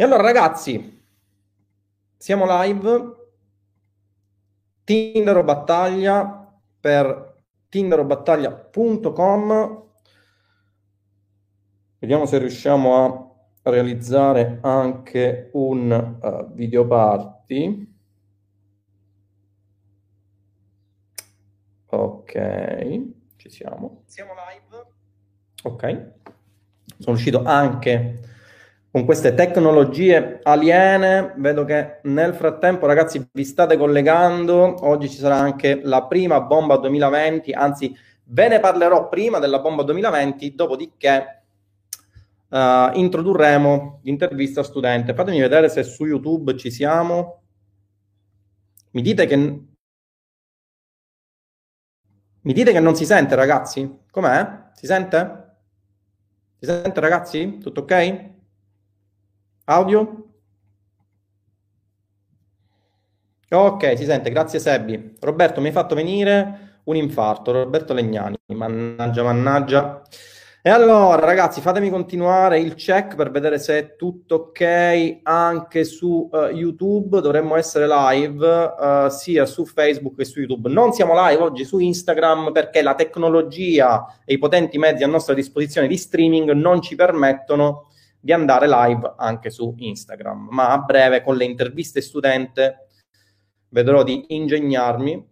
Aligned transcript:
E 0.00 0.02
allora 0.02 0.22
ragazzi, 0.22 1.04
siamo 2.16 2.46
live, 2.48 3.16
Tinder 4.82 5.44
battaglia 5.44 6.58
per 6.80 7.42
tinderobattaglia.com. 7.68 9.82
Vediamo 11.98 12.24
se 12.24 12.38
riusciamo 12.38 12.96
a 12.96 13.30
realizzare 13.70 14.60
anche 14.62 15.50
un 15.52 16.16
uh, 16.18 16.50
video 16.54 16.86
party. 16.86 17.94
Ok, 21.88 23.02
ci 23.36 23.50
siamo. 23.50 24.04
Siamo 24.06 24.32
live. 24.32 24.82
Ok. 25.64 26.12
Sono 26.96 27.16
uscito 27.16 27.42
anche 27.44 28.28
con 28.90 29.04
queste 29.04 29.34
tecnologie 29.34 30.40
aliene. 30.42 31.34
Vedo 31.36 31.64
che 31.64 32.00
nel 32.04 32.34
frattempo, 32.34 32.86
ragazzi, 32.86 33.28
vi 33.32 33.44
state 33.44 33.76
collegando. 33.76 34.86
Oggi 34.86 35.08
ci 35.08 35.18
sarà 35.18 35.36
anche 35.36 35.80
la 35.82 36.06
prima 36.06 36.40
bomba 36.40 36.76
2020, 36.76 37.52
anzi, 37.52 37.94
ve 38.24 38.48
ne 38.48 38.60
parlerò 38.60 39.08
prima 39.08 39.38
della 39.38 39.60
bomba 39.60 39.82
2020, 39.82 40.54
dopodiché 40.54 41.42
uh, 42.48 42.58
introdurremo 42.92 44.00
l'intervista 44.02 44.62
studente. 44.62 45.14
Fatemi 45.14 45.40
vedere 45.40 45.68
se 45.68 45.82
su 45.84 46.04
YouTube 46.06 46.56
ci 46.56 46.70
siamo. 46.70 47.42
Mi 48.92 49.02
dite 49.02 49.26
che 49.26 49.36
mi 52.42 52.54
dite 52.54 52.72
che 52.72 52.80
non 52.80 52.96
si 52.96 53.04
sente, 53.04 53.34
ragazzi? 53.34 53.98
Com'è? 54.10 54.70
Si 54.72 54.86
sente? 54.86 55.48
Si 56.58 56.64
sente, 56.66 56.98
ragazzi? 57.00 57.58
Tutto 57.58 57.80
ok? 57.82 58.38
Audio? 59.70 60.24
Ok, 63.50 63.96
si 63.96 64.04
sente, 64.04 64.30
grazie 64.30 64.58
Sebbi. 64.58 65.16
Roberto, 65.20 65.60
mi 65.60 65.68
hai 65.68 65.72
fatto 65.72 65.94
venire 65.94 66.80
un 66.84 66.96
infarto, 66.96 67.52
Roberto 67.52 67.92
Legnani, 67.92 68.36
mannaggia, 68.48 69.22
mannaggia. 69.22 70.02
E 70.60 70.70
allora, 70.70 71.24
ragazzi, 71.24 71.60
fatemi 71.60 71.88
continuare 71.88 72.58
il 72.58 72.74
check 72.74 73.14
per 73.14 73.30
vedere 73.30 73.60
se 73.60 73.78
è 73.78 73.94
tutto 73.94 74.34
ok 74.34 75.20
anche 75.22 75.84
su 75.84 76.28
uh, 76.32 76.46
YouTube. 76.46 77.20
Dovremmo 77.20 77.54
essere 77.54 77.86
live 77.86 78.74
uh, 78.76 79.08
sia 79.08 79.46
su 79.46 79.64
Facebook 79.64 80.16
che 80.16 80.24
su 80.24 80.40
YouTube. 80.40 80.68
Non 80.68 80.92
siamo 80.92 81.12
live 81.28 81.42
oggi 81.42 81.64
su 81.64 81.78
Instagram 81.78 82.50
perché 82.50 82.82
la 82.82 82.96
tecnologia 82.96 84.18
e 84.24 84.34
i 84.34 84.38
potenti 84.38 84.78
mezzi 84.78 85.04
a 85.04 85.06
nostra 85.06 85.32
disposizione 85.32 85.86
di 85.86 85.96
streaming 85.96 86.50
non 86.50 86.82
ci 86.82 86.96
permettono 86.96 87.84
di 88.20 88.32
andare 88.32 88.68
live 88.68 89.14
anche 89.16 89.50
su 89.50 89.74
Instagram. 89.76 90.48
Ma 90.50 90.70
a 90.70 90.78
breve, 90.78 91.22
con 91.22 91.36
le 91.36 91.44
interviste 91.44 92.00
studente, 92.00 92.88
vedrò 93.70 94.02
di 94.02 94.26
ingegnarmi, 94.28 95.28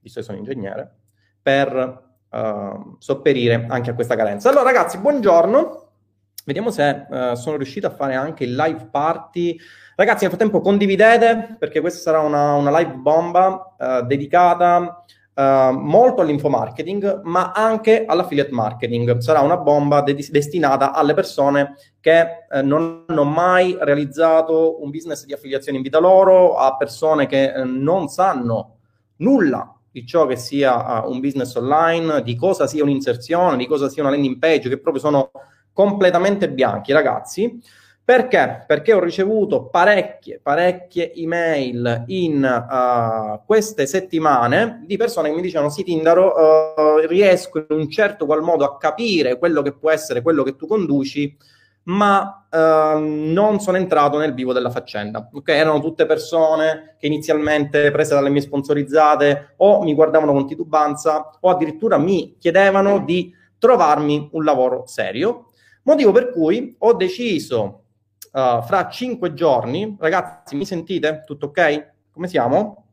visto 0.00 0.20
che 0.20 0.26
sono 0.26 0.38
ingegnere, 0.38 0.94
per 1.40 2.10
uh, 2.28 2.96
sopperire 2.98 3.66
anche 3.68 3.90
a 3.90 3.94
questa 3.94 4.16
carenza. 4.16 4.50
Allora 4.50 4.64
ragazzi, 4.64 4.98
buongiorno. 4.98 5.80
Vediamo 6.44 6.70
se 6.70 7.06
uh, 7.08 7.34
sono 7.34 7.56
riuscito 7.56 7.86
a 7.86 7.94
fare 7.94 8.14
anche 8.14 8.44
il 8.44 8.54
live 8.54 8.88
party. 8.90 9.56
Ragazzi, 9.94 10.24
nel 10.24 10.32
frattempo 10.32 10.60
condividete 10.60 11.56
perché 11.58 11.80
questa 11.80 12.00
sarà 12.00 12.20
una, 12.20 12.54
una 12.54 12.76
live 12.78 12.94
bomba 12.94 13.74
uh, 13.78 14.04
dedicata 14.04 15.04
Uh, 15.34 15.70
molto 15.72 16.20
all'infomarketing, 16.20 17.22
ma 17.22 17.52
anche 17.52 18.04
all'affiliate 18.04 18.52
marketing. 18.52 19.16
Sarà 19.16 19.40
una 19.40 19.56
bomba 19.56 20.02
de- 20.02 20.28
destinata 20.30 20.92
alle 20.92 21.14
persone 21.14 21.74
che 22.00 22.44
uh, 22.50 22.60
non 22.62 23.04
hanno 23.06 23.24
mai 23.24 23.74
realizzato 23.80 24.82
un 24.82 24.90
business 24.90 25.24
di 25.24 25.32
affiliazione 25.32 25.78
in 25.78 25.82
vita 25.82 25.98
loro, 25.98 26.56
a 26.56 26.76
persone 26.76 27.24
che 27.24 27.50
uh, 27.56 27.64
non 27.64 28.08
sanno 28.08 28.76
nulla 29.16 29.74
di 29.90 30.04
ciò 30.04 30.26
che 30.26 30.36
sia 30.36 31.00
uh, 31.00 31.10
un 31.10 31.20
business 31.20 31.54
online, 31.54 32.22
di 32.22 32.36
cosa 32.36 32.66
sia 32.66 32.82
un'inserzione, 32.82 33.56
di 33.56 33.66
cosa 33.66 33.88
sia 33.88 34.02
una 34.02 34.10
landing 34.10 34.38
page, 34.38 34.68
che 34.68 34.80
proprio 34.80 35.02
sono 35.02 35.30
completamente 35.72 36.50
bianchi, 36.50 36.92
ragazzi. 36.92 37.58
Perché? 38.04 38.64
Perché 38.66 38.92
ho 38.92 38.98
ricevuto 38.98 39.66
parecchie, 39.66 40.40
parecchie 40.42 41.14
email 41.14 42.02
in 42.08 42.42
uh, 42.42 43.40
queste 43.46 43.86
settimane 43.86 44.82
di 44.84 44.96
persone 44.96 45.28
che 45.28 45.36
mi 45.36 45.40
dicevano 45.40 45.70
sì 45.70 45.84
Tindaro, 45.84 46.32
uh, 46.34 47.06
riesco 47.06 47.58
in 47.58 47.78
un 47.78 47.88
certo 47.88 48.26
qual 48.26 48.42
modo 48.42 48.64
a 48.64 48.76
capire 48.76 49.38
quello 49.38 49.62
che 49.62 49.72
può 49.72 49.90
essere 49.92 50.20
quello 50.20 50.42
che 50.42 50.56
tu 50.56 50.66
conduci, 50.66 51.36
ma 51.84 52.44
uh, 52.50 52.98
non 52.98 53.60
sono 53.60 53.76
entrato 53.76 54.18
nel 54.18 54.34
vivo 54.34 54.52
della 54.52 54.70
faccenda. 54.70 55.28
Ok, 55.32 55.50
erano 55.50 55.78
tutte 55.78 56.04
persone 56.04 56.96
che 56.98 57.06
inizialmente 57.06 57.92
prese 57.92 58.14
dalle 58.14 58.30
mie 58.30 58.40
sponsorizzate 58.40 59.54
o 59.58 59.80
mi 59.84 59.94
guardavano 59.94 60.32
con 60.32 60.48
titubanza 60.48 61.30
o 61.38 61.50
addirittura 61.50 61.98
mi 61.98 62.34
chiedevano 62.36 62.98
di 62.98 63.32
trovarmi 63.58 64.28
un 64.32 64.42
lavoro 64.42 64.88
serio. 64.88 65.50
Motivo 65.84 66.10
per 66.10 66.30
cui 66.30 66.74
ho 66.78 66.94
deciso 66.94 67.81
uh, 68.32 68.62
fra 68.62 68.88
cinque 68.90 69.32
giorni, 69.34 69.96
ragazzi, 69.98 70.56
mi 70.56 70.66
sentite? 70.66 71.22
Tutto 71.24 71.46
ok? 71.46 71.92
Come 72.12 72.28
siamo? 72.28 72.86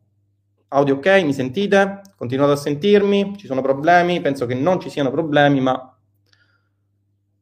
Audio 0.69 0.95
ok? 0.95 1.23
Mi 1.23 1.33
sentite? 1.33 2.01
Continuate 2.15 2.53
a 2.53 2.57
sentirmi? 2.57 3.35
Ci 3.37 3.47
sono 3.47 3.61
problemi? 3.61 4.21
Penso 4.21 4.45
che 4.45 4.55
non 4.55 4.79
ci 4.79 4.89
siano 4.89 5.11
problemi, 5.11 5.59
ma 5.59 5.93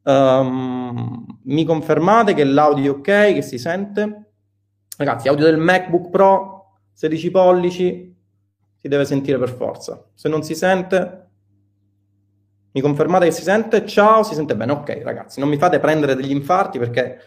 Um, 0.08 1.26
mi 1.42 1.64
confermate 1.64 2.32
che 2.32 2.44
l'audio 2.44 2.94
è 2.94 2.96
ok, 2.96 3.34
che 3.34 3.42
si 3.42 3.58
sente? 3.58 4.30
Ragazzi, 4.96 5.28
audio 5.28 5.44
del 5.44 5.58
MacBook 5.58 6.08
Pro 6.08 6.78
16 6.94 7.30
pollici 7.30 8.16
si 8.74 8.88
deve 8.88 9.04
sentire 9.04 9.38
per 9.38 9.50
forza. 9.50 10.02
Se 10.14 10.30
non 10.30 10.42
si 10.42 10.54
sente, 10.54 11.26
mi 12.72 12.80
confermate 12.80 13.26
che 13.26 13.32
si 13.32 13.42
sente? 13.42 13.84
Ciao, 13.84 14.22
si 14.22 14.34
sente 14.34 14.56
bene. 14.56 14.72
Ok, 14.72 15.00
ragazzi, 15.02 15.40
non 15.40 15.50
mi 15.50 15.58
fate 15.58 15.78
prendere 15.78 16.14
degli 16.14 16.30
infarti 16.30 16.78
perché 16.78 17.18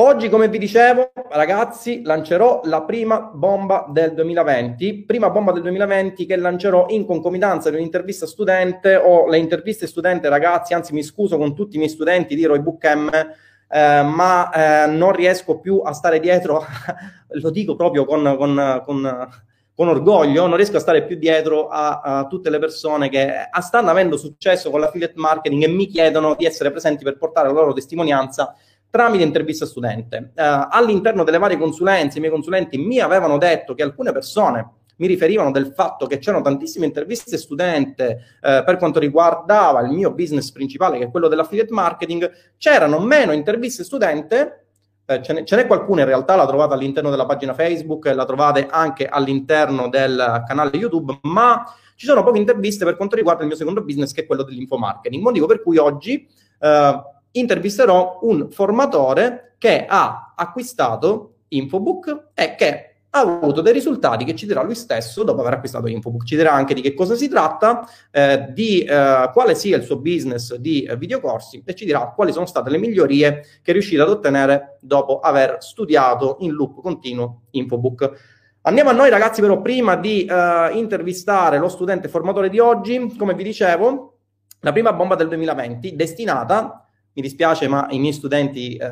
Oggi, 0.00 0.28
come 0.28 0.48
vi 0.48 0.58
dicevo, 0.58 1.10
ragazzi, 1.30 2.02
lancerò 2.04 2.60
la 2.66 2.82
prima 2.82 3.18
bomba 3.18 3.84
del 3.90 4.14
2020, 4.14 5.02
prima 5.04 5.28
bomba 5.28 5.50
del 5.50 5.62
2020 5.62 6.24
che 6.24 6.36
lancerò 6.36 6.86
in 6.90 7.04
concomitanza 7.04 7.68
di 7.68 7.74
un'intervista 7.74 8.24
studente 8.24 8.94
o 8.94 9.26
le 9.26 9.38
interviste 9.38 9.88
studente, 9.88 10.28
ragazzi, 10.28 10.72
anzi 10.72 10.92
mi 10.92 11.02
scuso 11.02 11.36
con 11.36 11.52
tutti 11.52 11.74
i 11.74 11.78
miei 11.78 11.90
studenti 11.90 12.36
di 12.36 12.44
Roy 12.44 12.60
Book 12.60 12.84
M, 12.94 13.10
eh, 13.12 14.02
ma 14.02 14.84
eh, 14.84 14.86
non 14.86 15.10
riesco 15.10 15.58
più 15.58 15.80
a 15.84 15.92
stare 15.92 16.20
dietro, 16.20 16.64
lo 17.30 17.50
dico 17.50 17.74
proprio 17.74 18.04
con, 18.04 18.36
con, 18.38 18.82
con, 18.84 19.28
con, 19.74 19.88
orgoglio, 19.88 20.46
non 20.46 20.54
riesco 20.54 20.76
a 20.76 20.80
stare 20.80 21.06
più 21.06 21.16
dietro 21.16 21.66
a, 21.66 22.02
a 22.02 22.26
tutte 22.28 22.50
le 22.50 22.60
persone 22.60 23.08
che 23.08 23.48
stanno 23.60 23.90
avendo 23.90 24.16
successo 24.16 24.70
con 24.70 24.78
l'affiliate 24.78 25.14
marketing 25.16 25.64
e 25.64 25.68
mi 25.68 25.88
chiedono 25.88 26.36
di 26.38 26.44
essere 26.44 26.70
presenti 26.70 27.02
per 27.02 27.18
portare 27.18 27.48
la 27.48 27.54
loro 27.54 27.72
testimonianza 27.72 28.54
tramite 28.90 29.22
intervista 29.22 29.66
studente. 29.66 30.32
Uh, 30.34 30.66
all'interno 30.70 31.24
delle 31.24 31.38
varie 31.38 31.58
consulenze, 31.58 32.18
i 32.18 32.20
miei 32.20 32.32
consulenti 32.32 32.78
mi 32.78 32.98
avevano 33.00 33.38
detto 33.38 33.74
che 33.74 33.82
alcune 33.82 34.12
persone 34.12 34.72
mi 34.98 35.06
riferivano 35.06 35.50
del 35.50 35.72
fatto 35.74 36.06
che 36.06 36.18
c'erano 36.18 36.42
tantissime 36.42 36.86
interviste 36.86 37.36
studente 37.36 38.38
eh, 38.40 38.62
per 38.64 38.76
quanto 38.78 38.98
riguardava 38.98 39.80
il 39.80 39.90
mio 39.90 40.12
business 40.12 40.50
principale, 40.50 40.98
che 40.98 41.04
è 41.04 41.10
quello 41.10 41.28
dell'affiliate 41.28 41.72
marketing, 41.72 42.30
c'erano 42.56 42.98
meno 43.00 43.32
interviste 43.32 43.84
studente. 43.84 44.64
Eh, 45.06 45.22
ce, 45.22 45.32
n'è, 45.32 45.44
ce, 45.44 45.56
n'è, 45.56 45.66
qualcuna 45.66 46.00
in 46.00 46.06
realtà, 46.06 46.36
la 46.36 46.46
trovate 46.46 46.74
all'interno 46.74 47.10
della 47.10 47.26
pagina 47.26 47.54
Facebook, 47.54 48.06
la 48.06 48.24
trovate 48.24 48.66
anche 48.68 49.06
all'interno 49.06 49.88
del 49.88 50.42
canale 50.46 50.76
YouTube, 50.76 51.18
ma 51.22 51.64
ci 51.94 52.06
sono 52.06 52.22
poche 52.22 52.38
interviste 52.38 52.84
per 52.84 52.96
quanto 52.96 53.16
riguarda 53.16 53.42
il 53.42 53.48
mio 53.48 53.56
secondo 53.56 53.82
business, 53.82 54.12
che 54.12 54.22
è 54.22 54.26
quello 54.26 54.42
dell'infomarketing. 54.42 55.22
Motivo 55.22 55.46
per 55.46 55.62
cui 55.62 55.76
oggi 55.78 56.28
eh, 56.60 57.02
intervisterò 57.32 58.18
un 58.22 58.50
formatore 58.50 59.54
che 59.58 59.86
ha 59.86 60.34
acquistato 60.36 61.34
Infobook 61.48 62.30
e 62.34 62.54
che 62.54 62.88
ha 63.10 63.20
avuto 63.20 63.62
dei 63.62 63.72
risultati 63.72 64.24
che 64.24 64.34
ci 64.34 64.46
dirà 64.46 64.62
lui 64.62 64.74
stesso 64.74 65.24
dopo 65.24 65.40
aver 65.40 65.54
acquistato 65.54 65.86
Infobook. 65.86 66.24
Ci 66.24 66.36
dirà 66.36 66.52
anche 66.52 66.74
di 66.74 66.82
che 66.82 66.94
cosa 66.94 67.14
si 67.14 67.28
tratta, 67.28 67.88
eh, 68.10 68.48
di 68.52 68.82
eh, 68.82 69.30
quale 69.32 69.54
sia 69.54 69.76
il 69.76 69.82
suo 69.82 69.98
business 69.98 70.54
di 70.56 70.82
eh, 70.82 70.96
videocorsi 70.96 71.62
e 71.64 71.74
ci 71.74 71.84
dirà 71.84 72.12
quali 72.14 72.32
sono 72.32 72.46
state 72.46 72.70
le 72.70 72.78
migliorie 72.78 73.40
che 73.62 73.70
è 73.70 73.72
riuscito 73.72 74.02
ad 74.02 74.10
ottenere 74.10 74.76
dopo 74.80 75.20
aver 75.20 75.56
studiato 75.60 76.36
in 76.40 76.52
loop 76.52 76.80
continuo 76.82 77.42
Infobook. 77.52 78.36
Andiamo 78.62 78.90
a 78.90 78.94
noi 78.94 79.08
ragazzi 79.08 79.40
però 79.40 79.62
prima 79.62 79.96
di 79.96 80.26
eh, 80.26 80.70
intervistare 80.74 81.58
lo 81.58 81.68
studente 81.68 82.08
formatore 82.08 82.50
di 82.50 82.58
oggi, 82.58 83.14
come 83.16 83.34
vi 83.34 83.44
dicevo, 83.44 84.18
la 84.60 84.72
prima 84.72 84.92
bomba 84.92 85.14
del 85.14 85.28
2020 85.28 85.96
destinata 85.96 86.87
mi 87.18 87.22
dispiace, 87.22 87.66
ma 87.66 87.88
i 87.90 87.98
miei 87.98 88.12
studenti 88.12 88.76
eh, 88.76 88.88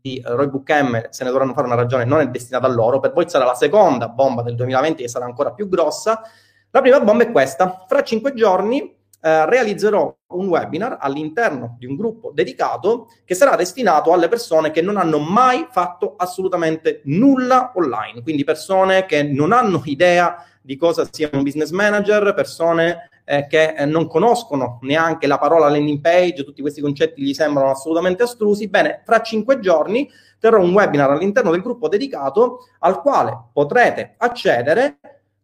di 0.00 0.22
Roy 0.24 0.48
Book 0.48 0.70
M 0.70 1.08
se 1.10 1.24
ne 1.24 1.30
dovranno 1.30 1.52
fare 1.52 1.66
una 1.66 1.74
ragione, 1.74 2.04
non 2.04 2.20
è 2.20 2.28
destinata 2.28 2.68
a 2.68 2.70
loro, 2.70 3.00
per 3.00 3.12
voi 3.12 3.28
sarà 3.28 3.44
la 3.44 3.56
seconda 3.56 4.08
bomba 4.08 4.42
del 4.42 4.54
2020 4.54 5.02
che 5.02 5.08
sarà 5.08 5.24
ancora 5.24 5.52
più 5.52 5.68
grossa. 5.68 6.22
La 6.70 6.80
prima 6.80 7.00
bomba 7.00 7.24
è 7.24 7.32
questa, 7.32 7.84
fra 7.88 8.04
cinque 8.04 8.34
giorni 8.34 8.96
eh, 9.22 9.46
realizzerò 9.46 10.16
un 10.28 10.46
webinar 10.46 10.98
all'interno 11.00 11.74
di 11.76 11.86
un 11.86 11.96
gruppo 11.96 12.30
dedicato 12.32 13.08
che 13.24 13.34
sarà 13.34 13.56
destinato 13.56 14.12
alle 14.12 14.28
persone 14.28 14.70
che 14.70 14.80
non 14.80 14.96
hanno 14.96 15.18
mai 15.18 15.66
fatto 15.72 16.14
assolutamente 16.16 17.00
nulla 17.06 17.72
online, 17.74 18.22
quindi 18.22 18.44
persone 18.44 19.06
che 19.06 19.24
non 19.24 19.50
hanno 19.50 19.82
idea 19.86 20.44
di 20.62 20.76
cosa 20.76 21.04
sia 21.10 21.28
un 21.32 21.42
business 21.42 21.70
manager, 21.70 22.32
persone 22.32 23.08
eh, 23.30 23.46
che 23.46 23.74
eh, 23.76 23.84
non 23.84 24.08
conoscono 24.08 24.80
neanche 24.82 25.28
la 25.28 25.38
parola 25.38 25.68
landing 25.68 26.00
page, 26.00 26.42
tutti 26.42 26.60
questi 26.60 26.80
concetti 26.80 27.22
gli 27.22 27.32
sembrano 27.32 27.70
assolutamente 27.70 28.24
astrusi. 28.24 28.66
Bene, 28.66 29.02
fra 29.04 29.20
cinque 29.20 29.60
giorni 29.60 30.10
terrò 30.40 30.60
un 30.60 30.72
webinar 30.72 31.10
all'interno 31.10 31.52
del 31.52 31.62
gruppo 31.62 31.86
dedicato 31.86 32.66
al 32.80 33.00
quale 33.00 33.38
potrete 33.52 34.14
accedere 34.16 34.98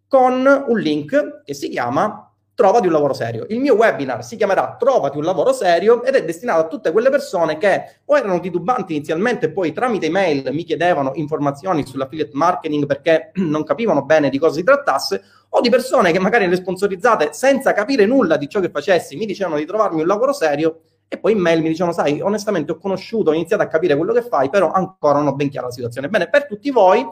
con 0.09 0.65
un 0.67 0.79
link 0.81 1.43
che 1.44 1.55
si 1.55 1.69
chiama 1.69 2.25
Trovati 2.56 2.87
un 2.87 2.94
lavoro 2.94 3.12
serio. 3.12 3.44
Il 3.50 3.61
mio 3.61 3.75
webinar 3.75 4.25
si 4.25 4.35
chiamerà 4.35 4.76
Trovati 4.79 5.19
un 5.19 5.25
lavoro 5.25 5.53
serio 5.53 6.03
ed 6.03 6.14
è 6.14 6.25
destinato 6.25 6.61
a 6.61 6.67
tutte 6.69 6.91
quelle 6.91 7.11
persone 7.11 7.58
che 7.58 7.99
o 8.06 8.17
erano 8.17 8.41
titubanti 8.41 8.94
inizialmente 8.94 9.44
e 9.44 9.50
poi 9.50 9.75
tramite 9.75 10.06
email 10.06 10.49
mi 10.55 10.64
chiedevano 10.64 11.11
informazioni 11.17 11.87
sull'affiliate 11.87 12.31
marketing 12.32 12.87
perché 12.87 13.32
non 13.44 13.62
capivano 13.62 14.06
bene 14.06 14.31
di 14.31 14.38
cosa 14.38 14.55
si 14.55 14.62
trattasse 14.62 15.23
o 15.50 15.61
di 15.61 15.69
persone 15.69 16.12
che 16.12 16.19
magari 16.19 16.49
le 16.49 16.56
sponsorizzate 16.56 17.35
senza 17.35 17.75
capire 17.75 18.06
nulla 18.06 18.38
di 18.38 18.49
ciò 18.49 18.61
che 18.61 18.70
facessi 18.70 19.17
mi 19.17 19.26
dicevano 19.26 19.59
di 19.59 19.67
trovarmi 19.67 20.00
un 20.00 20.06
lavoro 20.06 20.32
serio 20.32 20.81
e 21.09 21.19
poi 21.19 21.32
in 21.32 21.38
mail 21.41 21.61
mi 21.61 21.69
dicevano 21.69 21.93
sai 21.93 22.23
onestamente 22.23 22.73
ho 22.73 22.79
conosciuto, 22.79 23.29
ho 23.29 23.35
iniziato 23.35 23.64
a 23.64 23.67
capire 23.67 23.94
quello 23.99 24.14
che 24.14 24.23
fai 24.23 24.49
però 24.49 24.70
ancora 24.70 25.19
non 25.19 25.26
ho 25.26 25.35
ben 25.35 25.50
chiara 25.50 25.67
la 25.67 25.73
situazione. 25.75 26.09
Bene, 26.09 26.31
per 26.31 26.47
tutti 26.47 26.70
voi 26.70 27.06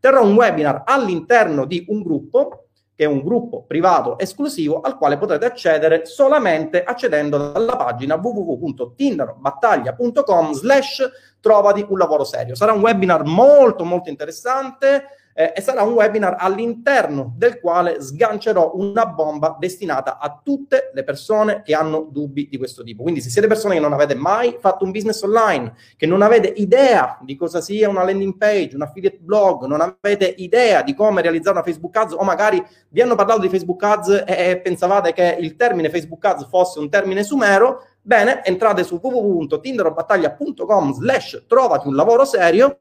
terrò 0.00 0.24
un 0.24 0.34
webinar 0.34 0.82
all'interno 0.84 1.66
di 1.66 1.84
un 1.86 2.02
gruppo 2.02 2.64
che 2.98 3.04
è 3.04 3.06
un 3.06 3.22
gruppo 3.22 3.62
privato 3.62 4.18
esclusivo 4.18 4.80
al 4.80 4.98
quale 4.98 5.18
potrete 5.18 5.46
accedere 5.46 6.04
solamente 6.04 6.82
accedendo 6.82 7.52
dalla 7.52 7.76
pagina 7.76 8.16
www.tinderbattaglia.com 8.16 10.52
slash 10.52 11.08
trovati 11.38 11.86
un 11.88 11.96
lavoro 11.96 12.24
serio. 12.24 12.56
Sarà 12.56 12.72
un 12.72 12.80
webinar 12.80 13.22
molto 13.22 13.84
molto 13.84 14.10
interessante 14.10 15.10
eh, 15.38 15.52
e 15.54 15.60
sarà 15.60 15.82
un 15.82 15.92
webinar 15.92 16.34
all'interno 16.36 17.32
del 17.36 17.60
quale 17.60 18.02
sgancerò 18.02 18.72
una 18.74 19.06
bomba 19.06 19.56
destinata 19.56 20.18
a 20.18 20.40
tutte 20.42 20.90
le 20.92 21.04
persone 21.04 21.62
che 21.64 21.76
hanno 21.76 22.08
dubbi 22.10 22.48
di 22.50 22.58
questo 22.58 22.82
tipo. 22.82 23.04
Quindi 23.04 23.20
se 23.20 23.30
siete 23.30 23.46
persone 23.46 23.74
che 23.74 23.80
non 23.80 23.92
avete 23.92 24.16
mai 24.16 24.56
fatto 24.58 24.84
un 24.84 24.90
business 24.90 25.22
online, 25.22 25.74
che 25.96 26.06
non 26.06 26.22
avete 26.22 26.48
idea 26.48 27.20
di 27.22 27.36
cosa 27.36 27.60
sia 27.60 27.88
una 27.88 28.02
landing 28.02 28.36
page, 28.36 28.74
un 28.74 28.82
affiliate 28.82 29.18
blog, 29.20 29.64
non 29.66 29.80
avete 29.80 30.26
idea 30.38 30.82
di 30.82 30.92
come 30.92 31.22
realizzare 31.22 31.54
una 31.54 31.64
Facebook 31.64 31.96
Ads 31.96 32.14
o 32.14 32.24
magari 32.24 32.60
vi 32.88 33.00
hanno 33.00 33.14
parlato 33.14 33.38
di 33.38 33.48
Facebook 33.48 33.80
Ads 33.80 34.24
e, 34.26 34.50
e 34.50 34.60
pensavate 34.60 35.12
che 35.12 35.36
il 35.38 35.54
termine 35.54 35.88
Facebook 35.88 36.24
Ads 36.24 36.48
fosse 36.48 36.80
un 36.80 36.90
termine 36.90 37.22
sumero, 37.22 37.84
bene, 38.02 38.44
entrate 38.44 38.82
su 38.82 38.98
www.tinderobattaglia.com 39.00 40.94
slash 40.94 41.44
trovati 41.46 41.86
un 41.86 41.94
lavoro 41.94 42.24
serio 42.24 42.80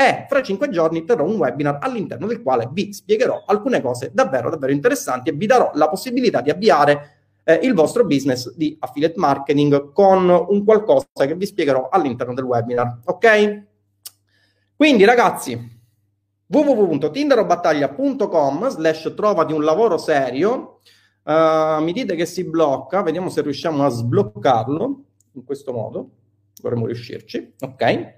e 0.00 0.26
fra 0.28 0.42
cinque 0.42 0.68
giorni 0.68 1.04
terrò 1.04 1.24
un 1.24 1.34
webinar 1.34 1.78
all'interno 1.80 2.28
del 2.28 2.40
quale 2.40 2.68
vi 2.70 2.92
spiegherò 2.92 3.42
alcune 3.44 3.80
cose 3.80 4.12
davvero, 4.14 4.48
davvero 4.48 4.70
interessanti 4.70 5.28
e 5.28 5.32
vi 5.32 5.46
darò 5.46 5.72
la 5.74 5.88
possibilità 5.88 6.40
di 6.40 6.50
avviare 6.50 7.40
eh, 7.42 7.58
il 7.64 7.74
vostro 7.74 8.04
business 8.04 8.54
di 8.54 8.76
affiliate 8.78 9.18
marketing 9.18 9.90
con 9.90 10.28
un 10.28 10.64
qualcosa 10.64 11.08
che 11.14 11.34
vi 11.34 11.46
spiegherò 11.46 11.88
all'interno 11.88 12.32
del 12.32 12.44
webinar. 12.44 13.00
Ok? 13.06 13.64
Quindi 14.76 15.04
ragazzi, 15.04 15.80
www.tinderobattaglia.com 16.46 18.68
slash 18.68 19.14
trovati 19.16 19.52
un 19.52 19.64
lavoro 19.64 19.98
serio 19.98 20.78
uh, 21.24 21.82
mi 21.82 21.92
dite 21.92 22.14
che 22.14 22.24
si 22.24 22.44
blocca, 22.44 23.02
vediamo 23.02 23.30
se 23.30 23.42
riusciamo 23.42 23.84
a 23.84 23.88
sbloccarlo 23.88 25.02
in 25.32 25.42
questo 25.42 25.72
modo, 25.72 26.10
dovremmo 26.54 26.86
riuscirci, 26.86 27.54
ok? 27.58 28.17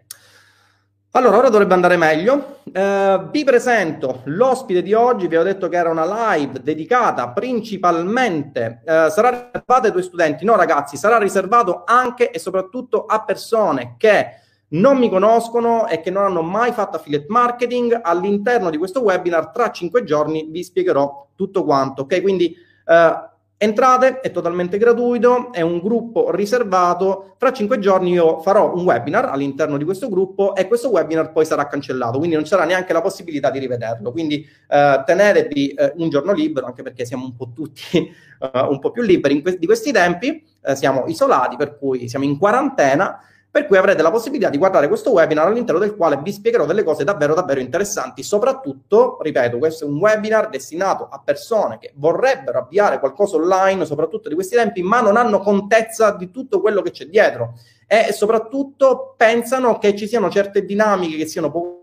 Allora, 1.12 1.39
ora 1.39 1.49
dovrebbe 1.49 1.75
andare 1.75 1.97
meglio. 1.97 2.59
Eh, 2.73 3.21
vi 3.33 3.43
presento 3.43 4.21
l'ospite 4.27 4.81
di 4.81 4.93
oggi, 4.93 5.27
vi 5.27 5.37
ho 5.37 5.43
detto 5.43 5.69
che 5.69 5.77
era 5.77 5.91
una 5.91 6.37
live 6.37 6.62
dedicata 6.62 7.31
principalmente, 7.31 8.83
eh, 8.85 9.09
sarà 9.11 9.31
riservata 9.31 9.87
ai 9.87 9.91
tuoi 9.91 10.05
studenti, 10.05 10.45
no 10.45 10.55
ragazzi, 10.55 10.97
sarà 10.97 11.19
riservato 11.19 11.83
anche 11.85 12.31
e 12.31 12.39
soprattutto 12.39 13.07
a 13.07 13.25
persone 13.25 13.97
che 13.99 14.39
non 14.69 14.99
mi 14.99 15.11
conoscono 15.11 15.89
e 15.89 16.01
che 16.01 16.12
non 16.12 16.27
hanno 16.27 16.43
mai 16.43 16.71
fatto 16.71 16.99
affiliate 16.99 17.27
marketing. 17.29 17.99
All'interno 18.01 18.71
di 18.71 18.79
questo 18.79 19.03
webinar, 19.03 19.51
tra 19.51 19.73
cinque 19.73 20.05
giorni, 20.05 20.47
vi 20.49 20.62
spiegherò 20.62 21.27
tutto 21.35 21.65
quanto, 21.65 22.03
ok? 22.03 22.23
Quindi 22.23 22.55
eh, 22.87 23.30
Entrate, 23.62 24.21
è 24.21 24.31
totalmente 24.31 24.79
gratuito, 24.79 25.53
è 25.53 25.61
un 25.61 25.81
gruppo 25.81 26.31
riservato. 26.31 27.35
Fra 27.37 27.53
cinque 27.53 27.79
giorni 27.79 28.12
io 28.12 28.41
farò 28.41 28.75
un 28.75 28.85
webinar 28.85 29.27
all'interno 29.27 29.77
di 29.77 29.85
questo 29.85 30.09
gruppo 30.09 30.55
e 30.55 30.67
questo 30.67 30.89
webinar 30.89 31.31
poi 31.31 31.45
sarà 31.45 31.67
cancellato, 31.67 32.17
quindi 32.17 32.37
non 32.37 32.45
c'era 32.45 32.65
neanche 32.65 32.95
la 32.95 33.03
possibilità 33.03 33.51
di 33.51 33.59
rivederlo. 33.59 34.12
Quindi 34.12 34.49
eh, 34.67 35.03
tenetevi 35.05 35.75
eh, 35.75 35.93
un 35.97 36.09
giorno 36.09 36.33
libero, 36.33 36.65
anche 36.65 36.83
perché 36.83 37.05
siamo 37.05 37.27
un 37.27 37.37
po' 37.37 37.53
tutti 37.55 37.99
eh, 38.01 38.61
un 38.71 38.79
po' 38.79 38.93
più 38.93 39.03
liberi 39.03 39.43
que- 39.43 39.59
di 39.59 39.67
questi 39.67 39.93
tempi, 39.93 40.43
eh, 40.62 40.75
siamo 40.75 41.05
isolati, 41.09 41.57
per 41.57 41.77
cui 41.77 42.09
siamo 42.09 42.25
in 42.25 42.39
quarantena 42.39 43.23
per 43.50 43.67
cui 43.67 43.76
avrete 43.76 44.02
la 44.02 44.11
possibilità 44.11 44.49
di 44.49 44.58
guardare 44.58 44.87
questo 44.87 45.11
webinar 45.11 45.49
all'interno 45.49 45.81
del 45.81 45.97
quale 45.97 46.20
vi 46.23 46.31
spiegherò 46.31 46.67
delle 46.67 46.85
cose 46.85 47.02
davvero 47.02 47.35
davvero 47.35 47.58
interessanti. 47.61 48.23
Soprattutto, 48.23 49.19
ripeto, 49.20 49.58
questo 49.58 49.85
è 49.85 49.88
un 49.88 49.97
webinar 49.97 50.49
destinato 50.49 51.08
a 51.11 51.20
persone 51.25 51.79
che 51.79 51.93
vorrebbero 51.97 52.61
avviare 52.61 53.00
qualcosa 53.00 53.37
online, 53.37 53.85
soprattutto 53.87 54.29
di 54.29 54.35
questi 54.37 54.55
tempi, 54.55 54.82
ma 54.82 55.00
non 55.00 55.17
hanno 55.17 55.41
contezza 55.41 56.12
di 56.12 56.31
tutto 56.31 56.61
quello 56.61 56.81
che 56.81 56.93
c'è 56.93 57.06
dietro 57.06 57.55
e 57.87 58.12
soprattutto 58.12 59.14
pensano 59.17 59.79
che 59.79 59.97
ci 59.97 60.06
siano 60.06 60.31
certe 60.31 60.64
dinamiche 60.64 61.17
che 61.17 61.26
siano 61.26 61.50
poco 61.50 61.80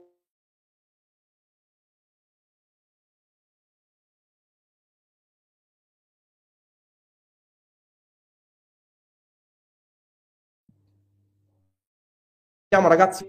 siamo 12.78 12.94
ragazzi? 12.94 13.26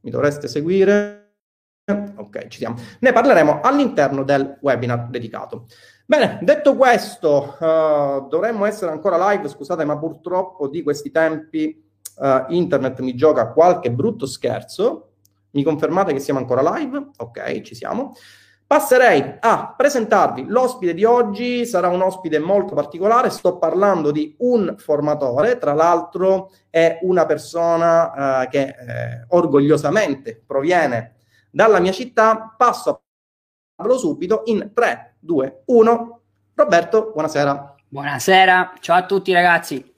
Mi 0.00 0.10
dovreste 0.10 0.48
seguire? 0.48 1.34
Ok, 2.16 2.48
ci 2.48 2.58
siamo. 2.58 2.74
Ne 2.98 3.12
parleremo 3.12 3.60
all'interno 3.60 4.24
del 4.24 4.58
webinar 4.60 5.08
dedicato. 5.08 5.66
Bene, 6.04 6.40
detto 6.42 6.74
questo, 6.74 7.56
uh, 7.60 8.26
dovremmo 8.28 8.64
essere 8.64 8.90
ancora 8.90 9.30
live, 9.30 9.48
scusate, 9.48 9.84
ma 9.84 9.96
purtroppo 9.96 10.66
di 10.66 10.82
questi 10.82 11.12
tempi 11.12 11.80
uh, 12.16 12.52
internet 12.52 12.98
mi 13.00 13.14
gioca 13.14 13.52
qualche 13.52 13.92
brutto 13.92 14.26
scherzo. 14.26 15.12
Mi 15.50 15.62
confermate 15.62 16.12
che 16.12 16.18
siamo 16.18 16.40
ancora 16.40 16.76
live? 16.76 17.10
Ok, 17.18 17.60
ci 17.60 17.76
siamo. 17.76 18.14
Passerei 18.72 19.36
a 19.40 19.74
presentarvi 19.76 20.46
l'ospite 20.46 20.94
di 20.94 21.04
oggi, 21.04 21.66
sarà 21.66 21.88
un 21.88 22.00
ospite 22.00 22.38
molto 22.38 22.74
particolare, 22.74 23.28
sto 23.28 23.58
parlando 23.58 24.10
di 24.10 24.34
un 24.38 24.76
formatore, 24.78 25.58
tra 25.58 25.74
l'altro 25.74 26.50
è 26.70 26.98
una 27.02 27.26
persona 27.26 28.44
eh, 28.44 28.48
che 28.48 28.60
eh, 28.60 29.26
orgogliosamente 29.28 30.42
proviene 30.46 31.16
dalla 31.50 31.80
mia 31.80 31.92
città, 31.92 32.54
passo 32.56 32.88
a 32.88 33.00
parlarlo 33.74 34.00
subito 34.00 34.40
in 34.46 34.70
3, 34.72 35.16
2, 35.18 35.64
1. 35.66 36.20
Roberto, 36.54 37.10
buonasera. 37.12 37.74
Buonasera, 37.88 38.72
ciao 38.80 38.96
a 38.96 39.04
tutti 39.04 39.34
ragazzi. 39.34 39.94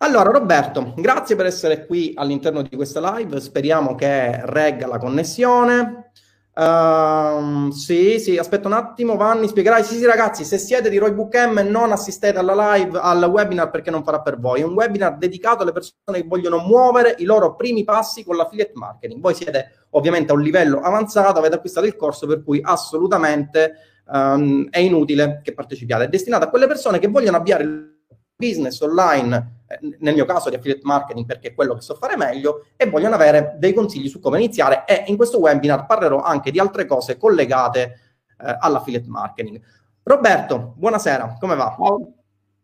Allora, 0.00 0.30
Roberto, 0.30 0.92
grazie 0.98 1.34
per 1.34 1.46
essere 1.46 1.86
qui 1.86 2.12
all'interno 2.14 2.60
di 2.60 2.76
questa 2.76 3.16
live. 3.16 3.40
Speriamo 3.40 3.94
che 3.94 4.44
regga 4.44 4.86
la 4.86 4.98
connessione. 4.98 6.10
Uh, 6.58 7.70
sì, 7.70 8.18
sì, 8.18 8.38
aspetta 8.38 8.66
un 8.66 8.72
attimo, 8.72 9.16
Vanni, 9.16 9.46
spiegherai. 9.46 9.84
Sì, 9.84 9.96
sì, 9.96 10.06
ragazzi, 10.06 10.42
se 10.42 10.56
siete 10.56 10.88
di 10.88 10.96
Roybook 10.96 11.34
M 11.34 11.58
non 11.68 11.92
assistete 11.92 12.38
alla 12.38 12.76
live, 12.76 12.98
al 12.98 13.22
webinar 13.24 13.68
perché 13.68 13.90
non 13.90 14.02
farà 14.02 14.22
per 14.22 14.40
voi. 14.40 14.62
È 14.62 14.64
un 14.64 14.72
webinar 14.72 15.18
dedicato 15.18 15.62
alle 15.62 15.72
persone 15.72 16.22
che 16.22 16.24
vogliono 16.26 16.56
muovere 16.58 17.14
i 17.18 17.24
loro 17.24 17.56
primi 17.56 17.84
passi 17.84 18.24
con 18.24 18.36
l'affiliate 18.36 18.72
marketing. 18.74 19.20
Voi 19.20 19.34
siete 19.34 19.86
ovviamente 19.90 20.32
a 20.32 20.34
un 20.34 20.40
livello 20.40 20.80
avanzato, 20.80 21.38
avete 21.38 21.56
acquistato 21.56 21.86
il 21.86 21.94
corso, 21.94 22.26
per 22.26 22.42
cui 22.42 22.58
assolutamente 22.62 23.74
um, 24.06 24.66
è 24.70 24.78
inutile 24.78 25.42
che 25.44 25.52
partecipiate. 25.52 26.04
È 26.04 26.08
destinato 26.08 26.46
a 26.46 26.48
quelle 26.48 26.66
persone 26.66 26.98
che 26.98 27.08
vogliono 27.08 27.36
avviare 27.36 27.64
il 27.64 27.98
business 28.34 28.80
online, 28.80 29.55
nel 29.98 30.14
mio 30.14 30.24
caso 30.24 30.48
di 30.48 30.56
affiliate 30.56 30.82
marketing 30.84 31.26
perché 31.26 31.48
è 31.48 31.54
quello 31.54 31.74
che 31.74 31.80
so 31.80 31.94
fare 31.94 32.16
meglio, 32.16 32.66
e 32.76 32.88
vogliono 32.88 33.14
avere 33.14 33.56
dei 33.58 33.72
consigli 33.72 34.08
su 34.08 34.20
come 34.20 34.38
iniziare 34.38 34.84
e 34.86 35.04
in 35.06 35.16
questo 35.16 35.38
webinar 35.38 35.86
parlerò 35.86 36.22
anche 36.22 36.50
di 36.50 36.58
altre 36.58 36.86
cose 36.86 37.16
collegate 37.16 38.00
eh, 38.38 38.56
all'affiliate 38.60 39.08
marketing. 39.08 39.60
Roberto, 40.02 40.74
buonasera, 40.76 41.36
come 41.38 41.56
va? 41.56 41.76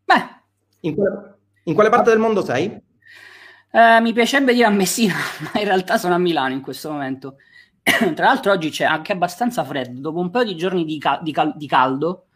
Beh. 0.05 0.41
In 0.81 0.95
quale, 0.95 1.39
in 1.65 1.75
quale 1.75 1.91
parte 1.91 2.11
del 2.11 2.19
mondo 2.19 2.45
sei? 2.45 2.81
Eh, 3.75 4.01
mi 4.01 4.13
piacerebbe 4.13 4.53
dire 4.53 4.67
a 4.67 4.71
Messina, 4.71 5.15
ma 5.53 5.61
in 5.61 5.67
realtà 5.67 5.99
sono 5.99 6.15
a 6.15 6.19
Milano 6.19 6.55
in 6.55 6.61
questo 6.61 6.91
momento. 6.91 7.37
Tra 7.83 8.27
l'altro 8.27 8.53
oggi 8.53 8.71
c'è 8.71 8.85
anche 8.85 9.13
abbastanza 9.13 9.65
freddo, 9.65 10.01
dopo 10.01 10.21
un 10.21 10.31
paio 10.31 10.45
di 10.45 10.57
giorni 10.57 10.85
di, 10.85 10.99
cal- 10.99 11.23
di, 11.23 11.33
cal- 11.33 11.57
di 11.57 11.67
caldo, 11.67 12.27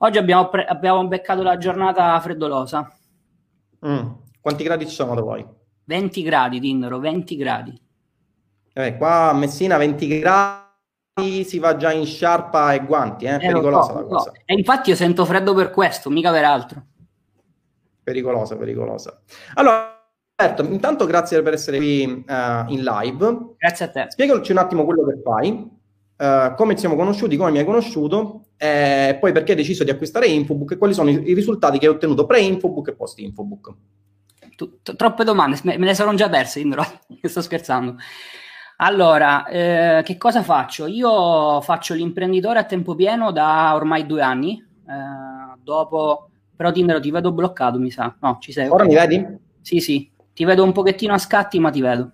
Oggi 0.00 0.18
abbiamo, 0.18 0.48
pre- 0.48 0.64
abbiamo 0.64 1.04
beccato 1.08 1.42
la 1.42 1.56
giornata 1.56 2.18
freddolosa. 2.20 2.88
Mm. 3.86 4.06
Quanti 4.40 4.64
gradi 4.64 4.86
ci 4.86 4.94
sono 4.94 5.14
da 5.14 5.20
voi? 5.20 5.46
20 5.84 6.22
gradi, 6.22 6.60
Tindaro, 6.60 6.98
20 6.98 7.36
gradi. 7.36 7.80
Eh, 8.72 8.96
qua 8.96 9.30
a 9.30 9.32
Messina 9.32 9.76
20 9.76 10.18
gradi 10.20 11.44
si 11.44 11.58
va 11.58 11.76
già 11.76 11.92
in 11.92 12.06
sciarpa 12.06 12.74
e 12.74 12.84
guanti, 12.84 13.24
eh? 13.24 13.38
pericolosa 13.38 13.92
so, 13.92 13.98
la 13.98 14.04
cosa. 14.04 14.32
E 14.44 14.54
infatti 14.54 14.90
io 14.90 14.96
sento 14.96 15.24
freddo 15.24 15.54
per 15.54 15.70
questo, 15.70 16.10
mica 16.10 16.30
per 16.30 16.44
altro. 16.44 16.82
Pericolosa, 18.02 18.56
pericolosa. 18.56 19.20
Allora, 19.54 19.98
Alberto, 20.36 20.62
intanto 20.72 21.04
grazie 21.06 21.42
per 21.42 21.54
essere 21.54 21.78
qui 21.78 22.04
uh, 22.04 22.70
in 22.70 22.82
live. 22.82 23.54
Grazie 23.56 23.84
a 23.86 23.90
te. 23.90 24.06
Spiegaci 24.10 24.52
un 24.52 24.58
attimo 24.58 24.84
quello 24.84 25.04
che 25.04 25.20
fai, 25.22 25.50
uh, 25.50 26.54
come 26.54 26.74
ci 26.74 26.80
siamo 26.80 26.94
conosciuti, 26.94 27.36
come 27.36 27.50
mi 27.50 27.58
hai 27.58 27.64
conosciuto, 27.64 28.47
e 28.60 29.16
poi 29.20 29.30
perché 29.30 29.52
hai 29.52 29.56
deciso 29.56 29.84
di 29.84 29.90
acquistare 29.90 30.26
Infobook 30.26 30.72
e 30.72 30.76
quali 30.78 30.92
sono 30.92 31.10
i, 31.10 31.30
i 31.30 31.34
risultati 31.34 31.78
che 31.78 31.86
hai 31.86 31.92
ottenuto 31.92 32.26
pre-Infobook 32.26 32.88
e 32.88 32.94
post-Infobook. 32.94 33.74
troppe 34.96 35.22
domande, 35.24 35.58
me, 35.62 35.78
me 35.78 35.86
le 35.86 35.94
sono 35.94 36.12
già 36.14 36.28
perse, 36.28 36.58
Indro, 36.58 36.84
sto 37.22 37.40
scherzando. 37.40 37.96
Allora, 38.80 39.46
eh, 39.46 40.02
che 40.04 40.16
cosa 40.16 40.42
faccio? 40.42 40.86
Io 40.86 41.60
faccio 41.60 41.94
l'imprenditore 41.94 42.58
a 42.58 42.64
tempo 42.64 42.94
pieno 42.96 43.30
da 43.30 43.74
ormai 43.74 44.06
due 44.06 44.22
anni, 44.22 44.62
eh, 44.86 45.58
dopo... 45.62 46.30
Però 46.58 46.72
Tinder 46.72 46.98
ti 46.98 47.12
vedo 47.12 47.30
bloccato, 47.30 47.78
mi 47.78 47.88
sa. 47.92 48.16
No, 48.20 48.38
ci 48.40 48.50
sei. 48.50 48.66
Ora 48.66 48.84
mi 48.84 48.94
vedi? 48.94 49.24
Sì, 49.60 49.78
sì. 49.78 50.10
Ti 50.34 50.44
vedo 50.44 50.64
un 50.64 50.72
pochettino 50.72 51.14
a 51.14 51.18
scatti, 51.18 51.60
ma 51.60 51.70
ti 51.70 51.80
vedo. 51.80 52.10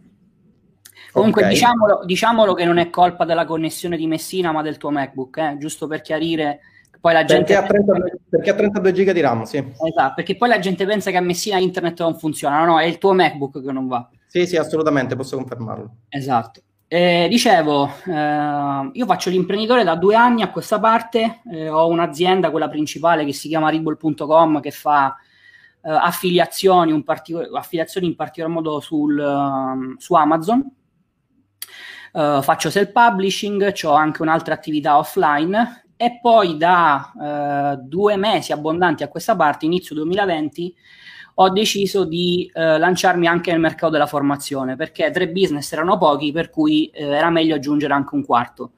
Comunque 1.14 1.42
okay. 1.42 1.54
diciamolo, 1.54 2.00
diciamolo, 2.04 2.54
che 2.54 2.64
non 2.64 2.78
è 2.78 2.90
colpa 2.90 3.24
della 3.24 3.44
connessione 3.44 3.96
di 3.96 4.08
Messina, 4.08 4.50
ma 4.50 4.62
del 4.62 4.78
tuo 4.78 4.90
MacBook, 4.90 5.36
eh? 5.36 5.56
giusto 5.58 5.86
per 5.86 6.00
chiarire. 6.00 6.58
Poi 7.00 7.12
la 7.12 7.24
gente 7.24 7.54
perché, 7.54 7.54
ha 7.54 7.68
32, 7.68 8.18
perché 8.28 8.50
ha 8.50 8.54
32 8.54 8.92
giga 8.92 9.12
di 9.12 9.20
RAM, 9.20 9.42
sì. 9.44 9.58
Esatto, 9.58 10.14
perché 10.16 10.36
poi 10.36 10.48
la 10.48 10.58
gente 10.58 10.84
pensa 10.84 11.12
che 11.12 11.16
a 11.16 11.20
Messina 11.20 11.58
internet 11.58 12.00
non 12.00 12.18
funziona, 12.18 12.58
no, 12.58 12.64
no, 12.72 12.80
è 12.80 12.84
il 12.86 12.98
tuo 12.98 13.12
MacBook 13.12 13.62
che 13.62 13.70
non 13.70 13.86
va. 13.86 14.10
Sì, 14.26 14.44
sì, 14.44 14.56
assolutamente, 14.56 15.14
posso 15.14 15.36
confermarlo. 15.36 15.98
Esatto. 16.08 16.62
Eh, 16.88 17.28
dicevo, 17.30 17.88
eh, 18.06 18.90
io 18.92 19.06
faccio 19.06 19.30
l'imprenditore 19.30 19.84
da 19.84 19.94
due 19.94 20.16
anni 20.16 20.42
a 20.42 20.50
questa 20.50 20.80
parte, 20.80 21.42
eh, 21.48 21.68
ho 21.68 21.86
un'azienda, 21.86 22.50
quella 22.50 22.68
principale, 22.68 23.24
che 23.24 23.32
si 23.32 23.46
chiama 23.46 23.68
Ribble.com, 23.68 24.60
che 24.60 24.72
fa 24.72 25.16
uh, 25.80 25.90
affiliazioni, 25.90 26.90
un 26.90 27.04
partic- 27.04 27.50
affiliazioni 27.54 28.08
in 28.08 28.16
particolar 28.16 28.50
modo 28.50 28.80
sul, 28.80 29.16
uh, 29.16 29.94
su 29.98 30.14
Amazon. 30.14 30.68
Uh, 32.14 32.40
faccio 32.42 32.70
self-publishing, 32.70 33.74
ho 33.82 33.92
anche 33.92 34.22
un'altra 34.22 34.54
attività 34.54 34.98
offline 34.98 35.86
e 35.96 36.20
poi 36.22 36.56
da 36.56 37.76
due 37.82 38.16
mesi 38.16 38.52
abbondanti 38.52 39.02
a 39.02 39.08
questa 39.08 39.34
parte, 39.34 39.64
inizio 39.64 39.96
2020, 39.96 40.74
ho 41.36 41.50
deciso 41.50 42.04
di 42.04 42.48
eh, 42.54 42.78
lanciarmi 42.78 43.26
anche 43.26 43.50
nel 43.50 43.58
mercato 43.58 43.90
della 43.90 44.06
formazione 44.06 44.76
perché 44.76 45.10
tre 45.10 45.28
business 45.28 45.72
erano 45.72 45.98
pochi, 45.98 46.30
per 46.30 46.50
cui 46.50 46.88
era 46.94 47.30
meglio 47.30 47.56
aggiungere 47.56 47.92
anche 47.92 48.14
un 48.14 48.24
quarto. 48.24 48.72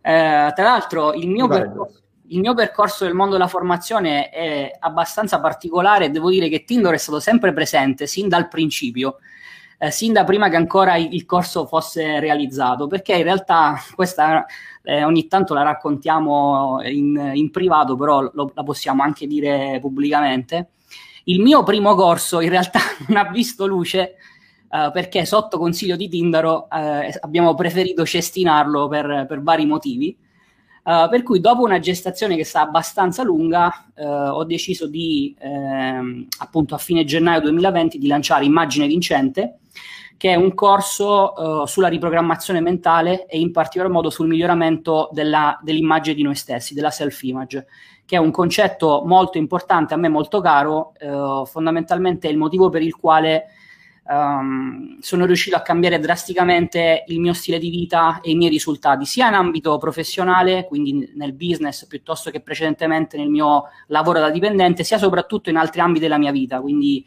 Tra 0.00 0.52
l'altro, 0.56 1.12
il 1.12 1.28
mio, 1.28 1.46
percorso, 1.46 2.00
il 2.28 2.40
mio 2.40 2.54
percorso 2.54 3.04
nel 3.04 3.14
mondo 3.14 3.32
della 3.32 3.48
formazione 3.48 4.30
è 4.30 4.76
abbastanza 4.78 5.40
particolare. 5.40 6.10
Devo 6.10 6.30
dire 6.30 6.48
che 6.48 6.64
Tinder 6.64 6.94
è 6.94 6.98
stato 6.98 7.20
sempre 7.20 7.52
presente 7.52 8.06
sin 8.06 8.28
dal 8.28 8.48
principio, 8.48 9.18
eh, 9.78 9.90
sin 9.90 10.12
da 10.12 10.24
prima 10.24 10.48
che 10.48 10.56
ancora 10.56 10.96
il 10.96 11.24
corso 11.26 11.66
fosse 11.66 12.18
realizzato, 12.20 12.86
perché 12.86 13.14
in 13.14 13.24
realtà 13.24 13.76
questa 13.94 14.44
eh, 14.82 15.04
ogni 15.04 15.26
tanto 15.26 15.54
la 15.54 15.62
raccontiamo 15.62 16.80
in, 16.84 17.32
in 17.34 17.50
privato, 17.50 17.96
però 17.96 18.20
lo, 18.32 18.50
la 18.54 18.62
possiamo 18.62 19.02
anche 19.02 19.26
dire 19.26 19.78
pubblicamente. 19.80 20.70
Il 21.24 21.40
mio 21.40 21.62
primo 21.62 21.94
corso 21.94 22.40
in 22.40 22.50
realtà 22.50 22.80
non 23.08 23.18
ha 23.18 23.28
visto 23.30 23.66
luce. 23.66 24.14
Uh, 24.68 24.90
perché 24.90 25.24
sotto 25.24 25.58
consiglio 25.58 25.94
di 25.94 26.08
Tindaro 26.08 26.66
uh, 26.68 27.08
abbiamo 27.20 27.54
preferito 27.54 28.04
cestinarlo 28.04 28.88
per, 28.88 29.24
per 29.28 29.40
vari 29.40 29.64
motivi. 29.64 30.14
Uh, 30.86 31.08
per 31.10 31.24
cui 31.24 31.40
dopo 31.40 31.64
una 31.64 31.80
gestazione 31.80 32.36
che 32.36 32.44
sta 32.44 32.60
abbastanza 32.60 33.24
lunga 33.24 33.86
uh, 33.96 34.04
ho 34.04 34.44
deciso 34.44 34.86
di 34.86 35.34
ehm, 35.36 36.28
appunto 36.38 36.76
a 36.76 36.78
fine 36.78 37.04
gennaio 37.04 37.40
2020 37.40 37.98
di 37.98 38.06
lanciare 38.06 38.44
Immagine 38.44 38.86
Vincente 38.86 39.58
che 40.16 40.30
è 40.30 40.36
un 40.36 40.54
corso 40.54 41.32
uh, 41.32 41.66
sulla 41.66 41.88
riprogrammazione 41.88 42.60
mentale 42.60 43.26
e 43.26 43.40
in 43.40 43.50
particolar 43.50 43.90
modo 43.90 44.10
sul 44.10 44.28
miglioramento 44.28 45.08
della, 45.10 45.58
dell'immagine 45.60 46.14
di 46.14 46.22
noi 46.22 46.36
stessi, 46.36 46.72
della 46.72 46.92
self-image, 46.92 47.66
che 48.04 48.14
è 48.14 48.20
un 48.20 48.30
concetto 48.30 49.02
molto 49.04 49.38
importante, 49.38 49.92
a 49.92 49.96
me 49.96 50.08
molto 50.08 50.40
caro, 50.40 50.92
fondamentalmente 51.44 52.28
è 52.28 52.30
il 52.30 52.38
motivo 52.38 52.70
per 52.70 52.80
il 52.80 52.94
quale 52.94 53.46
um, 54.08 54.98
sono 55.00 55.26
riuscito 55.26 55.56
a 55.56 55.62
cambiare 55.62 55.98
drasticamente 55.98 57.04
il 57.08 57.20
mio 57.20 57.32
stile 57.32 57.58
di 57.58 57.70
vita 57.70 58.20
e 58.20 58.30
i 58.30 58.34
miei 58.34 58.50
risultati, 58.50 59.04
sia 59.04 59.28
in 59.28 59.34
ambito 59.34 59.76
professionale, 59.78 60.66
quindi 60.66 61.12
nel 61.14 61.32
business 61.32 61.86
piuttosto 61.86 62.30
che 62.30 62.40
precedentemente 62.40 63.16
nel 63.16 63.28
mio 63.28 63.64
lavoro 63.88 64.20
da 64.20 64.30
dipendente, 64.30 64.84
sia 64.84 64.98
soprattutto 64.98 65.50
in 65.50 65.56
altri 65.56 65.80
ambiti 65.80 66.00
della 66.00 66.18
mia 66.18 66.32
vita. 66.32 66.60
Quindi 66.60 67.04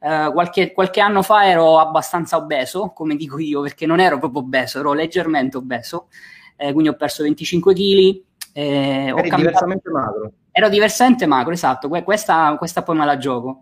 uh, 0.00 0.32
qualche, 0.32 0.72
qualche, 0.72 1.00
anno 1.00 1.22
fa 1.22 1.46
ero 1.46 1.78
abbastanza 1.78 2.36
obeso, 2.36 2.92
come 2.94 3.16
dico 3.16 3.38
io, 3.38 3.62
perché 3.62 3.86
non 3.86 4.00
ero 4.00 4.18
proprio 4.18 4.42
obeso, 4.42 4.80
ero 4.80 4.92
leggermente 4.92 5.56
obeso, 5.56 6.08
eh, 6.56 6.72
quindi 6.72 6.88
ho 6.88 6.96
perso 6.96 7.22
25 7.22 7.74
kg. 7.74 8.22
Eh, 8.52 8.62
Eri 9.06 9.14
cambiato... 9.14 9.36
diversamente 9.36 9.90
magro. 9.90 10.32
Ero 10.52 10.68
diversamente 10.68 11.26
magro, 11.26 11.52
esatto, 11.52 11.88
questa, 11.88 12.56
questa 12.58 12.82
poi 12.82 12.96
me 12.96 13.04
la 13.04 13.16
gioco 13.16 13.60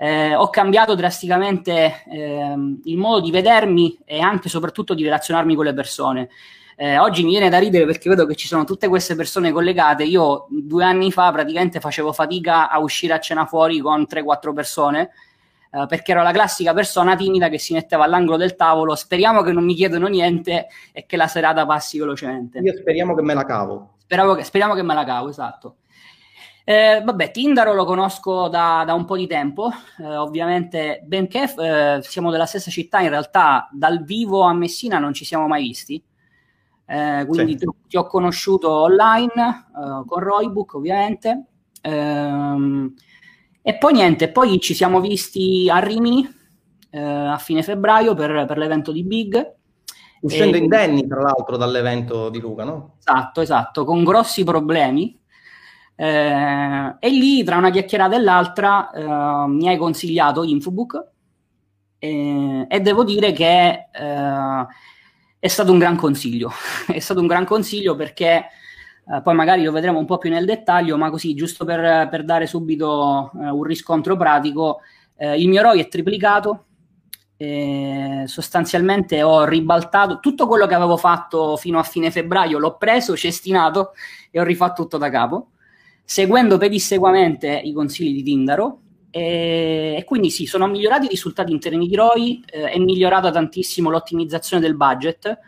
eh, 0.00 0.34
ho 0.34 0.48
cambiato 0.48 0.94
drasticamente 0.94 2.04
eh, 2.08 2.54
il 2.84 2.96
modo 2.96 3.20
di 3.20 3.32
vedermi 3.32 3.98
e 4.04 4.20
anche 4.20 4.46
e 4.46 4.50
soprattutto 4.50 4.94
di 4.94 5.02
relazionarmi 5.02 5.56
con 5.56 5.64
le 5.64 5.74
persone. 5.74 6.28
Eh, 6.76 6.96
oggi 6.98 7.24
mi 7.24 7.30
viene 7.30 7.48
da 7.48 7.58
ridere 7.58 7.84
perché 7.84 8.08
vedo 8.08 8.24
che 8.24 8.36
ci 8.36 8.46
sono 8.46 8.62
tutte 8.62 8.86
queste 8.86 9.16
persone 9.16 9.50
collegate. 9.50 10.04
Io 10.04 10.46
due 10.48 10.84
anni 10.84 11.10
fa 11.10 11.32
praticamente 11.32 11.80
facevo 11.80 12.12
fatica 12.12 12.70
a 12.70 12.78
uscire 12.78 13.12
a 13.14 13.18
cena 13.18 13.46
fuori 13.46 13.80
con 13.80 14.06
3-4 14.08 14.54
persone 14.54 15.10
eh, 15.72 15.86
perché 15.88 16.12
ero 16.12 16.22
la 16.22 16.30
classica 16.30 16.72
persona 16.72 17.16
timida 17.16 17.48
che 17.48 17.58
si 17.58 17.72
metteva 17.72 18.04
all'angolo 18.04 18.36
del 18.36 18.54
tavolo. 18.54 18.94
Speriamo 18.94 19.42
che 19.42 19.50
non 19.50 19.64
mi 19.64 19.74
chiedono 19.74 20.06
niente 20.06 20.68
e 20.92 21.06
che 21.06 21.16
la 21.16 21.26
serata 21.26 21.66
passi 21.66 21.98
velocemente. 21.98 22.60
Io 22.60 22.76
speriamo 22.76 23.16
che 23.16 23.22
me 23.22 23.34
la 23.34 23.44
cavo. 23.44 23.94
Che, 24.06 24.44
speriamo 24.44 24.74
che 24.74 24.82
me 24.82 24.94
la 24.94 25.04
cavo, 25.04 25.28
esatto. 25.28 25.77
Eh, 26.68 27.00
vabbè, 27.02 27.30
Tindaro 27.30 27.72
lo 27.72 27.86
conosco 27.86 28.48
da, 28.48 28.82
da 28.84 28.92
un 28.92 29.06
po' 29.06 29.16
di 29.16 29.26
tempo, 29.26 29.70
eh, 30.00 30.16
ovviamente, 30.16 31.02
benché 31.02 31.50
eh, 31.56 32.00
siamo 32.02 32.30
della 32.30 32.44
stessa 32.44 32.70
città, 32.70 33.00
in 33.00 33.08
realtà 33.08 33.70
dal 33.72 34.04
vivo 34.04 34.42
a 34.42 34.52
Messina 34.52 34.98
non 34.98 35.14
ci 35.14 35.24
siamo 35.24 35.46
mai 35.46 35.62
visti. 35.62 36.04
Eh, 36.84 37.24
quindi 37.26 37.52
sì. 37.52 37.58
ti, 37.60 37.66
ti, 37.88 37.96
ho 37.96 38.04
conosciuto 38.06 38.70
online 38.70 39.32
eh, 39.32 40.04
con 40.04 40.20
Roybook, 40.20 40.74
ovviamente. 40.74 41.46
Ehm, 41.80 42.92
e 43.62 43.78
poi 43.78 43.92
niente, 43.94 44.30
poi 44.30 44.60
ci 44.60 44.74
siamo 44.74 45.00
visti 45.00 45.70
a 45.70 45.78
Rimini 45.78 46.28
eh, 46.90 47.00
a 47.00 47.38
fine 47.38 47.62
febbraio 47.62 48.12
per, 48.12 48.44
per 48.46 48.58
l'evento 48.58 48.92
di 48.92 49.04
Big. 49.04 49.54
Uscendo 50.20 50.58
e, 50.58 50.60
indenni, 50.60 51.06
tra 51.06 51.22
l'altro, 51.22 51.56
dall'evento 51.56 52.28
di 52.28 52.40
Luca, 52.40 52.64
no? 52.64 52.96
Esatto, 52.98 53.40
esatto, 53.40 53.86
con 53.86 54.04
grossi 54.04 54.44
problemi 54.44 55.18
eh, 56.00 56.94
e 57.00 57.10
lì, 57.10 57.42
tra 57.42 57.56
una 57.56 57.70
chiacchierata 57.70 58.14
e 58.14 58.20
l'altra, 58.20 58.90
eh, 58.92 59.48
mi 59.48 59.68
hai 59.68 59.76
consigliato 59.76 60.44
Infobook 60.44 61.06
eh, 61.98 62.66
e 62.68 62.80
devo 62.80 63.02
dire 63.02 63.32
che 63.32 63.88
eh, 63.92 64.66
è 65.40 65.48
stato 65.48 65.72
un 65.72 65.78
gran 65.78 65.96
consiglio. 65.96 66.52
è 66.86 67.00
stato 67.00 67.18
un 67.18 67.26
gran 67.26 67.44
consiglio 67.44 67.96
perché 67.96 68.44
eh, 69.12 69.22
poi 69.24 69.34
magari 69.34 69.64
lo 69.64 69.72
vedremo 69.72 69.98
un 69.98 70.04
po' 70.04 70.18
più 70.18 70.30
nel 70.30 70.44
dettaglio, 70.44 70.96
ma 70.96 71.10
così, 71.10 71.34
giusto 71.34 71.64
per, 71.64 72.08
per 72.08 72.24
dare 72.24 72.46
subito 72.46 73.32
eh, 73.34 73.48
un 73.48 73.64
riscontro 73.64 74.16
pratico, 74.16 74.80
il 75.20 75.48
mio 75.48 75.62
ROI 75.62 75.80
è 75.80 75.88
triplicato. 75.88 76.66
sostanzialmente 78.26 79.20
ho 79.24 79.44
ribaltato 79.44 80.20
tutto 80.20 80.46
quello 80.46 80.68
che 80.68 80.74
avevo 80.76 80.96
fatto 80.96 81.56
fino 81.56 81.80
a 81.80 81.82
fine 81.82 82.12
febbraio, 82.12 82.60
l'ho 82.60 82.76
preso, 82.76 83.16
cestinato 83.16 83.94
e 84.30 84.38
ho 84.38 84.44
rifatto 84.44 84.82
tutto 84.82 84.96
da 84.96 85.10
capo 85.10 85.48
seguendo 86.08 86.56
pedissequamente 86.56 87.60
i 87.62 87.74
consigli 87.74 88.14
di 88.14 88.22
Tindaro. 88.22 88.80
E, 89.10 89.94
e 89.98 90.04
quindi 90.04 90.30
sì, 90.30 90.46
sono 90.46 90.66
migliorati 90.66 91.04
i 91.04 91.08
risultati 91.10 91.52
in 91.52 91.60
termini 91.60 91.86
di 91.86 91.94
ROI, 91.94 92.44
eh, 92.46 92.70
è 92.70 92.78
migliorata 92.78 93.30
tantissimo 93.30 93.90
l'ottimizzazione 93.90 94.62
del 94.62 94.74
budget 94.74 95.38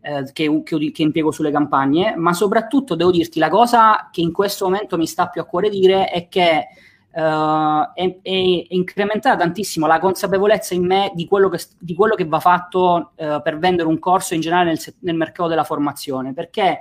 eh, 0.00 0.30
che, 0.32 0.62
che, 0.62 0.92
che, 0.92 1.02
impiego 1.02 1.32
sulle 1.32 1.50
campagne, 1.50 2.14
ma 2.14 2.32
soprattutto 2.34 2.94
devo 2.94 3.10
dirti 3.10 3.40
la 3.40 3.48
cosa 3.48 4.08
che 4.12 4.20
in 4.20 4.30
questo 4.30 4.66
momento 4.66 4.96
mi 4.96 5.08
sta 5.08 5.26
più 5.26 5.40
a 5.40 5.44
cuore 5.44 5.68
dire 5.68 6.06
è 6.06 6.28
che 6.28 6.68
Uh, 7.16 7.94
è, 7.94 8.18
è, 8.20 8.66
incrementata 8.68 9.38
tantissimo 9.38 9.86
la 9.86 9.98
consapevolezza 9.98 10.74
in 10.74 10.84
me 10.84 11.12
di 11.14 11.26
quello 11.26 11.48
che, 11.48 11.58
di 11.78 11.94
quello 11.94 12.14
che 12.14 12.26
va 12.26 12.40
fatto 12.40 13.12
uh, 13.16 13.40
per 13.40 13.56
vendere 13.56 13.88
un 13.88 13.98
corso 13.98 14.34
in 14.34 14.42
generale 14.42 14.66
nel, 14.66 14.78
nel, 14.98 15.14
mercato 15.14 15.48
della 15.48 15.64
formazione, 15.64 16.34
perché 16.34 16.80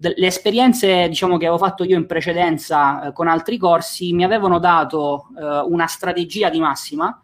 le 0.00 0.26
esperienze 0.26 1.08
diciamo, 1.08 1.36
che 1.36 1.46
avevo 1.46 1.62
fatto 1.62 1.84
io 1.84 1.96
in 1.96 2.06
precedenza 2.06 3.08
eh, 3.08 3.12
con 3.12 3.28
altri 3.28 3.58
corsi 3.58 4.12
mi 4.14 4.24
avevano 4.24 4.58
dato 4.58 5.28
eh, 5.38 5.58
una 5.66 5.86
strategia 5.86 6.48
di 6.48 6.58
massima 6.58 7.22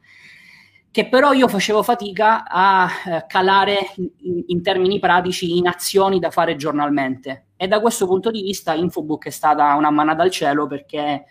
che 0.91 1.09
però 1.09 1.33
io 1.33 1.49
facevo 1.49 1.83
fatica 1.83 2.45
a 2.47 2.89
eh, 3.07 3.25
calare 3.27 3.93
in, 3.97 4.45
in, 4.47 4.63
termini 4.63 4.99
pratici 4.99 5.59
in 5.59 5.69
azioni 5.69 6.19
da 6.19 6.31
fare 6.31 6.57
giornalmente. 6.57 7.49
E 7.57 7.69
da 7.69 7.81
questo 7.81 8.07
punto 8.07 8.31
di 8.31 8.41
vista 8.41 8.73
Infobook 8.73 9.27
è 9.27 9.31
stata 9.31 9.75
una 9.75 9.91
manata 9.91 10.23
al 10.23 10.31
cielo 10.31 10.67
perché 10.67 11.25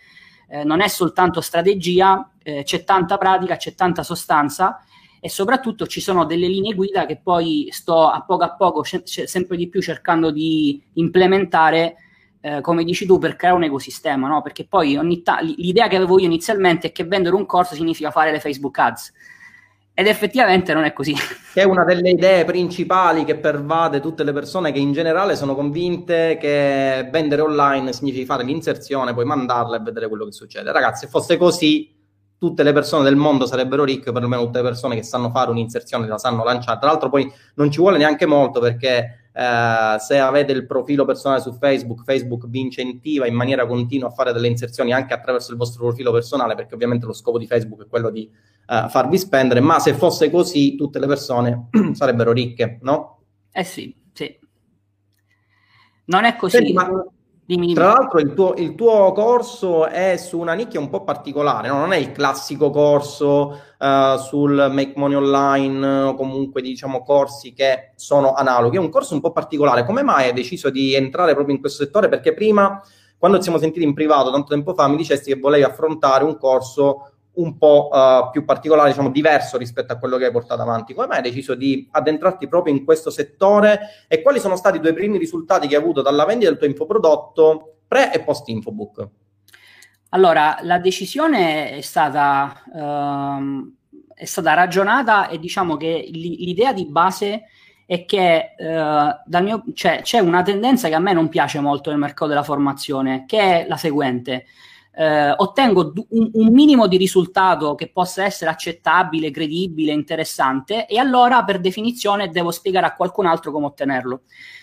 eh, 0.48 0.62
non 0.62 0.80
è 0.80 0.86
soltanto 0.86 1.40
strategia, 1.40 2.30
eh, 2.44 2.62
c'è 2.62 2.84
tanta 2.84 3.18
pratica, 3.18 3.56
c'è 3.56 3.74
tanta 3.74 4.04
sostanza 4.04 4.80
e 5.20 5.28
soprattutto 5.28 5.86
ci 5.86 6.00
sono 6.00 6.24
delle 6.24 6.46
linee 6.46 6.74
guida 6.74 7.06
che 7.06 7.20
poi 7.22 7.68
sto 7.70 8.08
a 8.08 8.22
poco 8.22 8.44
a 8.44 8.54
poco 8.54 8.82
c- 8.82 9.02
sempre 9.04 9.56
di 9.56 9.68
più 9.68 9.80
cercando 9.80 10.30
di 10.30 10.82
implementare 10.94 11.96
eh, 12.40 12.60
come 12.60 12.84
dici 12.84 13.06
tu 13.06 13.18
per 13.18 13.36
creare 13.36 13.56
un 13.56 13.64
ecosistema 13.64 14.28
no? 14.28 14.42
perché 14.42 14.66
poi 14.66 15.22
ta- 15.22 15.40
l'idea 15.40 15.88
che 15.88 15.96
avevo 15.96 16.18
io 16.18 16.26
inizialmente 16.26 16.88
è 16.88 16.92
che 16.92 17.04
vendere 17.04 17.34
un 17.34 17.46
corso 17.46 17.74
significa 17.74 18.10
fare 18.10 18.30
le 18.30 18.40
Facebook 18.40 18.78
ads 18.78 19.12
ed 19.98 20.08
effettivamente 20.08 20.74
non 20.74 20.84
è 20.84 20.92
così. 20.92 21.14
È 21.54 21.62
una 21.62 21.82
delle 21.82 22.10
idee 22.10 22.44
principali 22.44 23.24
che 23.24 23.36
pervade 23.36 23.98
tutte 23.98 24.24
le 24.24 24.34
persone 24.34 24.70
che 24.70 24.78
in 24.78 24.92
generale 24.92 25.34
sono 25.36 25.54
convinte 25.54 26.36
che 26.38 27.08
vendere 27.10 27.40
online 27.40 27.94
significa 27.94 28.34
fare 28.34 28.44
l'inserzione, 28.44 29.14
poi 29.14 29.24
mandarla 29.24 29.78
e 29.78 29.80
vedere 29.80 30.08
quello 30.08 30.26
che 30.26 30.32
succede. 30.32 30.70
Ragazzi, 30.70 31.06
se 31.06 31.10
fosse 31.10 31.38
così, 31.38 31.95
tutte 32.38 32.62
le 32.62 32.72
persone 32.72 33.04
del 33.04 33.16
mondo 33.16 33.46
sarebbero 33.46 33.84
ricche, 33.84 34.12
perlomeno 34.12 34.44
tutte 34.44 34.58
le 34.58 34.64
persone 34.64 34.94
che 34.94 35.02
sanno 35.02 35.30
fare 35.30 35.50
un'inserzione 35.50 36.06
la 36.06 36.18
sanno 36.18 36.44
lanciare. 36.44 36.78
Tra 36.78 36.88
l'altro 36.88 37.08
poi 37.08 37.30
non 37.54 37.70
ci 37.70 37.80
vuole 37.80 37.98
neanche 37.98 38.26
molto 38.26 38.60
perché 38.60 39.28
eh, 39.32 39.96
se 39.98 40.18
avete 40.18 40.52
il 40.52 40.66
profilo 40.66 41.04
personale 41.04 41.40
su 41.40 41.52
Facebook, 41.52 42.04
Facebook 42.04 42.46
vi 42.48 42.60
incentiva 42.60 43.26
in 43.26 43.34
maniera 43.34 43.66
continua 43.66 44.08
a 44.08 44.12
fare 44.12 44.32
delle 44.32 44.48
inserzioni 44.48 44.92
anche 44.92 45.14
attraverso 45.14 45.52
il 45.52 45.58
vostro 45.58 45.84
profilo 45.84 46.12
personale, 46.12 46.54
perché 46.54 46.74
ovviamente 46.74 47.06
lo 47.06 47.12
scopo 47.12 47.38
di 47.38 47.46
Facebook 47.46 47.84
è 47.84 47.88
quello 47.88 48.10
di 48.10 48.30
uh, 48.66 48.88
farvi 48.88 49.18
spendere, 49.18 49.60
ma 49.60 49.78
se 49.78 49.94
fosse 49.94 50.30
così 50.30 50.76
tutte 50.76 50.98
le 50.98 51.06
persone 51.06 51.68
sarebbero 51.92 52.32
ricche, 52.32 52.78
no? 52.82 53.20
Eh 53.50 53.64
sì, 53.64 53.94
sì. 54.12 54.38
Non 56.06 56.24
è 56.24 56.36
così. 56.36 56.56
Senti, 56.56 56.72
ma, 56.72 56.88
dimmi, 57.46 57.66
dimmi. 57.66 57.74
Tra 57.74 57.92
l'altro 57.92 58.18
il 58.18 58.34
tuo, 58.34 58.54
il 58.56 58.74
tuo, 58.74 59.12
corso 59.12 59.86
è 59.86 60.16
su 60.16 60.38
una 60.38 60.54
nicchia 60.54 60.80
un 60.80 60.90
po' 60.90 61.04
particolare, 61.04 61.68
no? 61.68 61.78
non 61.78 61.92
è 61.92 61.96
il 61.96 62.12
classico 62.12 62.70
corso 62.70 63.58
uh, 63.78 64.18
sul 64.18 64.68
Make 64.70 64.92
Money 64.96 65.16
Online 65.16 65.86
o 66.02 66.14
comunque 66.14 66.60
diciamo 66.60 67.02
corsi 67.02 67.52
che 67.52 67.92
sono 67.94 68.34
analoghi, 68.34 68.76
è 68.76 68.80
un 68.80 68.90
corso 68.90 69.14
un 69.14 69.20
po' 69.20 69.32
particolare. 69.32 69.84
Come 69.84 70.02
mai 70.02 70.26
hai 70.26 70.32
deciso 70.32 70.70
di 70.70 70.94
entrare 70.94 71.34
proprio 71.34 71.54
in 71.54 71.60
questo 71.60 71.84
settore? 71.84 72.08
Perché 72.08 72.34
prima, 72.34 72.82
quando 73.16 73.38
ci 73.38 73.44
siamo 73.44 73.58
sentiti 73.58 73.84
in 73.84 73.94
privato 73.94 74.30
tanto 74.30 74.48
tempo 74.48 74.74
fa, 74.74 74.88
mi 74.88 74.96
dicesti 74.96 75.32
che 75.32 75.38
volevi 75.38 75.62
affrontare 75.62 76.24
un 76.24 76.36
corso 76.36 77.12
un 77.36 77.58
po' 77.58 77.88
uh, 77.90 78.30
più 78.30 78.44
particolare, 78.44 78.90
diciamo 78.90 79.10
diverso 79.10 79.58
rispetto 79.58 79.92
a 79.92 79.98
quello 79.98 80.16
che 80.16 80.26
hai 80.26 80.32
portato 80.32 80.62
avanti. 80.62 80.94
Come 80.94 81.06
mai 81.06 81.18
hai 81.18 81.22
deciso 81.22 81.54
di 81.54 81.88
addentrarti 81.90 82.48
proprio 82.48 82.74
in 82.74 82.84
questo 82.84 83.10
settore 83.10 84.04
e 84.08 84.22
quali 84.22 84.40
sono 84.40 84.56
stati 84.56 84.78
i 84.78 84.80
tuoi 84.80 84.94
primi 84.94 85.18
risultati 85.18 85.66
che 85.66 85.76
hai 85.76 85.82
avuto 85.82 86.02
dalla 86.02 86.24
vendita 86.24 86.50
del 86.50 86.58
tuo 86.58 86.68
infoprodotto 86.68 87.78
pre 87.86 88.12
e 88.12 88.20
post 88.20 88.48
infobook? 88.48 89.08
Allora, 90.10 90.58
la 90.62 90.78
decisione 90.78 91.72
è 91.72 91.80
stata, 91.80 92.62
uh, 92.72 93.72
è 94.14 94.24
stata 94.24 94.54
ragionata 94.54 95.28
e 95.28 95.38
diciamo 95.38 95.76
che 95.76 96.08
l'idea 96.10 96.72
di 96.72 96.86
base 96.86 97.44
è 97.84 98.04
che 98.04 98.54
dal 98.58 99.42
mio, 99.44 99.62
cioè, 99.72 100.00
c'è 100.02 100.18
una 100.18 100.42
tendenza 100.42 100.88
che 100.88 100.94
a 100.94 100.98
me 100.98 101.12
non 101.12 101.28
piace 101.28 101.60
molto 101.60 101.90
nel 101.90 102.00
mercato 102.00 102.26
della 102.26 102.42
formazione, 102.42 103.24
che 103.26 103.38
è 103.38 103.66
la 103.68 103.76
seguente 103.76 104.46
eh, 104.98 105.30
ottengo 105.36 105.92
un, 106.08 106.30
un, 106.32 106.52
minimo 106.52 106.86
di 106.86 106.96
risultato 106.96 107.74
che 107.74 107.90
possa 107.90 108.24
essere 108.24 108.50
accettabile, 108.50 109.30
credibile, 109.30 109.92
interessante 109.92 110.86
e 110.86 110.98
allora 110.98 111.44
per 111.44 111.60
definizione 111.60 112.30
devo 112.30 112.50
spiegare 112.50 112.86
a 112.86 112.94
qualcun 112.94 113.26
altro 113.26 113.52
come 113.52 113.66
ottenerlo. 113.66 114.22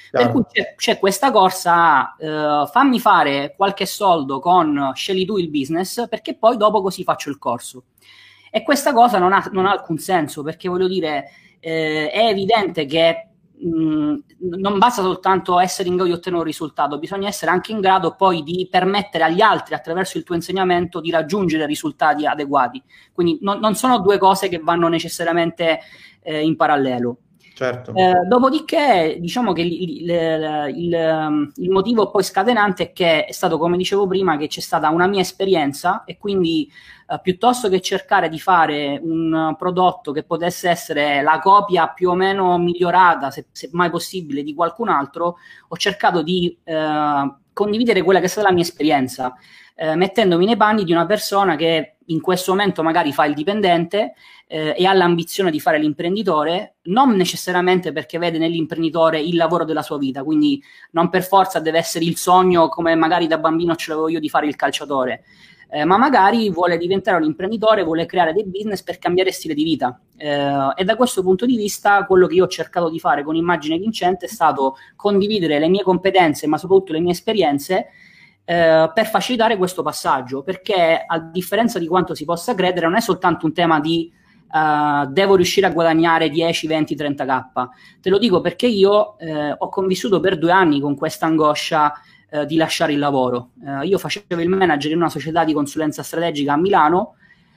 Chiaro. 0.09 0.25
Per 0.25 0.33
cui 0.33 0.43
c'è, 0.51 0.73
c'è 0.75 0.97
questa 0.97 1.31
corsa, 1.31 2.15
eh, 2.15 2.65
fammi 2.71 2.99
fare 2.99 3.53
qualche 3.55 3.85
soldo 3.85 4.39
con 4.39 4.91
scegli 4.95 5.25
tu 5.25 5.37
il 5.37 5.51
business 5.51 6.07
perché 6.09 6.35
poi 6.35 6.57
dopo 6.57 6.81
così 6.81 7.03
faccio 7.03 7.29
il 7.29 7.37
corso. 7.37 7.83
E 8.49 8.63
questa 8.63 8.91
cosa 8.91 9.19
non 9.19 9.33
ha, 9.33 9.47
non 9.51 9.67
ha 9.67 9.71
alcun 9.71 9.99
senso 9.99 10.41
perché 10.41 10.67
voglio 10.67 10.87
dire, 10.87 11.29
eh, 11.59 12.09
è 12.09 12.25
evidente 12.25 12.85
che 12.85 13.32
non 13.65 14.77
basta 14.77 15.01
soltanto 15.01 15.59
essere 15.59 15.87
in 15.87 15.95
grado 15.95 16.09
di 16.09 16.15
ottenere 16.15 16.41
un 16.41 16.47
risultato, 16.47 16.99
bisogna 16.99 17.27
essere 17.27 17.51
anche 17.51 17.71
in 17.71 17.79
grado 17.79 18.15
poi 18.15 18.43
di 18.43 18.67
permettere 18.69 19.23
agli 19.23 19.41
altri, 19.41 19.73
attraverso 19.73 20.17
il 20.17 20.23
tuo 20.23 20.35
insegnamento, 20.35 20.99
di 20.99 21.11
raggiungere 21.11 21.65
risultati 21.65 22.25
adeguati. 22.25 22.81
Quindi 23.13 23.37
no, 23.41 23.53
non 23.55 23.75
sono 23.75 23.99
due 23.99 24.17
cose 24.17 24.49
che 24.49 24.59
vanno 24.59 24.87
necessariamente 24.87 25.79
eh, 26.21 26.41
in 26.41 26.55
parallelo. 26.55 27.17
Certo. 27.55 27.93
Eh, 27.93 28.25
dopodiché, 28.27 29.17
diciamo 29.19 29.53
che 29.53 29.61
il, 29.61 29.71
il, 29.71 30.73
il, 30.75 31.51
il, 31.55 31.69
motivo 31.69 32.09
poi 32.09 32.23
scatenante 32.23 32.83
è 32.83 32.93
che 32.93 33.25
è 33.25 33.31
stato, 33.31 33.59
come 33.59 33.77
dicevo 33.77 34.07
prima, 34.07 34.37
che 34.37 34.47
c'è 34.47 34.59
stata 34.59 34.89
una 34.89 35.05
mia 35.05 35.21
esperienza 35.21 36.03
e 36.03 36.17
quindi 36.17 36.67
eh, 37.07 37.19
piuttosto 37.21 37.69
che 37.69 37.79
cercare 37.79 38.27
di 38.27 38.39
fare 38.39 38.99
un 39.03 39.55
prodotto 39.55 40.11
che 40.11 40.23
potesse 40.23 40.67
essere 40.67 41.21
la 41.21 41.39
copia 41.39 41.89
più 41.89 42.09
o 42.09 42.15
meno 42.15 42.57
migliorata, 42.57 43.29
se, 43.29 43.45
se 43.51 43.69
mai 43.73 43.91
possibile, 43.91 44.41
di 44.41 44.55
qualcun 44.55 44.89
altro, 44.89 45.37
ho 45.67 45.77
cercato 45.77 46.23
di 46.23 46.57
eh, 46.63 47.35
condividere 47.53 48.01
quella 48.01 48.19
che 48.19 48.25
è 48.25 48.29
stata 48.29 48.47
la 48.47 48.53
mia 48.53 48.63
esperienza, 48.63 49.33
eh, 49.75 49.95
mettendomi 49.95 50.45
nei 50.45 50.57
panni 50.57 50.83
di 50.83 50.91
una 50.91 51.05
persona 51.05 51.55
che 51.55 51.95
in 52.07 52.19
questo 52.19 52.51
momento 52.51 52.83
magari 52.83 53.13
fa 53.13 53.25
il 53.25 53.33
dipendente 53.33 54.13
eh, 54.47 54.75
e 54.77 54.85
ha 54.85 54.93
l'ambizione 54.93 55.51
di 55.51 55.59
fare 55.59 55.79
l'imprenditore, 55.79 56.75
non 56.83 57.15
necessariamente 57.15 57.91
perché 57.91 58.17
vede 58.17 58.37
nell'imprenditore 58.37 59.19
il 59.19 59.35
lavoro 59.35 59.63
della 59.63 59.81
sua 59.81 59.97
vita, 59.97 60.23
quindi 60.23 60.61
non 60.91 61.09
per 61.09 61.23
forza 61.23 61.59
deve 61.59 61.77
essere 61.77 62.05
il 62.05 62.17
sogno 62.17 62.67
come 62.67 62.95
magari 62.95 63.27
da 63.27 63.37
bambino 63.37 63.75
ce 63.75 63.91
l'avevo 63.91 64.09
io 64.09 64.19
di 64.19 64.29
fare 64.29 64.47
il 64.47 64.55
calciatore. 64.55 65.23
Eh, 65.75 65.85
ma 65.85 65.97
magari 65.97 66.51
vuole 66.51 66.77
diventare 66.77 67.17
un 67.17 67.23
imprenditore, 67.23 67.81
vuole 67.81 68.05
creare 68.05 68.31
dei 68.31 68.45
business 68.45 68.83
per 68.83 68.99
cambiare 68.99 69.31
stile 69.31 69.55
di 69.55 69.63
vita. 69.63 69.99
Eh, 70.15 70.71
e 70.75 70.83
da 70.83 70.95
questo 70.95 71.23
punto 71.23 71.47
di 71.47 71.55
vista, 71.55 72.05
quello 72.05 72.27
che 72.27 72.35
io 72.35 72.43
ho 72.43 72.47
cercato 72.47 72.91
di 72.91 72.99
fare 72.99 73.23
con 73.23 73.35
Immagine 73.35 73.79
Vincente 73.79 74.27
è 74.27 74.29
stato 74.29 74.75
condividere 74.95 75.57
le 75.57 75.67
mie 75.69 75.81
competenze, 75.81 76.45
ma 76.45 76.59
soprattutto 76.59 76.93
le 76.93 76.99
mie 76.99 77.13
esperienze 77.13 77.87
eh, 78.45 78.91
per 78.93 79.07
facilitare 79.07 79.57
questo 79.57 79.81
passaggio, 79.81 80.43
perché 80.43 81.05
a 81.07 81.19
differenza 81.19 81.79
di 81.79 81.87
quanto 81.87 82.13
si 82.13 82.23
possa 82.23 82.53
credere, 82.53 82.85
non 82.85 82.95
è 82.95 83.01
soltanto 83.01 83.47
un 83.47 83.53
tema 83.53 83.79
di 83.79 84.11
uh, 84.51 85.07
devo 85.11 85.35
riuscire 85.35 85.65
a 85.65 85.71
guadagnare 85.71 86.29
10, 86.29 86.67
20, 86.67 86.95
30k. 86.95 87.67
Te 87.99 88.11
lo 88.11 88.19
dico 88.19 88.41
perché 88.41 88.67
io 88.67 89.17
eh, 89.17 89.55
ho 89.57 89.69
convissuto 89.69 90.19
per 90.19 90.37
due 90.37 90.51
anni 90.51 90.79
con 90.79 90.95
questa 90.95 91.25
angoscia 91.25 91.91
uh, 92.33 92.45
di 92.45 92.55
lasciare 92.55 92.93
il 92.93 92.99
lavoro. 92.99 93.51
Uh, 93.61 93.81
io 93.83 93.97
facevo 93.97 94.41
il 94.41 94.49
manager 94.49 94.91
in 94.91 94.97
una 94.97 95.09
società 95.09 95.43
di 95.43 95.53
consulenza 95.53 96.03
strategica 96.03 96.53
a 96.53 96.57
Milano, 96.57 97.15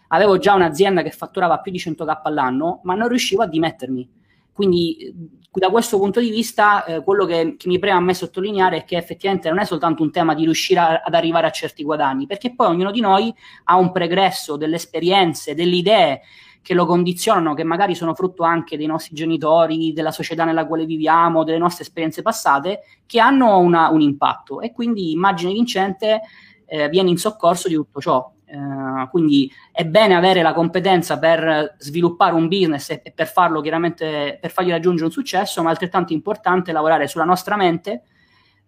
avevo 0.09 0.39
già 0.39 0.55
un'azienda 0.55 1.03
che 1.03 1.11
fatturava 1.11 1.59
più 1.59 1.73
di 1.73 1.79
100k 1.79 2.21
all'anno, 2.25 2.81
ma 2.85 2.95
non 2.95 3.09
riuscivo 3.09 3.43
a 3.43 3.47
dimettermi. 3.47 4.09
Quindi 4.53 5.15
da 5.51 5.71
questo 5.71 5.99
punto 5.99 6.21
di 6.21 6.31
vista 6.31 6.85
eh, 6.85 7.03
quello 7.03 7.25
che, 7.25 7.57
che, 7.59 7.69
mi 7.69 7.79
preme 7.79 7.97
a 7.97 8.01
me 8.01 8.15
sottolineare 8.15 8.79
è 8.79 8.85
che 8.85 8.97
effettivamente 8.97 9.49
non 9.49 9.59
è 9.59 9.65
soltanto 9.65 10.03
un 10.03 10.11
tema 10.11 10.35
di 10.35 10.45
riuscire 10.45 10.81
a, 10.81 11.03
ad 11.05 11.15
arrivare 11.15 11.47
a 11.47 11.51
certi 11.51 11.83
guadagni, 11.83 12.27
perché 12.27 12.55
poi 12.55 12.69
ognuno 12.69 12.91
di 12.91 13.01
noi 13.01 13.35
ha 13.65 13.77
un 13.77 13.93
pregresso, 13.93 14.57
delle 14.57 14.77
esperienze, 14.77 15.55
delle 15.55 15.77
idee 15.77 16.21
che 16.67 16.75
lo 16.75 16.85
condizionano, 16.85 17.55
che 17.55 17.63
magari 17.63 17.95
sono 17.95 18.13
frutto 18.13 18.43
anche 18.43 18.77
dei 18.77 18.87
nostri 18.87 19.15
genitori, 19.15 19.93
della 19.93 20.11
società 20.11 20.45
nella 20.45 20.67
quale 20.67 20.85
viviamo, 20.85 21.45
delle 21.45 21.59
nostre 21.59 21.85
esperienze 21.85 22.23
passate, 22.23 22.81
che 23.07 23.21
hanno 23.21 23.59
una, 23.59 23.89
un 23.91 24.01
impatto. 24.01 24.61
E 24.61 24.73
quindi 24.73 25.13
immagine 25.13 25.53
vincente 25.53 26.23
eh, 26.65 26.89
viene 26.89 27.11
in 27.11 27.19
soccorso 27.19 27.69
di 27.69 27.75
tutto 27.75 28.01
ciò. 28.01 28.33
Uh, 28.49 29.09
quindi 29.11 29.49
è 29.71 29.85
bene 29.85 30.17
avere 30.17 30.43
la 30.43 30.53
competenza 30.53 31.21
per 31.21 31.77
sviluppare 31.79 32.35
un 32.35 32.49
business 32.49 32.91
e, 32.91 33.01
e, 33.05 33.13
per 33.13 33.29
farlo 33.29 33.61
chiaramente 33.61 34.39
per 34.41 34.51
fargli 34.51 34.71
raggiungere 34.71 35.07
un 35.07 35.13
successo, 35.13 35.63
ma 35.63 35.71
altrettanto 35.71 36.13
importante 36.13 36.73
lavorare 36.73 37.07
sulla 37.07 37.25
nostra 37.25 37.55
mente 37.55 38.03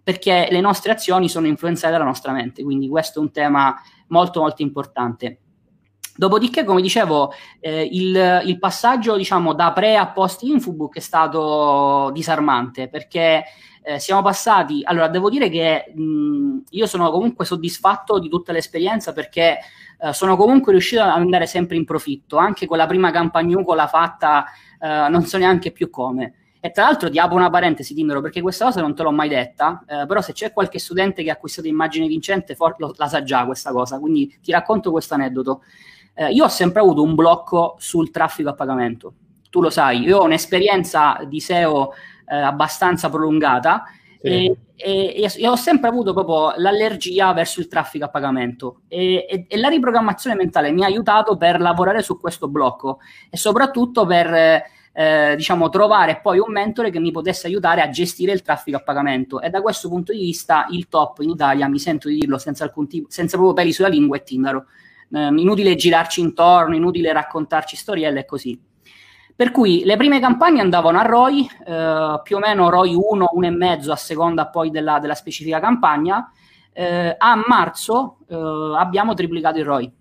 perché 0.01 0.47
le 0.53 0.61
nostre 0.61 0.93
azioni 0.93 1.29
sono 1.29 1.49
influenzate 1.49 1.93
dalla 1.93 2.05
nostra 2.05 2.31
mente. 2.31 2.63
Quindi 2.63 2.89
questo 2.89 3.19
è 3.19 3.23
un 3.23 3.33
tema 3.33 3.75
molto 4.07 4.41
molto 4.41 4.63
importante. 4.63 5.41
Dopodiché, 6.19 6.65
come 6.65 6.83
dicevo, 6.83 7.33
eh, 7.61 7.89
il, 7.93 8.43
il, 8.45 8.59
passaggio 8.59 9.17
diciamo, 9.17 9.53
da 9.55 9.71
pre 9.71 9.97
a 9.97 10.09
post 10.09 10.43
Infobook 10.43 10.97
è 10.97 11.01
stato 11.01 12.11
disarmante 12.13 12.89
perché 12.89 13.45
eh, 13.85 14.01
siamo 14.01 14.21
passati. 14.21 14.81
Allora, 14.83 15.07
devo 15.07 15.31
dire 15.31 15.49
che 15.49 15.93
mh, 15.95 16.63
io 16.71 16.87
sono 16.87 17.13
comunque 17.13 17.45
soddisfatto 17.45 18.19
di 18.19 18.29
tutta 18.29 18.51
l'esperienza 18.51 19.13
perché 19.13 19.59
eh, 20.01 20.13
sono 20.13 20.37
comunque 20.37 20.73
riuscito 20.73 21.03
ad 21.03 21.11
andare 21.11 21.47
sempre 21.47 21.77
in 21.77 21.85
profitto, 21.85 22.37
anche 22.37 22.67
con 22.67 22.79
la 22.79 22.87
prima 22.87 23.13
campagnucola 23.13 23.87
fatta, 23.87 24.45
eh, 24.81 25.09
non 25.09 25.23
so 25.23 25.39
neanche 25.39 25.71
più 25.71 25.89
come. 25.89 26.33
E 26.59 26.73
tra 26.73 26.83
l'altro 26.83 27.09
ti 27.09 27.21
apro 27.21 27.37
una 27.37 27.49
parentesi, 27.49 27.95
Tinder, 27.95 28.21
perché 28.21 28.41
questa 28.41 28.65
cosa 28.65 28.81
non 28.81 28.93
te 28.93 29.05
l'ho 29.05 29.13
mai 29.13 29.29
detta, 29.29 29.85
eh, 29.87 30.05
però 30.05 30.21
se 30.21 30.33
c'è 30.33 30.53
qualche 30.53 30.81
studente 30.81 31.23
che 31.23 31.31
ha 31.31 31.35
acquistato 31.35 31.69
immagine 31.69 32.09
vincente, 32.09 32.57
for- 32.57 32.75
lo, 32.79 32.93
la 32.97 33.07
sa 33.07 33.23
già 33.23 33.45
questa 33.47 33.71
cosa, 33.71 34.01
quindi 34.01 34.37
ti 34.43 34.51
racconto 34.51 34.91
questo 34.91 35.15
aneddoto. 35.15 35.63
Eh, 36.21 36.33
io 36.33 36.47
ho 36.47 36.49
sempre 36.49 36.81
avuto 36.81 37.01
un 37.01 37.15
blocco 37.15 37.77
sul 37.79 38.11
traffico 38.11 38.49
a 38.49 38.55
pagamento, 38.55 39.13
tu 39.51 39.61
lo 39.61 39.71
sai, 39.71 40.01
io 40.01 40.19
ho 40.19 40.25
un'esperienza 40.25 41.21
di 41.29 41.39
SEO 41.39 41.93
eh, 42.27 42.37
abbastanza 42.37 43.09
prolungata 43.09 43.85
sì. 44.21 44.27
e, 44.27 44.57
e, 44.75 45.33
e, 45.37 45.47
ho 45.47 45.55
sempre 45.55 45.89
avuto 45.89 46.13
proprio 46.13 46.55
l'allergia 46.57 47.33
verso 47.33 47.61
il 47.61 47.69
traffico 47.69 48.07
a 48.07 48.09
pagamento 48.09 48.81
e, 48.89 49.47
e, 49.49 49.57
la 49.59 49.69
riprogrammazione 49.69 50.35
mentale 50.35 50.73
mi 50.73 50.83
ha 50.83 50.87
aiutato 50.87 51.37
per 51.37 51.61
lavorare 51.61 52.03
su 52.03 52.19
questo 52.19 52.49
blocco 52.49 52.99
e 53.31 53.37
soprattutto 53.37 54.05
per 54.05 54.65
eh, 54.93 55.37
diciamo, 55.37 55.69
trovare 55.69 56.19
poi 56.21 56.41
un 56.41 56.51
mentore 56.51 56.91
che 56.91 56.99
mi 56.99 57.13
potesse 57.13 57.47
aiutare 57.47 57.81
a 57.81 57.91
gestire 57.91 58.33
il 58.33 58.43
traffico 58.43 58.79
a 58.79 58.81
pagamento. 58.81 59.41
E 59.41 59.51
da 59.51 59.63
questo 59.63 59.89
punto 59.89 60.11
di 60.11 60.19
vista 60.19 60.67
il 60.71 60.89
top 60.89 61.21
in 61.21 61.31
Italia, 61.31 61.69
mi 61.69 61.79
sento 61.79 62.09
di 62.09 62.17
dirlo 62.19 62.39
senza, 62.39 62.65
alcun 62.65 62.89
tipo, 62.89 63.07
senza 63.09 63.37
proprio 63.37 63.55
peli 63.55 63.73
sulla 63.73 63.87
lingua, 63.87 64.17
è 64.17 64.25
Tindaro. 64.25 64.67
Eh, 65.11 65.27
inutile 65.27 65.75
girarci 65.75 66.21
intorno, 66.21 66.75
inutile 66.75 67.13
raccontarci 67.13 67.77
storielle 67.77 68.21
e 68.21 68.25
così. 68.25 68.61
Per 69.35 69.51
cui 69.53 69.85
le 69.85 69.97
prime 69.97 70.19
campagne 70.21 70.61
andavano 70.61 70.99
a 70.99 71.03
ROI, 71.03 71.49
eh, 71.67 72.21
più 72.23 72.37
o 72.37 72.39
meno 72.41 72.71
ROI 72.71 72.95
1, 72.95 73.29
1,5 73.35 73.91
a 73.91 73.97
seconda 73.97 74.49
poi 74.49 74.71
della, 74.71 74.99
della 74.99 75.15
specifica 75.15 75.61
campagna. 75.61 76.33
Eh, 76.73 77.15
a 77.17 77.45
marzo 77.47 78.19
eh, 78.29 78.35
abbiamo 78.77 79.15
triplicato 79.15 79.59
il 79.59 79.65
ROI. 79.65 79.93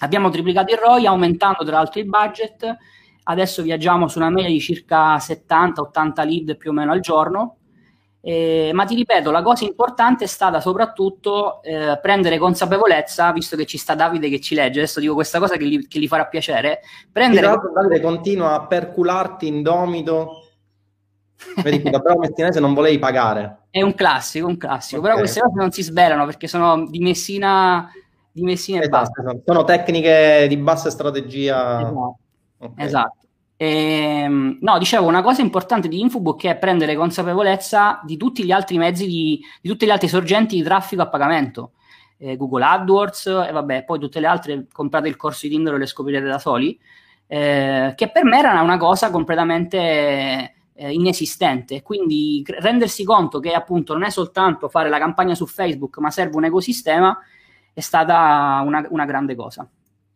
Abbiamo 0.00 0.30
triplicato 0.30 0.72
il 0.72 0.78
ROI 0.78 1.06
aumentando 1.06 1.64
tra 1.64 1.76
l'altro 1.76 2.00
il 2.00 2.06
budget 2.08 2.76
adesso 3.30 3.62
viaggiamo 3.62 4.08
su 4.08 4.18
una 4.18 4.30
media 4.30 4.50
di 4.50 4.60
circa 4.60 5.16
70-80 5.16 6.26
lead 6.26 6.56
più 6.56 6.70
o 6.70 6.72
meno 6.72 6.92
al 6.92 7.00
giorno. 7.00 7.56
Eh, 8.20 8.72
ma 8.74 8.84
ti 8.84 8.96
ripeto, 8.96 9.30
la 9.30 9.42
cosa 9.42 9.64
importante 9.64 10.24
è 10.24 10.26
stata 10.26 10.60
soprattutto 10.60 11.62
eh, 11.62 11.98
prendere 12.02 12.36
consapevolezza, 12.38 13.30
visto 13.32 13.56
che 13.56 13.64
ci 13.64 13.78
sta 13.78 13.94
Davide 13.94 14.28
che 14.28 14.40
ci 14.40 14.54
legge, 14.54 14.80
adesso 14.80 15.00
dico 15.00 15.14
questa 15.14 15.38
cosa 15.38 15.56
che 15.56 15.66
gli, 15.66 15.86
che 15.86 15.98
gli 16.00 16.08
farà 16.08 16.26
piacere. 16.26 16.80
Prendere... 17.12 17.46
Sì, 17.46 17.56
Davide 17.72 18.00
continua 18.00 18.54
a 18.54 18.66
percularti 18.66 19.46
indomito. 19.46 20.42
Vedi 21.62 21.80
che 21.80 21.90
da 21.90 22.00
bravo 22.00 22.18
messinese 22.18 22.58
non 22.58 22.74
volevi 22.74 22.98
pagare. 22.98 23.66
È 23.70 23.80
un 23.80 23.94
classico, 23.94 24.48
un 24.48 24.56
classico, 24.56 24.98
okay. 24.98 25.10
però 25.10 25.22
queste 25.22 25.40
cose 25.40 25.54
non 25.54 25.70
si 25.70 25.82
svelano 25.82 26.24
perché 26.24 26.48
sono 26.48 26.86
di 26.88 26.98
Messina, 26.98 27.88
di 28.32 28.42
Messina 28.42 28.80
esatto, 28.80 29.20
e 29.20 29.22
basta. 29.22 29.42
Sono 29.44 29.64
tecniche 29.64 30.46
di 30.48 30.56
bassa 30.56 30.90
strategia. 30.90 31.80
Esatto. 31.80 32.18
Okay. 32.58 32.84
Esatto. 32.84 33.16
Ehm, 33.60 34.58
no, 34.60 34.78
dicevo, 34.78 35.08
una 35.08 35.20
cosa 35.20 35.42
importante 35.42 35.88
di 35.88 36.00
Infobook 36.00 36.44
è 36.44 36.56
prendere 36.56 36.94
consapevolezza 36.94 38.00
di 38.04 38.16
tutti 38.16 38.44
gli 38.44 38.52
altri 38.52 38.78
mezzi, 38.78 39.04
di, 39.04 39.40
di 39.60 39.68
tutte 39.68 39.84
le 39.84 39.92
altre 39.92 40.06
sorgenti 40.06 40.54
di 40.54 40.62
traffico 40.62 41.02
a 41.02 41.08
pagamento. 41.08 41.72
Eh, 42.18 42.36
Google 42.36 42.64
AdWords 42.64 43.26
e 43.26 43.50
vabbè, 43.52 43.84
poi 43.84 43.98
tutte 43.98 44.20
le 44.20 44.28
altre, 44.28 44.66
comprate 44.72 45.08
il 45.08 45.16
corso 45.16 45.46
di 45.46 45.54
Tinder 45.54 45.74
e 45.74 45.78
le 45.78 45.86
scoprirete 45.86 46.26
da 46.26 46.38
soli, 46.38 46.78
eh, 47.26 47.94
che 47.96 48.10
per 48.10 48.24
me 48.24 48.38
era 48.38 48.60
una 48.62 48.76
cosa 48.76 49.10
completamente 49.10 50.54
eh, 50.74 50.92
inesistente. 50.92 51.82
Quindi 51.82 52.44
rendersi 52.46 53.02
conto 53.02 53.40
che 53.40 53.52
appunto 53.54 53.92
non 53.92 54.04
è 54.04 54.10
soltanto 54.10 54.68
fare 54.68 54.88
la 54.88 54.98
campagna 54.98 55.34
su 55.34 55.46
Facebook, 55.46 55.98
ma 55.98 56.10
serve 56.10 56.36
un 56.36 56.44
ecosistema, 56.44 57.18
è 57.72 57.80
stata 57.80 58.62
una, 58.64 58.86
una 58.90 59.04
grande 59.04 59.34
cosa. 59.34 59.68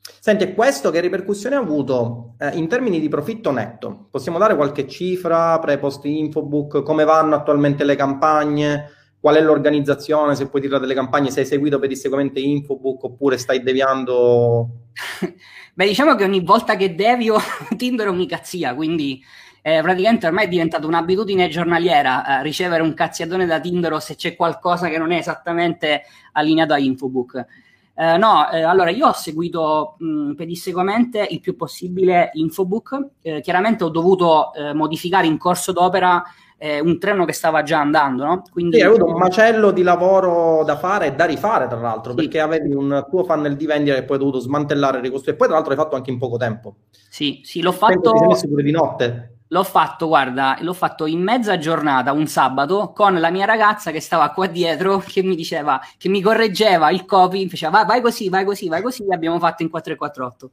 Senti, 0.04 0.52
questo 0.52 0.90
che 0.90 0.98
ripercussione 0.98 1.54
ha 1.54 1.60
avuto 1.60 2.34
eh, 2.38 2.56
in 2.56 2.66
termini 2.66 2.98
di 2.98 3.08
profitto 3.08 3.52
netto? 3.52 4.08
Possiamo 4.10 4.38
dare 4.38 4.56
qualche 4.56 4.88
cifra, 4.88 5.60
pre-post 5.60 6.04
infobook, 6.04 6.82
come 6.82 7.04
vanno 7.04 7.36
attualmente 7.36 7.84
le 7.84 7.94
campagne? 7.94 8.90
Qual 9.20 9.36
è 9.36 9.40
l'organizzazione, 9.40 10.34
se 10.34 10.48
puoi 10.48 10.60
dire 10.60 10.80
delle 10.80 10.94
campagne, 10.94 11.30
se 11.30 11.40
hai 11.40 11.46
seguito 11.46 11.78
pedissequamente 11.78 12.40
infobook 12.40 13.04
oppure 13.04 13.38
stai 13.38 13.62
deviando? 13.62 14.88
Beh, 15.74 15.86
diciamo 15.86 16.16
che 16.16 16.24
ogni 16.24 16.40
volta 16.40 16.74
che 16.74 16.96
devio 16.96 17.36
Tinder 17.78 18.08
è 18.08 18.10
un'icazzia, 18.10 18.74
quindi 18.74 19.22
eh, 19.62 19.80
praticamente 19.82 20.26
ormai 20.26 20.46
è 20.46 20.48
diventata 20.48 20.84
un'abitudine 20.84 21.48
giornaliera 21.48 22.40
eh, 22.40 22.42
ricevere 22.42 22.82
un 22.82 22.94
cazziatone 22.94 23.46
da 23.46 23.60
Tinder 23.60 23.92
o 23.92 24.00
se 24.00 24.16
c'è 24.16 24.34
qualcosa 24.34 24.88
che 24.88 24.98
non 24.98 25.12
è 25.12 25.18
esattamente 25.18 26.02
allineato 26.32 26.72
a 26.72 26.78
infobook. 26.78 27.46
Eh, 27.94 28.16
no, 28.16 28.50
eh, 28.50 28.62
allora 28.62 28.90
io 28.90 29.08
ho 29.08 29.12
seguito 29.12 29.96
mh, 29.98 30.32
pedissequamente 30.32 31.26
il 31.30 31.40
più 31.40 31.56
possibile 31.56 32.30
Infobook. 32.34 33.08
Eh, 33.20 33.40
chiaramente 33.40 33.84
ho 33.84 33.90
dovuto 33.90 34.52
eh, 34.54 34.72
modificare 34.72 35.26
in 35.26 35.38
corso 35.38 35.72
d'opera 35.72 36.22
eh, 36.62 36.80
un 36.80 36.98
treno 36.98 37.24
che 37.24 37.32
stava 37.32 37.64
già 37.64 37.80
andando, 37.80 38.24
no? 38.24 38.42
Quindi 38.52 38.76
sì, 38.76 38.82
hai 38.82 38.88
avuto 38.88 39.06
un 39.06 39.18
macello 39.18 39.72
di 39.72 39.82
lavoro 39.82 40.62
da 40.64 40.78
fare 40.78 41.08
e 41.08 41.14
da 41.14 41.24
rifare, 41.24 41.66
tra 41.66 41.80
l'altro, 41.80 42.12
sì. 42.12 42.18
perché 42.18 42.38
avevi 42.38 42.72
un 42.72 43.04
tuo 43.10 43.24
funnel 43.24 43.56
di 43.56 43.66
vendita 43.66 43.96
che 43.96 44.04
poi 44.04 44.16
hai 44.16 44.22
dovuto 44.22 44.38
smantellare 44.38 44.98
e 44.98 45.00
ricostruire. 45.00 45.32
E 45.32 45.36
poi, 45.36 45.48
tra 45.48 45.56
l'altro, 45.56 45.72
hai 45.72 45.78
fatto 45.78 45.96
anche 45.96 46.10
in 46.12 46.18
poco 46.18 46.36
tempo. 46.36 46.76
Sì, 47.08 47.40
sì, 47.42 47.62
l'ho 47.62 47.72
fatto. 47.72 48.12
Ti 48.12 48.18
sei 48.18 48.28
messo 48.28 48.48
pure 48.48 48.62
di 48.62 48.70
notte. 48.70 49.31
L'ho 49.52 49.64
fatto, 49.64 50.06
guarda, 50.06 50.56
l'ho 50.60 50.72
fatto 50.72 51.04
in 51.04 51.22
mezza 51.22 51.58
giornata, 51.58 52.12
un 52.12 52.26
sabato, 52.26 52.92
con 52.94 53.20
la 53.20 53.30
mia 53.30 53.44
ragazza 53.44 53.90
che 53.90 54.00
stava 54.00 54.30
qua 54.30 54.46
dietro, 54.46 54.98
che 55.06 55.22
mi 55.22 55.36
diceva, 55.36 55.78
che 55.98 56.08
mi 56.08 56.22
correggeva 56.22 56.90
il 56.90 57.04
copy, 57.04 57.46
faceva 57.50 57.70
vai, 57.70 57.84
vai 57.84 58.00
così, 58.00 58.30
vai 58.30 58.46
così, 58.46 58.68
vai 58.68 58.80
così, 58.80 59.04
abbiamo 59.10 59.38
fatto 59.38 59.62
in 59.62 59.68
448. 59.68 60.50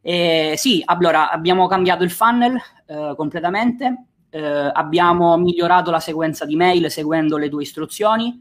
E, 0.00 0.54
sì, 0.56 0.80
allora, 0.84 1.32
abbiamo 1.32 1.66
cambiato 1.66 2.04
il 2.04 2.12
funnel 2.12 2.56
eh, 2.86 3.14
completamente, 3.16 4.04
eh, 4.30 4.70
abbiamo 4.72 5.36
migliorato 5.36 5.90
la 5.90 5.98
sequenza 5.98 6.44
di 6.44 6.54
mail 6.54 6.92
seguendo 6.92 7.36
le 7.36 7.48
tue 7.48 7.62
istruzioni, 7.62 8.40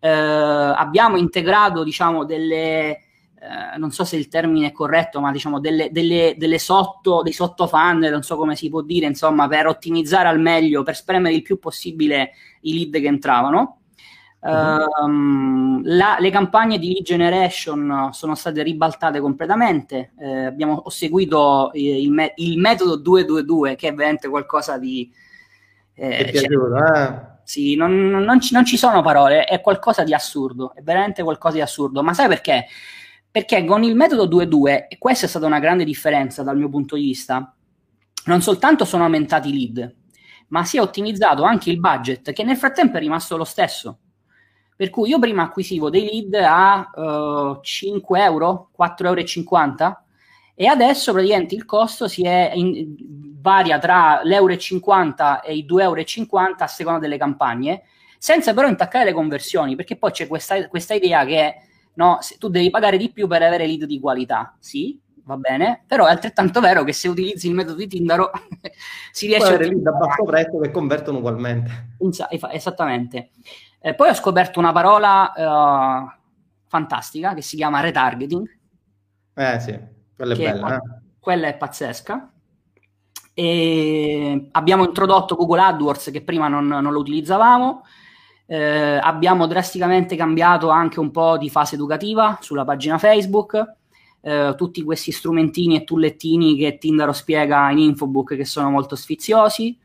eh, 0.00 0.08
abbiamo 0.10 1.16
integrato, 1.16 1.84
diciamo, 1.84 2.24
delle 2.24 2.98
eh, 3.42 3.76
non 3.76 3.90
so 3.90 4.04
se 4.04 4.14
il 4.14 4.28
termine 4.28 4.68
è 4.68 4.72
corretto, 4.72 5.18
ma 5.18 5.32
diciamo 5.32 5.58
delle, 5.58 5.90
delle, 5.90 6.36
delle 6.38 6.60
sotto, 6.60 7.22
dei 7.22 7.32
sottofunnel, 7.32 8.12
non 8.12 8.22
so 8.22 8.36
come 8.36 8.54
si 8.54 8.68
può 8.68 8.82
dire, 8.82 9.06
insomma, 9.06 9.48
per 9.48 9.66
ottimizzare 9.66 10.28
al 10.28 10.38
meglio, 10.38 10.84
per 10.84 10.94
spremere 10.94 11.34
il 11.34 11.42
più 11.42 11.58
possibile 11.58 12.30
i 12.60 12.74
lead 12.74 13.02
che 13.02 13.08
entravano. 13.08 13.78
Uh-huh. 14.42 15.04
Um, 15.04 15.82
la, 15.84 16.18
le 16.20 16.30
campagne 16.30 16.78
di 16.78 16.92
lead 16.92 17.04
generation 17.04 18.10
sono 18.12 18.36
state 18.36 18.62
ribaltate 18.62 19.18
completamente. 19.18 20.12
Eh, 20.20 20.44
abbiamo, 20.44 20.74
ho 20.84 20.90
seguito 20.90 21.70
il, 21.74 22.12
me- 22.12 22.34
il, 22.36 22.58
metodo 22.58 22.94
222, 22.94 23.74
che 23.74 23.88
è 23.88 23.94
veramente 23.94 24.28
qualcosa 24.28 24.78
di. 24.78 25.12
Eh, 25.94 26.28
piaciuto, 26.30 26.78
cioè, 26.78 27.08
eh? 27.08 27.30
Sì, 27.42 27.74
non, 27.74 28.08
non, 28.08 28.40
ci, 28.40 28.54
non, 28.54 28.64
ci, 28.64 28.76
sono 28.76 29.02
parole, 29.02 29.44
è 29.46 29.60
qualcosa 29.60 30.04
di 30.04 30.14
assurdo, 30.14 30.74
è 30.76 30.82
veramente 30.82 31.24
qualcosa 31.24 31.56
di 31.56 31.60
assurdo. 31.60 32.04
Ma 32.04 32.14
sai 32.14 32.28
perché? 32.28 32.66
Perché 33.32 33.64
con 33.64 33.82
il 33.82 33.96
metodo 33.96 34.26
2-2, 34.26 34.88
e 34.90 34.98
questa 34.98 35.24
è 35.24 35.28
stata 35.28 35.46
una 35.46 35.58
grande 35.58 35.84
differenza 35.84 36.42
dal 36.42 36.58
mio 36.58 36.68
punto 36.68 36.96
di 36.96 37.02
vista, 37.02 37.56
non 38.26 38.42
soltanto 38.42 38.84
sono 38.84 39.04
aumentati 39.04 39.48
i 39.48 39.52
lead, 39.52 39.94
ma 40.48 40.64
si 40.64 40.76
è 40.76 40.82
ottimizzato 40.82 41.42
anche 41.42 41.70
il 41.70 41.80
budget, 41.80 42.32
che 42.32 42.44
nel 42.44 42.58
frattempo 42.58 42.98
è 42.98 43.00
rimasto 43.00 43.38
lo 43.38 43.44
stesso. 43.44 44.00
Per 44.76 44.90
cui 44.90 45.08
io 45.08 45.18
prima 45.18 45.44
acquisivo 45.44 45.88
dei 45.88 46.04
lead 46.04 46.34
a 46.44 46.90
uh, 46.94 47.60
5 47.62 48.22
euro, 48.22 48.70
4,50 48.78 49.76
euro, 49.80 50.02
e 50.54 50.66
adesso 50.66 51.12
praticamente 51.12 51.54
il 51.54 51.64
costo 51.64 52.08
si 52.08 52.24
è 52.24 52.52
in, 52.54 52.94
varia 53.40 53.78
tra 53.78 54.20
l'euro 54.22 54.52
e 54.52 54.58
50 54.58 55.40
e 55.40 55.56
i 55.56 55.66
2,50 55.66 55.80
euro 55.80 56.54
a 56.58 56.66
seconda 56.66 56.98
delle 57.00 57.16
campagne, 57.16 57.84
senza 58.18 58.52
però 58.52 58.68
intaccare 58.68 59.06
le 59.06 59.14
conversioni, 59.14 59.74
perché 59.74 59.96
poi 59.96 60.10
c'è 60.10 60.26
questa, 60.26 60.68
questa 60.68 60.92
idea 60.92 61.24
che 61.24 61.56
no? 61.94 62.18
Se 62.20 62.36
tu 62.38 62.48
devi 62.48 62.70
pagare 62.70 62.96
di 62.96 63.10
più 63.10 63.26
per 63.26 63.42
avere 63.42 63.66
lead 63.66 63.84
di 63.84 64.00
qualità, 64.00 64.56
sì, 64.58 65.00
va 65.24 65.36
bene, 65.36 65.84
però 65.86 66.06
è 66.06 66.10
altrettanto 66.10 66.60
vero 66.60 66.84
che 66.84 66.92
se 66.92 67.08
utilizzi 67.08 67.48
il 67.48 67.54
metodo 67.54 67.76
di 67.76 67.86
Tindaro 67.86 68.30
si 69.12 69.26
riesce 69.26 69.52
a 69.52 69.54
avere 69.54 69.68
lead 69.68 69.86
a 69.86 69.92
basso 69.92 70.24
prezzo 70.24 70.58
che 70.58 70.70
convertono 70.70 71.18
ugualmente. 71.18 71.96
Esattamente. 72.50 73.30
Eh, 73.80 73.94
poi 73.94 74.10
ho 74.10 74.14
scoperto 74.14 74.58
una 74.58 74.72
parola 74.72 75.32
uh, 75.34 76.20
fantastica 76.66 77.34
che 77.34 77.42
si 77.42 77.56
chiama 77.56 77.80
retargeting. 77.80 78.58
Eh 79.34 79.60
sì, 79.60 79.78
quella 80.14 80.34
è 80.34 80.36
bella. 80.36 80.68
È, 80.68 80.74
eh. 80.74 80.80
Quella 81.18 81.48
è 81.48 81.56
pazzesca. 81.56 82.32
E 83.34 84.48
abbiamo 84.52 84.84
introdotto 84.84 85.36
Google 85.36 85.62
AdWords 85.62 86.10
che 86.10 86.22
prima 86.22 86.48
non, 86.48 86.66
non 86.66 86.92
lo 86.92 86.98
utilizzavamo 86.98 87.82
eh, 88.52 88.98
abbiamo 89.00 89.46
drasticamente 89.46 90.14
cambiato 90.14 90.68
anche 90.68 91.00
un 91.00 91.10
po' 91.10 91.38
di 91.38 91.48
fase 91.48 91.74
educativa 91.74 92.36
sulla 92.42 92.66
pagina 92.66 92.98
Facebook. 92.98 93.76
Eh, 94.20 94.52
tutti 94.58 94.82
questi 94.82 95.10
strumentini 95.10 95.76
e 95.76 95.84
tullettini 95.84 96.54
che 96.56 96.76
Tindaro 96.76 97.12
spiega 97.12 97.70
in 97.70 97.78
Infobook 97.78 98.36
che 98.36 98.44
sono 98.44 98.68
molto 98.68 98.94
sfiziosi. 98.94 99.78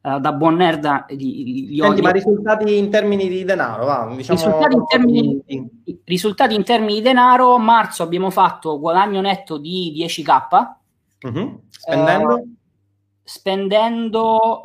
Uh, 0.00 0.20
da 0.20 0.32
buon 0.32 0.54
nerd 0.54 1.06
gli, 1.08 1.70
gli 1.70 1.80
Senti, 1.80 2.02
ma 2.02 2.10
risultati 2.10 2.78
in 2.78 2.88
termini 2.88 3.28
di 3.28 3.44
denaro 3.44 3.84
va, 3.84 4.08
diciamo 4.14 4.38
risultati, 4.38 4.76
in 4.76 4.86
termini, 4.86 5.42
di... 5.44 6.00
risultati, 6.04 6.54
in 6.54 6.62
termini, 6.62 6.94
di 6.94 7.02
denaro 7.02 7.58
marzo 7.58 8.04
abbiamo 8.04 8.30
fatto 8.30 8.78
guadagno 8.78 9.20
netto 9.20 9.58
di 9.58 9.92
10k 9.96 10.66
uh-huh. 11.22 11.60
spendendo 11.68 12.34
uh, 12.36 12.48
spendendo 13.24 14.60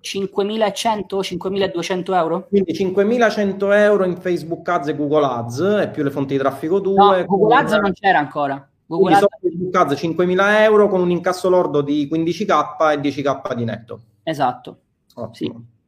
uh, 0.00 0.06
5.100, 0.06 1.20
5.200 1.20 2.14
euro. 2.14 2.46
Quindi 2.48 2.72
5.100 2.72 3.74
euro 3.74 4.04
in 4.04 4.16
Facebook 4.16 4.68
Ads 4.68 4.88
e 4.88 4.96
Google 4.96 5.26
Ads 5.26 5.60
e 5.82 5.88
più 5.88 6.02
le 6.02 6.10
fonti 6.10 6.34
di 6.34 6.38
traffico 6.38 6.80
tue. 6.80 6.94
No, 6.94 7.24
Google 7.24 7.54
Ads 7.56 7.72
non 7.72 7.92
c'era 7.92 8.18
ancora. 8.18 8.68
Google 8.86 9.14
Ads... 9.14 9.26
Facebook 9.40 9.76
Ads 9.76 10.02
5.000 10.02 10.62
euro 10.62 10.88
con 10.88 11.00
un 11.00 11.10
incasso 11.10 11.48
lordo 11.48 11.80
di 11.80 12.08
15k 12.10 12.92
e 12.92 13.00
10k 13.00 13.54
di 13.54 13.64
netto. 13.64 14.00
Esatto. 14.22 14.78
Ottimo. 15.14 15.54
Sì. 15.54 15.78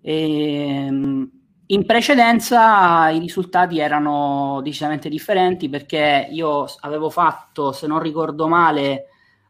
E, 0.00 0.84
ehm, 0.86 1.30
in 1.70 1.84
precedenza 1.84 3.10
i 3.10 3.18
risultati 3.18 3.78
erano 3.78 4.60
decisamente 4.62 5.10
differenti 5.10 5.68
perché 5.68 6.26
io 6.30 6.64
avevo 6.80 7.10
fatto, 7.10 7.72
se 7.72 7.86
non 7.86 8.00
ricordo 8.00 8.48
male, 8.48 9.04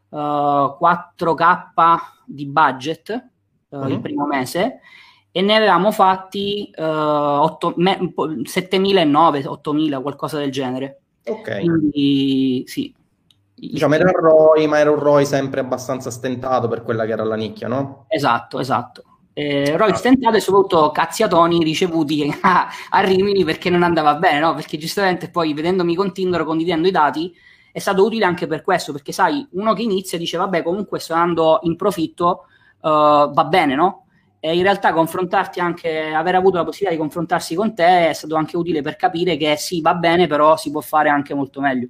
uh, 0.09 0.17
eh, 0.17 0.77
4K 0.77 1.97
di 2.25 2.45
budget 2.45 3.29
uh, 3.69 3.77
mm-hmm. 3.77 3.91
il 3.91 3.99
primo 4.01 4.25
mese 4.25 4.79
e 5.31 5.41
ne 5.41 5.55
avevamo 5.55 5.91
fatti 5.91 6.71
uh, 6.75 6.81
8, 6.81 7.73
me, 7.77 7.97
7.000 7.99 9.07
8.000, 9.07 10.01
qualcosa 10.01 10.37
del 10.37 10.51
genere. 10.51 11.01
Ok. 11.25 11.59
Quindi 11.59 12.63
sì. 12.67 12.93
Diciamo 13.53 13.95
era 13.95 14.05
un 14.05 14.11
ROI, 14.15 14.67
ma 14.67 14.79
era 14.79 14.89
un 14.89 14.99
ROI 14.99 15.25
sempre 15.25 15.59
abbastanza 15.59 16.09
stentato 16.11 16.67
per 16.67 16.83
quella 16.83 17.05
che 17.05 17.11
era 17.11 17.25
la 17.25 17.35
nicchia, 17.35 17.67
no? 17.67 18.05
Esatto, 18.07 18.59
esatto 18.59 19.03
eh, 19.39 19.77
ROI 19.77 19.95
stentato 19.95 20.35
e 20.35 20.41
soprattutto 20.41 20.91
cazziatoni 20.91 21.63
ricevuti 21.63 22.29
a, 22.41 22.67
a, 22.89 22.99
Rimini 22.99 23.45
perché 23.45 23.69
non 23.69 23.83
andava 23.83 24.15
bene, 24.15 24.39
no? 24.39 24.53
Perché 24.53 24.77
giustamente 24.77 25.29
poi 25.29 25.53
vedendomi 25.53 25.95
con 25.95 26.11
Tinder, 26.11 26.43
condividendo 26.43 26.89
i 26.89 26.91
dati, 26.91 27.33
è 27.71 27.79
stato 27.79 28.03
utile 28.03 28.25
anche 28.25 28.47
per 28.47 28.61
questo, 28.61 28.91
perché 28.91 29.13
sai, 29.13 29.47
uno 29.51 29.73
che 29.73 29.83
inizia 29.83 30.17
dice 30.17 30.35
vabbè 30.35 30.61
comunque 30.61 30.99
sto 30.99 31.13
andando 31.13 31.59
in 31.63 31.77
profitto, 31.77 32.47
uh, 32.81 33.31
va 33.31 33.45
bene, 33.47 33.75
no? 33.75 34.05
E 34.39 34.55
in 34.55 34.63
realtà 34.63 34.93
confrontarti 34.93 35.59
anche, 35.59 36.11
aver 36.13 36.35
avuto 36.35 36.57
la 36.57 36.63
possibilità 36.63 36.95
di 36.95 37.01
confrontarsi 37.01 37.55
con 37.55 37.75
te 37.75 38.09
è 38.09 38.13
stato 38.13 38.35
anche 38.35 38.55
utile 38.55 38.81
per 38.81 38.95
capire 38.95 39.35
che 39.35 39.57
sì, 39.57 39.81
va 39.81 39.95
bene, 39.95 40.27
però 40.27 40.55
si 40.55 40.71
può 40.71 40.79
fare 40.81 41.09
anche 41.09 41.33
molto 41.33 41.59
meglio. 41.59 41.87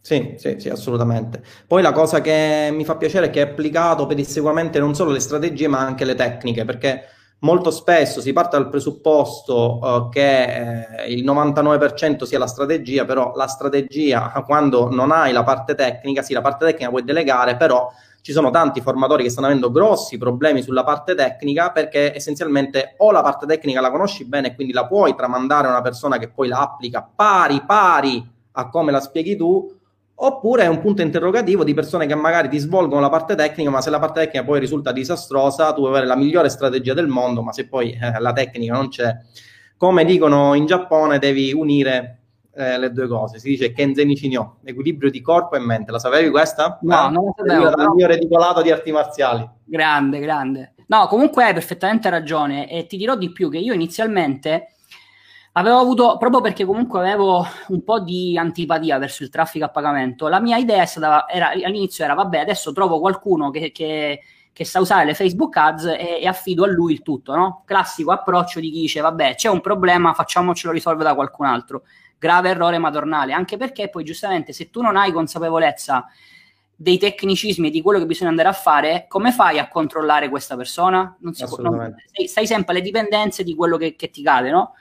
Sì, 0.00 0.34
sì, 0.38 0.60
sì, 0.60 0.68
assolutamente. 0.68 1.42
Poi 1.66 1.82
la 1.82 1.90
cosa 1.90 2.20
che 2.20 2.68
mi 2.70 2.84
fa 2.84 2.96
piacere 2.96 3.26
è 3.26 3.30
che 3.30 3.42
è 3.42 3.50
applicato 3.50 4.06
pedissequamente 4.06 4.78
non 4.78 4.94
solo 4.94 5.10
le 5.10 5.18
strategie 5.18 5.66
ma 5.66 5.80
anche 5.80 6.04
le 6.04 6.14
tecniche, 6.14 6.64
perché 6.64 7.02
molto 7.40 7.72
spesso 7.72 8.20
si 8.20 8.32
parte 8.32 8.56
dal 8.56 8.68
presupposto 8.68 9.78
uh, 9.82 10.08
che 10.08 11.02
eh, 11.02 11.12
il 11.12 11.24
99% 11.24 12.22
sia 12.22 12.38
la 12.38 12.46
strategia, 12.46 13.04
però 13.04 13.32
la 13.34 13.48
strategia 13.48 14.30
quando 14.46 14.88
non 14.88 15.10
hai 15.10 15.32
la 15.32 15.42
parte 15.42 15.74
tecnica, 15.74 16.22
sì, 16.22 16.32
la 16.32 16.40
parte 16.40 16.66
tecnica 16.66 16.90
puoi 16.90 17.02
delegare, 17.02 17.56
però 17.56 17.90
ci 18.26 18.32
sono 18.32 18.50
tanti 18.50 18.80
formatori 18.80 19.22
che 19.22 19.30
stanno 19.30 19.46
avendo 19.46 19.70
grossi 19.70 20.18
problemi 20.18 20.60
sulla 20.60 20.82
parte 20.82 21.14
tecnica 21.14 21.70
perché 21.70 22.12
essenzialmente 22.12 22.94
o 22.96 23.12
la 23.12 23.22
parte 23.22 23.46
tecnica 23.46 23.80
la 23.80 23.92
conosci 23.92 24.24
bene 24.24 24.48
e 24.48 24.54
quindi 24.56 24.72
la 24.72 24.84
puoi 24.88 25.14
tramandare 25.14 25.68
a 25.68 25.70
una 25.70 25.80
persona 25.80 26.18
che 26.18 26.28
poi 26.28 26.48
la 26.48 26.58
applica 26.58 27.08
pari 27.14 27.62
pari 27.64 28.28
a 28.50 28.68
come 28.68 28.90
la 28.90 28.98
spieghi 28.98 29.36
tu, 29.36 29.72
Oppure 30.18 30.64
è 30.64 30.66
un 30.66 30.80
punto 30.80 31.02
interrogativo 31.02 31.62
di 31.62 31.72
persone 31.72 32.06
che 32.06 32.16
magari 32.16 32.48
ti 32.48 32.58
svolgono 32.58 33.00
la 33.00 33.10
parte 33.10 33.36
tecnica, 33.36 33.70
ma 33.70 33.80
se 33.80 33.90
la 33.90 34.00
parte 34.00 34.20
tecnica 34.20 34.44
poi 34.44 34.58
risulta 34.58 34.90
disastrosa, 34.90 35.72
tu 35.72 35.82
puoi 35.82 35.90
avere 35.90 36.06
la 36.06 36.16
migliore 36.16 36.48
strategia 36.48 36.94
del 36.94 37.06
mondo, 37.06 37.42
ma 37.42 37.52
se 37.52 37.68
poi 37.68 37.92
eh, 37.92 38.18
la 38.18 38.32
tecnica 38.32 38.72
non 38.72 38.88
c'è, 38.88 39.14
come 39.76 40.04
dicono 40.04 40.54
in 40.54 40.64
Giappone, 40.64 41.18
devi 41.18 41.52
unire 41.52 42.22
eh, 42.56 42.78
le 42.78 42.90
due 42.92 43.06
cose. 43.06 43.38
Si 43.38 43.50
dice 43.50 43.72
Kenzen 43.72 44.14
Shinyo, 44.14 44.56
equilibrio 44.64 45.10
di 45.10 45.20
corpo 45.20 45.56
e 45.56 45.58
mente. 45.60 45.92
La 45.92 45.98
sapevi 45.98 46.30
questa? 46.30 46.78
No, 46.82 47.08
eh? 47.08 47.10
non 47.10 47.24
la 47.24 47.32
sapevo. 47.36 47.70
Dal 47.70 47.94
mio 47.94 48.06
reticolato 48.06 48.62
di 48.62 48.70
arti 48.70 48.92
marziali. 48.92 49.48
Grande, 49.64 50.18
grande. 50.18 50.74
No, 50.88 51.06
comunque 51.08 51.44
hai 51.44 51.52
perfettamente 51.52 52.08
ragione 52.10 52.70
e 52.70 52.86
ti 52.86 52.96
dirò 52.96 53.16
di 53.16 53.32
più 53.32 53.50
che 53.50 53.58
io 53.58 53.72
inizialmente 53.72 54.68
Avevo 55.58 55.78
avuto, 55.78 56.18
proprio 56.18 56.42
perché 56.42 56.66
comunque 56.66 57.00
avevo 57.00 57.46
un 57.68 57.82
po' 57.82 58.00
di 58.00 58.36
antipatia 58.36 58.98
verso 58.98 59.22
il 59.22 59.30
traffico 59.30 59.64
a 59.64 59.70
pagamento, 59.70 60.28
la 60.28 60.38
mia 60.38 60.58
idea 60.58 60.84
stata, 60.84 61.26
era, 61.26 61.48
all'inizio 61.48 62.04
era, 62.04 62.12
vabbè, 62.12 62.40
adesso 62.40 62.74
trovo 62.74 63.00
qualcuno 63.00 63.48
che, 63.48 63.72
che, 63.72 64.20
che 64.52 64.64
sa 64.66 64.80
usare 64.80 65.06
le 65.06 65.14
Facebook 65.14 65.56
Ads 65.56 65.84
e, 65.86 66.18
e, 66.20 66.26
affido 66.26 66.64
a 66.64 66.66
lui 66.66 66.92
il 66.92 67.00
tutto, 67.00 67.34
no? 67.34 67.62
Classico 67.64 68.10
approccio 68.10 68.60
di 68.60 68.70
chi 68.70 68.80
dice, 68.80 69.00
vabbè, 69.00 69.34
c'è 69.34 69.48
un 69.48 69.62
problema, 69.62 70.12
facciamocelo 70.12 70.74
risolvere 70.74 71.08
da 71.08 71.14
qualcun 71.14 71.46
altro. 71.46 71.84
Grave 72.18 72.50
errore 72.50 72.78
madornale, 72.78 73.32
anche 73.32 73.56
perché 73.56 73.88
poi 73.88 74.04
giustamente 74.04 74.52
se 74.52 74.70
tu 74.70 74.80
non 74.80 74.96
hai 74.96 75.12
consapevolezza 75.12 76.06
dei 76.78 76.98
tecnicismi 76.98 77.68
e 77.68 77.70
di 77.70 77.80
quello 77.80 77.98
che 77.98 78.06
bisogna 78.06 78.30
andare 78.30 78.48
a 78.48 78.52
fare, 78.52 79.06
come 79.08 79.32
fai 79.32 79.58
a 79.58 79.68
controllare 79.68 80.28
questa 80.28 80.56
persona? 80.56 81.16
Non 81.20 81.32
si 81.32 81.44
può, 81.46 81.56
non, 81.58 81.94
stai, 82.06 82.28
stai, 82.28 82.46
sempre 82.46 82.74
alle 82.74 82.82
dipendenze 82.82 83.42
di 83.42 83.54
quello 83.54 83.78
che, 83.78 83.96
che 83.96 84.10
ti 84.10 84.22
cade, 84.22 84.50
no? 84.50 84.74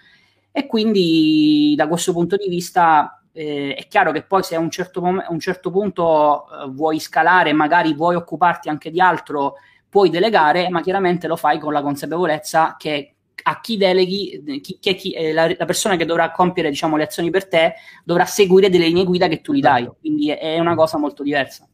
E 0.51 0.67
quindi 0.67 1.73
da 1.75 1.87
questo 1.87 2.11
punto 2.11 2.35
di 2.35 2.49
vista 2.49 3.21
eh, 3.31 3.75
è 3.75 3.87
chiaro 3.87 4.11
che 4.11 4.23
poi 4.23 4.43
se 4.43 4.55
a 4.55 4.59
un 4.59 4.69
certo, 4.69 5.01
mom- 5.01 5.23
a 5.25 5.31
un 5.31 5.39
certo 5.39 5.71
punto 5.71 6.47
eh, 6.49 6.69
vuoi 6.69 6.99
scalare, 6.99 7.53
magari 7.53 7.93
vuoi 7.93 8.15
occuparti 8.15 8.69
anche 8.69 8.91
di 8.91 8.99
altro, 8.99 9.55
puoi 9.89 10.09
delegare, 10.09 10.69
ma 10.69 10.81
chiaramente 10.81 11.27
lo 11.27 11.35
fai 11.35 11.59
con 11.59 11.73
la 11.73 11.81
consapevolezza 11.81 12.75
che 12.77 13.14
a 13.43 13.61
chi 13.61 13.77
deleghi, 13.77 14.59
chi, 14.61 14.79
chi, 14.79 14.95
chi, 14.95 15.11
eh, 15.11 15.31
la, 15.33 15.53
la, 15.57 15.65
persona 15.65 15.95
che 15.95 16.05
dovrà 16.05 16.31
compiere 16.31 16.69
diciamo, 16.69 16.97
le 16.97 17.03
azioni 17.03 17.29
per 17.29 17.47
te 17.47 17.75
dovrà 18.03 18.25
seguire 18.25 18.69
delle 18.69 18.87
linee 18.87 19.03
guida 19.03 19.27
che 19.27 19.41
tu 19.41 19.53
gli 19.53 19.59
dai, 19.59 19.83
certo. 19.83 19.97
quindi 19.99 20.29
è, 20.29 20.57
una 20.59 20.73
cosa 20.75 20.97
molto 20.97 21.21
diversa. 21.23 21.67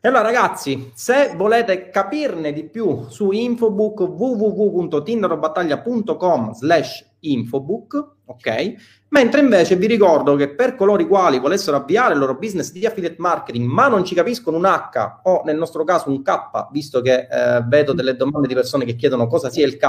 E 0.00 0.08
allora 0.08 0.24
ragazzi, 0.24 0.90
se 0.94 1.34
volete 1.36 1.90
capirne 1.90 2.52
di 2.52 2.64
più 2.64 3.06
su 3.08 3.30
Infobook 3.30 4.00
www.tinderbattaglia.com 4.00 6.52
slash 6.52 7.04
infobook, 7.20 8.16
ok? 8.26 8.74
Mentre 9.08 9.40
invece 9.40 9.76
vi 9.76 9.86
ricordo 9.86 10.36
che 10.36 10.54
per 10.54 10.76
coloro 10.76 11.02
i 11.02 11.06
quali 11.06 11.38
volessero 11.38 11.76
avviare 11.76 12.14
il 12.14 12.18
loro 12.18 12.36
business 12.36 12.72
di 12.72 12.84
affiliate 12.84 13.16
marketing 13.18 13.68
ma 13.68 13.88
non 13.88 14.04
ci 14.04 14.14
capiscono 14.14 14.56
un 14.56 14.64
H 14.64 15.20
o 15.22 15.42
nel 15.44 15.56
nostro 15.56 15.84
caso 15.84 16.10
un 16.10 16.22
K, 16.22 16.68
visto 16.70 17.00
che 17.00 17.28
eh, 17.30 17.62
vedo 17.66 17.92
delle 17.92 18.16
domande 18.16 18.48
di 18.48 18.54
persone 18.54 18.84
che 18.84 18.96
chiedono 18.96 19.26
cosa 19.26 19.50
sia 19.50 19.66
il 19.66 19.76
K, 19.76 19.88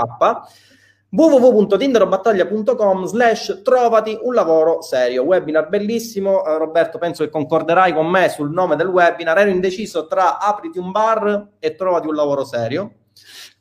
www.tinderobattaglia.com 1.09 3.05
slash 3.05 3.61
trovati 3.63 4.19
un 4.21 4.33
lavoro 4.33 4.81
serio. 4.81 5.23
Webinar 5.23 5.69
bellissimo. 5.69 6.41
Uh, 6.41 6.57
Roberto 6.57 6.97
penso 6.97 7.23
che 7.23 7.29
concorderai 7.29 7.93
con 7.93 8.07
me 8.07 8.27
sul 8.29 8.51
nome 8.51 8.75
del 8.75 8.87
webinar. 8.87 9.37
Ero 9.37 9.49
indeciso 9.49 10.07
tra 10.07 10.37
apriti 10.39 10.79
un 10.79 10.91
bar 10.91 11.47
e 11.59 11.75
trovati 11.75 12.07
un 12.07 12.15
lavoro 12.15 12.43
serio. 12.43 12.91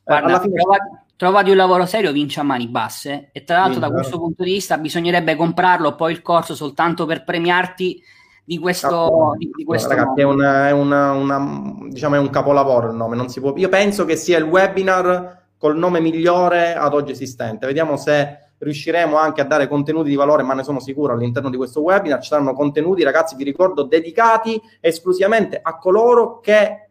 Guarda, 0.03 0.39
fine... 0.41 0.55
trovati, 0.55 0.89
trovati, 1.15 1.49
un 1.51 1.55
lavoro 1.55 1.85
serio 1.85 2.11
vince 2.11 2.41
a 2.41 2.43
mani 2.43 2.67
basse. 2.67 3.29
E 3.31 3.43
tra 3.43 3.59
l'altro 3.59 3.79
Vinta. 3.79 3.87
da 3.87 3.93
questo 3.93 4.17
punto 4.19 4.43
di 4.43 4.51
vista 4.51 4.77
bisognerebbe 4.77 5.35
comprarlo 5.35 5.95
poi 5.95 6.11
il 6.11 6.21
corso 6.21 6.53
soltanto 6.53 7.05
per 7.05 7.23
premiarti 7.23 8.03
di 8.43 8.59
questo, 8.59 8.89
no, 8.89 9.35
di, 9.37 9.49
di 9.53 9.65
questo 9.65 9.89
ragazzi, 9.89 10.21
è, 10.21 10.23
una, 10.23 10.69
è, 10.69 10.71
una, 10.71 11.11
una, 11.11 11.75
diciamo, 11.89 12.15
è 12.15 12.17
un 12.17 12.29
capolavoro 12.29 12.87
il 12.87 12.95
nome 12.95 13.17
non 13.17 13.27
si 13.27 13.41
può... 13.41 13.53
io 13.57 13.67
penso 13.67 14.05
che 14.05 14.15
sia 14.15 14.37
il 14.37 14.45
webinar 14.45 15.46
col 15.57 15.77
nome 15.77 15.99
migliore 15.99 16.75
ad 16.75 16.93
oggi 16.93 17.11
esistente. 17.11 17.65
Vediamo 17.65 17.97
se 17.97 18.51
riusciremo 18.59 19.17
anche 19.17 19.41
a 19.41 19.45
dare 19.45 19.67
contenuti 19.67 20.09
di 20.09 20.15
valore, 20.15 20.43
ma 20.43 20.53
ne 20.53 20.63
sono 20.63 20.79
sicuro 20.79 21.13
all'interno 21.13 21.49
di 21.49 21.57
questo 21.57 21.81
webinar 21.81 22.21
ci 22.21 22.29
saranno 22.29 22.53
contenuti, 22.53 23.03
ragazzi, 23.03 23.35
vi 23.35 23.43
ricordo, 23.43 23.83
dedicati 23.83 24.59
esclusivamente 24.79 25.59
a 25.61 25.77
coloro 25.77 26.39
che 26.39 26.89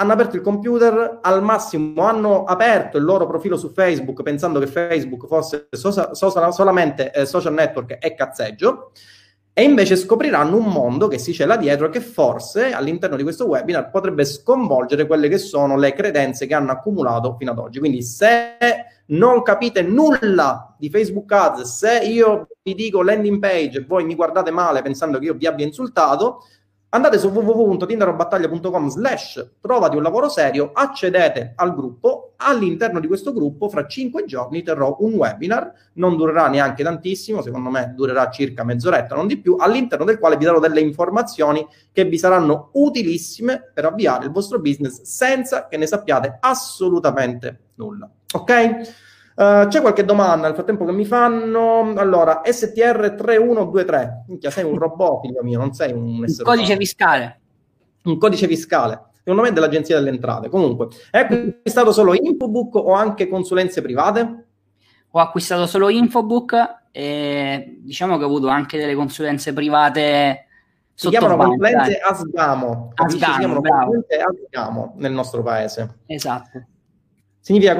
hanno 0.00 0.12
aperto 0.12 0.36
il 0.36 0.42
computer, 0.42 1.18
al 1.22 1.42
massimo 1.42 2.02
hanno 2.02 2.44
aperto 2.44 2.98
il 2.98 3.04
loro 3.04 3.26
profilo 3.26 3.56
su 3.56 3.70
Facebook 3.70 4.22
pensando 4.22 4.60
che 4.60 4.68
Facebook 4.68 5.26
fosse 5.26 5.66
so- 5.70 5.90
so- 5.90 6.50
solamente 6.52 7.10
eh, 7.10 7.26
social 7.26 7.52
network 7.52 7.98
e 8.00 8.14
cazzeggio 8.14 8.92
e 9.58 9.64
invece 9.64 9.96
scopriranno 9.96 10.56
un 10.56 10.66
mondo 10.66 11.08
che 11.08 11.18
si 11.18 11.32
cela 11.32 11.56
dietro 11.56 11.86
e 11.86 11.90
che 11.90 11.98
forse 11.98 12.70
all'interno 12.70 13.16
di 13.16 13.24
questo 13.24 13.48
webinar 13.48 13.90
potrebbe 13.90 14.24
sconvolgere 14.24 15.04
quelle 15.04 15.28
che 15.28 15.38
sono 15.38 15.76
le 15.76 15.94
credenze 15.94 16.46
che 16.46 16.54
hanno 16.54 16.70
accumulato 16.70 17.34
fino 17.36 17.50
ad 17.50 17.58
oggi. 17.58 17.80
Quindi 17.80 18.00
se 18.00 18.56
non 19.06 19.42
capite 19.42 19.82
nulla 19.82 20.76
di 20.78 20.88
Facebook 20.88 21.32
Ads, 21.32 21.62
se 21.62 21.98
io 22.04 22.46
vi 22.62 22.72
dico 22.76 23.02
landing 23.02 23.40
page 23.40 23.78
e 23.78 23.84
voi 23.84 24.04
mi 24.04 24.14
guardate 24.14 24.52
male 24.52 24.80
pensando 24.80 25.18
che 25.18 25.24
io 25.24 25.34
vi 25.34 25.48
abbia 25.48 25.66
insultato, 25.66 26.44
andate 26.90 27.18
su 27.18 27.28
www.tinderobattaglia.com 27.28 28.88
slash 28.88 29.50
trovati 29.60 29.96
un 29.96 30.02
lavoro 30.02 30.28
serio, 30.28 30.70
accedete 30.72 31.52
al 31.56 31.74
gruppo, 31.74 32.32
all'interno 32.36 33.00
di 33.00 33.06
questo 33.06 33.32
gruppo 33.32 33.68
fra 33.68 33.86
cinque 33.86 34.24
giorni 34.24 34.62
terrò 34.62 34.96
un 35.00 35.14
webinar, 35.14 35.72
non 35.94 36.16
durerà 36.16 36.48
neanche 36.48 36.82
tantissimo, 36.82 37.42
secondo 37.42 37.70
me 37.70 37.92
durerà 37.94 38.30
circa 38.30 38.64
mezz'oretta, 38.64 39.14
non 39.14 39.26
di 39.26 39.38
più, 39.38 39.56
all'interno 39.58 40.04
del 40.04 40.18
quale 40.18 40.36
vi 40.36 40.44
darò 40.44 40.58
delle 40.58 40.80
informazioni 40.80 41.66
che 41.92 42.04
vi 42.04 42.18
saranno 42.18 42.70
utilissime 42.72 43.70
per 43.74 43.84
avviare 43.84 44.24
il 44.24 44.30
vostro 44.30 44.58
business 44.60 45.02
senza 45.02 45.66
che 45.68 45.76
ne 45.76 45.86
sappiate 45.86 46.38
assolutamente 46.40 47.60
nulla. 47.74 48.08
Ok? 48.34 49.06
Uh, 49.38 49.68
c'è 49.68 49.80
qualche 49.80 50.04
domanda 50.04 50.48
nel 50.48 50.54
frattempo 50.54 50.84
che 50.84 50.90
mi 50.90 51.04
fanno? 51.04 51.92
Allora, 51.96 52.42
STR3123. 52.44 54.24
Minchia, 54.26 54.50
sei 54.50 54.64
un 54.64 54.76
robot, 54.76 55.20
figlio 55.20 55.44
mio, 55.44 55.60
non 55.60 55.72
sei 55.72 55.92
un 55.92 56.24
essere 56.24 56.42
Un 56.42 56.48
codice 56.48 56.64
umano. 56.72 56.80
fiscale. 56.80 57.40
Un 58.02 58.18
codice 58.18 58.48
fiscale. 58.48 59.00
secondo 59.18 59.42
me 59.42 59.50
è 59.50 59.52
dell'Agenzia 59.52 59.94
delle 59.96 60.10
Entrate. 60.10 60.48
Comunque, 60.48 60.88
hai 61.12 61.20
acquistato 61.20 61.92
solo 61.92 62.14
Infobook 62.14 62.74
o 62.74 62.94
anche 62.94 63.28
consulenze 63.28 63.80
private? 63.80 64.46
Ho 65.10 65.20
acquistato 65.20 65.66
solo 65.66 65.88
Infobook 65.88 66.86
e 66.90 67.78
diciamo 67.78 68.18
che 68.18 68.24
ho 68.24 68.26
avuto 68.26 68.48
anche 68.48 68.76
delle 68.76 68.96
consulenze 68.96 69.52
private 69.52 70.46
si 70.94 71.10
chiamano 71.10 71.36
consulenze 71.36 72.00
Asgamo, 72.00 72.90
Asgamo, 72.96 73.10
si 73.10 73.38
chiamano 73.38 73.60
consulenze 73.60 74.18
Asgamo 74.18 74.94
nel 74.96 75.12
nostro 75.12 75.44
paese. 75.44 75.98
Esatto. 76.06 76.60
Significa 77.48 77.76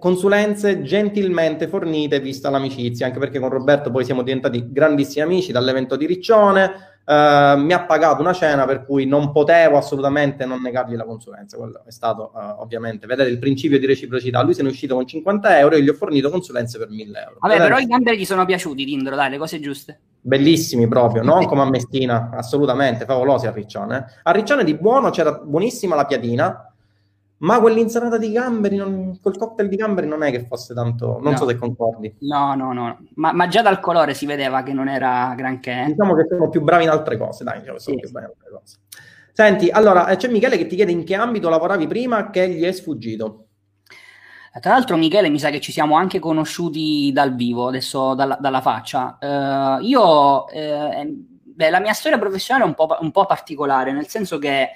consulenze 0.00 0.82
gentilmente 0.82 1.68
fornite 1.68 2.18
vista 2.18 2.50
l'amicizia, 2.50 3.06
anche 3.06 3.20
perché 3.20 3.38
con 3.38 3.48
Roberto 3.48 3.92
poi 3.92 4.04
siamo 4.04 4.22
diventati 4.22 4.66
grandissimi 4.68 5.22
amici 5.22 5.52
dall'evento 5.52 5.94
di 5.94 6.06
Riccione, 6.06 6.92
Uh, 7.04 7.60
mi 7.60 7.74
ha 7.74 7.84
pagato 7.84 8.22
una 8.22 8.32
cena 8.32 8.64
per 8.64 8.86
cui 8.86 9.04
non 9.04 9.30
potevo 9.30 9.76
assolutamente 9.76 10.46
non 10.46 10.62
negargli 10.62 10.96
la 10.96 11.04
consulenza. 11.04 11.58
Quello 11.58 11.82
è 11.84 11.90
stato 11.90 12.32
uh, 12.34 12.62
ovviamente, 12.62 13.06
vedete 13.06 13.28
il 13.28 13.38
principio 13.38 13.78
di 13.78 13.84
reciprocità. 13.84 14.40
Lui 14.40 14.54
se 14.54 14.62
ne 14.62 14.68
è 14.68 14.70
uscito 14.70 14.94
con 14.94 15.06
50 15.06 15.58
euro 15.58 15.74
e 15.74 15.82
gli 15.82 15.88
ho 15.90 15.92
fornito 15.92 16.30
consulenze 16.30 16.78
per 16.78 16.88
1000 16.88 17.18
euro. 17.18 17.36
Vabbè, 17.40 17.52
vedete? 17.52 17.68
però 17.68 17.78
i 17.78 17.86
gamberi 17.86 18.16
gli 18.16 18.24
sono 18.24 18.46
piaciuti, 18.46 18.86
Tindro, 18.86 19.16
dai, 19.16 19.28
le 19.28 19.36
cose 19.36 19.60
giuste. 19.60 20.00
Bellissimi 20.18 20.88
proprio, 20.88 21.20
non 21.22 21.44
come 21.44 21.60
a 21.60 21.68
Messina, 21.68 22.30
assolutamente, 22.32 23.04
favolosi 23.04 23.46
a 23.48 23.52
Riccione. 23.52 24.06
A 24.22 24.30
Riccione 24.30 24.64
di 24.64 24.74
buono 24.74 25.10
c'era 25.10 25.32
buonissima 25.32 25.94
la 25.94 26.06
piadina, 26.06 26.73
ma 27.44 27.60
quell'insalata 27.60 28.16
di 28.16 28.32
gamberi, 28.32 28.76
non, 28.76 29.18
quel 29.20 29.36
cocktail 29.36 29.68
di 29.68 29.76
gamberi 29.76 30.08
non 30.08 30.22
è 30.22 30.30
che 30.30 30.46
fosse 30.46 30.72
tanto. 30.72 31.18
Non 31.20 31.32
no. 31.32 31.36
so 31.36 31.46
se 31.46 31.56
concordi. 31.56 32.16
No, 32.20 32.54
no, 32.54 32.72
no. 32.72 32.98
Ma, 33.16 33.32
ma, 33.32 33.48
già 33.48 33.60
dal 33.60 33.80
colore 33.80 34.14
si 34.14 34.24
vedeva 34.24 34.62
che 34.62 34.72
non 34.72 34.88
era 34.88 35.34
granché. 35.36 35.84
Diciamo 35.88 36.14
che 36.14 36.26
sono 36.26 36.48
più 36.48 36.62
bravi 36.62 36.84
in 36.84 36.90
altre 36.90 37.18
cose, 37.18 37.44
dai, 37.44 37.60
diciamo 37.60 37.78
sì. 37.78 37.96
più 37.96 38.10
bravi 38.10 38.26
in 38.26 38.32
altre 38.32 38.58
cose. 38.58 38.76
Senti, 39.32 39.68
allora 39.68 40.08
eh, 40.08 40.16
c'è 40.16 40.28
Michele 40.28 40.56
che 40.56 40.66
ti 40.66 40.74
chiede 40.74 40.92
in 40.92 41.04
che 41.04 41.14
ambito 41.14 41.50
lavoravi 41.50 41.86
prima 41.86 42.30
che 42.30 42.48
gli 42.48 42.62
è 42.62 42.72
sfuggito. 42.72 43.48
Eh, 44.54 44.60
tra 44.60 44.72
l'altro, 44.72 44.96
Michele, 44.96 45.28
mi 45.28 45.38
sa 45.38 45.50
che 45.50 45.60
ci 45.60 45.70
siamo 45.70 45.96
anche 45.96 46.18
conosciuti 46.18 47.12
dal 47.12 47.34
vivo, 47.34 47.68
adesso 47.68 48.14
dalla, 48.14 48.38
dalla 48.40 48.62
faccia. 48.62 49.18
Uh, 49.20 49.84
io, 49.84 50.48
eh, 50.48 51.12
beh, 51.42 51.68
la 51.68 51.80
mia 51.80 51.92
storia 51.92 52.18
professionale 52.18 52.64
è 52.64 52.68
un 52.68 52.74
po', 52.74 52.96
un 53.00 53.10
po' 53.10 53.26
particolare, 53.26 53.92
nel 53.92 54.06
senso 54.06 54.38
che 54.38 54.70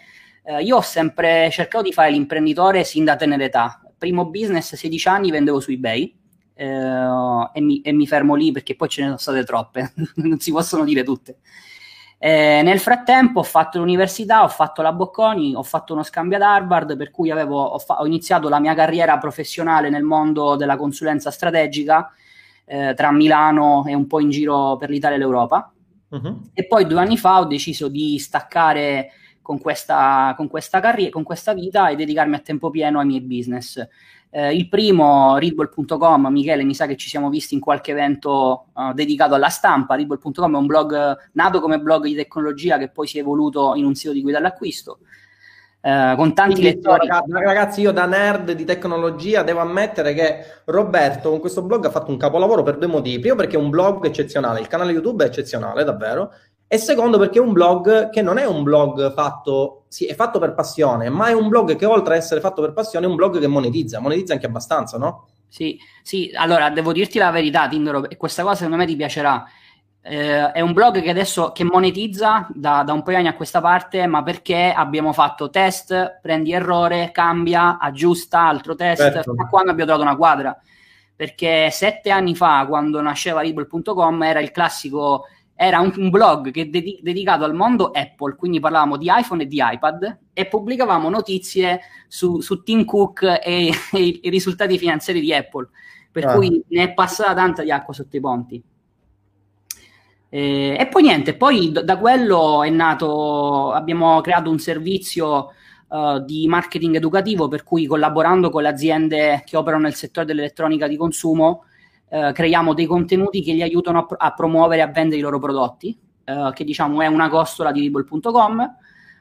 eh, 0.49 0.63
io 0.63 0.77
ho 0.77 0.81
sempre 0.81 1.51
cercato 1.51 1.85
di 1.85 1.93
fare 1.93 2.11
l'imprenditore 2.11 2.83
sin 2.83 3.05
da 3.05 3.17
tenera 3.17 3.45
età. 3.45 3.83
Primo 3.99 4.31
business, 4.31 4.75
16 4.75 5.09
anni, 5.09 5.31
vendevo 5.31 5.61
su 5.61 5.71
eBay. 5.71 6.17
Eh, 6.55 7.51
e, 7.53 7.61
mi, 7.61 7.83
e, 7.83 7.93
mi, 7.93 8.07
fermo 8.07 8.35
lì 8.35 8.51
perché 8.51 8.75
poi 8.75 8.89
ce 8.89 9.03
ne 9.03 9.07
sono 9.09 9.19
state 9.19 9.45
troppe, 9.45 9.93
non 10.17 10.41
si 10.41 10.51
possono 10.51 10.85
dire 10.85 11.05
tutte. 11.05 11.41
Eh, 12.19 12.63
nel 12.65 12.81
frattempo 12.81 13.41
ho 13.41 13.45
fatto 13.45 13.79
l'università, 13.79 14.43
ho 14.43 14.49
fatto 14.49 14.81
la 14.81 14.93
Bocconi, 14.93 15.55
ho 15.55 15.63
fatto 15.63 15.93
uno 15.93 16.03
scambio 16.03 16.39
ad 16.39 16.43
Harvard, 16.43 16.97
per 16.97 17.11
cui 17.11 17.31
avevo, 17.31 17.63
ho, 17.63 17.79
fa- 17.79 18.01
ho, 18.01 18.07
iniziato 18.07 18.49
la 18.49 18.59
mia 18.59 18.75
carriera 18.75 19.19
professionale 19.19 19.91
nel 19.91 20.03
mondo 20.03 20.57
della 20.57 20.79
consulenza 20.79 21.31
strategica 21.31 22.11
eh, 22.65 22.95
tra 22.95 23.13
Milano 23.13 23.85
e 23.87 23.95
un 23.95 24.07
po' 24.07 24.21
in 24.21 24.31
giro 24.31 24.79
per 24.79 24.89
l'Italia 24.89 25.17
e 25.17 25.21
l'Europa. 25.21 25.71
Uh-huh. 26.09 26.49
E 26.55 26.67
poi 26.67 26.87
due 26.87 27.01
anni 27.01 27.19
fa 27.19 27.39
ho 27.41 27.45
deciso 27.45 27.89
di 27.89 28.19
staccare 28.19 29.11
con 29.49 29.59
questa, 29.59 30.35
con 30.37 30.47
questa 30.47 30.79
carriera, 30.79 31.11
con 31.11 31.23
questa 31.23 31.55
vita 31.55 31.89
e 31.89 31.97
dedicarmi 31.97 32.35
a 32.35 32.41
tempo 32.41 32.69
pieno 32.69 32.99
ai 32.99 33.07
miei 33.07 33.23
business. 33.23 33.83
Eh, 34.29 34.55
il 34.55 34.69
primo, 34.69 35.39
readball.com, 35.39 36.27
Michele, 36.27 36.65
mi 36.65 36.75
sa 36.75 36.85
che 36.85 36.97
ci 36.97 37.09
siamo 37.09 37.31
visti 37.31 37.55
in 37.55 37.61
qualche 37.61 37.93
evento 37.93 38.67
uh, 38.75 38.93
dedicato 38.93 39.33
alla 39.33 39.49
stampa. 39.49 39.95
Readball.com 39.95 40.55
è 40.55 40.59
un 40.59 40.67
blog 40.67 41.17
nato 41.33 41.63
come 41.63 41.81
blog 41.81 42.05
di 42.05 42.15
tecnologia 42.15 42.77
che 42.77 42.91
poi 42.91 43.07
si 43.07 43.17
è 43.17 43.21
evoluto 43.23 43.73
in 43.75 43.87
un 43.87 43.95
sito 43.95 44.13
di 44.13 44.21
guida 44.21 44.37
all'acquisto. 44.37 44.99
Uh, 45.81 46.15
con 46.17 46.35
tanti 46.35 46.61
Quindi, 46.61 46.75
lettori. 46.75 47.09
Ragazzi, 47.31 47.81
io 47.81 47.93
da 47.93 48.05
nerd 48.05 48.53
di 48.53 48.67
tecnologia 48.67 49.43
devo 49.43 49.61
ammettere 49.61 50.13
che 50.13 50.45
Roberto 50.67 51.31
con 51.31 51.41
questo 51.41 51.63
blog 51.63 51.87
ha 51.87 51.91
fatto 51.91 52.11
un 52.11 52.19
capolavoro 52.19 52.63
per 52.63 52.77
due 52.77 52.89
motivi. 52.89 53.19
Primo 53.21 53.37
perché 53.37 53.57
è 53.57 53.59
un 53.59 53.71
blog 53.71 54.05
eccezionale, 54.05 54.61
il 54.61 54.67
canale 54.67 54.93
YouTube 54.93 55.25
è 55.25 55.29
eccezionale, 55.29 55.85
davvero 55.85 56.35
e 56.71 56.77
secondo 56.77 57.19
perché 57.19 57.39
è 57.39 57.41
un 57.43 57.55
blog 57.55 58.11
che 58.11 58.21
non 58.21 58.37
è 58.37 58.45
un 58.45 58.63
blog 58.63 59.15
fatto, 59.15 59.85
sì, 59.89 60.05
è 60.05 60.15
fatto 60.15 60.39
per 60.39 60.53
passione, 60.53 61.09
ma 61.09 61.29
è 61.29 61.33
un 61.33 61.49
blog 61.49 61.75
che 61.77 61.87
oltre 61.87 62.15
ad 62.15 62.21
essere 62.21 62.43
fatto 62.43 62.61
per 62.61 62.75
passione 62.75 63.07
è 63.07 63.09
un 63.09 63.17
blog 63.17 63.41
che 63.41 63.47
monetizza, 63.47 64.01
monetizza 64.01 64.35
anche 64.35 64.45
abbastanza, 64.45 64.99
no? 64.99 65.29
Sì, 65.49 65.79
sì, 66.03 66.31
allora 66.35 66.69
devo 66.69 66.93
dirti 66.93 67.17
la 67.17 67.31
verità, 67.31 67.67
Tindoro, 67.69 68.11
e 68.11 68.19
questa 68.19 68.43
cosa 68.43 68.57
secondo 68.57 68.77
me 68.77 68.85
ti 68.85 68.97
piacerà. 68.97 69.47
Eh, 70.03 70.53
è 70.53 70.61
un 70.61 70.75
blog 70.75 71.01
che 71.01 71.09
adesso 71.09 71.53
che 71.53 71.65
monetizza 71.65 72.47
da, 72.51 72.83
da, 72.83 72.93
un 72.93 73.03
paio 73.03 73.17
di 73.17 73.25
anni 73.25 73.33
a 73.33 73.37
questa 73.37 73.63
parte, 73.63 74.07
ma 74.07 74.23
perché 74.23 74.71
abbiamo 74.71 75.15
fatto 75.15 75.49
test, 75.49 76.19
prendi 76.21 76.53
errore, 76.53 77.11
cambia, 77.13 77.79
aggiusta, 77.79 78.41
altro 78.41 78.75
test, 78.75 79.01
certo. 79.01 79.31
fino 79.31 79.43
a 79.43 79.49
quando 79.49 79.71
abbiamo 79.71 79.91
trovato 79.91 80.07
una 80.07 80.19
quadra. 80.19 80.61
Perché 81.17 81.71
sette 81.71 82.11
anni 82.11 82.37
fa, 82.37 82.67
quando 82.69 83.01
nasceva 83.01 83.41
Ribble.com, 83.41 84.23
era 84.23 84.41
il 84.41 84.51
classico 84.51 85.25
era 85.61 85.81
un, 85.81 85.93
un 85.97 86.09
blog 86.09 86.53
che 86.53 86.71
dedi- 86.71 87.01
dedicato 87.03 87.43
al 87.43 87.53
mondo 87.53 87.91
Apple, 87.91 88.37
quindi 88.37 88.61
parlavamo 88.61 88.97
di 88.97 89.11
iPhone 89.11 89.43
e 89.43 89.47
di 89.47 89.61
iPad 89.61 90.19
e 90.33 90.47
pubblicavamo 90.47 91.09
notizie 91.09 91.81
su, 92.07 92.41
su 92.41 92.63
Tim 92.63 92.85
Cook 92.85 93.23
e, 93.43 93.73
e, 93.93 94.21
i 94.23 94.31
risultati 94.31 94.79
finanziari 94.79 95.19
di 95.19 95.35
Apple, 95.35 95.69
per 96.13 96.27
ah. 96.27 96.35
cui 96.35 96.63
ne 96.69 96.83
è 96.85 96.95
passata 96.95 97.35
tanta 97.35 97.65
di 97.65 97.73
acqua 97.73 97.93
sotto 97.93 98.17
i 98.17 98.21
ponti. 98.21 98.63
E, 100.29 100.77
e 100.79 100.87
poi 100.87 101.03
niente, 101.03 101.35
poi 101.35 101.73
da, 101.73 101.83
da 101.83 101.99
quello 101.99 102.63
è 102.63 102.71
nato, 102.71 103.73
abbiamo 103.73 104.21
creato 104.21 104.51
un 104.51 104.61
servizio 104.61 105.55
uh, 105.89 106.21
di 106.25 106.47
marketing 106.47 106.95
educativo 106.95 107.49
per 107.49 107.65
cui 107.65 107.85
collaborando 107.87 108.51
con 108.51 108.63
le 108.63 108.69
aziende 108.69 109.43
che 109.45 109.57
operano 109.57 109.83
nel 109.83 109.95
settore 109.95 110.25
dell'elettronica 110.25 110.87
di 110.87 110.97
consumo 110.97 111.65
eh, 112.09 112.33
creiamo 112.33 112.75
dei 112.75 112.87
contenuti 112.87 113.43
che 113.43 113.53
li 113.53 113.63
aiutano 113.63 114.07
a, 114.07 114.27
a, 114.27 114.35
promuovere 114.35 114.81
e 114.81 114.85
a 114.85 114.89
vendere 114.89 115.19
i 115.19 115.23
loro 115.23 115.39
prodotti, 115.39 115.99
eh, 116.25 116.51
che 116.55 116.65
diciamo 116.65 117.01
è 117.03 117.07
una 117.07 117.29
costola 117.29 117.73
di 117.73 117.81
Ribble.com. 117.81 118.77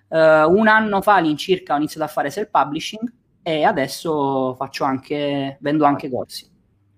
Eh, 0.09 0.43
un 0.43 0.67
anno 0.67 1.01
fa 1.01 1.15
all'incirca 1.15 1.73
ho 1.73 1.77
iniziato 1.77 2.05
a 2.05 2.09
fare 2.09 2.29
self-publishing 2.29 3.13
e 3.41 3.63
adesso 3.63 4.55
faccio 4.55 4.83
anche, 4.83 5.57
vendo 5.59 5.85
anche 5.85 6.09
corsi. 6.09 6.49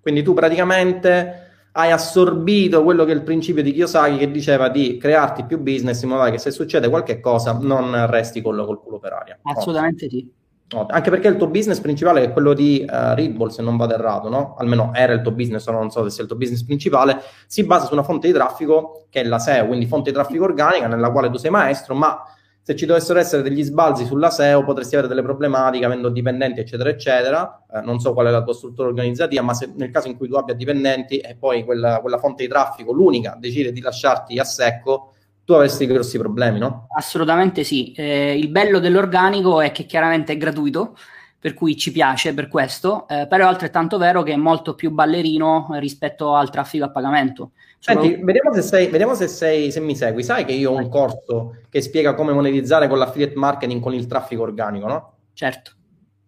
Quindi 0.02 0.24
tu 0.24 0.34
praticamente 0.34 1.48
hai 1.74 1.92
assorbito 1.92 2.84
quello 2.84 3.06
che 3.06 3.12
è 3.12 3.16
il 3.16 3.22
principio 3.22 3.62
di 3.62 3.72
Kiyosaki 3.72 4.18
che 4.18 4.32
diceva 4.32 4.70
di 4.70 4.98
crearti 4.98 5.44
più 5.46 5.60
business 5.60 6.02
in 6.02 6.10
modo 6.10 6.30
che 6.32 6.40
se 6.40 6.52
succede 6.52 6.90
qualche 6.90 7.20
cosa 7.20 7.54
non 7.54 8.08
resti 8.08 8.42
col, 8.42 8.66
col 8.66 8.82
culo 8.82 9.00
per 9.00 9.14
aria. 9.14 9.40
Assolutamente 9.44 10.06
oh. 10.06 10.10
sì. 10.10 10.32
Anche 10.72 11.10
perché 11.10 11.28
il 11.28 11.38
tuo 11.38 11.48
business 11.48 11.80
principale 11.80 12.24
è 12.24 12.32
quello 12.32 12.54
di 12.54 12.86
uh, 12.88 13.14
Readball, 13.16 13.50
se 13.50 13.62
non 13.62 13.76
vado 13.76 13.94
errato, 13.94 14.30
no? 14.30 14.56
Almeno 14.58 14.92
era 14.94 15.14
il 15.14 15.22
tuo 15.22 15.32
business, 15.32 15.66
o 15.68 15.72
non 15.72 15.90
so 15.90 16.04
se 16.04 16.12
sia 16.12 16.24
il 16.24 16.30
tuo 16.30 16.38
business 16.38 16.64
principale, 16.64 17.22
si 17.48 17.64
basa 17.66 17.88
su 17.88 17.94
una 17.94 18.04
fonte 18.04 18.28
di 18.28 18.34
traffico 18.34 19.06
che 19.10 19.22
è 19.22 19.24
la 19.24 19.40
SEO, 19.40 19.66
quindi 19.68 19.88
fonte 19.88 20.12
di 20.12 20.16
traffico 20.16 20.44
organica 20.44 20.88
nella 20.88 21.12
quale 21.12 21.30
tu 21.30 21.38
sei 21.38 21.50
maestro, 21.50 21.96
ma 21.96 22.24
se 22.70 22.76
ci 22.76 22.86
dovessero 22.86 23.18
essere 23.18 23.42
degli 23.42 23.64
sbalzi 23.64 24.06
sulla 24.06 24.30
SEO 24.30 24.64
potresti 24.64 24.94
avere 24.94 25.08
delle 25.10 25.24
problematiche 25.24 25.86
avendo 25.86 26.10
dipendenti, 26.10 26.60
eccetera, 26.60 26.90
eccetera. 26.90 27.66
Eh, 27.74 27.82
non 27.82 28.00
so 28.00 28.14
qual 28.14 28.28
è 28.28 28.30
la 28.30 28.44
tua 28.44 28.54
struttura 28.54 28.90
organizzativa, 28.90 29.42
ma 29.42 29.56
se 29.56 29.74
nel 29.76 29.90
caso 29.90 30.08
in 30.08 30.16
cui 30.16 30.28
tu 30.28 30.36
abbia 30.36 30.54
dipendenti 30.54 31.18
e 31.18 31.36
poi 31.36 31.64
quella, 31.64 32.00
quella 32.00 32.20
fonte 32.20 32.44
di 32.44 32.50
traffico, 32.50 32.92
l'unica, 32.92 33.36
decide 33.40 33.72
di 33.72 33.82
lasciarti 33.82 34.38
a 34.38 34.44
secco, 34.44 35.14
tu 35.50 35.56
avresti 35.56 35.88
grossi 35.88 36.20
problemi, 36.20 36.60
no? 36.60 36.86
Assolutamente 36.96 37.64
sì. 37.64 37.92
Eh, 37.94 38.38
il 38.38 38.50
bello 38.50 38.78
dell'organico 38.78 39.62
è 39.62 39.72
che 39.72 39.88
chiaramente 39.88 40.34
è 40.34 40.38
gratuito, 40.38 40.96
per 41.40 41.56
cui 41.56 41.76
ci 41.76 41.92
piace 41.92 42.36
per 42.36 42.48
questo, 42.48 43.08
eh, 43.08 43.26
però 43.28 43.46
è 43.46 43.48
altrettanto 43.48 43.98
vero 43.98 44.22
che 44.22 44.34
è 44.34 44.36
molto 44.36 44.76
più 44.76 44.92
ballerino 44.92 45.70
rispetto 45.80 46.36
al 46.36 46.52
traffico 46.52 46.86
a 46.86 46.92
pagamento. 46.92 47.54
Senti, 47.80 48.12
Solo... 48.12 48.26
vediamo, 48.26 48.54
se, 48.54 48.62
sei, 48.62 48.88
vediamo 48.90 49.16
se, 49.16 49.28
sei, 49.28 49.72
se 49.72 49.80
mi 49.80 49.96
segui. 49.96 50.22
Sai 50.22 50.46
che 50.46 50.52
io 50.52 50.70
ho 50.70 50.76
un 50.76 50.88
corso 50.88 51.56
che 51.68 51.82
spiega 51.82 52.14
come 52.14 52.32
monetizzare 52.32 52.88
con 52.88 53.00
l'affiliate 53.00 53.36
marketing 53.36 53.82
con 53.82 53.96
il 53.96 54.06
traffico 54.06 54.44
organico, 54.44 54.86
no? 54.86 55.14
Certo. 55.34 55.72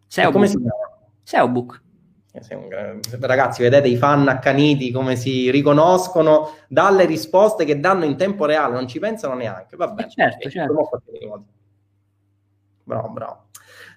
SEO 0.07 0.31
come 0.31 0.47
si 0.47 0.57
chiama? 0.57 0.97
SEObook. 1.21 1.81
Ragazzi, 3.19 3.61
vedete 3.61 3.89
i 3.89 3.97
fan 3.97 4.27
accaniti 4.29 4.91
come 4.91 5.17
si 5.17 5.51
riconoscono 5.51 6.51
dalle 6.69 7.05
risposte 7.05 7.65
che 7.65 7.79
danno 7.79 8.05
in 8.05 8.15
tempo 8.15 8.45
reale, 8.45 8.73
non 8.73 8.87
ci 8.87 8.99
pensano 8.99 9.33
neanche. 9.33 9.75
Vabbè, 9.75 10.03
eh 10.03 10.09
certo, 10.09 10.49
certo. 10.49 10.89
Bravo, 12.83 13.09
bravo. 13.09 13.45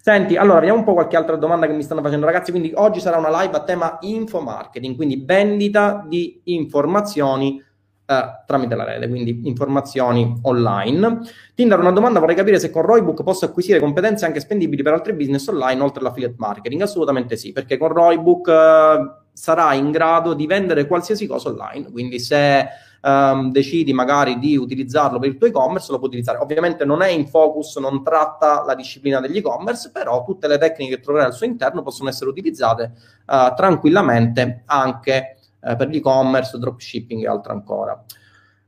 Senti, 0.00 0.36
allora 0.36 0.58
vediamo 0.58 0.80
un 0.80 0.84
po' 0.84 0.92
qualche 0.92 1.16
altra 1.16 1.36
domanda 1.36 1.66
che 1.66 1.72
mi 1.72 1.82
stanno 1.82 2.02
facendo, 2.02 2.26
ragazzi. 2.26 2.50
Quindi 2.50 2.72
oggi 2.74 3.00
sarà 3.00 3.16
una 3.16 3.40
live 3.42 3.56
a 3.56 3.62
tema 3.62 3.98
info 4.00 4.40
marketing, 4.40 4.96
quindi 4.96 5.22
vendita 5.24 6.04
di 6.06 6.40
informazioni 6.44 7.62
eh, 8.06 8.24
tramite 8.46 8.74
la 8.74 8.84
rete, 8.84 9.08
quindi 9.08 9.40
informazioni 9.44 10.38
online. 10.42 11.20
Tinder, 11.54 11.78
una 11.78 11.90
domanda, 11.90 12.20
vorrei 12.20 12.36
capire 12.36 12.58
se 12.58 12.70
con 12.70 12.82
Roybook 12.82 13.22
posso 13.22 13.44
acquisire 13.46 13.80
competenze 13.80 14.26
anche 14.26 14.40
spendibili 14.40 14.82
per 14.82 14.92
altri 14.92 15.14
business 15.14 15.46
online 15.48 15.82
oltre 15.82 16.00
all'affiliate 16.00 16.34
marketing. 16.36 16.82
Assolutamente 16.82 17.36
sì, 17.36 17.52
perché 17.52 17.78
con 17.78 17.88
Roybook 17.88 18.48
eh, 18.48 19.22
sarà 19.32 19.74
in 19.74 19.90
grado 19.90 20.34
di 20.34 20.46
vendere 20.46 20.86
qualsiasi 20.86 21.26
cosa 21.26 21.48
online, 21.48 21.90
quindi 21.90 22.18
se 22.18 22.68
um, 23.04 23.50
decidi 23.50 23.92
magari 23.92 24.38
di 24.38 24.56
utilizzarlo 24.56 25.18
per 25.18 25.28
il 25.28 25.36
tuo 25.36 25.46
e-commerce, 25.46 25.90
lo 25.90 25.96
puoi 25.96 26.08
utilizzare. 26.08 26.38
Ovviamente 26.38 26.84
non 26.84 27.02
è 27.02 27.08
in 27.08 27.26
focus, 27.26 27.76
non 27.76 28.02
tratta 28.02 28.64
la 28.64 28.74
disciplina 28.74 29.20
degli 29.20 29.36
e-commerce, 29.36 29.90
però 29.92 30.24
tutte 30.24 30.48
le 30.48 30.58
tecniche 30.58 30.96
che 30.96 31.02
troverai 31.02 31.28
al 31.28 31.34
suo 31.34 31.46
interno 31.46 31.82
possono 31.82 32.08
essere 32.08 32.30
utilizzate 32.30 32.92
uh, 33.26 33.54
tranquillamente 33.54 34.62
anche 34.66 35.36
uh, 35.64 35.76
per 35.76 35.88
l'e-commerce, 35.88 36.58
dropshipping 36.58 37.22
e 37.22 37.28
altro 37.28 37.52
ancora. 37.52 38.04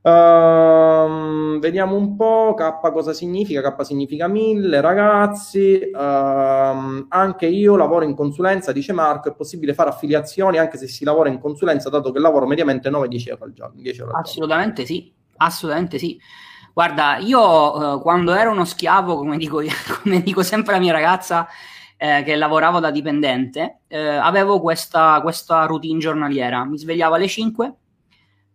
Uh, 0.07 1.59
vediamo 1.59 1.95
un 1.95 2.15
po' 2.15 2.53
K 2.55 2.79
cosa 2.91 3.11
significa. 3.11 3.61
K 3.61 3.83
significa 3.83 4.27
1000 4.27 4.79
ragazzi. 4.79 5.89
Uh, 5.93 7.05
anche 7.09 7.45
io 7.47 7.75
lavoro 7.75 8.05
in 8.05 8.15
consulenza, 8.15 8.71
dice 8.71 8.93
Marco. 8.93 9.29
È 9.29 9.33
possibile 9.33 9.73
fare 9.73 9.89
affiliazioni 9.89 10.57
anche 10.57 10.77
se 10.77 10.87
si 10.87 11.03
lavora 11.03 11.29
in 11.29 11.39
consulenza, 11.39 11.89
dato 11.89 12.11
che 12.11 12.19
lavoro 12.19 12.47
mediamente 12.47 12.89
9-10 12.89 13.29
euro 13.29 13.43
al 13.43 13.53
giorno. 13.53 13.81
Euro 13.83 14.11
al 14.13 14.21
assolutamente 14.21 14.83
giorno. 14.85 15.01
sì, 15.03 15.13
assolutamente 15.37 15.97
sì. 15.97 16.17
Guarda, 16.73 17.17
io 17.17 17.95
uh, 17.95 18.01
quando 18.01 18.33
ero 18.33 18.51
uno 18.51 18.63
schiavo, 18.63 19.17
come 19.17 19.35
dico, 19.35 19.61
come 20.01 20.21
dico 20.21 20.41
sempre 20.41 20.73
alla 20.73 20.81
mia 20.81 20.93
ragazza, 20.93 21.47
eh, 21.97 22.23
che 22.23 22.35
lavoravo 22.35 22.79
da 22.79 22.91
dipendente, 22.91 23.79
eh, 23.87 23.97
avevo 23.97 24.61
questa, 24.61 25.19
questa 25.21 25.65
routine 25.65 25.99
giornaliera. 25.99 26.63
Mi 26.63 26.77
svegliavo 26.77 27.15
alle 27.15 27.27
5 27.27 27.73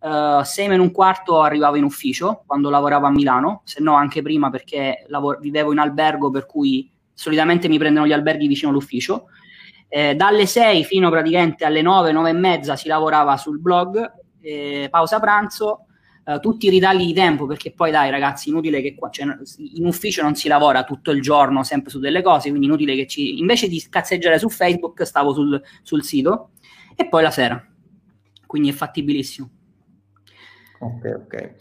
Uh, 0.03 0.43
sei 0.43 0.67
meno 0.67 0.83
un 0.83 0.91
quarto 0.91 1.43
arrivavo 1.43 1.77
in 1.77 1.85
ufficio 1.85 2.43
quando 2.45 2.71
lavoravo 2.71 3.07
a 3.07 3.11
Milano, 3.11 3.61
se 3.63 3.81
no 3.81 3.95
anche 3.95 4.21
prima 4.21 4.51
perché 4.51 5.05
lavoro, 5.07 5.39
vivevo 5.39 5.71
in 5.71 5.79
albergo 5.79 6.29
per 6.29 6.45
cui 6.45 6.91
solitamente 7.15 7.69
mi 7.69 7.79
prendono 7.79 8.05
gli 8.05 8.13
alberghi 8.13 8.49
vicino 8.49 8.73
all'ufficio. 8.73 9.27
Eh, 9.87 10.17
dalle 10.17 10.47
6 10.47 10.83
fino 10.83 11.09
praticamente 11.09 11.65
alle 11.65 11.83
9, 11.83 12.11
9 12.11 12.31
e 12.31 12.33
mezza 12.33 12.75
si 12.75 12.89
lavorava 12.89 13.37
sul 13.37 13.61
blog, 13.61 14.13
eh, 14.41 14.89
pausa 14.91 15.21
pranzo, 15.21 15.87
eh, 16.25 16.39
tutti 16.41 16.67
i 16.67 16.71
ritagli 16.71 17.05
di 17.07 17.13
tempo 17.13 17.47
perché 17.47 17.73
poi 17.73 17.91
dai 17.91 18.11
ragazzi, 18.11 18.49
inutile 18.49 18.81
che 18.81 18.95
qua, 18.95 19.11
cioè, 19.11 19.27
in 19.75 19.87
ufficio 19.87 20.23
non 20.23 20.35
si 20.35 20.49
lavora 20.49 20.85
tutto 20.85 21.11
il 21.11 21.21
giorno 21.21 21.63
sempre 21.65 21.91
su 21.91 21.99
delle 21.99 22.23
cose, 22.23 22.49
quindi 22.49 22.67
inutile 22.67 22.95
che 22.95 23.07
ci... 23.07 23.39
invece 23.39 23.69
di 23.69 23.85
cazzeggiare 23.89 24.39
su 24.39 24.49
Facebook 24.49 25.05
stavo 25.05 25.33
sul, 25.33 25.61
sul 25.83 26.03
sito 26.05 26.51
e 26.95 27.09
poi 27.09 27.23
la 27.23 27.31
sera, 27.31 27.65
quindi 28.47 28.69
è 28.69 28.73
fattibilissimo. 28.73 29.51
Ok, 30.81 31.21
ok. 31.25 31.55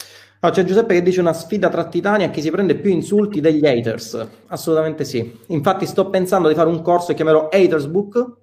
No, 0.44 0.50
c'è 0.50 0.64
Giuseppe 0.64 0.96
che 0.96 1.04
dice 1.04 1.20
una 1.20 1.34
sfida 1.34 1.70
tra 1.70 1.88
titani 1.88 2.24
a 2.24 2.32
chi 2.32 2.42
si 2.42 2.50
prende 2.50 2.76
più 2.76 2.90
insulti 2.90 3.42
degli 3.42 3.64
haters. 3.64 4.28
Assolutamente 4.48 5.06
sì. 5.06 5.40
Infatti 5.48 5.86
sto 5.86 6.10
pensando 6.10 6.48
di 6.48 6.56
fare 6.56 6.68
un 6.68 6.82
corso 6.82 7.08
che 7.08 7.14
chiamerò 7.14 7.50
Haters 7.52 7.86
Book, 7.86 8.38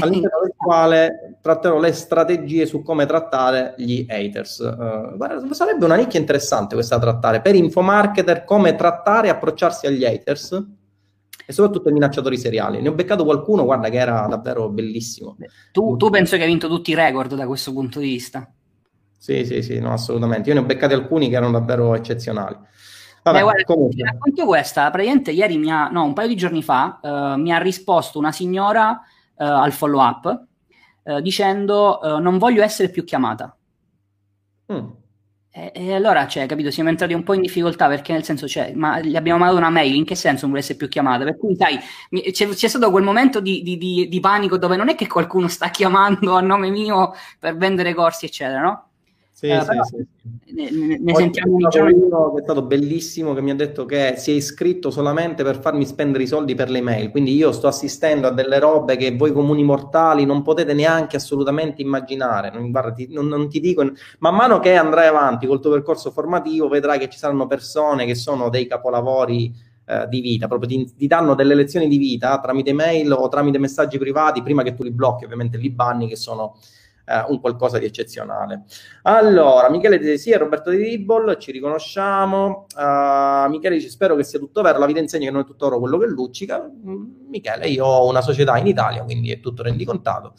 all'interno 0.00 0.40
del 0.42 0.54
quale 0.56 1.38
tratterò 1.40 1.78
le 1.78 1.92
strategie 1.92 2.66
su 2.66 2.82
come 2.82 3.06
trattare 3.06 3.74
gli 3.76 4.06
haters. 4.08 4.58
Uh, 4.58 5.52
sarebbe 5.52 5.84
una 5.84 5.96
nicchia 5.96 6.20
interessante 6.20 6.74
questa 6.74 6.96
da 6.96 7.10
trattare. 7.10 7.40
Per 7.40 7.54
infomarketer, 7.54 8.44
come 8.44 8.74
trattare 8.74 9.28
e 9.28 9.30
approcciarsi 9.30 9.86
agli 9.86 10.04
haters 10.04 10.64
e 11.48 11.52
soprattutto 11.52 11.88
ai 11.88 11.94
minacciatori 11.94 12.36
seriali. 12.36 12.80
Ne 12.80 12.88
ho 12.88 12.92
beccato 12.92 13.24
qualcuno, 13.24 13.64
guarda, 13.64 13.88
che 13.88 13.98
era 13.98 14.26
davvero 14.28 14.68
bellissimo. 14.68 15.36
Tu, 15.72 15.96
tu 15.96 16.10
penso 16.10 16.36
che 16.36 16.42
hai 16.42 16.48
vinto 16.48 16.68
tutti 16.68 16.90
i 16.90 16.94
record 16.94 17.34
da 17.34 17.46
questo 17.46 17.72
punto 17.72 18.00
di 18.00 18.06
vista. 18.06 18.50
Sì, 19.18 19.44
sì, 19.44 19.62
sì, 19.62 19.78
no, 19.78 19.92
assolutamente. 19.92 20.48
Io 20.48 20.54
ne 20.54 20.60
ho 20.60 20.64
beccati 20.64 20.94
alcuni 20.94 21.28
che 21.28 21.36
erano 21.36 21.52
davvero 21.52 21.94
eccezionali. 21.94 22.56
Vabbè, 23.22 23.38
Beh, 23.38 23.42
guarda, 23.42 23.62
comunque. 23.64 23.96
Ti 23.96 24.02
racconto 24.02 24.44
questa, 24.44 24.90
praticamente 24.90 25.32
ieri 25.32 25.58
mi 25.58 25.70
ha, 25.70 25.88
no, 25.88 26.04
un 26.04 26.12
paio 26.12 26.28
di 26.28 26.36
giorni 26.36 26.62
fa, 26.62 27.00
uh, 27.02 27.40
mi 27.40 27.52
ha 27.52 27.58
risposto 27.58 28.18
una 28.18 28.30
signora 28.30 29.00
uh, 29.36 29.44
al 29.44 29.72
follow 29.72 30.00
up 30.00 30.46
uh, 31.02 31.20
dicendo 31.20 32.00
non 32.20 32.38
voglio 32.38 32.62
essere 32.62 32.90
più 32.90 33.04
chiamata. 33.04 33.56
Mm. 34.72 34.88
E, 35.56 35.72
e, 35.74 35.94
allora, 35.94 36.26
cioè, 36.26 36.44
capito, 36.44 36.70
siamo 36.70 36.90
entrati 36.90 37.14
un 37.14 37.22
po' 37.22 37.32
in 37.32 37.40
difficoltà 37.40 37.88
perché 37.88 38.12
nel 38.12 38.24
senso, 38.24 38.46
cioè, 38.46 38.74
ma 38.74 39.00
gli 39.00 39.16
abbiamo 39.16 39.38
mandato 39.38 39.58
una 39.58 39.70
mail, 39.70 39.94
in 39.94 40.04
che 40.04 40.14
senso 40.14 40.42
non 40.42 40.50
vuole 40.50 40.60
essere 40.60 40.76
più 40.76 40.86
chiamata? 40.86 41.24
Per 41.24 41.38
cui, 41.38 41.56
sai, 41.56 41.78
c'è, 42.30 42.46
c'è 42.48 42.68
stato 42.68 42.90
quel 42.90 43.02
momento 43.02 43.40
di, 43.40 43.62
di, 43.62 43.78
di, 43.78 44.06
di, 44.06 44.20
panico 44.20 44.58
dove 44.58 44.76
non 44.76 44.90
è 44.90 44.94
che 44.94 45.06
qualcuno 45.06 45.48
sta 45.48 45.70
chiamando 45.70 46.34
a 46.34 46.42
nome 46.42 46.68
mio 46.68 47.14
per 47.38 47.56
vendere 47.56 47.94
corsi, 47.94 48.26
eccetera, 48.26 48.60
no? 48.60 48.88
Sì, 49.36 49.48
eh, 49.48 49.60
sì, 49.60 50.06
sì. 50.46 50.54
Ne, 50.54 50.98
ne 50.98 51.14
sentiamo 51.14 51.56
uno 51.56 51.68
che 51.68 52.40
è 52.40 52.42
stato 52.42 52.62
bellissimo 52.62 53.34
che 53.34 53.42
mi 53.42 53.50
ha 53.50 53.54
detto 53.54 53.84
che 53.84 54.14
si 54.16 54.30
è 54.30 54.34
iscritto 54.34 54.90
solamente 54.90 55.42
per 55.42 55.60
farmi 55.60 55.84
spendere 55.84 56.22
i 56.24 56.26
soldi 56.26 56.54
per 56.54 56.70
le 56.70 56.80
mail. 56.80 57.10
Quindi 57.10 57.34
io 57.34 57.52
sto 57.52 57.66
assistendo 57.66 58.28
a 58.28 58.30
delle 58.30 58.58
robe 58.58 58.96
che 58.96 59.14
voi 59.14 59.32
comuni 59.32 59.62
mortali 59.62 60.24
non 60.24 60.40
potete 60.40 60.72
neanche 60.72 61.16
assolutamente 61.16 61.82
immaginare. 61.82 62.50
Non, 62.50 62.70
guarda, 62.70 62.92
ti, 62.92 63.08
non, 63.12 63.26
non 63.26 63.50
ti 63.50 63.60
dico, 63.60 63.82
man 64.20 64.34
mano 64.34 64.58
che 64.58 64.74
andrai 64.74 65.08
avanti 65.08 65.46
col 65.46 65.60
tuo 65.60 65.72
percorso 65.72 66.10
formativo, 66.10 66.68
vedrai 66.68 66.98
che 66.98 67.10
ci 67.10 67.18
saranno 67.18 67.46
persone 67.46 68.06
che 68.06 68.14
sono 68.14 68.48
dei 68.48 68.66
capolavori 68.66 69.54
eh, 69.84 70.06
di 70.08 70.22
vita, 70.22 70.48
proprio 70.48 70.70
ti, 70.70 70.94
ti, 70.96 71.06
danno 71.06 71.34
delle 71.34 71.54
lezioni 71.54 71.88
di 71.88 71.98
vita 71.98 72.40
tramite 72.40 72.72
mail 72.72 73.12
o 73.12 73.28
tramite 73.28 73.58
messaggi 73.58 73.98
privati, 73.98 74.42
prima 74.42 74.62
che 74.62 74.72
tu 74.72 74.82
li 74.82 74.92
blocchi, 74.92 75.24
ovviamente 75.24 75.58
li 75.58 75.68
banni, 75.68 76.08
che 76.08 76.16
sono 76.16 76.56
eh, 77.06 77.24
un 77.28 77.40
qualcosa 77.40 77.78
di 77.78 77.86
eccezionale. 77.86 78.64
Allora, 79.02 79.70
Michele 79.70 79.98
dice 79.98 80.18
sì, 80.18 80.32
è 80.32 80.38
Roberto 80.38 80.70
di 80.70 80.78
Ribol, 80.78 81.36
ci 81.38 81.52
riconosciamo. 81.52 82.66
Uh, 82.76 83.48
Michele 83.48 83.76
dice 83.76 83.88
spero 83.88 84.16
che 84.16 84.24
sia 84.24 84.38
tutto 84.38 84.60
vero, 84.62 84.78
la 84.78 84.86
vita 84.86 84.98
insegna 84.98 85.26
che 85.26 85.30
non 85.30 85.42
è 85.42 85.44
tutto 85.44 85.66
oro 85.66 85.78
quello 85.78 85.98
che 85.98 86.06
luccica. 86.06 86.62
Mm, 86.62 87.28
Michele, 87.28 87.68
io 87.68 87.84
ho 87.84 88.08
una 88.08 88.20
società 88.20 88.56
in 88.58 88.66
Italia, 88.66 89.04
quindi 89.04 89.30
è 89.30 89.40
tutto 89.40 89.62
rendicontato. 89.62 90.34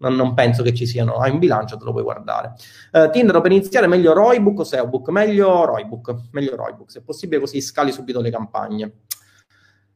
Non 0.00 0.32
penso 0.32 0.62
che 0.62 0.72
ci 0.72 0.86
siano, 0.86 1.16
hai 1.16 1.30
un 1.30 1.38
bilancio, 1.38 1.76
te 1.76 1.84
lo 1.84 1.90
puoi 1.90 2.02
guardare. 2.02 2.54
Uh, 2.92 3.10
Tinder 3.10 3.38
per 3.42 3.52
iniziare, 3.52 3.86
meglio 3.86 4.14
Roybook 4.14 4.60
o 4.60 4.64
SEObook? 4.64 5.08
Meglio 5.10 5.66
Roybook, 5.66 6.14
meglio 6.30 6.56
Roybook, 6.56 6.90
se 6.90 7.02
possibile 7.02 7.38
così 7.38 7.60
scali 7.60 7.92
subito 7.92 8.20
le 8.22 8.30
campagne. 8.30 8.92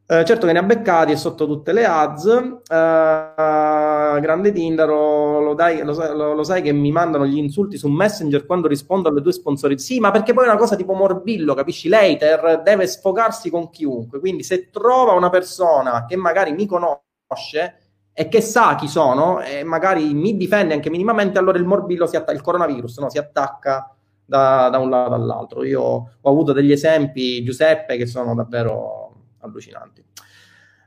Uh, 0.07 0.23
certo 0.23 0.45
che 0.45 0.53
ne 0.53 0.59
ha 0.59 0.63
beccati 0.63 1.13
e 1.13 1.15
sotto 1.15 1.47
tutte 1.47 1.73
le 1.73 1.83
ads. 1.83 2.25
Uh, 2.25 4.19
grande 4.19 4.51
Tindaro, 4.51 5.39
lo, 5.39 5.55
dai, 5.55 5.83
lo, 5.83 5.93
lo, 6.13 6.33
lo, 6.35 6.43
sai 6.43 6.61
che 6.61 6.71
mi 6.71 6.91
mandano 6.91 7.25
gli 7.25 7.37
insulti 7.37 7.75
su 7.75 7.87
Messenger 7.87 8.45
quando 8.45 8.67
rispondo 8.67 9.09
alle 9.09 9.21
tue 9.21 9.31
sponsorizzazioni. 9.31 9.95
Sì, 9.95 9.99
ma 9.99 10.11
perché 10.11 10.33
poi 10.33 10.45
è 10.45 10.47
una 10.47 10.57
cosa 10.57 10.75
tipo 10.75 10.93
morbillo, 10.93 11.55
capisci? 11.55 11.89
L'hater 11.89 12.61
deve 12.63 12.85
sfogarsi 12.85 13.49
con 13.49 13.71
chiunque. 13.71 14.19
Quindi 14.19 14.43
se 14.43 14.69
trova 14.69 15.13
una 15.13 15.31
persona 15.31 16.05
che 16.05 16.15
magari 16.15 16.51
mi 16.51 16.67
conosce 16.67 17.79
e 18.13 18.27
che 18.27 18.41
sa 18.41 18.75
chi 18.75 18.87
sono 18.87 19.41
e 19.41 19.63
magari 19.63 20.13
mi 20.13 20.37
difende 20.37 20.75
anche 20.75 20.91
minimamente, 20.91 21.39
allora 21.39 21.57
il 21.57 21.65
morbillo 21.65 22.05
si 22.05 22.15
attacca, 22.15 22.31
il 22.31 22.41
coronavirus 22.41 22.99
no? 22.99 23.09
si 23.09 23.17
attacca 23.17 23.91
da, 24.23 24.69
da 24.69 24.77
un 24.77 24.91
lato 24.91 25.15
all'altro. 25.15 25.63
Io 25.63 25.81
ho 25.81 26.29
avuto 26.29 26.53
degli 26.53 26.71
esempi, 26.71 27.43
Giuseppe, 27.43 27.97
che 27.97 28.05
sono 28.05 28.35
davvero 28.35 29.04
allucinanti. 29.45 30.03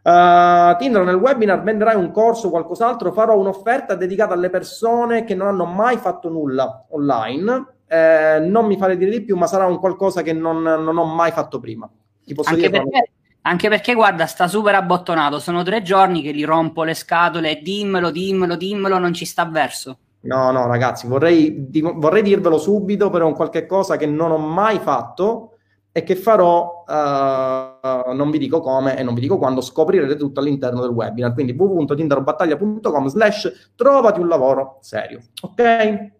Uh, 0.02 0.76
Tinder 0.78 1.04
nel 1.04 1.16
webinar 1.16 1.62
venderai 1.62 1.96
un 1.96 2.10
corso 2.10 2.46
o 2.46 2.50
qualcos'altro, 2.50 3.12
farò 3.12 3.36
un'offerta 3.36 3.94
dedicata 3.94 4.34
alle 4.34 4.48
persone 4.48 5.24
che 5.24 5.34
non 5.34 5.48
hanno 5.48 5.64
mai 5.66 5.96
fatto 5.96 6.28
nulla 6.28 6.86
online. 6.90 7.74
Eh, 7.90 8.40
non 8.40 8.66
mi 8.66 8.76
fare 8.76 8.98
dire 8.98 9.10
di 9.10 9.22
più, 9.22 9.36
ma 9.36 9.46
sarà 9.46 9.64
un 9.66 9.78
qualcosa 9.78 10.22
che 10.22 10.34
non, 10.34 10.62
non 10.62 10.96
ho 10.98 11.04
mai 11.04 11.30
fatto 11.30 11.58
prima. 11.58 11.88
Anche 12.44 12.68
perché, 12.68 13.10
anche 13.42 13.68
perché, 13.70 13.94
guarda, 13.94 14.26
sta 14.26 14.46
super 14.46 14.74
abbottonato. 14.74 15.38
Sono 15.38 15.62
tre 15.62 15.80
giorni 15.80 16.20
che 16.20 16.34
gli 16.34 16.44
rompo 16.44 16.84
le 16.84 16.92
scatole. 16.92 17.60
Dimmelo, 17.62 18.10
dimmelo, 18.10 18.56
dimmelo, 18.56 18.98
non 18.98 19.14
ci 19.14 19.24
sta 19.24 19.46
verso. 19.46 19.98
No, 20.20 20.50
no, 20.50 20.66
ragazzi, 20.66 21.06
vorrei, 21.06 21.70
di, 21.70 21.80
vorrei 21.80 22.22
dirvelo 22.22 22.58
subito, 22.58 23.08
però 23.08 23.24
è 23.24 23.28
un 23.28 23.34
qualche 23.34 23.66
cosa 23.66 23.96
che 23.96 24.06
non 24.06 24.32
ho 24.32 24.38
mai 24.38 24.78
fatto 24.78 25.58
e 25.92 26.02
che 26.02 26.16
farò, 26.16 26.84
uh, 26.86 27.77
non 28.12 28.30
vi 28.30 28.38
dico 28.38 28.60
come 28.60 28.96
e 28.98 29.02
non 29.02 29.14
vi 29.14 29.20
dico 29.20 29.38
quando, 29.38 29.60
scoprirete 29.60 30.16
tutto 30.16 30.40
all'interno 30.40 30.80
del 30.80 30.90
webinar. 30.90 31.34
Quindi 31.34 31.52
www.tinderobattaglia.com 31.52 33.06
slash 33.08 33.72
trovati 33.74 34.20
un 34.20 34.28
lavoro 34.28 34.78
serio. 34.80 35.20
Ok? 35.42 36.16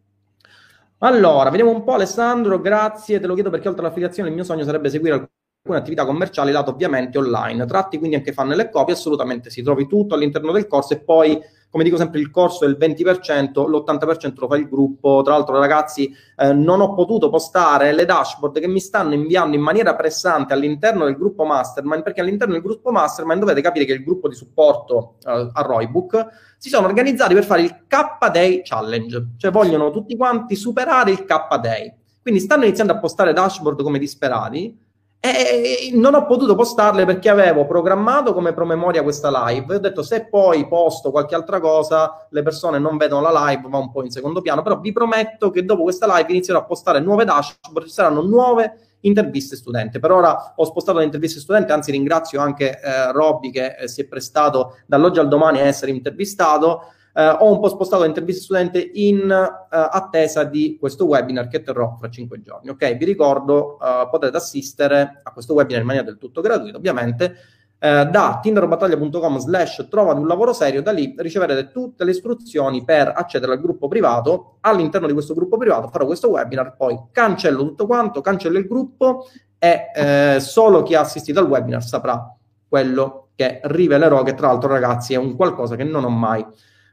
Allora, 0.99 1.51
vediamo 1.51 1.71
un 1.71 1.85
po' 1.85 1.95
Alessandro, 1.95 2.61
grazie, 2.61 3.21
te 3.21 3.27
lo 3.27 3.35
chiedo 3.35 3.51
perché 3.51 3.69
oltre 3.69 3.85
all'affiliazione 3.85 4.29
il 4.29 4.35
mio 4.35 4.43
sogno 4.43 4.65
sarebbe 4.65 4.89
seguire 4.89 5.15
alcune 5.15 5.79
attività 5.79 6.05
commerciali 6.05 6.51
lato 6.51 6.71
ovviamente 6.71 7.19
online. 7.19 7.67
Tratti 7.67 7.99
quindi 7.99 8.17
anche 8.17 8.33
fan 8.33 8.51
e 8.51 8.69
copie? 8.69 8.95
Assolutamente 8.95 9.49
sì, 9.49 9.63
trovi 9.63 9.87
tutto 9.87 10.15
all'interno 10.15 10.51
del 10.51 10.67
corso 10.67 10.95
e 10.95 11.01
poi 11.01 11.39
come 11.71 11.85
dico 11.85 11.97
sempre, 11.97 12.21
il 12.21 12.31
corso 12.31 12.65
è 12.65 12.69
il 12.69 12.79
20%, 12.79 13.69
l'80% 13.69 14.33
lo 14.37 14.49
fa 14.49 14.57
il 14.57 14.69
gruppo. 14.69 15.21
Tra 15.23 15.35
l'altro, 15.35 15.59
ragazzi, 15.59 16.11
eh, 16.37 16.53
non 16.53 16.81
ho 16.81 16.95
potuto 16.95 17.29
postare 17.29 17.93
le 17.93 18.07
dashboard 18.07 18.59
che 18.59 18.69
mi 18.69 18.81
stanno 18.81 19.13
inviando 19.13 19.55
in 19.55 19.63
maniera 19.63 19.95
pressante 19.95 20.55
all'interno 20.55 21.05
del 21.05 21.17
gruppo 21.17 21.45
Mastermind, 21.45 22.03
perché 22.03 22.23
all'interno 22.23 22.55
del 22.55 22.63
gruppo 22.63 22.91
Mastermind 22.91 23.41
dovete 23.41 23.61
capire 23.61 23.85
che 23.85 23.93
il 23.93 24.03
gruppo 24.03 24.29
di 24.29 24.35
supporto 24.35 25.17
eh, 25.25 25.51
a 25.53 25.63
Roybook 25.63 26.27
si 26.57 26.71
sono 26.71 26.87
organizzati 26.87 27.35
per 27.35 27.45
fare 27.45 27.63
il 27.63 27.85
K-Day 27.87 28.63
Challenge, 28.65 29.35
cioè 29.37 29.51
vogliono 29.51 29.91
tutti 29.91 30.17
quanti 30.17 30.57
superare 30.57 31.11
il 31.11 31.25
K-Day. 31.25 31.95
Quindi 32.23 32.41
stanno 32.41 32.65
iniziando 32.65 32.93
a 32.95 32.99
postare 32.99 33.33
dashboard 33.33 33.83
come 33.83 33.99
disperati 33.99 34.87
E 35.21 35.91
non 35.95 36.15
ho 36.15 36.27
potuto 36.27 36.55
postarle 36.55 37.05
perché 37.05 37.29
avevo 37.29 37.67
programmato 37.67 38.33
come 38.33 38.53
promemoria 38.53 39.03
questa 39.03 39.47
live. 39.47 39.75
Ho 39.75 39.79
detto 39.81 40.03
se 40.03 40.27
poi 40.27 40.69
posto 40.69 41.11
qualche 41.11 41.35
altra 41.35 41.59
cosa, 41.59 42.29
le 42.31 42.43
persone 42.43 42.79
non 42.79 42.97
vedono 42.97 43.29
la 43.29 43.47
live, 43.47 43.69
va 43.69 43.79
un 43.79 43.91
po' 43.91 44.05
in 44.05 44.11
secondo 44.11 44.41
piano. 44.41 44.63
Però 44.63 44.79
vi 44.79 44.93
prometto 44.93 45.51
che 45.51 45.65
dopo 45.65 45.83
questa 45.83 46.07
live 46.07 46.31
inizierò 46.31 46.61
a 46.61 46.65
postare 46.65 47.01
nuove 47.01 47.25
dashboard, 47.25 47.87
ci 47.87 47.93
saranno 47.93 48.23
nuove 48.23 48.89
interviste 49.01 49.57
studente. 49.57 49.99
Per 49.99 50.11
ora 50.11 50.55
ho 50.55 50.65
spostato 50.65 50.99
le 50.99 51.05
interviste 51.05 51.41
studente, 51.41 51.73
anzi 51.73 51.91
ringrazio 51.91 52.41
anche 52.41 52.81
eh, 52.81 53.13
Robby 53.13 53.51
che 53.51 53.77
eh, 53.77 53.89
si 53.89 54.03
è 54.03 54.05
prestato 54.07 54.77
dall'oggi 54.87 55.19
al 55.19 55.29
domani 55.29 55.59
a 55.59 55.65
essere 55.65 55.91
intervistato. 55.91 56.93
Eh, 57.19 57.37
ho 57.41 57.51
un 57.51 57.59
po' 57.59 57.69
spostato 57.69 58.03
le 58.03 58.09
interviste 58.09 58.43
studente 58.43 58.91
in 58.95 59.29
eh, 59.29 59.67
attesa 59.71 60.45
di 60.45 60.77
questo 60.79 61.05
webinar 61.05 61.49
che 61.49 61.63
terrò 61.63 61.97
fra 61.99 62.09
cinque 62.09 62.41
giorni. 62.41 62.69
Ok, 62.69 62.97
vi 62.97 63.05
ricordo, 63.05 63.77
eh, 63.81 64.07
potete 64.09 64.37
assistere 64.37 65.21
a 65.25 65.33
questo 65.33 65.55
webinar 65.55 65.81
in 65.81 65.87
maniera 65.89 66.07
del 66.07 66.17
tutto 66.17 66.41
gratuita, 66.41 66.77
ovviamente. 66.77 67.35
Eh, 67.81 68.07
da 68.07 68.39
tinderbattaglia.com 68.41 69.39
slash 69.39 69.89
trovate 69.91 70.21
un 70.21 70.29
lavoro 70.29 70.53
serio, 70.53 70.81
da 70.81 70.93
lì 70.93 71.13
riceverete 71.17 71.73
tutte 71.73 72.05
le 72.05 72.13
istruzioni 72.13 72.85
per 72.85 73.13
accedere 73.17 73.51
al 73.51 73.61
gruppo 73.61 73.89
privato. 73.89 74.59
All'interno 74.61 75.09
di 75.09 75.13
questo 75.13 75.35
gruppo 75.35 75.57
privato 75.57 75.89
farò 75.89 76.07
questo 76.07 76.31
webinar, 76.31 76.77
poi 76.77 76.97
cancello 77.11 77.65
tutto 77.65 77.87
quanto, 77.87 78.21
cancello 78.21 78.59
il 78.59 78.69
gruppo 78.69 79.27
e 79.59 79.91
eh, 79.93 80.37
solo 80.39 80.85
chi 80.85 80.95
ha 80.95 81.01
assistito 81.01 81.41
al 81.41 81.49
webinar 81.49 81.83
saprà 81.83 82.33
quello 82.69 83.31
che 83.35 83.59
rivelerò, 83.65 84.23
che 84.23 84.35
tra 84.35 84.47
l'altro 84.47 84.69
ragazzi 84.69 85.15
è 85.15 85.17
un 85.17 85.35
qualcosa 85.35 85.75
che 85.75 85.83
non 85.83 86.05
ho 86.05 86.11
mai 86.11 86.47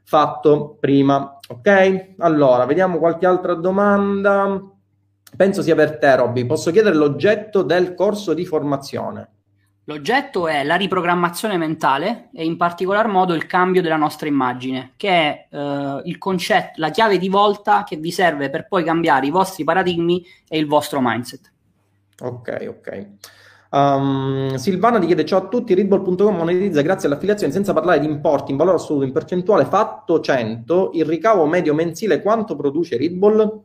fatto 0.06 0.78
prima. 0.80 1.40
Ok? 1.50 2.14
Allora, 2.20 2.66
vediamo 2.66 2.98
qualche 2.98 3.26
altra 3.26 3.56
domanda. 3.56 4.62
Penso 5.36 5.62
sia 5.62 5.76
per 5.76 5.98
te, 5.98 6.16
Robby. 6.16 6.46
Posso 6.46 6.72
chiedere 6.72 6.96
l'oggetto 6.96 7.62
del 7.64 7.94
corso 7.94 8.34
di 8.34 8.46
formazione? 8.46 9.30
L'oggetto 9.88 10.48
è 10.48 10.64
la 10.64 10.76
riprogrammazione 10.76 11.58
mentale 11.58 12.30
e 12.34 12.44
in 12.44 12.58
particolar 12.58 13.08
modo 13.08 13.36
il 13.36 13.46
cambio 13.46 13.84
della 13.84 13.98
nostra 13.98 14.28
immagine, 14.28 14.94
che 14.98 15.10
è 15.10 15.48
eh, 15.52 16.02
il 16.06 16.18
concetto, 16.18 16.74
la 16.78 16.90
chiave 16.90 17.20
di 17.20 17.30
volta 17.30 17.84
che 17.84 17.96
vi 17.98 18.12
serve 18.12 18.50
per 18.50 18.68
poi 18.68 18.84
cambiare 18.84 19.28
i 19.28 19.30
vostri 19.30 19.64
paradigmi 19.64 20.26
e 20.48 20.58
il 20.58 20.66
vostro 20.66 21.00
mindset. 21.02 21.52
Ok, 22.20 22.66
ok. 22.68 23.08
Um, 23.76 24.56
Silvana 24.56 25.00
ti 25.00 25.06
chiede: 25.06 25.26
Ciao 25.26 25.40
a 25.40 25.48
tutti. 25.48 25.74
Readball.com 25.74 26.38
monetizza 26.38 26.82
grazie 26.82 27.10
all'affiliazione 27.10 27.52
senza 27.52 27.74
parlare 27.74 28.00
di 28.00 28.06
importi 28.06 28.52
in 28.52 28.58
valore 28.58 28.78
assoluto 28.78 29.06
in 29.06 29.12
percentuale 29.12 29.66
fatto 29.66 30.22
100. 30.22 30.92
Il 30.94 31.04
ricavo 31.04 31.46
medio 31.46 31.74
mensile 31.74 32.22
quanto 32.22 32.56
produce 32.56 32.96
Readball? 32.96 33.64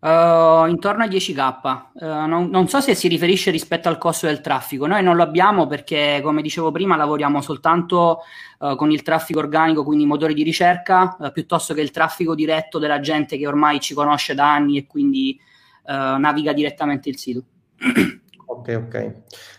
Uh, 0.00 0.66
intorno 0.68 1.02
a 1.02 1.06
10k. 1.06 1.82
Uh, 1.92 2.26
non, 2.26 2.48
non, 2.48 2.68
so 2.68 2.80
se 2.80 2.94
si 2.94 3.06
riferisce 3.06 3.50
rispetto 3.50 3.88
al 3.90 3.98
costo 3.98 4.24
del 4.24 4.40
traffico. 4.40 4.86
Noi 4.86 5.02
non 5.02 5.14
lo 5.14 5.24
abbiamo 5.24 5.66
perché, 5.66 6.20
come 6.22 6.40
dicevo 6.40 6.70
prima, 6.70 6.96
lavoriamo 6.96 7.42
soltanto 7.42 8.20
uh, 8.60 8.76
con 8.76 8.90
il 8.90 9.02
traffico 9.02 9.40
organico, 9.40 9.84
quindi 9.84 10.06
motori 10.06 10.32
di 10.32 10.42
ricerca, 10.42 11.18
piuttosto 11.34 11.74
che 11.74 11.82
il 11.82 11.90
traffico 11.90 12.34
diretto 12.34 12.78
della 12.78 13.00
gente 13.00 13.36
che 13.36 13.46
ormai 13.46 13.78
ci 13.78 13.92
conosce 13.92 14.34
da 14.34 14.50
anni 14.54 14.78
e 14.78 14.86
quindi 14.86 15.38
naviga 15.88 16.52
direttamente 16.52 17.08
il 17.08 17.16
sito. 17.16 17.42
Ok, 18.58 18.82
ok. 18.86 19.12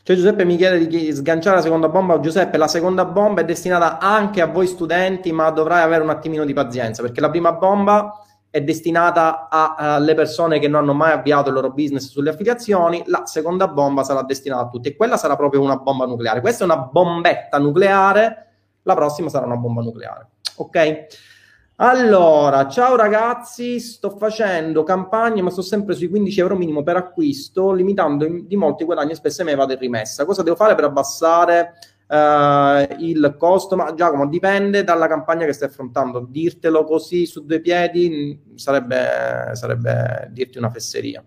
Cioè 0.04 0.16
Giuseppe 0.16 0.44
mi 0.44 0.58
chiede 0.58 0.88
di 0.88 1.14
sganciare 1.14 1.58
la 1.58 1.62
seconda 1.62 1.88
bomba. 1.88 2.20
Giuseppe, 2.20 2.58
la 2.58 2.68
seconda 2.68 3.06
bomba 3.06 3.42
è 3.42 3.46
destinata 3.46 3.98
anche 4.00 4.42
a 4.42 4.48
voi 4.48 4.68
studenti, 4.68 5.32
ma 5.32 5.50
dovrai 5.52 5.82
avere 5.82 6.04
un 6.04 6.10
attimino 6.10 6.46
di 6.46 6.54
pazienza, 6.54 7.02
perché 7.02 7.22
la 7.22 7.30
prima 7.30 7.54
bomba 7.54 8.24
è 8.52 8.62
destinata 8.62 9.48
alle 9.50 10.16
persone 10.16 10.60
che 10.60 10.68
non 10.68 10.82
hanno 10.82 10.94
mai 10.94 11.12
avviato 11.12 11.50
il 11.50 11.56
loro 11.56 11.70
business 11.70 12.10
sulle 12.10 12.32
affiliazioni, 12.32 13.04
la 13.06 13.26
seconda 13.26 13.68
bomba 13.68 14.04
sarà 14.04 14.24
destinata 14.24 14.64
a 14.64 14.68
tutti 14.70 14.90
e 14.90 14.96
quella 14.96 15.18
sarà 15.18 15.36
proprio 15.36 15.62
una 15.62 15.78
bomba 15.78 16.06
nucleare. 16.06 16.42
Questa 16.42 16.64
è 16.64 16.66
una 16.66 16.78
bombetta 16.78 17.60
nucleare, 17.60 18.48
la 18.84 18.96
prossima 18.96 19.30
sarà 19.30 19.46
una 19.46 19.58
bomba 19.58 19.82
nucleare. 19.82 20.30
Ok? 20.56 21.06
Allora, 21.82 22.68
ciao 22.68 22.98
ragazzi, 22.98 23.80
sto 23.80 24.10
facendo 24.10 24.84
campagne, 24.84 25.42
ma 25.42 25.50
sto 25.50 25.62
sempre 25.62 25.96
sui 25.96 26.10
15 26.10 26.40
euro 26.42 26.58
minimo 26.58 26.84
per 26.84 26.98
acquisto, 26.98 27.72
limitando 27.72 28.28
di 28.28 28.58
molti 28.58 28.84
guadagni 28.84 29.12
e 29.12 29.16
spesso 29.16 29.46
me 29.46 29.56
vado 29.56 29.72
in 29.72 29.80
rimessa. 29.80 30.26
Cosa 30.26 30.44
devo 30.44 30.58
fare 30.58 30.76
per 30.76 30.84
abbassare 30.84 31.76
uh, 32.06 33.02
il 33.02 33.34
costo? 33.38 33.78
Ma 33.78 33.94
Giacomo, 33.94 34.28
dipende 34.28 34.84
dalla 34.84 35.08
campagna 35.08 35.46
che 35.46 35.54
stai 35.54 35.70
affrontando. 35.70 36.28
Dirtelo 36.30 36.84
così 36.84 37.26
su 37.26 37.46
due 37.46 37.62
piedi 37.62 38.42
mm, 38.46 38.56
sarebbe, 38.56 39.52
sarebbe 39.54 40.28
dirti 40.32 40.58
una 40.58 40.70
fesseria. 40.70 41.24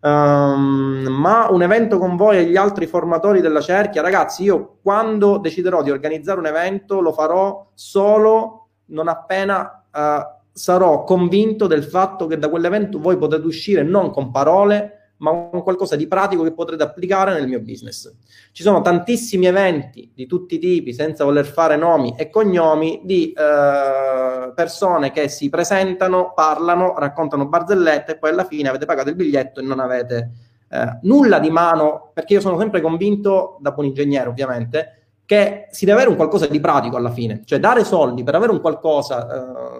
Um, 0.00 1.08
ma 1.10 1.48
un 1.50 1.60
evento 1.60 1.98
con 1.98 2.16
voi 2.16 2.38
e 2.38 2.44
gli 2.46 2.56
altri 2.56 2.86
formatori 2.86 3.42
della 3.42 3.60
cerchia, 3.60 4.00
ragazzi, 4.00 4.44
io 4.44 4.78
quando 4.80 5.36
deciderò 5.36 5.82
di 5.82 5.90
organizzare 5.90 6.38
un 6.38 6.46
evento 6.46 7.02
lo 7.02 7.12
farò 7.12 7.70
solo 7.74 8.59
non 8.90 9.08
appena 9.08 9.84
uh, 9.92 10.38
sarò 10.52 11.04
convinto 11.04 11.66
del 11.66 11.84
fatto 11.84 12.26
che 12.26 12.38
da 12.38 12.48
quell'evento 12.48 12.98
voi 12.98 13.16
potete 13.16 13.46
uscire 13.46 13.82
non 13.82 14.10
con 14.10 14.30
parole, 14.30 15.14
ma 15.20 15.32
con 15.50 15.62
qualcosa 15.62 15.96
di 15.96 16.06
pratico 16.06 16.42
che 16.42 16.52
potrete 16.52 16.82
applicare 16.82 17.32
nel 17.32 17.46
mio 17.46 17.60
business. 17.60 18.12
Ci 18.52 18.62
sono 18.62 18.80
tantissimi 18.80 19.46
eventi 19.46 20.10
di 20.14 20.26
tutti 20.26 20.56
i 20.56 20.58
tipi, 20.58 20.92
senza 20.92 21.24
voler 21.24 21.46
fare 21.46 21.76
nomi 21.76 22.14
e 22.16 22.30
cognomi, 22.30 23.00
di 23.04 23.32
eh, 23.32 24.52
persone 24.54 25.12
che 25.12 25.28
si 25.28 25.48
presentano, 25.48 26.32
parlano, 26.34 26.94
raccontano 26.98 27.46
barzellette 27.46 28.12
e 28.12 28.18
poi 28.18 28.30
alla 28.30 28.44
fine 28.44 28.68
avete 28.68 28.86
pagato 28.86 29.10
il 29.10 29.14
biglietto 29.14 29.60
e 29.60 29.62
non 29.62 29.78
avete 29.78 30.30
eh, 30.70 30.98
nulla 31.02 31.38
di 31.38 31.50
mano, 31.50 32.10
perché 32.14 32.34
io 32.34 32.40
sono 32.40 32.58
sempre 32.58 32.80
convinto, 32.80 33.58
da 33.60 33.72
buon 33.72 33.86
ingegnere 33.86 34.28
ovviamente, 34.28 34.99
che 35.30 35.68
si 35.70 35.84
deve 35.84 35.98
avere 35.98 36.10
un 36.10 36.16
qualcosa 36.16 36.48
di 36.48 36.58
pratico 36.58 36.96
alla 36.96 37.12
fine, 37.12 37.42
cioè 37.44 37.60
dare 37.60 37.84
soldi 37.84 38.24
per 38.24 38.34
avere 38.34 38.50
un 38.50 38.60
qualcosa 38.60 39.28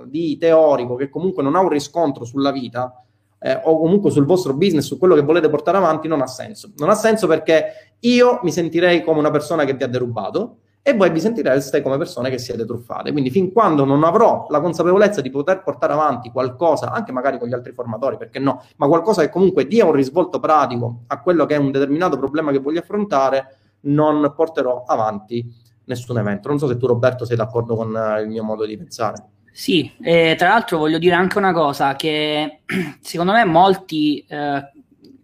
uh, 0.03 0.07
di 0.09 0.39
teorico 0.39 0.95
che 0.95 1.09
comunque 1.09 1.43
non 1.43 1.57
ha 1.57 1.61
un 1.61 1.69
riscontro 1.69 2.25
sulla 2.25 2.53
vita 2.53 3.03
eh, 3.41 3.61
o 3.65 3.81
comunque 3.81 4.13
sul 4.13 4.27
vostro 4.27 4.55
business, 4.55 4.87
su 4.87 4.97
quello 4.97 5.17
che 5.17 5.23
volete 5.23 5.49
portare 5.49 5.79
avanti, 5.79 6.07
non 6.07 6.23
ha 6.23 6.29
senso. 6.29 6.71
Non 6.77 6.89
ha 6.89 6.95
senso 6.95 7.27
perché 7.27 7.97
io 7.99 8.39
mi 8.45 8.53
sentirei 8.53 9.03
come 9.03 9.19
una 9.19 9.33
persona 9.33 9.65
che 9.65 9.75
vi 9.75 9.83
ha 9.83 9.89
derubato 9.89 10.59
e 10.83 10.95
voi 10.95 11.11
vi 11.11 11.19
sentireste 11.19 11.83
come 11.83 11.99
persone 11.99 12.31
che 12.31 12.39
siete 12.39 12.65
truffate. 12.65 13.11
Quindi 13.11 13.31
fin 13.31 13.51
quando 13.51 13.85
non 13.85 14.05
avrò 14.05 14.47
la 14.51 14.61
consapevolezza 14.61 15.21
di 15.21 15.31
poter 15.31 15.65
portare 15.65 15.95
avanti 15.95 16.31
qualcosa, 16.31 16.93
anche 16.93 17.11
magari 17.11 17.41
con 17.41 17.49
gli 17.49 17.55
altri 17.55 17.73
formatori, 17.73 18.17
perché 18.19 18.39
no, 18.39 18.63
ma 18.77 18.87
qualcosa 18.87 19.23
che 19.23 19.31
comunque 19.31 19.67
dia 19.67 19.85
un 19.85 19.95
risvolto 19.95 20.39
pratico 20.39 21.01
a 21.09 21.21
quello 21.21 21.45
che 21.45 21.57
è 21.57 21.59
un 21.59 21.73
determinato 21.73 22.17
problema 22.17 22.53
che 22.53 22.61
voglio 22.61 22.79
affrontare, 22.79 23.57
non 23.83 24.33
porterò 24.35 24.85
avanti 24.87 25.45
nessun 25.85 26.19
evento. 26.19 26.49
Non 26.49 26.59
so 26.59 26.67
se 26.67 26.77
tu 26.77 26.87
Roberto 26.87 27.25
sei 27.25 27.37
d'accordo 27.37 27.75
con 27.75 27.95
eh, 27.97 28.23
il 28.23 28.29
mio 28.29 28.45
modo 28.45 28.65
di 28.65 28.77
pensare. 28.77 29.25
Sì, 29.53 29.93
e 30.01 30.37
tra 30.39 30.49
l'altro 30.51 30.79
voglio 30.79 30.99
dire 30.99 31.15
anche 31.15 31.39
una 31.39 31.53
cosa 31.53 31.97
che 31.97 32.63
secondo 33.01 33.33
me 33.33 33.45
molti 33.45 34.25
eh, 34.29 34.71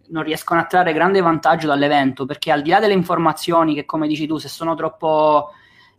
non 0.09 0.23
riescono 0.23 0.59
a 0.59 0.65
trarre 0.65 0.93
grande 0.93 1.21
vantaggio 1.21 1.67
dall'evento 1.67 2.25
perché 2.25 2.51
al 2.51 2.61
di 2.61 2.69
là 2.69 2.79
delle 2.79 2.93
informazioni 2.93 3.73
che 3.73 3.85
come 3.85 4.07
dici 4.07 4.27
tu 4.27 4.37
se 4.37 4.49
sono 4.49 4.75
troppo, 4.75 5.51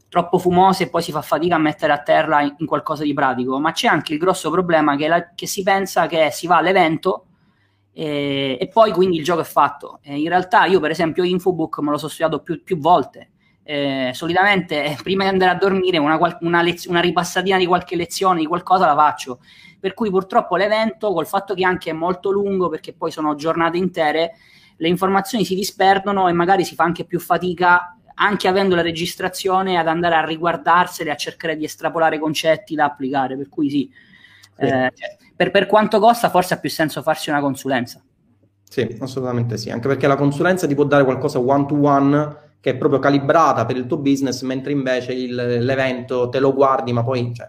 troppo 0.08 0.38
fumose 0.38 0.90
poi 0.90 1.02
si 1.02 1.10
fa 1.10 1.22
fatica 1.22 1.56
a 1.56 1.58
mettere 1.58 1.92
a 1.92 2.02
terra 2.02 2.42
in, 2.42 2.54
in 2.58 2.66
qualcosa 2.66 3.02
di 3.02 3.14
pratico, 3.14 3.58
ma 3.58 3.72
c'è 3.72 3.88
anche 3.88 4.12
il 4.12 4.18
grosso 4.18 4.50
problema 4.50 4.96
che, 4.96 5.08
la, 5.08 5.30
che 5.34 5.46
si 5.46 5.62
pensa 5.62 6.06
che 6.06 6.30
si 6.30 6.46
va 6.46 6.58
all'evento 6.58 7.27
e, 7.92 8.56
e, 8.60 8.68
poi 8.68 8.92
quindi 8.92 9.16
il 9.18 9.24
gioco 9.24 9.40
è 9.40 9.44
fatto. 9.44 9.98
E 10.02 10.18
in 10.18 10.28
realtà 10.28 10.66
io 10.66 10.80
per 10.80 10.90
esempio 10.90 11.24
Infobook 11.24 11.78
me 11.78 11.90
lo 11.90 11.98
sono 11.98 12.10
studiato 12.10 12.40
più, 12.40 12.62
più 12.62 12.78
volte. 12.78 13.30
Eh, 13.62 14.12
solitamente 14.14 14.84
eh, 14.84 14.96
prima 15.02 15.24
di 15.24 15.30
andare 15.30 15.50
a 15.50 15.54
dormire 15.54 15.98
una, 15.98 16.18
una, 16.40 16.62
lez- 16.62 16.86
una, 16.86 17.00
ripassatina 17.00 17.58
di 17.58 17.66
qualche 17.66 17.96
lezione, 17.96 18.40
di 18.40 18.46
qualcosa 18.46 18.86
la 18.86 18.94
faccio. 18.94 19.40
Per 19.80 19.94
cui 19.94 20.10
purtroppo 20.10 20.56
l'evento, 20.56 21.12
col 21.12 21.26
fatto 21.26 21.54
che 21.54 21.64
anche 21.64 21.90
è 21.90 21.92
molto 21.92 22.30
lungo, 22.30 22.68
perché 22.68 22.94
poi 22.94 23.10
sono 23.10 23.34
giornate 23.34 23.76
intere, 23.76 24.32
le 24.76 24.88
informazioni 24.88 25.44
si 25.44 25.54
disperdono 25.54 26.28
e 26.28 26.32
magari 26.32 26.64
si 26.64 26.74
fa 26.74 26.84
anche 26.84 27.04
più 27.04 27.20
fatica, 27.20 27.96
anche 28.14 28.48
avendo 28.48 28.74
la 28.74 28.82
registrazione, 28.82 29.76
ad 29.76 29.88
andare 29.88 30.14
a 30.14 30.24
riguardarsele, 30.24 31.10
a 31.10 31.16
cercare 31.16 31.56
di 31.56 31.64
estrapolare 31.64 32.18
concetti 32.18 32.74
da 32.74 32.86
applicare. 32.86 33.36
Per 33.36 33.48
cui 33.48 33.70
sì. 33.70 33.90
sì. 34.56 34.62
Eh, 34.64 34.92
cioè, 34.94 35.16
per, 35.38 35.52
per 35.52 35.66
quanto 35.66 36.00
costa, 36.00 36.30
forse 36.30 36.54
ha 36.54 36.56
più 36.58 36.68
senso 36.68 37.00
farsi 37.00 37.30
una 37.30 37.38
consulenza. 37.38 38.02
Sì, 38.68 38.96
assolutamente 38.98 39.56
sì, 39.56 39.70
anche 39.70 39.86
perché 39.86 40.08
la 40.08 40.16
consulenza 40.16 40.66
ti 40.66 40.74
può 40.74 40.82
dare 40.82 41.04
qualcosa 41.04 41.38
one 41.38 41.64
to 41.64 41.80
one 41.80 42.36
che 42.58 42.70
è 42.70 42.76
proprio 42.76 42.98
calibrata 42.98 43.64
per 43.64 43.76
il 43.76 43.86
tuo 43.86 43.98
business, 43.98 44.42
mentre 44.42 44.72
invece 44.72 45.12
il, 45.12 45.32
l'evento 45.32 46.28
te 46.28 46.40
lo 46.40 46.52
guardi, 46.52 46.92
ma 46.92 47.04
poi 47.04 47.32
cioè, 47.32 47.48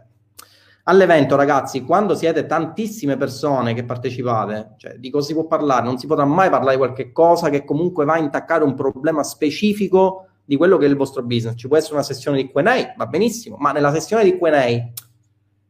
all'evento, 0.84 1.36
ragazzi, 1.36 1.84
quando 1.84 2.14
siete 2.14 2.46
tantissime 2.46 3.18
persone 3.18 3.74
che 3.74 3.84
partecipate, 3.84 4.76
cioè, 4.78 4.98
di 4.98 5.10
cosa 5.10 5.26
si 5.26 5.34
può 5.34 5.48
parlare? 5.48 5.84
Non 5.84 5.98
si 5.98 6.06
potrà 6.06 6.26
mai 6.26 6.52
parlare 6.52 6.74
di 6.74 6.82
qualche 6.84 7.12
cosa 7.12 7.50
che 7.50 7.66
comunque 7.66 8.06
va 8.06 8.14
a 8.14 8.20
intaccare 8.20 8.64
un 8.64 8.76
problema 8.76 9.24
specifico 9.24 10.28
di 10.46 10.58
quello 10.58 10.78
che 10.78 10.86
è 10.86 10.90
il 10.90 10.96
vostro 10.96 11.24
business. 11.24 11.56
Ci 11.58 11.68
può 11.68 11.76
essere 11.76 11.96
una 11.96 12.04
sessione 12.04 12.38
di 12.38 12.52
Q&A, 12.52 12.94
va 12.96 13.08
benissimo, 13.08 13.56
ma 13.58 13.72
nella 13.72 13.92
sessione 13.92 14.24
di 14.24 14.38
Q&A 14.38 15.08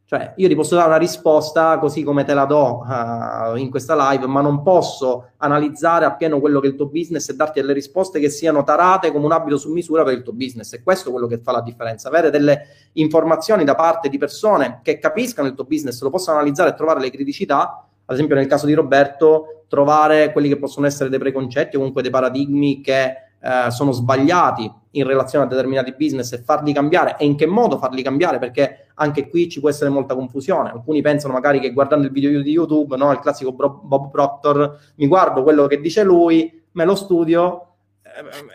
Cioè, 0.10 0.34
io 0.38 0.48
ti 0.48 0.56
posso 0.56 0.74
dare 0.74 0.88
una 0.88 0.98
risposta 0.98 1.78
così 1.78 2.02
come 2.02 2.24
te 2.24 2.34
la 2.34 2.46
do 2.46 2.84
uh, 2.84 3.56
in 3.58 3.70
questa 3.70 4.10
live, 4.10 4.26
ma 4.26 4.42
non 4.42 4.64
posso 4.64 5.34
analizzare 5.38 6.04
appieno 6.04 6.40
quello 6.40 6.60
che 6.60 6.66
è 6.66 6.70
il 6.72 6.76
tuo 6.76 6.88
business 6.88 7.30
e 7.30 7.36
darti 7.36 7.62
delle 7.62 7.74
risposte 7.74 8.20
che 8.20 8.32
siano 8.32 8.64
tarate 8.64 9.12
come 9.12 9.26
un 9.26 9.34
abito 9.34 9.58
su 9.58 9.72
misura 9.72 10.02
per 10.04 10.14
il 10.14 10.24
tuo 10.24 10.34
business. 10.34 10.74
E 10.74 10.82
questo 10.82 11.10
è 11.10 11.12
quello 11.12 11.28
che 11.28 11.38
fa 11.38 11.52
la 11.52 11.62
differenza. 11.62 12.08
Avere 12.08 12.32
delle 12.32 12.90
informazioni 12.94 13.64
da 13.64 13.76
parte 13.76 14.10
di 14.10 14.18
persone 14.18 14.80
che 14.82 14.98
capiscano 14.98 15.48
il 15.48 15.54
tuo 15.54 15.66
business, 15.66 16.02
lo 16.02 16.10
possano 16.10 16.40
analizzare 16.40 16.72
e 16.72 16.74
trovare 16.74 17.02
le 17.02 17.12
criticità. 17.12 17.88
Ad 18.06 18.16
esempio, 18.16 18.36
nel 18.36 18.48
caso 18.48 18.66
di 18.66 18.74
Roberto, 18.74 19.66
trovare 19.68 20.32
quelli 20.32 20.48
che 20.48 20.58
possono 20.58 20.88
essere 20.88 21.10
dei 21.10 21.20
preconcetti 21.20 21.76
o 21.76 21.78
comunque 21.78 22.02
dei 22.02 22.10
paradigmi 22.10 22.82
che 22.82 23.30
eh, 23.42 23.72
sono 23.72 23.92
sbagliati 23.92 24.70
in 24.92 25.06
relazione 25.06 25.46
a 25.46 25.48
determinati 25.48 25.94
business 25.98 26.34
e 26.34 26.40
farli 26.40 26.74
cambiare 26.74 27.16
e 27.18 27.26
in 27.26 27.36
che 27.36 27.46
modo 27.46 27.78
farli 27.78 28.02
cambiare 28.02 28.40
perché 28.40 28.88
anche 29.00 29.30
qui 29.30 29.50
ci 29.50 29.60
può 29.60 29.70
essere 29.70 29.90
molta 29.90 30.14
confusione 30.14 30.70
alcuni 30.70 31.02
pensano 31.02 31.34
magari 31.34 31.60
che 31.60 31.72
guardando 31.72 32.06
il 32.06 32.12
video 32.12 32.42
di 32.42 32.52
YouTube 32.52 32.96
no, 32.96 33.12
il 33.12 33.20
classico 33.20 33.52
Bob 33.54 34.12
Proctor 34.12 34.78
mi 34.96 35.08
guardo 35.08 35.44
quello 35.44 35.68
che 35.68 35.80
dice 35.80 36.04
lui 36.04 36.62
me 36.72 36.86
lo 36.86 36.96
studio 36.96 37.70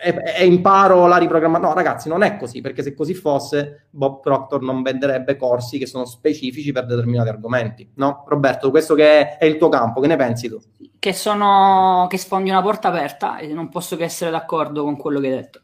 e, 0.01 0.15
e, 0.37 0.45
imparo 0.45 1.07
la 1.07 1.17
riprogrammazione. 1.17 1.73
No, 1.73 1.73
ragazzi, 1.73 2.09
non 2.09 2.23
è 2.23 2.37
così, 2.37 2.61
perché 2.61 2.83
se 2.83 2.93
così 2.93 3.13
fosse, 3.13 3.87
Bob 3.89 4.19
Proctor 4.21 4.61
non 4.61 4.81
venderebbe 4.81 5.35
corsi 5.37 5.77
che 5.77 5.87
sono 5.87 6.05
specifici 6.05 6.71
per 6.71 6.85
determinati 6.85 7.29
argomenti. 7.29 7.89
No? 7.95 8.25
Roberto, 8.27 8.69
questo 8.69 8.95
che 8.95 9.37
è 9.37 9.45
il 9.45 9.57
tuo 9.57 9.69
campo, 9.69 10.01
che 10.01 10.07
ne 10.07 10.15
pensi 10.15 10.49
tu? 10.49 10.59
Che 10.99 11.13
sono 11.13 12.07
che 12.09 12.17
sfondi 12.17 12.49
una 12.49 12.61
porta 12.61 12.89
aperta 12.89 13.37
e 13.37 13.53
non 13.53 13.69
posso 13.69 13.95
che 13.95 14.03
essere 14.03 14.31
d'accordo 14.31 14.83
con 14.83 14.97
quello 14.97 15.19
che 15.19 15.27
hai 15.27 15.35
detto. 15.35 15.61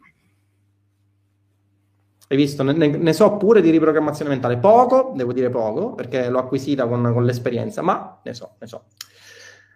Hai 2.31 2.37
visto? 2.37 2.63
Ne, 2.63 2.87
ne, 2.87 3.11
so 3.11 3.35
pure 3.35 3.59
di 3.59 3.69
riprogrammazione 3.71 4.29
mentale. 4.29 4.55
Poco, 4.55 5.11
devo 5.13 5.33
dire 5.33 5.49
poco, 5.49 5.95
perché 5.95 6.29
l'ho 6.29 6.39
acquisita 6.39 6.87
con, 6.87 7.11
con 7.11 7.25
l'esperienza, 7.25 7.81
ma 7.81 8.21
ne 8.23 8.33
so, 8.33 8.51
ne 8.57 8.67
so. 8.67 8.83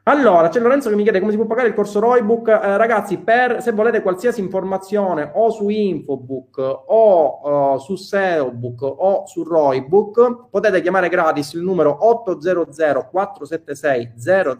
Allora, 0.04 0.48
c'è 0.48 0.62
Lorenzo 0.62 0.88
che 0.88 0.96
mi 0.96 1.04
chiede 1.04 1.20
come 1.20 1.32
si 1.32 1.38
può 1.38 1.48
pagare 1.48 1.68
il 1.68 1.74
corso 1.74 2.00
Roybook. 2.00 2.48
Eh, 2.48 2.78
ragazzi, 2.78 3.18
per, 3.18 3.62
se 3.62 3.74
volete 3.74 4.02
qualsiasi 4.02 4.40
informazione 4.40 5.32
o 5.34 5.50
su 5.50 5.68
Infobook 5.68 6.84
o 6.86 7.74
uh, 7.74 7.78
su 7.78 7.98
SEObook 7.98 8.84
o 8.84 9.26
su 9.28 9.44
Roybook, 9.44 10.48
potete 10.50 10.82
chiamare 10.82 11.10
gratis 11.10 11.52
il 11.54 11.62
numero 11.62 12.08
800 12.08 13.10
476 13.12 14.14
000 14.16 14.56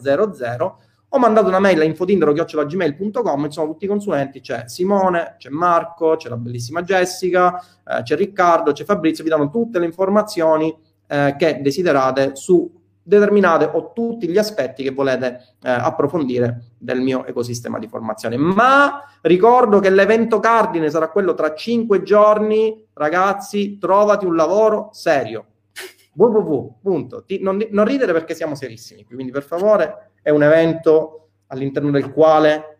o 1.16 1.20
mandate 1.20 1.48
una 1.48 1.60
mail 1.60 1.80
a 1.80 1.84
infotindero.gmail.com, 1.86 3.46
ci 3.46 3.52
sono 3.52 3.72
tutti 3.72 3.86
i 3.86 3.88
consulenti, 3.88 4.42
c'è 4.42 4.64
Simone, 4.68 5.36
c'è 5.38 5.50
Marco, 5.50 6.16
c'è 6.18 6.30
la 6.30 6.38
bellissima 6.38 6.84
Jessica, 6.84 7.60
eh, 7.88 8.02
c'è 8.04 8.16
Riccardo, 8.16 8.74
c'è 8.74 8.84
Fabrizio, 8.84 9.24
vi 9.24 9.30
danno 9.30 9.50
tutte 9.50 9.80
le 9.80 9.86
informazioni 9.86 10.76
eh, 11.08 11.36
che 11.38 11.62
desiderate 11.62 12.36
su 12.36 12.84
determinate 13.02 13.70
o 13.72 13.94
tutti 13.94 14.28
gli 14.28 14.38
aspetti 14.38 14.82
che 14.82 14.90
volete 14.90 15.56
eh, 15.62 15.70
approfondire 15.70 16.72
del 16.78 17.00
mio 17.02 17.26
ecosistema 17.26 17.80
di 17.80 17.88
formazione. 17.88 18.36
Ma 18.36 19.04
ricordo 19.22 19.80
che 19.80 19.92
l'evento 19.92 20.40
cardine 20.40 20.90
sarà 20.90 21.10
quello 21.10 21.34
tra 21.34 21.54
cinque 21.54 22.02
giorni, 22.02 22.86
ragazzi, 22.94 23.78
trovati 23.78 24.26
un 24.26 24.36
lavoro 24.36 24.90
serio. 24.92 25.46
www. 26.14 27.24
Non, 27.42 27.66
non 27.70 27.86
ridere 27.86 28.12
perché 28.12 28.34
siamo 28.34 28.56
serissimi, 28.56 29.06
quindi 29.06 29.32
per 29.32 29.44
favore 29.44 30.05
è 30.26 30.32
un 30.32 30.42
evento 30.42 31.28
all'interno 31.48 31.92
del 31.92 32.12
quale 32.12 32.80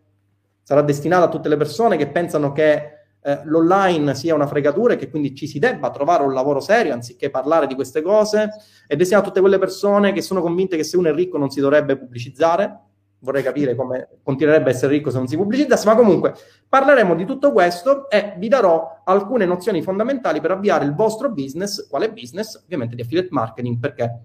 sarà 0.64 0.82
destinato 0.82 1.26
a 1.26 1.28
tutte 1.28 1.48
le 1.48 1.56
persone 1.56 1.96
che 1.96 2.08
pensano 2.08 2.50
che 2.50 3.04
eh, 3.22 3.40
l'online 3.44 4.16
sia 4.16 4.34
una 4.34 4.48
fregatura 4.48 4.94
e 4.94 4.96
che 4.96 5.08
quindi 5.08 5.32
ci 5.32 5.46
si 5.46 5.60
debba 5.60 5.90
trovare 5.90 6.24
un 6.24 6.32
lavoro 6.32 6.58
serio 6.58 6.92
anziché 6.92 7.30
parlare 7.30 7.68
di 7.68 7.76
queste 7.76 8.02
cose 8.02 8.48
è 8.88 8.96
a 8.96 9.20
tutte 9.20 9.38
quelle 9.38 9.58
persone 9.58 10.12
che 10.12 10.22
sono 10.22 10.42
convinte 10.42 10.76
che 10.76 10.82
se 10.82 10.96
uno 10.96 11.08
è 11.08 11.14
ricco 11.14 11.38
non 11.38 11.48
si 11.48 11.60
dovrebbe 11.60 11.96
pubblicizzare. 11.96 12.80
Vorrei 13.20 13.44
capire 13.44 13.76
come 13.76 14.08
continuerebbe 14.24 14.70
a 14.70 14.72
essere 14.72 14.94
ricco 14.94 15.10
se 15.10 15.18
non 15.18 15.28
si 15.28 15.36
pubblicizzasse, 15.36 15.86
ma 15.86 15.94
comunque 15.94 16.34
parleremo 16.68 17.14
di 17.14 17.24
tutto 17.24 17.52
questo 17.52 18.10
e 18.10 18.34
vi 18.38 18.48
darò 18.48 19.02
alcune 19.04 19.44
nozioni 19.44 19.82
fondamentali 19.82 20.40
per 20.40 20.50
avviare 20.50 20.84
il 20.84 20.96
vostro 20.96 21.30
business. 21.30 21.88
Quale 21.88 22.10
business? 22.10 22.60
Ovviamente 22.64 22.96
di 22.96 23.02
affiliate 23.02 23.28
marketing, 23.30 23.78
perché 23.78 24.22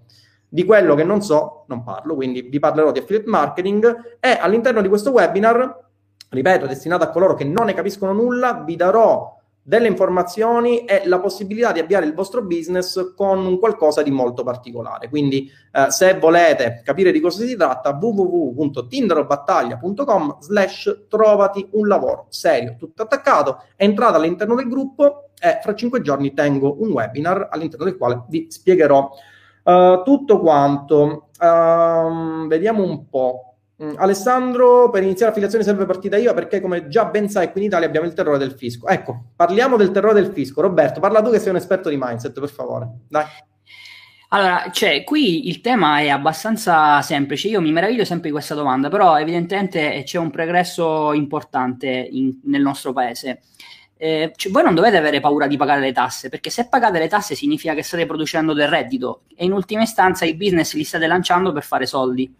di 0.52 0.64
quello 0.64 0.94
che 0.94 1.02
non 1.02 1.22
so 1.22 1.64
non 1.68 1.82
parlo, 1.82 2.14
quindi 2.14 2.42
vi 2.42 2.58
parlerò 2.58 2.92
di 2.92 2.98
affiliate 2.98 3.30
marketing 3.30 4.18
e 4.20 4.36
all'interno 4.38 4.82
di 4.82 4.88
questo 4.88 5.10
webinar 5.10 5.80
ripeto, 6.28 6.66
destinato 6.66 7.04
a 7.04 7.08
coloro 7.08 7.32
che 7.34 7.44
non 7.44 7.64
ne 7.66 7.74
capiscono 7.74 8.12
nulla, 8.12 8.62
vi 8.64 8.76
darò 8.76 9.40
delle 9.64 9.86
informazioni 9.86 10.84
e 10.84 11.02
la 11.06 11.20
possibilità 11.20 11.70
di 11.72 11.78
avviare 11.78 12.04
il 12.04 12.14
vostro 12.14 12.42
business 12.42 13.14
con 13.14 13.46
un 13.46 13.58
qualcosa 13.58 14.02
di 14.02 14.10
molto 14.10 14.42
particolare. 14.42 15.08
Quindi, 15.08 15.48
eh, 15.72 15.90
se 15.90 16.18
volete 16.18 16.82
capire 16.84 17.12
di 17.12 17.20
cosa 17.20 17.44
si 17.44 17.56
tratta, 17.56 17.96
www.tinderobattaglia.com 17.98 20.38
slash 20.40 21.04
trovati 21.08 21.66
un 21.72 21.86
lavoro 21.86 22.26
serio, 22.28 22.74
tutto 22.76 23.02
attaccato, 23.02 23.62
entrate 23.76 24.16
all'interno 24.16 24.56
del 24.56 24.68
gruppo 24.68 25.28
e 25.40 25.60
fra 25.62 25.74
cinque 25.74 26.02
giorni 26.02 26.34
tengo 26.34 26.76
un 26.80 26.90
webinar 26.90 27.48
all'interno 27.50 27.84
del 27.84 27.96
quale 27.96 28.24
vi 28.28 28.48
spiegherò 28.50 29.10
uh, 29.62 30.02
tutto 30.02 30.40
quanto. 30.40 31.28
Uh, 31.38 32.46
vediamo 32.46 32.82
un 32.82 33.08
po'. 33.08 33.54
Mm, 33.82 33.94
Alessandro, 33.96 34.90
per 34.90 35.02
iniziare 35.02 35.30
affiliazione 35.30 35.64
serve 35.64 35.86
partita 35.86 36.16
IVA 36.16 36.34
perché 36.34 36.60
come 36.60 36.86
già 36.88 37.06
ben 37.06 37.28
sai 37.28 37.50
qui 37.50 37.62
in 37.62 37.66
Italia 37.66 37.86
abbiamo 37.86 38.06
il 38.06 38.12
terrore 38.12 38.38
del 38.38 38.52
fisco. 38.52 38.86
Ecco, 38.86 39.30
parliamo 39.34 39.76
del 39.76 39.90
terrore 39.90 40.14
del 40.14 40.32
fisco. 40.32 40.60
Roberto, 40.60 41.00
parla 41.00 41.20
tu 41.20 41.30
che 41.30 41.40
sei 41.40 41.50
un 41.50 41.56
esperto 41.56 41.88
di 41.88 41.98
mindset, 41.98 42.38
per 42.38 42.48
favore. 42.48 42.88
Dai. 43.08 43.24
Allora, 44.34 44.70
cioè, 44.72 45.04
qui 45.04 45.48
il 45.48 45.60
tema 45.60 45.98
è 45.98 46.08
abbastanza 46.08 47.02
semplice. 47.02 47.48
Io 47.48 47.60
mi 47.60 47.70
meraviglio 47.70 48.04
sempre 48.04 48.28
di 48.28 48.32
questa 48.32 48.54
domanda, 48.54 48.88
però 48.88 49.18
evidentemente 49.18 50.02
c'è 50.04 50.16
un 50.18 50.30
progresso 50.30 51.12
importante 51.12 51.88
in, 51.88 52.40
nel 52.44 52.62
nostro 52.62 52.94
paese. 52.94 53.42
Eh, 54.04 54.32
cioè, 54.34 54.50
voi 54.50 54.64
non 54.64 54.74
dovete 54.74 54.96
avere 54.96 55.20
paura 55.20 55.46
di 55.46 55.56
pagare 55.56 55.80
le 55.80 55.92
tasse, 55.92 56.28
perché 56.28 56.50
se 56.50 56.66
pagate 56.66 56.98
le 56.98 57.06
tasse 57.06 57.36
significa 57.36 57.72
che 57.72 57.84
state 57.84 58.04
producendo 58.04 58.52
del 58.52 58.66
reddito 58.66 59.22
e 59.36 59.44
in 59.44 59.52
ultima 59.52 59.82
istanza 59.82 60.24
i 60.24 60.34
business 60.34 60.74
li 60.74 60.82
state 60.82 61.06
lanciando 61.06 61.52
per 61.52 61.62
fare 61.62 61.86
soldi. 61.86 62.34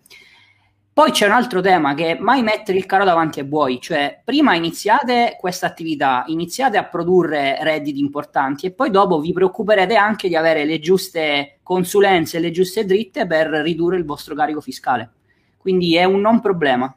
Poi 0.93 1.13
c'è 1.13 1.27
un 1.27 1.31
altro 1.31 1.61
tema 1.61 1.95
che 1.95 2.19
mai 2.19 2.43
mettere 2.43 2.79
il 2.79 2.85
carro 2.85 3.05
davanti 3.05 3.39
ai 3.39 3.47
buoi, 3.47 3.81
cioè 3.81 4.21
prima 4.25 4.57
iniziate 4.57 5.37
questa 5.39 5.67
attività, 5.67 6.25
iniziate 6.27 6.79
a 6.79 6.85
produrre 6.85 7.57
redditi 7.63 8.01
importanti 8.01 8.67
e 8.67 8.73
poi 8.73 8.91
dopo 8.91 9.21
vi 9.21 9.33
preoccuperete 9.33 9.95
anche 9.95 10.27
di 10.27 10.35
avere 10.35 10.65
le 10.65 10.81
giuste 10.81 11.61
consulenze, 11.63 12.41
le 12.41 12.51
giuste 12.51 12.85
dritte 12.85 13.25
per 13.25 13.47
ridurre 13.47 13.99
il 13.99 14.05
vostro 14.05 14.35
carico 14.35 14.61
fiscale. 14.61 15.13
Quindi 15.59 15.95
è 15.95 16.03
un 16.03 16.21
non 16.21 16.41
problema. 16.41 16.93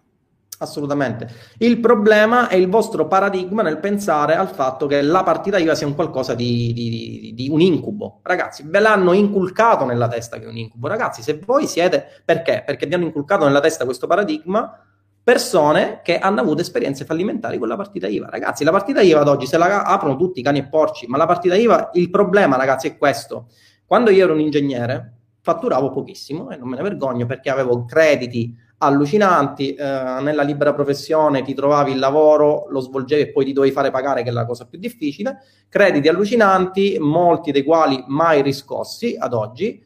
Assolutamente. 0.57 1.27
Il 1.57 1.79
problema 1.79 2.47
è 2.47 2.55
il 2.55 2.69
vostro 2.69 3.07
paradigma 3.07 3.61
nel 3.61 3.79
pensare 3.79 4.35
al 4.35 4.47
fatto 4.47 4.87
che 4.87 5.01
la 5.01 5.21
partita 5.21 5.57
IVA 5.57 5.75
sia 5.75 5.85
un 5.85 5.95
qualcosa 5.95 6.33
di, 6.33 6.71
di, 6.73 6.89
di, 6.89 7.33
di, 7.33 7.49
un 7.49 7.59
incubo. 7.59 8.19
Ragazzi, 8.23 8.63
ve 8.65 8.79
l'hanno 8.79 9.11
inculcato 9.11 9.83
nella 9.85 10.07
testa 10.07 10.37
che 10.37 10.45
è 10.45 10.47
un 10.47 10.57
incubo. 10.57 10.87
Ragazzi, 10.87 11.21
se 11.21 11.41
voi 11.45 11.67
siete... 11.67 12.21
Perché? 12.23 12.63
Perché 12.65 12.85
vi 12.85 12.93
hanno 12.93 13.03
inculcato 13.05 13.43
nella 13.45 13.59
testa 13.59 13.83
questo 13.83 14.07
paradigma 14.07 14.79
persone 15.21 16.01
che 16.03 16.19
hanno 16.19 16.39
avuto 16.39 16.61
esperienze 16.61 17.03
fallimentari 17.03 17.57
con 17.57 17.67
la 17.67 17.75
partita 17.75 18.07
IVA. 18.07 18.29
Ragazzi, 18.29 18.63
la 18.63 18.71
partita 18.71 19.01
IVA 19.01 19.21
ad 19.21 19.27
oggi 19.27 19.47
se 19.47 19.57
la 19.57 19.81
aprono 19.81 20.15
tutti 20.15 20.41
cani 20.41 20.59
e 20.59 20.67
porci, 20.67 21.07
ma 21.07 21.17
la 21.17 21.25
partita 21.25 21.55
IVA, 21.55 21.89
il 21.93 22.09
problema, 22.09 22.55
ragazzi, 22.55 22.87
è 22.87 22.97
questo. 22.97 23.47
Quando 23.85 24.11
io 24.11 24.23
ero 24.23 24.33
un 24.33 24.39
ingegnere, 24.39 25.13
fatturavo 25.41 25.89
pochissimo 25.89 26.49
e 26.51 26.57
non 26.57 26.69
me 26.69 26.77
ne 26.77 26.83
vergogno 26.83 27.25
perché 27.25 27.49
avevo 27.49 27.85
crediti 27.85 28.55
allucinanti. 28.85 29.73
Eh, 29.73 29.83
nella 29.83 30.43
libera 30.43 30.73
professione 30.73 31.41
ti 31.41 31.53
trovavi 31.53 31.91
il 31.91 31.99
lavoro, 31.99 32.65
lo 32.69 32.79
svolgevi 32.79 33.21
e 33.21 33.31
poi 33.31 33.45
ti 33.45 33.53
dovevi 33.53 33.73
fare 33.73 33.91
pagare, 33.91 34.23
che 34.23 34.29
è 34.29 34.31
la 34.31 34.45
cosa 34.45 34.65
più 34.65 34.79
difficile. 34.79 35.39
Crediti 35.69 36.07
allucinanti, 36.07 36.97
molti 36.99 37.51
dei 37.51 37.63
quali 37.63 38.03
mai 38.07 38.41
riscossi 38.41 39.15
ad 39.17 39.33
oggi. 39.33 39.83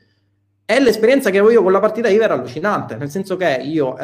E 0.65 0.79
l'esperienza 0.79 1.31
che 1.31 1.39
avevo 1.39 1.51
io 1.51 1.63
con 1.63 1.71
la 1.71 1.79
partita 1.79 2.09
IVA 2.09 2.25
era 2.25 2.33
allucinante, 2.35 2.95
nel 2.95 3.09
senso 3.09 3.35
che 3.35 3.59
io 3.63 3.97
eh, 3.97 4.03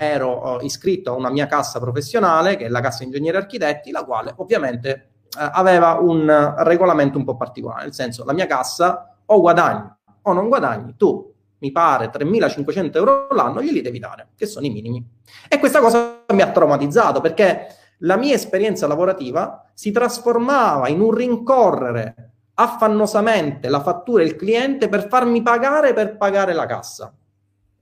ero 0.00 0.58
eh, 0.58 0.64
iscritto 0.64 1.12
a 1.12 1.14
una 1.14 1.30
mia 1.30 1.46
cassa 1.46 1.78
professionale, 1.78 2.56
che 2.56 2.64
è 2.64 2.68
la 2.68 2.80
Cassa 2.80 3.04
Ingegneri 3.04 3.36
Architetti, 3.36 3.92
la 3.92 4.04
quale 4.04 4.32
ovviamente 4.38 5.10
eh, 5.38 5.50
aveva 5.52 5.98
un 6.00 6.54
regolamento 6.58 7.16
un 7.16 7.24
po' 7.24 7.36
particolare, 7.36 7.82
nel 7.82 7.94
senso 7.94 8.24
la 8.24 8.32
mia 8.32 8.46
cassa 8.46 9.14
o 9.24 9.40
guadagni 9.40 9.88
o 10.22 10.32
non 10.32 10.48
guadagni, 10.48 10.96
tu 10.96 11.29
mi 11.60 11.72
pare 11.72 12.10
3.500 12.10 12.96
euro 12.96 13.28
l'anno, 13.30 13.62
glieli 13.62 13.80
devi 13.80 13.98
dare, 13.98 14.28
che 14.36 14.46
sono 14.46 14.66
i 14.66 14.70
minimi. 14.70 15.04
E 15.48 15.58
questa 15.58 15.80
cosa 15.80 16.24
mi 16.32 16.42
ha 16.42 16.50
traumatizzato 16.50 17.20
perché 17.20 17.66
la 17.98 18.16
mia 18.16 18.34
esperienza 18.34 18.86
lavorativa 18.86 19.70
si 19.74 19.90
trasformava 19.90 20.88
in 20.88 21.00
un 21.00 21.12
rincorrere 21.12 22.32
affannosamente 22.54 23.68
la 23.68 23.80
fattura 23.80 24.22
del 24.22 24.36
cliente 24.36 24.88
per 24.88 25.08
farmi 25.08 25.42
pagare 25.42 25.92
per 25.92 26.16
pagare 26.16 26.52
la 26.52 26.66
cassa. 26.66 27.14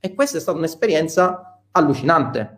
E 0.00 0.14
questa 0.14 0.38
è 0.38 0.40
stata 0.40 0.58
un'esperienza 0.58 1.60
allucinante. 1.72 2.57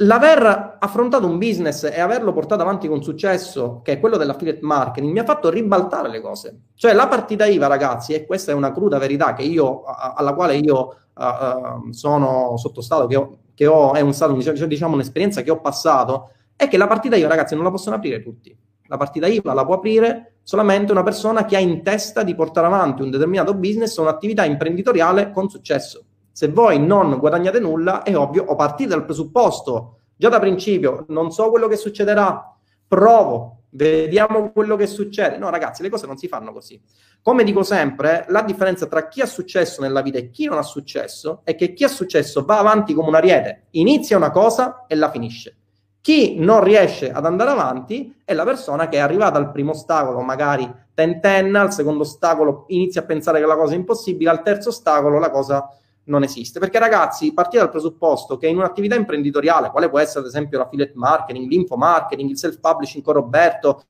L'aver 0.00 0.76
affrontato 0.78 1.26
un 1.26 1.38
business 1.38 1.84
e 1.84 2.00
averlo 2.00 2.32
portato 2.32 2.62
avanti 2.62 2.88
con 2.88 3.02
successo, 3.02 3.80
che 3.82 3.92
è 3.92 4.00
quello 4.00 4.16
dell'affiliate 4.16 4.60
marketing, 4.62 5.12
mi 5.12 5.18
ha 5.20 5.24
fatto 5.24 5.48
ribaltare 5.48 6.08
le 6.08 6.20
cose. 6.20 6.60
Cioè 6.74 6.92
la 6.92 7.08
partita 7.08 7.46
IVA, 7.46 7.66
ragazzi, 7.66 8.12
e 8.12 8.26
questa 8.26 8.52
è 8.52 8.54
una 8.54 8.72
cruda 8.72 8.98
verità 8.98 9.34
io, 9.38 9.84
alla 9.84 10.34
quale 10.34 10.56
io 10.56 10.96
uh, 11.14 11.90
sono 11.92 12.56
sottostato, 12.56 13.06
che 13.06 13.16
ho, 13.16 13.38
che 13.54 13.66
ho, 13.66 13.94
è 13.94 14.00
un 14.00 14.12
stato, 14.12 14.34
diciamo, 14.66 14.94
un'esperienza 14.94 15.42
che 15.42 15.50
ho 15.50 15.60
passato, 15.60 16.30
è 16.56 16.68
che 16.68 16.76
la 16.76 16.86
partita 16.86 17.16
IVA, 17.16 17.28
ragazzi, 17.28 17.54
non 17.54 17.64
la 17.64 17.70
possono 17.70 17.96
aprire 17.96 18.22
tutti. 18.22 18.56
La 18.88 18.98
partita 18.98 19.26
IVA 19.26 19.52
la 19.52 19.64
può 19.64 19.74
aprire 19.74 20.34
solamente 20.42 20.92
una 20.92 21.02
persona 21.02 21.44
che 21.44 21.56
ha 21.56 21.58
in 21.58 21.82
testa 21.82 22.22
di 22.22 22.34
portare 22.34 22.66
avanti 22.66 23.02
un 23.02 23.10
determinato 23.10 23.54
business 23.54 23.96
o 23.96 24.02
un'attività 24.02 24.44
imprenditoriale 24.44 25.30
con 25.30 25.48
successo. 25.48 26.04
Se 26.36 26.48
voi 26.48 26.78
non 26.78 27.16
guadagnate 27.18 27.58
nulla, 27.58 28.02
è 28.02 28.14
ovvio, 28.14 28.44
o 28.44 28.56
partite 28.56 28.90
dal 28.90 29.06
presupposto, 29.06 30.00
già 30.14 30.28
da 30.28 30.38
principio, 30.38 31.06
non 31.08 31.30
so 31.30 31.48
quello 31.48 31.66
che 31.66 31.76
succederà, 31.76 32.54
provo, 32.86 33.62
vediamo 33.70 34.52
quello 34.52 34.76
che 34.76 34.86
succede. 34.86 35.38
No, 35.38 35.48
ragazzi, 35.48 35.80
le 35.80 35.88
cose 35.88 36.06
non 36.06 36.18
si 36.18 36.28
fanno 36.28 36.52
così. 36.52 36.78
Come 37.22 37.42
dico 37.42 37.62
sempre, 37.62 38.26
la 38.28 38.42
differenza 38.42 38.84
tra 38.84 39.08
chi 39.08 39.22
ha 39.22 39.26
successo 39.26 39.80
nella 39.80 40.02
vita 40.02 40.18
e 40.18 40.28
chi 40.28 40.44
non 40.44 40.58
ha 40.58 40.62
successo 40.62 41.40
è 41.42 41.54
che 41.54 41.72
chi 41.72 41.84
ha 41.84 41.88
successo 41.88 42.44
va 42.44 42.58
avanti 42.58 42.92
come 42.92 43.08
un 43.08 43.14
ariete, 43.14 43.68
inizia 43.70 44.18
una 44.18 44.30
cosa 44.30 44.84
e 44.86 44.94
la 44.94 45.10
finisce. 45.10 45.56
Chi 46.02 46.38
non 46.38 46.62
riesce 46.62 47.10
ad 47.10 47.24
andare 47.24 47.48
avanti 47.48 48.14
è 48.26 48.34
la 48.34 48.44
persona 48.44 48.90
che 48.90 48.98
è 48.98 49.00
arrivata 49.00 49.38
al 49.38 49.52
primo 49.52 49.70
ostacolo, 49.70 50.20
magari 50.20 50.70
tentenna, 50.92 51.62
al 51.62 51.72
secondo 51.72 52.02
ostacolo 52.02 52.66
inizia 52.68 53.00
a 53.00 53.04
pensare 53.04 53.40
che 53.40 53.46
la 53.46 53.56
cosa 53.56 53.72
è 53.72 53.76
impossibile, 53.76 54.28
al 54.28 54.42
terzo 54.42 54.68
ostacolo 54.68 55.18
la 55.18 55.30
cosa 55.30 55.66
non 56.06 56.22
esiste. 56.22 56.58
Perché 56.58 56.78
ragazzi, 56.78 57.32
partite 57.32 57.58
dal 57.58 57.70
presupposto 57.70 58.36
che 58.36 58.48
in 58.48 58.56
un'attività 58.56 58.94
imprenditoriale, 58.94 59.70
quale 59.70 59.88
può 59.88 59.98
essere 59.98 60.20
ad 60.20 60.26
esempio 60.26 60.58
l'affiliate 60.58 60.92
marketing, 60.94 61.48
l'infomarketing, 61.48 62.30
il 62.30 62.38
self-publishing 62.38 63.04
con 63.04 63.14
Roberto, 63.14 63.84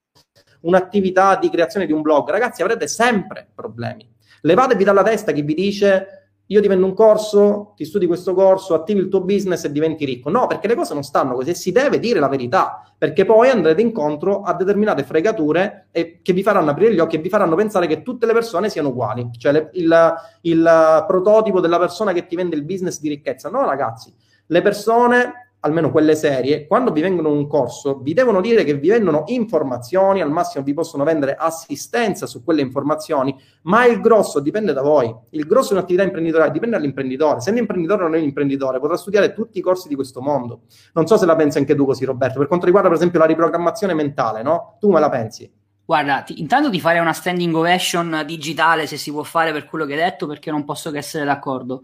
un'attività 0.60 1.36
di 1.36 1.48
creazione 1.50 1.86
di 1.86 1.92
un 1.92 2.02
blog, 2.02 2.28
ragazzi, 2.30 2.62
avrete 2.62 2.88
sempre 2.88 3.48
problemi. 3.54 4.12
Levatevi 4.42 4.84
dalla 4.84 5.02
testa 5.02 5.32
chi 5.32 5.42
vi 5.42 5.54
dice 5.54 6.25
io 6.46 6.60
ti 6.60 6.68
vendo 6.68 6.86
un 6.86 6.94
corso, 6.94 7.72
ti 7.76 7.84
studi 7.84 8.06
questo 8.06 8.34
corso, 8.34 8.74
attivi 8.74 9.00
il 9.00 9.08
tuo 9.08 9.22
business 9.22 9.64
e 9.64 9.72
diventi 9.72 10.04
ricco. 10.04 10.30
No, 10.30 10.46
perché 10.46 10.68
le 10.68 10.74
cose 10.74 10.94
non 10.94 11.02
stanno 11.02 11.34
così 11.34 11.54
si 11.54 11.72
deve 11.72 11.98
dire 11.98 12.20
la 12.20 12.28
verità, 12.28 12.82
perché 12.96 13.24
poi 13.24 13.48
andrete 13.48 13.80
incontro 13.80 14.42
a 14.42 14.54
determinate 14.54 15.02
fregature 15.02 15.88
e, 15.90 16.20
che 16.22 16.32
vi 16.32 16.42
faranno 16.42 16.70
aprire 16.70 16.94
gli 16.94 17.00
occhi 17.00 17.16
e 17.16 17.18
vi 17.18 17.28
faranno 17.28 17.56
pensare 17.56 17.86
che 17.86 18.02
tutte 18.02 18.26
le 18.26 18.32
persone 18.32 18.68
siano 18.68 18.88
uguali, 18.88 19.28
cioè 19.36 19.52
le, 19.52 19.70
il, 19.72 20.14
il 20.42 21.04
prototipo 21.06 21.60
della 21.60 21.78
persona 21.78 22.12
che 22.12 22.26
ti 22.26 22.36
vende 22.36 22.54
il 22.54 22.64
business 22.64 23.00
di 23.00 23.08
ricchezza. 23.08 23.50
No, 23.50 23.64
ragazzi, 23.64 24.14
le 24.46 24.62
persone 24.62 25.45
almeno 25.60 25.90
quelle 25.90 26.14
serie, 26.14 26.66
quando 26.66 26.92
vi 26.92 27.00
vengono 27.00 27.30
un 27.30 27.46
corso, 27.46 27.98
vi 27.98 28.14
devono 28.14 28.40
dire 28.40 28.64
che 28.64 28.74
vi 28.74 28.88
vendono 28.88 29.24
informazioni, 29.26 30.20
al 30.20 30.30
massimo 30.30 30.62
vi 30.62 30.74
possono 30.74 31.04
vendere 31.04 31.34
assistenza 31.34 32.26
su 32.26 32.44
quelle 32.44 32.60
informazioni, 32.60 33.36
ma 33.62 33.84
il 33.86 34.00
grosso 34.00 34.40
dipende 34.40 34.72
da 34.72 34.82
voi. 34.82 35.14
Il 35.30 35.46
grosso 35.46 35.72
di 35.72 35.78
un'attività 35.78 36.04
imprenditoriale 36.04 36.52
dipende 36.52 36.76
dall'imprenditore. 36.76 37.40
Se 37.40 37.50
l'imprenditore 37.50 38.02
non 38.02 38.14
è 38.14 38.18
un 38.18 38.24
imprenditore, 38.24 38.78
potrà 38.78 38.96
studiare 38.96 39.32
tutti 39.32 39.58
i 39.58 39.62
corsi 39.62 39.88
di 39.88 39.94
questo 39.94 40.20
mondo. 40.20 40.62
Non 40.92 41.06
so 41.06 41.16
se 41.16 41.26
la 41.26 41.34
pensi 41.34 41.58
anche 41.58 41.74
tu 41.74 41.84
così, 41.84 42.04
Roberto. 42.04 42.38
Per 42.38 42.46
quanto 42.46 42.66
riguarda, 42.66 42.88
per 42.88 42.98
esempio, 42.98 43.18
la 43.18 43.26
riprogrammazione 43.26 43.94
mentale, 43.94 44.42
no? 44.42 44.76
Tu 44.78 44.90
me 44.90 45.00
la 45.00 45.08
pensi? 45.08 45.50
Guarda, 45.84 46.22
ti, 46.22 46.40
intanto 46.40 46.68
ti 46.68 46.80
farei 46.80 47.00
una 47.00 47.12
standing 47.12 47.54
ovation 47.54 48.24
digitale 48.26 48.88
se 48.88 48.96
si 48.96 49.12
può 49.12 49.22
fare 49.22 49.52
per 49.52 49.66
quello 49.66 49.84
che 49.84 49.92
hai 49.92 50.00
detto, 50.00 50.26
perché 50.26 50.50
non 50.50 50.64
posso 50.64 50.90
che 50.90 50.98
essere 50.98 51.24
d'accordo. 51.24 51.82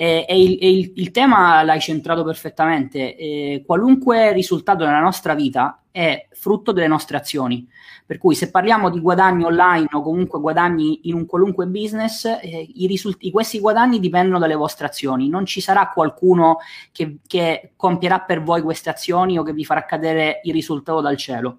E, 0.00 0.24
e, 0.28 0.40
il, 0.40 0.58
e 0.60 0.70
il, 0.70 0.92
il, 0.94 1.10
tema 1.10 1.60
l'hai 1.64 1.80
centrato 1.80 2.22
perfettamente. 2.22 3.16
E 3.16 3.64
qualunque 3.66 4.32
risultato 4.32 4.84
nella 4.84 5.00
nostra 5.00 5.34
vita 5.34 5.82
è 5.90 6.28
frutto 6.30 6.70
delle 6.70 6.86
nostre 6.86 7.16
azioni. 7.16 7.66
Per 8.06 8.16
cui 8.18 8.36
se 8.36 8.52
parliamo 8.52 8.90
di 8.90 9.00
guadagni 9.00 9.42
online 9.42 9.88
o 9.90 10.00
comunque 10.00 10.38
guadagni 10.38 11.08
in 11.08 11.14
un 11.14 11.26
qualunque 11.26 11.66
business, 11.66 12.26
eh, 12.26 12.68
i 12.76 12.86
risulti, 12.86 13.32
questi 13.32 13.58
guadagni 13.58 13.98
dipendono 13.98 14.38
dalle 14.38 14.54
vostre 14.54 14.86
azioni. 14.86 15.28
Non 15.28 15.44
ci 15.46 15.60
sarà 15.60 15.90
qualcuno 15.92 16.58
che, 16.92 17.16
che 17.26 17.72
compierà 17.74 18.20
per 18.20 18.40
voi 18.40 18.62
queste 18.62 18.90
azioni 18.90 19.36
o 19.36 19.42
che 19.42 19.52
vi 19.52 19.64
farà 19.64 19.84
cadere 19.84 20.38
il 20.44 20.52
risultato 20.52 21.00
dal 21.00 21.16
cielo. 21.16 21.58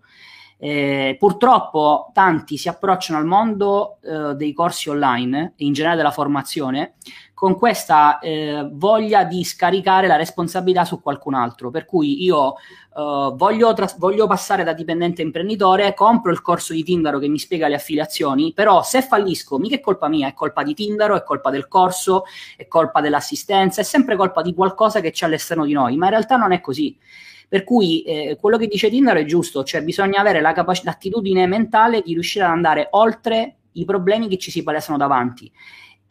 Eh, 0.61 1.15
purtroppo 1.17 2.09
tanti 2.13 2.57
si 2.57 2.67
approcciano 2.67 3.17
al 3.17 3.25
mondo 3.25 3.97
eh, 4.01 4.35
dei 4.35 4.51
corsi 4.51 4.89
online 4.89 5.53
e 5.55 5.63
in 5.63 5.71
generale 5.71 5.95
della 5.95 6.11
formazione 6.11 6.95
con 7.39 7.57
questa 7.57 8.19
eh, 8.19 8.67
voglia 8.69 9.23
di 9.23 9.45
scaricare 9.45 10.07
la 10.07 10.17
responsabilità 10.17 10.83
su 10.83 11.01
qualcun 11.01 11.35
altro. 11.35 11.71
Per 11.71 11.85
cui 11.85 12.21
io 12.21 12.55
eh, 12.55 13.31
voglio, 13.33 13.73
tras- 13.73 13.97
voglio, 13.97 14.27
passare 14.27 14.65
da 14.65 14.73
dipendente 14.73 15.21
a 15.21 15.25
imprenditore, 15.25 15.93
compro 15.93 16.33
il 16.33 16.41
corso 16.41 16.73
di 16.73 16.83
Tindaro 16.83 17.17
che 17.17 17.29
mi 17.29 17.39
spiega 17.39 17.69
le 17.69 17.75
affiliazioni, 17.75 18.51
però 18.51 18.83
se 18.83 19.01
fallisco, 19.01 19.57
mica 19.57 19.75
è 19.75 19.79
colpa 19.79 20.09
mia, 20.09 20.27
è 20.27 20.33
colpa 20.33 20.63
di 20.63 20.73
Tindaro, 20.73 21.15
è 21.15 21.23
colpa 21.23 21.49
del 21.49 21.69
corso, 21.69 22.25
è 22.57 22.67
colpa 22.67 22.99
dell'assistenza, 22.99 23.79
è 23.79 23.85
sempre 23.85 24.17
colpa 24.17 24.41
di 24.41 24.53
qualcosa 24.53 24.99
che 24.99 25.11
c'è 25.11 25.25
all'esterno 25.25 25.63
di 25.63 25.71
noi, 25.71 25.95
ma 25.95 26.07
in 26.07 26.11
realtà 26.11 26.35
non 26.35 26.51
è 26.51 26.59
così. 26.59 26.97
Per 27.47 27.63
cui 27.63 28.01
eh, 28.01 28.37
quello 28.37 28.57
che 28.57 28.67
dice 28.67 28.89
Tinder 28.89 29.15
è 29.15 29.23
giusto, 29.23 29.63
cioè 29.63 29.81
bisogna 29.81 30.19
avere 30.19 30.41
la 30.41 30.51
capac- 30.51 30.83
l'attitudine 30.83 31.47
mentale 31.47 32.01
di 32.01 32.11
riuscire 32.11 32.43
ad 32.43 32.51
andare 32.51 32.89
oltre 32.91 33.59
i 33.71 33.85
problemi 33.85 34.27
che 34.27 34.37
ci 34.37 34.51
si 34.51 34.61
palesano 34.61 34.97
davanti. 34.97 35.49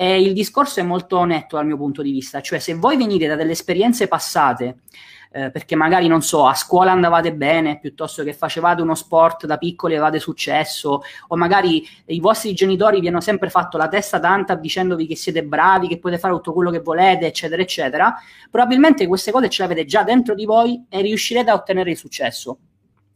E 0.00 0.22
il 0.22 0.32
discorso 0.32 0.78
è 0.78 0.84
molto 0.84 1.24
netto 1.24 1.56
dal 1.56 1.66
mio 1.66 1.76
punto 1.76 2.02
di 2.02 2.12
vista, 2.12 2.40
cioè 2.40 2.60
se 2.60 2.74
voi 2.74 2.96
venite 2.96 3.26
da 3.26 3.34
delle 3.34 3.50
esperienze 3.52 4.06
passate 4.06 4.82
eh, 5.30 5.50
perché 5.50 5.76
magari 5.76 6.06
non 6.06 6.22
so, 6.22 6.46
a 6.46 6.54
scuola 6.54 6.92
andavate 6.92 7.34
bene 7.34 7.78
piuttosto 7.78 8.22
che 8.22 8.32
facevate 8.32 8.82
uno 8.82 8.94
sport 8.94 9.46
da 9.46 9.58
piccoli 9.58 9.92
e 9.92 9.96
avevate 9.96 10.18
successo, 10.18 11.02
o 11.28 11.36
magari 11.36 11.86
i 12.06 12.20
vostri 12.20 12.54
genitori 12.54 13.00
vi 13.00 13.08
hanno 13.08 13.20
sempre 13.20 13.50
fatto 13.50 13.76
la 13.76 13.88
testa 13.88 14.20
tanta 14.20 14.54
dicendovi 14.54 15.06
che 15.06 15.16
siete 15.16 15.44
bravi, 15.44 15.88
che 15.88 15.98
potete 15.98 16.20
fare 16.20 16.34
tutto 16.34 16.52
quello 16.52 16.70
che 16.70 16.80
volete, 16.80 17.26
eccetera, 17.26 17.60
eccetera. 17.60 18.14
Probabilmente 18.50 19.06
queste 19.06 19.30
cose 19.30 19.48
ce 19.48 19.62
le 19.62 19.72
avete 19.72 19.84
già 19.84 20.02
dentro 20.02 20.34
di 20.34 20.44
voi 20.44 20.86
e 20.88 21.00
riuscirete 21.02 21.50
a 21.50 21.54
ottenere 21.54 21.90
il 21.90 21.96
successo. 21.96 22.58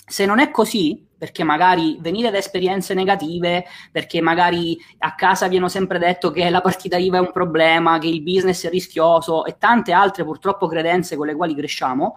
Se 0.05 0.27
non 0.27 0.41
è 0.41 0.51
così, 0.51 1.07
perché 1.23 1.45
magari 1.45 1.99
venite 2.01 2.33
da 2.33 2.39
esperienze 2.39 2.95
negative, 2.95 3.65
perché 3.93 4.21
magari 4.21 4.77
a 4.99 5.15
casa 5.15 5.47
vi 5.47 5.57
hanno 5.57 5.69
sempre 5.69 6.01
detto 6.01 6.33
che 6.33 6.51
la 6.51 6.61
partita 6.61 6.97
IVA 6.97 7.19
è 7.19 7.21
un 7.21 7.31
problema, 7.31 8.01
che 8.01 8.09
il 8.09 8.23
business 8.23 8.67
è 8.67 8.69
rischioso 8.69 9.45
e 9.45 9.55
tante 9.57 9.93
altre 9.93 10.25
purtroppo 10.25 10.67
credenze 10.67 11.15
con 11.15 11.29
le 11.29 11.37
quali 11.37 11.55
cresciamo, 11.55 12.17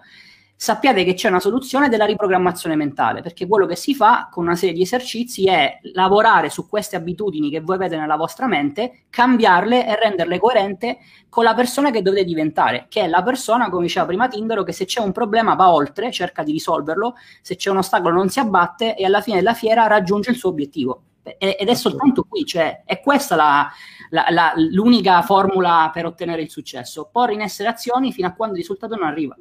sappiate 0.58 1.04
che 1.04 1.14
c'è 1.14 1.28
una 1.28 1.40
soluzione 1.40 1.90
della 1.90 2.06
riprogrammazione 2.06 2.76
mentale, 2.76 3.22
perché 3.22 3.46
quello 3.46 3.66
che 3.66 3.76
si 3.76 3.94
fa 3.94 4.30
con 4.32 4.46
una 4.46 4.56
serie 4.56 4.74
di 4.74 4.82
esercizi 4.82 5.46
è 5.46 5.80
lavorare 5.94 6.50
su 6.50 6.68
queste 6.68 6.96
abitudini 6.96 7.50
che 7.50 7.60
voi 7.60 7.76
avete 7.76 7.98
nella 7.98 8.16
vostra 8.16 8.48
mente, 8.48 9.06
cambiarle 9.10 9.86
e 9.86 10.00
renderle 10.00 10.40
coerente 10.40 11.00
con 11.30 11.44
la 11.44 11.54
persona 11.54 11.92
che 11.92 12.02
dovete 12.02 12.24
diventare, 12.24 12.86
che 12.88 13.02
è 13.02 13.08
la 13.08 13.22
persona, 13.22 13.70
come 13.70 13.84
diceva 13.84 14.06
prima 14.06 14.28
Tindaro, 14.28 14.64
che 14.64 14.72
se 14.72 14.86
c'è 14.86 15.02
un 15.02 15.12
problema 15.12 15.56
va 15.56 15.72
oltre, 15.74 16.12
cerca 16.12 16.44
di 16.44 16.54
risolverlo, 16.54 17.16
se 17.42 17.58
c'è 17.58 17.70
un 17.70 17.78
ostacolo 17.78 18.16
non 18.16 18.30
si 18.30 18.40
abbatte 18.40 18.96
e 18.96 19.06
alla 19.06 19.22
fine 19.22 19.38
della 19.38 19.54
fiera 19.54 19.88
raggiunge 19.88 20.32
il 20.32 20.38
suo 20.38 20.50
obiettivo. 20.50 21.02
Ed 21.38 21.68
è 21.68 21.74
soltanto 21.74 22.24
qui, 22.30 22.46
cioè 22.46 22.84
è 22.86 23.02
questa 23.02 23.36
la, 23.36 23.68
la, 24.12 24.28
la, 24.30 24.54
l'unica 24.56 25.24
formula 25.24 25.90
per 25.92 26.06
ottenere 26.06 26.44
il 26.44 26.52
successo, 26.52 27.10
porre 27.12 27.34
in 27.34 27.42
essere 27.42 27.68
azioni 27.68 28.14
fino 28.14 28.28
a 28.28 28.34
quando 28.34 28.54
il 28.54 28.62
risultato 28.62 28.96
non 28.96 29.08
arriva. 29.08 29.36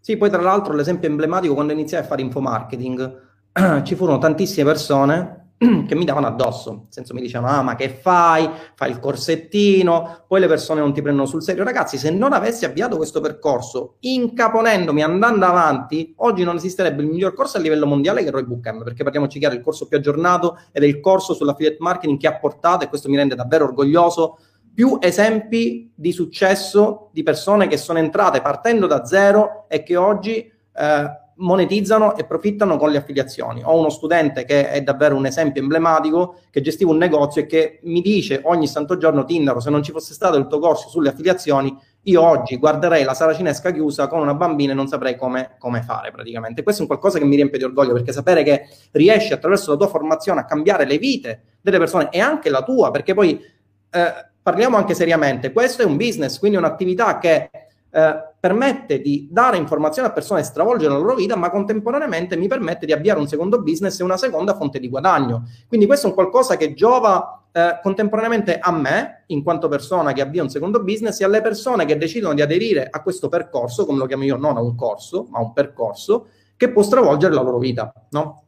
Sì, 0.00 0.16
poi 0.16 0.30
tra 0.30 0.40
l'altro 0.40 0.74
l'esempio 0.74 1.08
emblematico 1.08 1.54
quando 1.54 1.72
iniziai 1.72 2.02
a 2.02 2.06
fare 2.06 2.22
infomarketing, 2.22 3.22
ci 3.82 3.94
furono 3.94 4.18
tantissime 4.18 4.64
persone 4.64 5.38
che 5.58 5.94
mi 5.96 6.04
davano 6.04 6.28
addosso, 6.28 6.70
nel 6.70 6.86
senso 6.88 7.14
mi 7.14 7.20
dicevano 7.20 7.52
ah 7.52 7.62
ma 7.62 7.74
che 7.74 7.88
fai, 7.88 8.48
fai 8.76 8.90
il 8.90 9.00
corsettino, 9.00 10.24
poi 10.28 10.38
le 10.38 10.46
persone 10.46 10.80
non 10.80 10.92
ti 10.92 11.02
prendono 11.02 11.26
sul 11.26 11.42
serio. 11.42 11.64
Ragazzi, 11.64 11.98
se 11.98 12.10
non 12.10 12.32
avessi 12.32 12.64
avviato 12.64 12.96
questo 12.96 13.20
percorso, 13.20 13.96
incaponendomi, 14.00 15.02
andando 15.02 15.46
avanti, 15.46 16.14
oggi 16.18 16.44
non 16.44 16.56
esisterebbe 16.56 17.02
il 17.02 17.08
miglior 17.08 17.34
corso 17.34 17.56
a 17.56 17.60
livello 17.60 17.86
mondiale 17.86 18.22
che 18.22 18.30
Roy 18.30 18.44
Bootcamp, 18.44 18.84
perché 18.84 19.02
parliamoci 19.02 19.40
chiaro, 19.40 19.56
il 19.56 19.60
corso 19.60 19.88
più 19.88 19.96
aggiornato 19.96 20.58
ed 20.70 20.84
è 20.84 20.86
il 20.86 21.00
corso 21.00 21.34
sull'affiliate 21.34 21.78
marketing 21.80 22.20
che 22.20 22.28
ha 22.28 22.38
portato, 22.38 22.84
e 22.84 22.88
questo 22.88 23.08
mi 23.08 23.16
rende 23.16 23.34
davvero 23.34 23.64
orgoglioso, 23.64 24.38
più 24.78 24.96
esempi 25.00 25.90
di 25.92 26.12
successo 26.12 27.08
di 27.10 27.24
persone 27.24 27.66
che 27.66 27.76
sono 27.76 27.98
entrate 27.98 28.40
partendo 28.40 28.86
da 28.86 29.04
zero 29.04 29.64
e 29.66 29.82
che 29.82 29.96
oggi 29.96 30.36
eh, 30.36 31.10
monetizzano 31.34 32.16
e 32.16 32.24
profittano 32.24 32.76
con 32.76 32.92
le 32.92 32.98
affiliazioni. 32.98 33.60
Ho 33.64 33.76
uno 33.76 33.88
studente 33.88 34.44
che 34.44 34.70
è 34.70 34.80
davvero 34.82 35.16
un 35.16 35.26
esempio 35.26 35.60
emblematico, 35.60 36.42
che 36.52 36.60
gestiva 36.60 36.92
un 36.92 36.96
negozio 36.96 37.42
e 37.42 37.46
che 37.46 37.80
mi 37.82 38.00
dice 38.00 38.40
ogni 38.44 38.68
santo 38.68 38.96
giorno, 38.98 39.24
Tindaro, 39.24 39.58
se 39.58 39.68
non 39.68 39.82
ci 39.82 39.90
fosse 39.90 40.14
stato 40.14 40.36
il 40.36 40.46
tuo 40.46 40.60
corso 40.60 40.88
sulle 40.88 41.08
affiliazioni, 41.08 41.76
io 42.02 42.22
oggi 42.22 42.56
guarderei 42.56 43.02
la 43.02 43.14
sala 43.14 43.34
cinesca 43.34 43.72
chiusa 43.72 44.06
con 44.06 44.20
una 44.20 44.34
bambina 44.34 44.70
e 44.70 44.76
non 44.76 44.86
saprei 44.86 45.16
come, 45.16 45.56
come 45.58 45.82
fare 45.82 46.12
praticamente. 46.12 46.62
Questo 46.62 46.82
è 46.82 46.84
un 46.84 46.88
qualcosa 46.88 47.18
che 47.18 47.24
mi 47.24 47.34
riempie 47.34 47.58
di 47.58 47.64
orgoglio, 47.64 47.94
perché 47.94 48.12
sapere 48.12 48.44
che 48.44 48.68
riesci 48.92 49.32
attraverso 49.32 49.72
la 49.72 49.76
tua 49.76 49.88
formazione 49.88 50.38
a 50.38 50.44
cambiare 50.44 50.86
le 50.86 50.98
vite 50.98 51.42
delle 51.60 51.78
persone 51.78 52.10
e 52.12 52.20
anche 52.20 52.48
la 52.48 52.62
tua, 52.62 52.92
perché 52.92 53.14
poi... 53.14 53.56
Eh, 53.90 54.26
parliamo 54.42 54.76
anche 54.76 54.94
seriamente, 54.94 55.52
questo 55.52 55.82
è 55.82 55.84
un 55.84 55.96
business, 55.96 56.38
quindi 56.38 56.56
un'attività 56.56 57.18
che 57.18 57.50
eh, 57.90 58.14
permette 58.38 59.00
di 59.00 59.28
dare 59.30 59.56
informazioni 59.56 60.08
a 60.08 60.12
persone 60.12 60.40
e 60.40 60.44
stravolgere 60.44 60.92
la 60.92 60.98
loro 60.98 61.14
vita, 61.14 61.36
ma 61.36 61.50
contemporaneamente 61.50 62.36
mi 62.36 62.46
permette 62.46 62.86
di 62.86 62.92
avviare 62.92 63.18
un 63.18 63.26
secondo 63.26 63.62
business 63.62 63.98
e 63.98 64.04
una 64.04 64.16
seconda 64.16 64.54
fonte 64.54 64.78
di 64.78 64.88
guadagno. 64.88 65.44
Quindi 65.66 65.86
questo 65.86 66.06
è 66.06 66.08
un 66.10 66.14
qualcosa 66.14 66.56
che 66.56 66.74
giova 66.74 67.44
eh, 67.50 67.80
contemporaneamente 67.82 68.58
a 68.58 68.70
me, 68.72 69.24
in 69.28 69.42
quanto 69.42 69.68
persona 69.68 70.12
che 70.12 70.20
avvia 70.20 70.42
un 70.42 70.50
secondo 70.50 70.82
business, 70.82 71.20
e 71.20 71.24
alle 71.24 71.40
persone 71.40 71.84
che 71.84 71.96
decidono 71.96 72.34
di 72.34 72.42
aderire 72.42 72.88
a 72.90 73.02
questo 73.02 73.28
percorso, 73.28 73.86
come 73.86 73.98
lo 73.98 74.06
chiamo 74.06 74.24
io, 74.24 74.36
non 74.36 74.56
a 74.56 74.60
un 74.60 74.74
corso, 74.76 75.26
ma 75.30 75.38
a 75.38 75.42
un 75.42 75.52
percorso, 75.52 76.26
che 76.56 76.70
può 76.70 76.82
stravolgere 76.82 77.34
la 77.34 77.42
loro 77.42 77.58
vita, 77.58 77.92
no? 78.10 78.42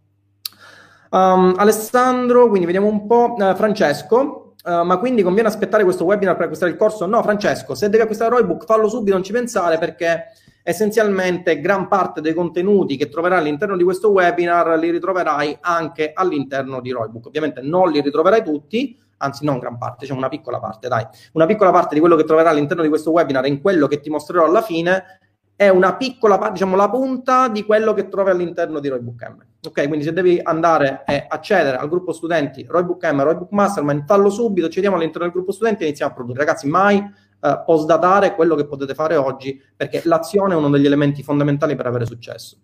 Um, 1.10 1.54
Alessandro, 1.56 2.48
quindi 2.48 2.66
vediamo 2.66 2.86
un 2.86 3.06
po'. 3.06 3.34
Uh, 3.36 3.54
Francesco, 3.56 4.49
Uh, 4.62 4.84
ma 4.84 4.98
quindi 4.98 5.22
conviene 5.22 5.48
aspettare 5.48 5.84
questo 5.84 6.04
webinar 6.04 6.34
per 6.34 6.44
acquistare 6.44 6.70
il 6.70 6.76
corso? 6.76 7.06
No, 7.06 7.22
Francesco, 7.22 7.74
se 7.74 7.88
devi 7.88 8.02
acquistare 8.02 8.30
Roybook, 8.30 8.66
fallo 8.66 8.88
subito, 8.88 9.14
non 9.14 9.22
ci 9.24 9.32
pensare 9.32 9.78
perché 9.78 10.26
essenzialmente 10.62 11.60
gran 11.60 11.88
parte 11.88 12.20
dei 12.20 12.34
contenuti 12.34 12.96
che 12.96 13.08
troverai 13.08 13.38
all'interno 13.38 13.76
di 13.76 13.84
questo 13.84 14.10
webinar 14.10 14.78
li 14.78 14.90
ritroverai 14.90 15.58
anche 15.62 16.12
all'interno 16.14 16.80
di 16.80 16.90
Roybook. 16.90 17.26
Ovviamente 17.26 17.62
non 17.62 17.90
li 17.90 18.02
ritroverai 18.02 18.44
tutti, 18.44 18.98
anzi 19.18 19.46
non 19.46 19.58
gran 19.58 19.78
parte, 19.78 20.04
cioè 20.04 20.16
una 20.16 20.28
piccola 20.28 20.60
parte, 20.60 20.88
dai. 20.88 21.06
Una 21.32 21.46
piccola 21.46 21.70
parte 21.70 21.94
di 21.94 22.00
quello 22.00 22.16
che 22.16 22.24
troverai 22.24 22.52
all'interno 22.52 22.82
di 22.82 22.88
questo 22.88 23.10
webinar 23.10 23.46
in 23.46 23.62
quello 23.62 23.86
che 23.86 24.00
ti 24.00 24.10
mostrerò 24.10 24.44
alla 24.44 24.62
fine 24.62 25.20
è 25.60 25.68
una 25.68 25.94
piccola 25.94 26.38
parte, 26.38 26.54
diciamo 26.54 26.74
la 26.74 26.88
punta 26.88 27.48
di 27.48 27.66
quello 27.66 27.92
che 27.92 28.08
trovi 28.08 28.30
all'interno 28.30 28.80
di 28.80 28.88
Roybook 28.88 29.28
M. 29.28 29.44
Ok, 29.68 29.88
quindi 29.88 30.04
se 30.04 30.14
devi 30.14 30.40
andare 30.42 31.02
e 31.06 31.26
accedere 31.28 31.76
al 31.76 31.86
gruppo 31.86 32.14
studenti 32.14 32.64
Roybook 32.66 33.04
M, 33.04 33.22
Roybook 33.22 33.50
Mastermind, 33.50 34.06
fallo 34.06 34.30
subito, 34.30 34.68
ci 34.68 34.76
vediamo 34.76 34.96
all'interno 34.96 35.24
del 35.24 35.34
gruppo 35.34 35.52
studenti 35.52 35.82
e 35.82 35.88
iniziamo 35.88 36.12
a 36.12 36.14
produrre. 36.14 36.38
Ragazzi, 36.38 36.66
mai 36.66 36.96
eh, 36.96 37.62
postdatare 37.62 38.34
quello 38.34 38.54
che 38.54 38.64
potete 38.64 38.94
fare 38.94 39.16
oggi, 39.16 39.62
perché 39.76 40.00
l'azione 40.04 40.54
è 40.54 40.56
uno 40.56 40.70
degli 40.70 40.86
elementi 40.86 41.22
fondamentali 41.22 41.76
per 41.76 41.86
avere 41.88 42.06
successo. 42.06 42.56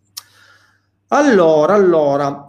Allora, 1.08 1.74
allora, 1.74 2.46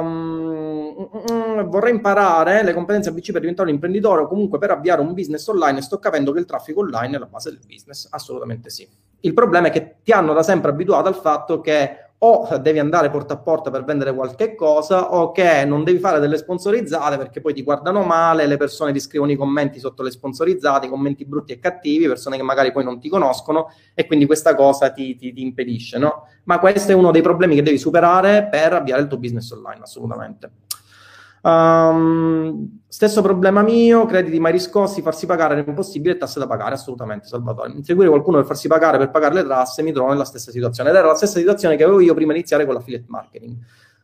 um, 0.00 1.68
vorrei 1.68 1.94
imparare 1.94 2.64
le 2.64 2.74
competenze 2.74 3.10
ABC 3.10 3.30
per 3.30 3.40
diventare 3.40 3.68
un 3.68 3.74
imprenditore 3.76 4.22
o 4.22 4.26
comunque 4.26 4.58
per 4.58 4.72
avviare 4.72 5.00
un 5.00 5.14
business 5.14 5.46
online 5.46 5.80
sto 5.80 6.00
capendo 6.00 6.32
che 6.32 6.40
il 6.40 6.44
traffico 6.44 6.80
online 6.80 7.14
è 7.14 7.18
la 7.20 7.26
base 7.26 7.50
del 7.50 7.60
business. 7.64 8.08
Assolutamente 8.10 8.68
sì. 8.68 9.05
Il 9.26 9.34
problema 9.34 9.66
è 9.66 9.70
che 9.70 9.96
ti 10.04 10.12
hanno 10.12 10.32
da 10.32 10.44
sempre 10.44 10.70
abituato 10.70 11.08
al 11.08 11.16
fatto 11.16 11.60
che 11.60 12.04
o 12.18 12.48
devi 12.58 12.78
andare 12.78 13.10
porta 13.10 13.34
a 13.34 13.38
porta 13.38 13.70
per 13.70 13.84
vendere 13.84 14.14
qualche 14.14 14.54
cosa 14.54 15.12
o 15.12 15.32
che 15.32 15.64
non 15.66 15.84
devi 15.84 15.98
fare 15.98 16.18
delle 16.18 16.38
sponsorizzate 16.38 17.18
perché 17.18 17.40
poi 17.40 17.52
ti 17.52 17.62
guardano 17.62 18.04
male, 18.04 18.46
le 18.46 18.56
persone 18.56 18.92
ti 18.92 19.00
scrivono 19.00 19.32
i 19.32 19.36
commenti 19.36 19.80
sotto 19.80 20.02
le 20.04 20.12
sponsorizzate, 20.12 20.88
commenti 20.88 21.26
brutti 21.26 21.52
e 21.52 21.58
cattivi, 21.58 22.06
persone 22.06 22.36
che 22.36 22.42
magari 22.42 22.72
poi 22.72 22.84
non 22.84 23.00
ti 23.00 23.08
conoscono 23.08 23.70
e 23.94 24.06
quindi 24.06 24.26
questa 24.26 24.54
cosa 24.54 24.90
ti, 24.90 25.16
ti, 25.16 25.32
ti 25.32 25.42
impedisce, 25.42 25.98
no? 25.98 26.28
Ma 26.44 26.60
questo 26.60 26.92
è 26.92 26.94
uno 26.94 27.10
dei 27.10 27.22
problemi 27.22 27.56
che 27.56 27.62
devi 27.62 27.78
superare 27.78 28.46
per 28.48 28.74
avviare 28.74 29.02
il 29.02 29.08
tuo 29.08 29.18
business 29.18 29.50
online, 29.50 29.82
assolutamente. 29.82 30.50
Um, 31.46 32.80
stesso 32.88 33.22
problema 33.22 33.62
mio, 33.62 34.04
crediti 34.04 34.40
mai 34.40 34.50
riscossi, 34.50 35.00
farsi 35.00 35.26
pagare 35.26 35.62
è 35.62 35.64
impossibile, 35.64 36.16
tasse 36.16 36.40
da 36.40 36.46
pagare, 36.48 36.74
assolutamente 36.74 37.28
Salvatore. 37.28 37.70
Inseguire 37.70 38.10
qualcuno 38.10 38.38
per 38.38 38.46
farsi 38.46 38.66
pagare 38.66 38.98
per 38.98 39.10
pagare 39.10 39.36
le 39.36 39.46
tasse 39.46 39.84
mi 39.84 39.92
trovo 39.92 40.10
nella 40.10 40.24
stessa 40.24 40.50
situazione 40.50 40.90
ed 40.90 40.96
era 40.96 41.06
la 41.06 41.14
stessa 41.14 41.38
situazione 41.38 41.76
che 41.76 41.84
avevo 41.84 42.00
io 42.00 42.14
prima 42.14 42.32
di 42.32 42.38
iniziare 42.38 42.64
con 42.64 42.74
l'affiliate 42.74 43.04
marketing. 43.06 43.56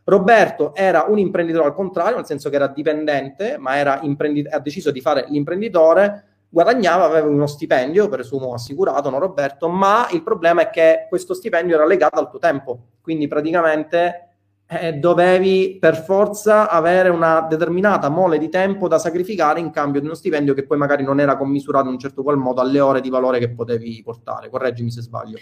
Roberto 0.04 0.72
era 0.74 1.06
un 1.08 1.18
imprenditore 1.18 1.64
al 1.64 1.74
contrario, 1.74 2.14
nel 2.14 2.26
senso 2.26 2.48
che 2.48 2.54
era 2.54 2.68
dipendente, 2.68 3.56
ma 3.58 3.76
era 3.76 3.98
imprendi- 4.02 4.46
ha 4.48 4.60
deciso 4.60 4.92
di 4.92 5.00
fare 5.00 5.26
l'imprenditore, 5.28 6.24
guadagnava, 6.48 7.06
aveva 7.06 7.26
uno 7.26 7.46
stipendio, 7.48 8.08
presumo 8.08 8.54
assicurato, 8.54 9.10
no 9.10 9.18
Roberto, 9.18 9.68
ma 9.68 10.06
il 10.12 10.22
problema 10.22 10.62
è 10.62 10.70
che 10.70 11.06
questo 11.08 11.34
stipendio 11.34 11.74
era 11.74 11.86
legato 11.86 12.20
al 12.20 12.30
tuo 12.30 12.38
tempo, 12.38 12.78
quindi 13.00 13.26
praticamente 13.26 14.31
eh, 14.80 14.94
dovevi 14.94 15.76
per 15.78 16.02
forza 16.02 16.70
avere 16.70 17.10
una 17.10 17.42
determinata 17.42 18.08
mole 18.08 18.38
di 18.38 18.48
tempo 18.48 18.88
da 18.88 18.98
sacrificare 18.98 19.60
in 19.60 19.70
cambio 19.70 20.00
di 20.00 20.06
uno 20.06 20.14
stipendio 20.14 20.54
che 20.54 20.64
poi 20.64 20.78
magari 20.78 21.04
non 21.04 21.20
era 21.20 21.36
commisurato 21.36 21.86
in 21.86 21.92
un 21.92 21.98
certo 21.98 22.22
qual 22.22 22.38
modo 22.38 22.60
alle 22.60 22.80
ore 22.80 23.00
di 23.00 23.10
valore 23.10 23.38
che 23.38 23.50
potevi 23.50 24.00
portare. 24.02 24.48
Correggimi 24.48 24.90
se 24.90 25.02
sbaglio. 25.02 25.38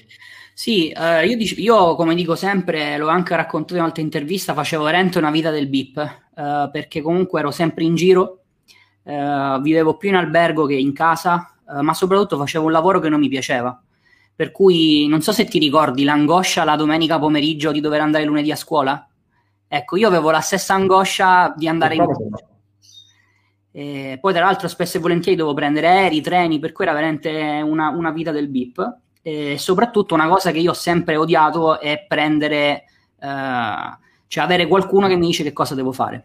Sì, 0.53 0.89
eh, 0.89 1.26
io, 1.26 1.37
dic- 1.37 1.59
io, 1.59 1.95
come 1.95 2.14
dico 2.14 2.35
sempre, 2.35 2.97
l'ho 2.99 3.09
anche 3.09 3.37
raccontato 3.37 3.74
in 3.74 3.81
un'altra 3.81 4.03
intervista, 4.03 4.53
facevo 4.53 4.83
veramente 4.85 5.18
una 5.18 5.31
vita 5.31 5.51
del 5.51 5.68
BIP, 5.68 5.97
eh, 5.99 6.68
perché 6.72 7.01
comunque 7.01 7.41
ero 7.41 7.51
sempre 7.51 7.85
in 7.85 7.95
giro, 7.95 8.43
eh, 9.05 9.59
vivevo 9.62 9.97
più 9.97 10.09
in 10.09 10.16
albergo 10.16 10.66
che 10.66 10.74
in 10.74 10.93
casa, 10.93 11.55
eh, 11.68 11.83
ma 11.83 11.95
soprattutto 11.95 12.37
facevo 12.37 12.64
un 12.64 12.72
lavoro 12.72 12.99
che 12.99 13.09
non 13.09 13.20
mi 13.20 13.28
piaceva. 13.28 13.81
Per 14.35 14.51
cui 14.51 15.07
non 15.07 15.20
so 15.20 15.33
se 15.33 15.45
ti 15.45 15.59
ricordi 15.59 16.03
l'angoscia 16.03 16.64
la 16.64 16.74
domenica 16.74 17.18
pomeriggio 17.18 17.72
di 17.72 17.81
dover 17.81 18.01
andare 18.01 18.24
lunedì 18.24 18.51
a 18.51 18.57
scuola 18.57 19.05
Ecco, 19.72 19.96
io 19.96 20.08
avevo 20.08 20.32
la 20.32 20.40
stessa 20.40 20.74
angoscia 20.74 21.54
di 21.56 21.68
andare 21.68 21.94
in 21.94 22.04
eh, 23.72 24.18
poi, 24.20 24.32
tra 24.32 24.44
l'altro, 24.44 24.66
spesso 24.66 24.96
e 24.96 25.00
volentieri 25.00 25.36
dovevo 25.36 25.54
prendere 25.54 25.86
aerei, 25.86 26.20
treni, 26.20 26.58
per 26.58 26.72
cui 26.72 26.84
era 26.84 26.92
veramente 26.92 27.62
una, 27.64 27.90
una 27.90 28.10
vita 28.10 28.32
del 28.32 28.48
BIP. 28.48 28.96
E 29.22 29.58
soprattutto 29.58 30.14
una 30.14 30.26
cosa 30.26 30.50
che 30.50 30.58
io 30.58 30.70
ho 30.70 30.74
sempre 30.74 31.14
odiato 31.14 31.78
è 31.78 32.04
prendere, 32.08 32.84
eh, 33.20 33.98
cioè 34.26 34.44
avere 34.44 34.66
qualcuno 34.66 35.06
che 35.06 35.14
mi 35.14 35.26
dice 35.26 35.44
che 35.44 35.52
cosa 35.52 35.76
devo 35.76 35.92
fare. 35.92 36.24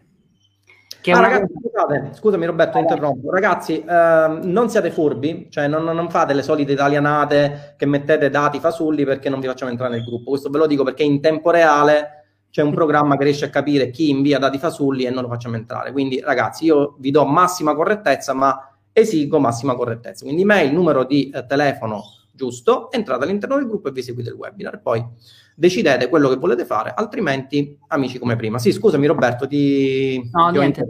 Ah, 1.08 1.20
ragazzi, 1.20 1.52
scusate, 1.62 2.10
scusami 2.14 2.46
Roberto, 2.46 2.78
interrompo. 2.78 3.30
Ragazzi, 3.30 3.78
eh, 3.78 4.38
non 4.42 4.68
siate 4.68 4.90
furbi, 4.90 5.46
cioè 5.50 5.68
non, 5.68 5.84
non, 5.84 6.10
fate 6.10 6.34
le 6.34 6.42
solite 6.42 6.72
italianate 6.72 7.74
che 7.76 7.86
mettete 7.86 8.28
dati 8.28 8.58
fasulli 8.58 9.04
perché 9.04 9.28
non 9.28 9.38
vi 9.38 9.46
facciamo 9.46 9.70
entrare 9.70 9.94
nel 9.94 10.04
gruppo. 10.04 10.30
Questo 10.30 10.50
ve 10.50 10.58
lo 10.58 10.66
dico 10.66 10.82
perché 10.82 11.04
in 11.04 11.20
tempo 11.20 11.50
reale 11.50 12.16
c'è 12.50 12.62
un 12.62 12.72
programma 12.72 13.16
che 13.16 13.24
riesce 13.24 13.44
a 13.44 13.50
capire 13.50 13.90
chi 13.90 14.08
invia 14.08 14.38
dati 14.38 14.58
fasulli 14.58 15.04
e 15.04 15.10
non 15.10 15.24
lo 15.24 15.28
facciamo 15.28 15.56
entrare. 15.56 15.92
Quindi, 15.92 16.20
ragazzi, 16.20 16.64
io 16.64 16.96
vi 16.98 17.10
do 17.10 17.24
massima 17.24 17.74
correttezza, 17.74 18.32
ma 18.32 18.74
esigo 18.92 19.38
massima 19.38 19.74
correttezza. 19.74 20.24
Quindi, 20.24 20.44
mail, 20.44 20.72
numero 20.72 21.04
di 21.04 21.28
eh, 21.28 21.44
telefono 21.44 22.02
giusto, 22.32 22.90
entrate 22.92 23.24
all'interno 23.24 23.56
del 23.56 23.66
gruppo 23.66 23.88
e 23.88 23.92
vi 23.92 24.02
seguite 24.02 24.30
il 24.30 24.36
webinar. 24.36 24.80
Poi 24.80 25.04
decidete 25.54 26.08
quello 26.08 26.28
che 26.28 26.36
volete 26.36 26.64
fare, 26.64 26.92
altrimenti 26.94 27.76
amici 27.88 28.18
come 28.18 28.36
prima. 28.36 28.58
Sì, 28.58 28.72
scusami 28.72 29.06
Roberto, 29.06 29.46
ti, 29.46 30.18
no, 30.32 30.50
ti 30.52 30.58
niente. 30.58 30.86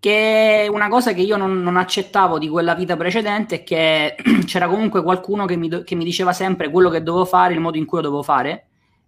Che 0.00 0.68
una 0.68 0.88
cosa 0.88 1.12
che 1.12 1.20
io 1.20 1.36
non, 1.36 1.62
non, 1.62 1.76
accettavo 1.76 2.38
di 2.38 2.48
quella 2.48 2.74
vita 2.74 2.96
precedente 2.96 3.56
è 3.56 3.62
che 3.62 4.16
c'era 4.46 4.66
comunque 4.66 5.02
qualcuno 5.02 5.44
che 5.44 5.56
mi, 5.56 5.84
che 5.84 5.94
mi 5.94 6.04
diceva 6.04 6.32
sempre 6.32 6.70
quello 6.70 6.90
che 6.90 7.04
dovevo 7.04 7.24
fare, 7.24 7.54
il 7.54 7.60
modo 7.60 7.76
in 7.76 7.84
cui 7.84 7.98
lo 7.98 8.04
dovevo 8.04 8.22
fare 8.22 8.66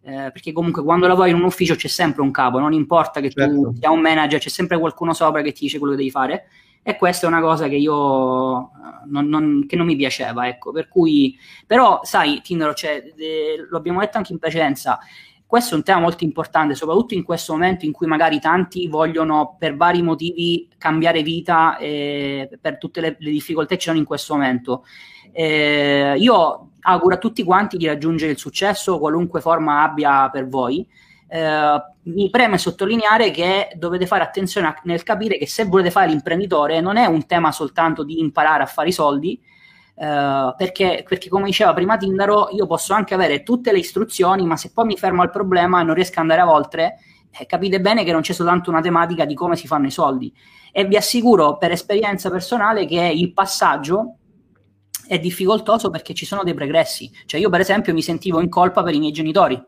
eh, 0.08 0.30
perché 0.32 0.52
comunque 0.52 0.82
quando 0.82 1.06
lavori 1.06 1.30
in 1.30 1.36
un 1.36 1.44
ufficio 1.44 1.74
c'è 1.74 1.86
sempre 1.86 2.22
un 2.22 2.30
capo, 2.30 2.58
non 2.58 2.72
importa 2.72 3.20
che 3.20 3.30
certo. 3.30 3.54
tu 3.54 3.74
sia 3.78 3.90
un 3.90 4.00
manager, 4.00 4.40
c'è 4.40 4.48
sempre 4.48 4.78
qualcuno 4.78 5.12
sopra 5.12 5.42
che 5.42 5.52
ti 5.52 5.64
dice 5.64 5.76
quello 5.76 5.92
che 5.92 5.98
devi 5.98 6.10
fare 6.10 6.46
e 6.82 6.96
questa 6.96 7.26
è 7.26 7.28
una 7.28 7.42
cosa 7.42 7.68
che 7.68 7.74
io 7.74 8.62
eh, 8.62 8.68
non, 9.04 9.28
non, 9.28 9.66
che 9.68 9.76
non 9.76 9.84
mi 9.84 9.96
piaceva, 9.96 10.48
ecco, 10.48 10.72
per 10.72 10.88
cui 10.88 11.38
però 11.66 12.00
sai 12.04 12.40
Tindaro, 12.40 12.72
cioè, 12.72 13.12
eh, 13.18 13.66
lo 13.68 13.76
abbiamo 13.76 14.00
detto 14.00 14.16
anche 14.16 14.32
in 14.32 14.38
precedenza, 14.38 14.98
questo 15.44 15.74
è 15.74 15.76
un 15.76 15.84
tema 15.84 16.00
molto 16.00 16.24
importante, 16.24 16.74
soprattutto 16.74 17.12
in 17.12 17.22
questo 17.22 17.52
momento 17.52 17.84
in 17.84 17.92
cui 17.92 18.06
magari 18.06 18.38
tanti 18.38 18.88
vogliono 18.88 19.56
per 19.58 19.76
vari 19.76 20.00
motivi 20.00 20.68
cambiare 20.78 21.22
vita 21.22 21.76
eh, 21.76 22.48
per 22.58 22.78
tutte 22.78 23.02
le, 23.02 23.16
le 23.18 23.30
difficoltà 23.30 23.74
che 23.74 23.80
ci 23.80 23.88
sono 23.88 23.98
in 23.98 24.06
questo 24.06 24.32
momento. 24.32 24.84
Eh, 25.32 26.14
io 26.16 26.67
auguro 26.80 27.14
a 27.14 27.18
tutti 27.18 27.42
quanti 27.42 27.76
di 27.76 27.86
raggiungere 27.86 28.32
il 28.32 28.38
successo, 28.38 28.98
qualunque 28.98 29.40
forma 29.40 29.82
abbia 29.82 30.28
per 30.30 30.48
voi. 30.48 30.86
Eh, 31.30 31.82
mi 32.04 32.30
preme 32.30 32.56
sottolineare 32.56 33.30
che 33.30 33.70
dovete 33.76 34.06
fare 34.06 34.22
attenzione 34.22 34.66
a, 34.66 34.80
nel 34.84 35.02
capire 35.02 35.36
che 35.36 35.46
se 35.46 35.64
volete 35.64 35.90
fare 35.90 36.08
l'imprenditore 36.08 36.80
non 36.80 36.96
è 36.96 37.04
un 37.04 37.26
tema 37.26 37.52
soltanto 37.52 38.02
di 38.02 38.20
imparare 38.20 38.62
a 38.62 38.66
fare 38.66 38.88
i 38.88 38.92
soldi, 38.92 39.38
eh, 39.94 40.54
perché, 40.56 41.04
perché, 41.06 41.28
come 41.28 41.46
diceva 41.46 41.74
prima 41.74 41.96
Tindaro, 41.96 42.48
io 42.52 42.66
posso 42.66 42.94
anche 42.94 43.14
avere 43.14 43.42
tutte 43.42 43.72
le 43.72 43.78
istruzioni, 43.78 44.46
ma 44.46 44.56
se 44.56 44.70
poi 44.72 44.86
mi 44.86 44.96
fermo 44.96 45.22
al 45.22 45.30
problema 45.30 45.80
e 45.80 45.84
non 45.84 45.94
riesco 45.94 46.20
ad 46.20 46.30
andare 46.30 46.42
oltre, 46.42 46.98
eh, 47.30 47.46
capite 47.46 47.80
bene 47.80 48.04
che 48.04 48.12
non 48.12 48.22
c'è 48.22 48.32
soltanto 48.32 48.70
una 48.70 48.80
tematica 48.80 49.24
di 49.24 49.34
come 49.34 49.56
si 49.56 49.66
fanno 49.66 49.86
i 49.86 49.90
soldi. 49.90 50.32
E 50.72 50.84
vi 50.84 50.96
assicuro 50.96 51.56
per 51.56 51.72
esperienza 51.72 52.30
personale 52.30 52.86
che 52.86 53.00
il 53.00 53.32
passaggio 53.32 54.17
è 55.08 55.18
difficoltoso 55.18 55.90
perché 55.90 56.14
ci 56.14 56.26
sono 56.26 56.44
dei 56.44 56.54
pregressi. 56.54 57.10
Cioè 57.26 57.40
io 57.40 57.48
per 57.48 57.60
esempio 57.60 57.92
mi 57.94 58.02
sentivo 58.02 58.40
in 58.40 58.48
colpa 58.48 58.82
per 58.82 58.94
i 58.94 58.98
miei 58.98 59.12
genitori, 59.12 59.60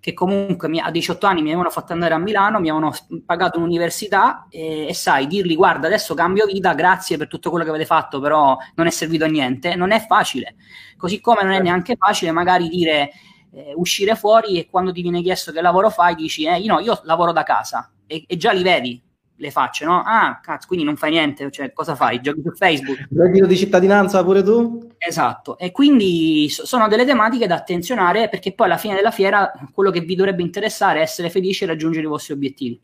che 0.00 0.14
comunque 0.14 0.68
mi, 0.68 0.80
a 0.80 0.90
18 0.90 1.26
anni 1.26 1.42
mi 1.42 1.48
avevano 1.48 1.70
fatto 1.70 1.92
andare 1.92 2.14
a 2.14 2.18
Milano, 2.18 2.58
mi 2.58 2.70
avevano 2.70 2.94
pagato 3.24 3.58
un'università 3.58 4.46
e, 4.48 4.86
e, 4.88 4.94
sai, 4.94 5.26
dirgli 5.26 5.54
guarda 5.54 5.86
adesso 5.86 6.14
cambio 6.14 6.46
vita, 6.46 6.72
grazie 6.72 7.18
per 7.18 7.28
tutto 7.28 7.50
quello 7.50 7.64
che 7.64 7.70
avete 7.70 7.84
fatto, 7.84 8.18
però 8.18 8.56
non 8.74 8.86
è 8.86 8.90
servito 8.90 9.24
a 9.24 9.28
niente, 9.28 9.76
non 9.76 9.90
è 9.92 10.04
facile. 10.04 10.56
Così 10.96 11.20
come 11.20 11.42
non 11.42 11.52
è 11.52 11.60
neanche 11.60 11.96
facile 11.96 12.32
magari 12.32 12.68
dire 12.68 13.10
eh, 13.52 13.72
uscire 13.76 14.16
fuori 14.16 14.58
e 14.58 14.68
quando 14.70 14.92
ti 14.92 15.02
viene 15.02 15.22
chiesto 15.22 15.52
che 15.52 15.60
lavoro 15.60 15.90
fai 15.90 16.14
dici 16.14 16.44
eh, 16.44 16.64
no, 16.64 16.80
io 16.80 16.98
lavoro 17.04 17.32
da 17.32 17.42
casa 17.42 17.90
e, 18.06 18.24
e 18.26 18.36
già 18.36 18.52
li 18.52 18.62
vedi, 18.62 19.02
le 19.40 19.50
facce, 19.50 19.84
no? 19.84 20.02
Ah, 20.04 20.38
cazzo, 20.42 20.66
quindi 20.66 20.84
non 20.84 20.96
fai 20.96 21.10
niente, 21.10 21.50
cioè 21.50 21.72
cosa 21.72 21.94
fai? 21.94 22.20
Giochi 22.20 22.42
su 22.44 22.52
Facebook? 22.52 23.08
Reddito 23.10 23.46
di 23.46 23.56
cittadinanza 23.56 24.22
pure 24.22 24.42
tu? 24.42 24.88
Esatto, 24.98 25.58
e 25.58 25.72
quindi 25.72 26.48
sono 26.50 26.86
delle 26.88 27.06
tematiche 27.06 27.46
da 27.46 27.56
attenzionare 27.56 28.28
perché 28.28 28.52
poi 28.52 28.66
alla 28.66 28.76
fine 28.76 28.94
della 28.94 29.10
fiera 29.10 29.50
quello 29.72 29.90
che 29.90 30.00
vi 30.00 30.14
dovrebbe 30.14 30.42
interessare 30.42 31.00
è 31.00 31.02
essere 31.02 31.30
felici 31.30 31.64
e 31.64 31.68
raggiungere 31.68 32.04
i 32.04 32.08
vostri 32.08 32.34
obiettivi. 32.34 32.80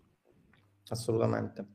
Assolutamente. 0.89 1.67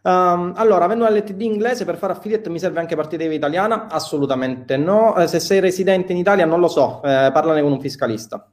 Um, 0.00 0.52
allora, 0.56 0.84
avendo 0.84 1.06
una 1.06 1.14
LTD 1.14 1.40
inglese 1.42 1.84
per 1.84 1.96
fare 1.96 2.12
affiliate 2.12 2.48
mi 2.48 2.58
serve 2.58 2.80
anche 2.80 2.96
partita 2.96 3.24
IVA 3.24 3.34
italiana? 3.34 3.88
Assolutamente 3.88 4.76
no. 4.76 5.16
Eh, 5.16 5.26
se 5.26 5.38
sei 5.38 5.60
residente 5.60 6.12
in 6.12 6.18
Italia 6.18 6.46
non 6.46 6.60
lo 6.60 6.68
so, 6.68 7.02
eh, 7.02 7.30
parlane 7.32 7.62
con 7.62 7.72
un 7.72 7.80
fiscalista. 7.80 8.50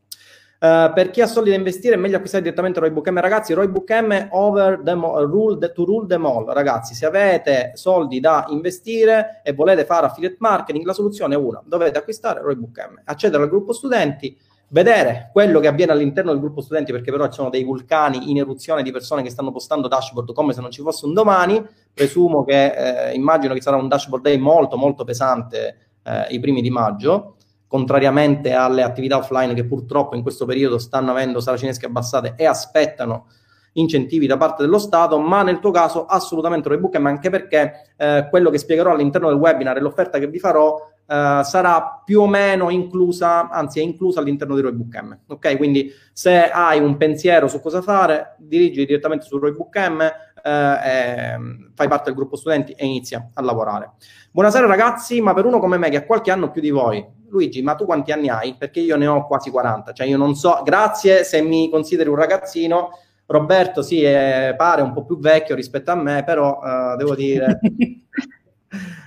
Uh, 0.57 0.93
per 0.93 1.11
chi 1.11 1.21
ha 1.21 1.27
soldi 1.27 1.49
da 1.49 1.57
investire 1.57 1.95
è 1.95 1.97
meglio 1.97 2.15
acquistare 2.15 2.41
direttamente 2.41 2.79
Roybook 2.79 3.09
M. 3.09 3.19
Ragazzi 3.19 3.53
Roybook 3.53 3.91
M 3.91 4.27
over 4.31 4.79
the 4.83 4.93
rule 4.93 5.57
the, 5.57 5.71
to 5.73 5.83
rule 5.83 6.07
them 6.07 6.25
all. 6.25 6.45
Ragazzi 6.45 6.95
se 6.95 7.05
avete 7.05 7.71
soldi 7.75 8.19
da 8.19 8.45
investire 8.49 9.41
e 9.43 9.53
volete 9.53 9.83
fare 9.83 10.05
affiliate 10.05 10.37
marketing 10.39 10.85
la 10.85 10.93
soluzione 10.93 11.35
è 11.35 11.37
una. 11.37 11.61
Dovete 11.65 11.97
acquistare 11.97 12.41
Roybook 12.41 12.77
M. 12.89 13.01
Accedere 13.03 13.43
al 13.43 13.49
gruppo 13.49 13.73
studenti 13.73 14.35
vedere 14.69 15.29
quello 15.31 15.59
che 15.59 15.67
avviene 15.67 15.91
all'interno 15.91 16.31
del 16.31 16.39
gruppo 16.39 16.61
studenti, 16.61 16.91
perché 16.91 17.11
però 17.11 17.27
ci 17.27 17.33
sono 17.33 17.49
dei 17.49 17.63
vulcani 17.63 18.31
in 18.31 18.37
eruzione 18.37 18.81
di 18.81 18.91
persone 18.91 19.21
che 19.21 19.29
stanno 19.29 19.51
postando 19.51 19.87
dashboard 19.87 20.33
come 20.33 20.53
se 20.53 20.61
non 20.61 20.71
ci 20.71 20.81
fosse 20.81 21.05
un 21.05 21.13
domani. 21.13 21.63
Presumo 21.93 22.43
che, 22.43 23.09
eh, 23.09 23.13
immagino 23.13 23.53
che 23.53 23.61
sarà 23.61 23.77
un 23.77 23.87
dashboard 23.87 24.23
day 24.23 24.37
molto, 24.37 24.77
molto 24.77 25.03
pesante 25.03 25.77
eh, 26.03 26.27
i 26.29 26.39
primi 26.39 26.61
di 26.61 26.69
maggio, 26.69 27.35
contrariamente 27.67 28.53
alle 28.53 28.83
attività 28.83 29.17
offline 29.17 29.53
che 29.53 29.65
purtroppo 29.65 30.15
in 30.15 30.21
questo 30.21 30.45
periodo 30.45 30.77
stanno 30.77 31.11
avendo 31.11 31.39
saracinesche 31.39 31.85
abbassate 31.85 32.33
e 32.35 32.45
aspettano 32.45 33.27
incentivi 33.73 34.27
da 34.27 34.37
parte 34.37 34.63
dello 34.63 34.79
Stato, 34.79 35.19
ma 35.19 35.43
nel 35.43 35.59
tuo 35.59 35.71
caso 35.71 36.05
assolutamente 36.05 36.67
un 36.67 36.75
ebook, 36.75 36.95
ma 36.97 37.09
anche 37.09 37.29
perché 37.29 37.93
eh, 37.97 38.27
quello 38.29 38.49
che 38.49 38.57
spiegherò 38.57 38.91
all'interno 38.91 39.27
del 39.27 39.37
webinar 39.37 39.77
e 39.77 39.81
l'offerta 39.81 40.19
che 40.19 40.27
vi 40.27 40.39
farò 40.39 40.93
Uh, 41.07 41.43
sarà 41.43 42.01
più 42.03 42.21
o 42.21 42.27
meno 42.27 42.71
inclusa, 42.71 43.49
anzi 43.51 43.79
è 43.79 43.83
inclusa 43.83 44.21
all'interno 44.21 44.55
di 44.55 44.61
Roybook 44.61 45.01
M. 45.03 45.17
Ok, 45.27 45.55
quindi 45.55 45.91
se 46.11 46.49
hai 46.49 46.79
un 46.79 46.97
pensiero 46.97 47.47
su 47.47 47.61
cosa 47.61 47.83
fare, 47.83 48.35
dirigi 48.39 48.87
direttamente 48.87 49.27
su 49.27 49.37
Roybook 49.37 49.77
M, 49.87 49.99
uh, 49.99 50.49
e, 50.49 51.37
fai 51.75 51.87
parte 51.87 52.05
del 52.05 52.15
gruppo 52.15 52.35
studenti 52.35 52.71
e 52.71 52.87
inizia 52.87 53.29
a 53.35 53.41
lavorare. 53.43 53.91
Buonasera 54.31 54.65
ragazzi, 54.65 55.21
ma 55.21 55.35
per 55.35 55.45
uno 55.45 55.59
come 55.59 55.77
me 55.77 55.89
che 55.89 55.97
ha 55.97 56.05
qualche 56.05 56.31
anno 56.31 56.49
più 56.49 56.61
di 56.61 56.71
voi, 56.71 57.05
Luigi, 57.29 57.61
ma 57.61 57.75
tu 57.75 57.85
quanti 57.85 58.11
anni 58.11 58.29
hai? 58.29 58.55
Perché 58.57 58.79
io 58.79 58.95
ne 58.97 59.07
ho 59.07 59.25
quasi 59.25 59.49
40, 59.49 59.93
cioè 59.93 60.07
io 60.07 60.17
non 60.17 60.35
so, 60.35 60.61
grazie 60.63 61.23
se 61.23 61.41
mi 61.41 61.69
consideri 61.69 62.09
un 62.09 62.15
ragazzino. 62.15 62.89
Roberto 63.27 63.81
sì, 63.81 64.03
è, 64.03 64.53
pare 64.55 64.83
un 64.83 64.93
po' 64.93 65.03
più 65.03 65.17
vecchio 65.17 65.55
rispetto 65.55 65.91
a 65.91 65.95
me, 65.95 66.23
però 66.23 66.59
uh, 66.61 66.95
devo 66.95 67.15
dire 67.15 67.59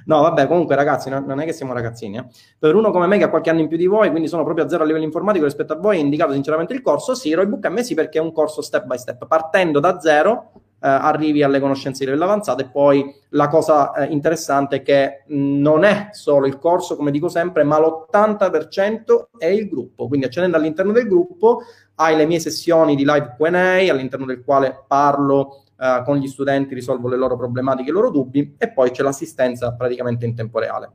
No, 0.09 0.23
vabbè, 0.23 0.47
comunque 0.47 0.75
ragazzi, 0.75 1.11
no, 1.11 1.21
non 1.21 1.39
è 1.39 1.45
che 1.45 1.53
siamo 1.53 1.75
ragazzini. 1.75 2.17
Eh. 2.17 2.25
Per 2.59 2.75
uno 2.75 2.91
come 2.91 3.07
me 3.07 3.19
che 3.19 3.25
ha 3.25 3.29
qualche 3.29 3.51
anno 3.51 3.61
in 3.61 3.69
più 3.69 3.77
di 3.77 3.87
voi, 3.87 4.09
quindi 4.09 4.27
sono 4.27 4.43
proprio 4.43 4.65
a 4.65 4.69
zero 4.69 4.83
a 4.83 4.87
livello 4.87 5.05
informatico 5.05 5.45
rispetto 5.45 5.75
a 5.75 5.77
voi, 5.77 5.99
è 5.99 6.01
indicato 6.01 6.33
sinceramente 6.33 6.73
il 6.73 6.81
corso, 6.81 7.15
sì, 7.15 7.35
Roybook 7.35 7.65
a 7.67 7.69
me 7.69 7.83
sì 7.83 7.95
perché 7.95 8.19
è 8.19 8.23
un 8.23 8.33
corso 8.33 8.63
step 8.63 8.87
by 8.87 8.97
step, 8.97 9.27
partendo 9.27 9.81
da 9.81 10.01
zero 10.01 10.53
arrivi 10.87 11.43
alle 11.43 11.61
conoscenze 11.61 12.01
di 12.05 12.11
livello 12.11 12.25
avanzato 12.25 12.63
e 12.63 12.69
poi 12.69 13.15
la 13.31 13.49
cosa 13.49 13.93
eh, 13.93 14.07
interessante 14.07 14.77
è 14.77 14.83
che 14.83 15.25
non 15.29 15.85
è 15.85 16.09
solo 16.13 16.47
il 16.47 16.59
corso, 16.59 16.97
come 16.97 17.11
dico 17.11 17.29
sempre, 17.29 17.65
ma 17.65 17.79
l'80% 17.79 19.29
è 19.39 19.47
il 19.47 19.69
gruppo, 19.69 20.07
quindi 20.07 20.27
accedendo 20.27 20.57
all'interno 20.57 20.93
del 20.93 21.09
gruppo 21.09 21.63
hai 21.97 22.17
le 22.17 22.27
mie 22.27 22.39
sessioni 22.39 22.95
di 22.95 23.05
live 23.05 23.35
Q&A 23.37 23.91
all'interno 23.91 24.25
del 24.25 24.45
quale 24.45 24.85
parlo 24.87 25.65
uh, 25.77 26.05
con 26.05 26.17
gli 26.17 26.29
studenti 26.29 26.75
risolvo 26.75 27.09
le 27.09 27.17
loro 27.17 27.37
problematiche, 27.37 27.91
i 27.91 27.93
loro 27.93 28.11
dubbi 28.11 28.55
e 28.57 28.71
poi 28.71 28.91
c'è 28.91 29.03
l'assistenza 29.03 29.75
praticamente 29.75 30.25
in 30.25 30.35
tempo 30.35 30.59
reale. 30.61 30.91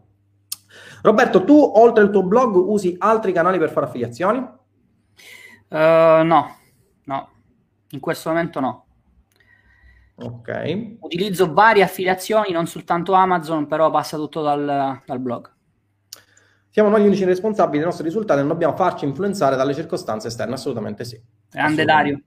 Roberto, 1.01 1.43
tu 1.43 1.59
oltre 1.75 2.03
al 2.03 2.09
tuo 2.09 2.23
blog 2.23 2.55
usi 2.55 2.95
altri 2.97 3.33
canali 3.33 3.57
per 3.57 3.69
fare 3.69 3.87
affiliazioni? 3.87 4.37
Uh, 5.67 6.23
no, 6.23 6.57
no, 7.03 7.29
in 7.89 7.99
questo 7.99 8.29
momento 8.29 8.59
no. 8.61 8.85
Ok. 10.15 10.95
Utilizzo 10.99 11.53
varie 11.53 11.83
affiliazioni, 11.83 12.51
non 12.51 12.67
soltanto 12.67 13.13
Amazon, 13.13 13.67
però 13.67 13.89
passa 13.89 14.17
tutto 14.17 14.41
dal, 14.41 15.01
dal 15.05 15.19
blog. 15.19 15.51
Siamo 16.69 16.89
noi 16.89 17.03
gli 17.03 17.07
unici 17.07 17.23
responsabili 17.23 17.77
dei 17.77 17.85
nostri 17.85 18.05
risultati 18.05 18.39
e 18.39 18.43
non 18.43 18.51
dobbiamo 18.51 18.75
farci 18.75 19.05
influenzare 19.05 19.55
dalle 19.55 19.73
circostanze 19.73 20.27
esterne, 20.27 20.55
assolutamente 20.55 21.05
sì. 21.05 21.21
Grande. 21.51 21.85
Dario. 21.85 22.21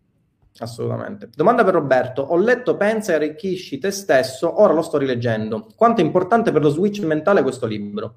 Assolutamente. 0.59 1.28
Domanda 1.34 1.64
per 1.64 1.74
Roberto. 1.74 2.22
Ho 2.22 2.37
letto 2.37 2.76
Pensa 2.76 3.12
e 3.12 3.16
arricchisci 3.16 3.78
te 3.78 3.91
stesso, 3.91 4.61
ora 4.61 4.72
lo 4.72 4.82
sto 4.82 4.99
rileggendo. 4.99 5.66
Quanto 5.74 6.01
è 6.01 6.05
importante 6.05 6.53
per 6.53 6.62
lo 6.62 6.68
switch 6.68 7.01
mentale 7.01 7.43
questo 7.43 7.66
libro? 7.66 8.14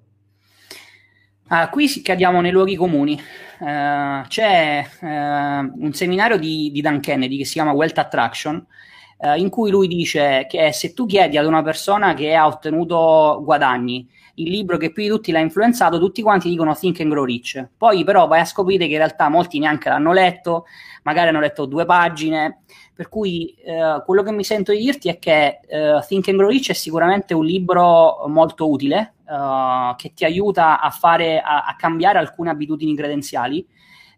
Ah, 1.47 1.69
qui 1.69 1.87
cadiamo 2.03 2.41
nei 2.41 2.51
luoghi 2.51 2.75
comuni. 2.75 3.19
Uh, 3.59 4.21
c'è 4.27 4.85
uh, 5.01 5.05
un 5.05 5.89
seminario 5.93 6.37
di, 6.37 6.69
di, 6.71 6.79
Dan 6.79 6.99
Kennedy 6.99 7.37
che 7.37 7.45
si 7.45 7.53
chiama 7.53 7.71
Wealth 7.71 7.97
Attraction, 7.97 8.63
uh, 9.19 9.37
in 9.37 9.49
cui 9.49 9.69
lui 9.71 9.87
dice 9.87 10.45
che 10.49 10.71
se 10.73 10.93
tu 10.93 11.05
chiedi 11.05 11.37
ad 11.37 11.45
una 11.45 11.61
persona 11.61 12.13
che 12.13 12.33
ha 12.35 12.45
ottenuto 12.45 13.41
guadagni 13.43 14.07
il 14.39 14.49
libro 14.49 14.77
che 14.77 14.91
più 14.91 15.03
di 15.03 15.09
tutti 15.09 15.31
l'ha 15.31 15.39
influenzato, 15.39 15.99
tutti 15.99 16.21
quanti 16.21 16.49
dicono 16.49 16.75
Think 16.75 17.01
and 17.01 17.11
Grow 17.11 17.23
Rich. 17.23 17.69
Poi 17.77 18.03
però 18.03 18.27
vai 18.27 18.39
a 18.39 18.45
scoprire 18.45 18.85
che 18.87 18.93
in 18.93 18.97
realtà 18.97 19.29
molti 19.29 19.59
neanche 19.59 19.89
l'hanno 19.89 20.13
letto, 20.13 20.65
magari 21.03 21.29
hanno 21.29 21.39
letto 21.39 21.65
due 21.65 21.85
pagine. 21.85 22.61
Per 22.93 23.07
cui 23.07 23.55
eh, 23.63 24.01
quello 24.05 24.23
che 24.23 24.31
mi 24.31 24.43
sento 24.43 24.71
di 24.71 24.79
dirti 24.79 25.09
è 25.09 25.19
che 25.19 25.59
eh, 25.67 26.01
Think 26.05 26.27
and 26.29 26.37
Grow 26.37 26.49
Rich 26.49 26.69
è 26.69 26.73
sicuramente 26.73 27.33
un 27.33 27.45
libro 27.45 28.25
molto 28.27 28.69
utile, 28.69 29.15
eh, 29.29 29.93
che 29.97 30.13
ti 30.13 30.25
aiuta 30.25 30.81
a, 30.81 30.89
fare, 30.89 31.39
a, 31.39 31.65
a 31.65 31.75
cambiare 31.77 32.17
alcune 32.17 32.49
abitudini 32.49 32.95
credenziali, 32.95 33.65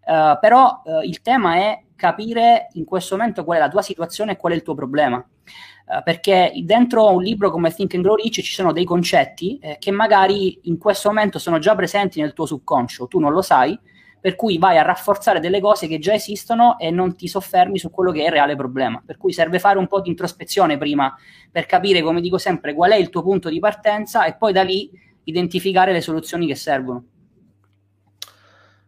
eh, 0.06 0.38
però 0.40 0.82
eh, 0.86 1.06
il 1.06 1.22
tema 1.22 1.56
è 1.56 1.82
capire 2.02 2.70
in 2.74 2.84
questo 2.84 3.16
momento 3.16 3.44
qual 3.44 3.60
è 3.60 3.62
la 3.62 3.70
tua 3.70 3.84
situazione 3.84 4.32
e 4.32 4.38
qual 4.38 4.54
è 4.54 4.56
il 4.56 4.64
tuo 4.64 4.74
problema. 4.74 5.18
Uh, 5.18 6.02
perché 6.04 6.52
dentro 6.64 7.14
un 7.14 7.22
libro 7.22 7.52
come 7.52 7.72
Think 7.72 7.94
and 7.94 8.04
Grow 8.04 8.16
Rich 8.16 8.42
ci 8.42 8.54
sono 8.54 8.74
dei 8.74 8.86
concetti 8.86 9.60
eh, 9.62 9.78
che 9.78 9.92
magari 9.92 10.58
in 10.64 10.80
questo 10.80 11.10
momento 11.10 11.38
sono 11.38 11.60
già 11.60 11.76
presenti 11.76 12.20
nel 12.20 12.34
tuo 12.34 12.48
subconscio, 12.48 13.08
tu 13.08 13.20
non 13.20 13.32
lo 13.32 13.44
sai, 13.44 13.78
per 14.20 14.36
cui 14.36 14.58
vai 14.58 14.80
a 14.80 14.82
rafforzare 14.82 15.40
delle 15.40 15.60
cose 15.60 15.88
che 15.88 16.00
già 16.00 16.14
esistono 16.14 16.80
e 16.80 16.90
non 16.90 17.16
ti 17.16 17.28
soffermi 17.28 17.78
su 17.78 17.92
quello 17.92 18.12
che 18.12 18.22
è 18.22 18.26
il 18.26 18.32
reale 18.32 18.56
problema. 18.56 19.00
Per 19.06 19.18
cui 19.18 19.32
serve 19.32 19.60
fare 19.60 19.78
un 19.78 19.86
po' 19.86 20.02
di 20.02 20.10
introspezione 20.10 20.78
prima 20.78 21.16
per 21.52 21.68
capire, 21.68 22.02
come 22.02 22.20
dico 22.20 22.40
sempre, 22.40 22.74
qual 22.74 22.92
è 22.92 22.96
il 22.96 23.10
tuo 23.10 23.22
punto 23.22 23.50
di 23.50 23.60
partenza 23.60 24.26
e 24.26 24.36
poi 24.36 24.54
da 24.54 24.64
lì 24.64 24.90
identificare 25.26 25.92
le 25.92 26.02
soluzioni 26.02 26.48
che 26.48 26.56
servono. 26.56 27.04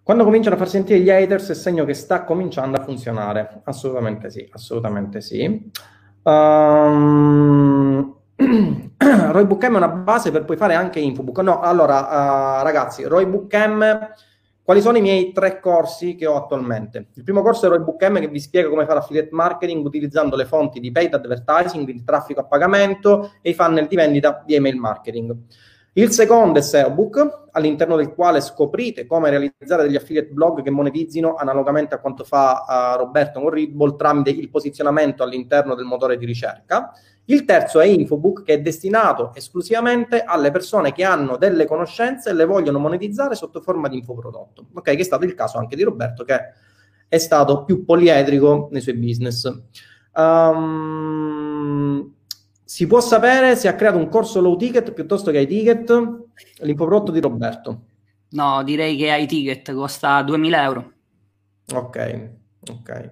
Quando 0.04 0.26
cominciano 0.26 0.56
a 0.56 0.58
far 0.58 0.68
sentire 0.68 1.00
gli 1.00 1.10
haters 1.10 1.52
è 1.52 1.54
segno 1.56 1.86
che 1.86 1.94
sta 1.94 2.26
cominciando 2.26 2.78
a 2.78 2.84
funzionare. 2.84 3.62
Assolutamente 3.64 4.30
sì, 4.30 4.46
assolutamente 4.52 5.22
sì. 5.22 5.72
Um, 6.24 8.14
Roybook 8.36 9.64
M 9.64 9.74
è 9.74 9.78
una 9.78 9.88
base 9.88 10.30
per 10.32 10.44
poi 10.44 10.58
fare 10.58 10.74
anche 10.74 11.00
Infobook. 11.00 11.40
No, 11.40 11.62
allora, 11.62 12.60
uh, 12.60 12.64
ragazzi, 12.64 13.04
Roybook 13.04 13.54
M, 13.56 14.10
quali 14.62 14.82
sono 14.82 14.98
i 14.98 15.02
miei 15.02 15.32
tre 15.32 15.62
corsi 15.62 16.16
che 16.16 16.26
ho 16.26 16.36
attualmente? 16.36 17.08
Il 17.14 17.24
primo 17.24 17.42
corso 17.42 17.68
è 17.68 17.70
Roybook 17.70 18.04
M 18.10 18.20
che 18.20 18.28
vi 18.28 18.42
spiega 18.42 18.68
come 18.68 18.86
fare 18.86 19.00
affiliate 19.00 19.30
marketing 19.32 19.86
utilizzando 19.86 20.36
le 20.36 20.44
fonti 20.44 20.82
di 20.82 20.92
paid 20.92 21.14
advertising, 21.14 21.88
il 21.88 22.04
traffico 22.04 22.42
a 22.42 22.46
pagamento 22.46 23.36
e 23.42 23.52
i 23.52 23.54
funnel 23.54 23.88
di 23.88 23.96
vendita 23.96 24.44
di 24.46 24.56
email 24.56 24.76
marketing. 24.76 25.34
Il 25.96 26.12
secondo 26.12 26.58
è 26.58 26.62
SEObook, 26.64 27.42
all'interno 27.52 27.96
del 27.96 28.16
quale 28.16 28.42
scoprite 28.42 29.06
come 29.06 29.30
realizzare 29.30 29.84
degli 29.84 29.96
affiliate 29.96 30.30
blog 30.32 30.64
che 30.64 30.72
monetizzino 30.72 31.36
analogamente 31.36 31.94
a 31.94 32.00
quanto 32.00 32.24
fa 32.24 32.96
uh, 32.96 32.98
Roberto 32.98 33.40
con 33.40 33.52
Readable 33.52 33.96
tramite 33.96 34.32
il 34.32 34.50
posizionamento 34.50 35.22
all'interno 35.22 35.76
del 35.76 35.86
motore 35.86 36.18
di 36.18 36.26
ricerca. 36.26 36.92
Il 37.26 37.46
terzo 37.46 37.80
è 37.80 37.86
Infobook, 37.86 38.42
che 38.42 38.54
è 38.54 38.62
destinato 38.62 39.34
esclusivamente 39.36 40.24
alle 40.24 40.50
persone 40.50 40.94
che 40.94 41.04
hanno 41.04 41.38
delle 41.38 41.66
conoscenze 41.66 42.32
e 42.32 42.34
le 42.34 42.46
vogliono 42.46 42.80
monetizzare 42.80 43.36
sotto 43.36 43.62
forma 43.62 43.88
di 43.88 43.98
infoprodotto. 43.98 44.66
Ok, 44.74 44.84
che 44.84 44.98
è 44.98 45.04
stato 45.04 45.26
il 45.26 45.36
caso 45.36 45.60
anche 45.60 45.76
di 45.76 45.84
Roberto, 45.84 46.24
che 46.24 46.40
è 47.08 47.18
stato 47.20 47.64
più 47.66 47.86
poliedrico 47.86 48.68
nei 48.72 48.82
suoi 48.82 48.96
business. 48.96 49.46
Um, 50.16 52.14
si 52.74 52.88
può 52.88 53.00
sapere 53.02 53.56
se 53.56 53.68
ha 53.68 53.76
creato 53.76 54.00
un 54.00 54.10
corso 54.10 54.42
low 54.42 54.56
ticket 54.56 54.94
piuttosto 54.94 55.30
che 55.30 55.42
high 55.42 55.48
ticket? 55.48 55.92
L'infoprodotto 56.62 57.12
di 57.12 57.20
Roberto. 57.20 57.82
No, 58.30 58.64
direi 58.64 58.96
che 58.96 59.16
high 59.16 59.28
ticket 59.28 59.72
costa 59.76 60.24
2000 60.24 60.64
euro. 60.64 60.92
Ok, 61.72 62.30
ok. 62.72 63.10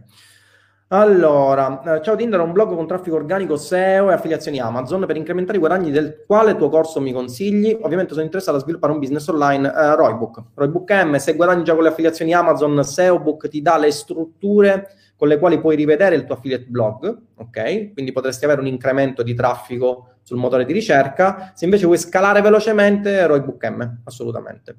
Allora, 0.87 1.79
eh, 1.83 2.01
ciao 2.01 2.15
Tinder, 2.15 2.39
un 2.39 2.53
blog 2.53 2.73
con 2.73 2.87
traffico 2.87 3.17
organico 3.17 3.55
SEO 3.55 4.09
e 4.09 4.13
affiliazioni 4.13 4.59
Amazon 4.59 5.05
per 5.05 5.15
incrementare 5.15 5.57
i 5.57 5.59
guadagni 5.59 5.91
del 5.91 6.23
quale 6.25 6.55
tuo 6.55 6.69
corso 6.69 6.99
mi 6.99 7.13
consigli? 7.13 7.77
Ovviamente 7.83 8.13
sono 8.13 8.25
interessato 8.25 8.57
a 8.57 8.61
sviluppare 8.61 8.93
un 8.93 8.97
business 8.97 9.27
online, 9.27 9.71
eh, 9.71 9.95
Roybook. 9.95 10.41
Roybook 10.55 10.91
M, 10.91 11.15
se 11.17 11.35
guadagni 11.35 11.63
già 11.63 11.75
con 11.75 11.83
le 11.83 11.89
affiliazioni 11.89 12.33
Amazon, 12.33 12.83
SEObook 12.83 13.47
ti 13.47 13.61
dà 13.61 13.77
le 13.77 13.91
strutture 13.91 14.87
con 15.21 15.29
le 15.29 15.37
quali 15.37 15.59
puoi 15.59 15.75
rivedere 15.75 16.15
il 16.15 16.25
tuo 16.25 16.33
affiliate 16.33 16.65
blog, 16.65 17.15
ok? 17.35 17.93
Quindi 17.93 18.11
potresti 18.11 18.43
avere 18.45 18.59
un 18.59 18.65
incremento 18.65 19.21
di 19.21 19.35
traffico 19.35 20.15
sul 20.23 20.37
motore 20.37 20.65
di 20.65 20.73
ricerca. 20.73 21.51
Se 21.53 21.65
invece 21.65 21.85
vuoi 21.85 21.99
scalare 21.99 22.41
velocemente, 22.41 23.27
Roybook 23.27 23.63
M, 23.69 24.01
assolutamente. 24.03 24.77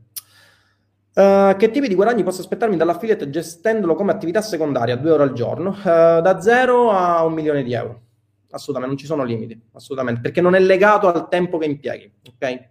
Uh, 1.14 1.54
che 1.56 1.70
tipi 1.70 1.86
di 1.86 1.94
guadagni 1.94 2.24
posso 2.24 2.40
aspettarmi 2.40 2.76
dall'affiliate 2.76 3.30
gestendolo 3.30 3.94
come 3.94 4.10
attività 4.10 4.40
secondaria, 4.40 4.96
due 4.96 5.12
ore 5.12 5.22
al 5.22 5.32
giorno? 5.32 5.76
Uh, 5.78 6.20
da 6.20 6.40
zero 6.40 6.90
a 6.90 7.24
un 7.24 7.34
milione 7.34 7.62
di 7.62 7.74
euro. 7.74 8.00
Assolutamente, 8.50 8.96
non 8.96 8.96
ci 8.96 9.06
sono 9.06 9.22
limiti, 9.22 9.62
assolutamente, 9.74 10.22
perché 10.22 10.40
non 10.40 10.56
è 10.56 10.58
legato 10.58 11.06
al 11.06 11.28
tempo 11.28 11.56
che 11.58 11.66
impieghi, 11.66 12.12
ok? 12.34 12.68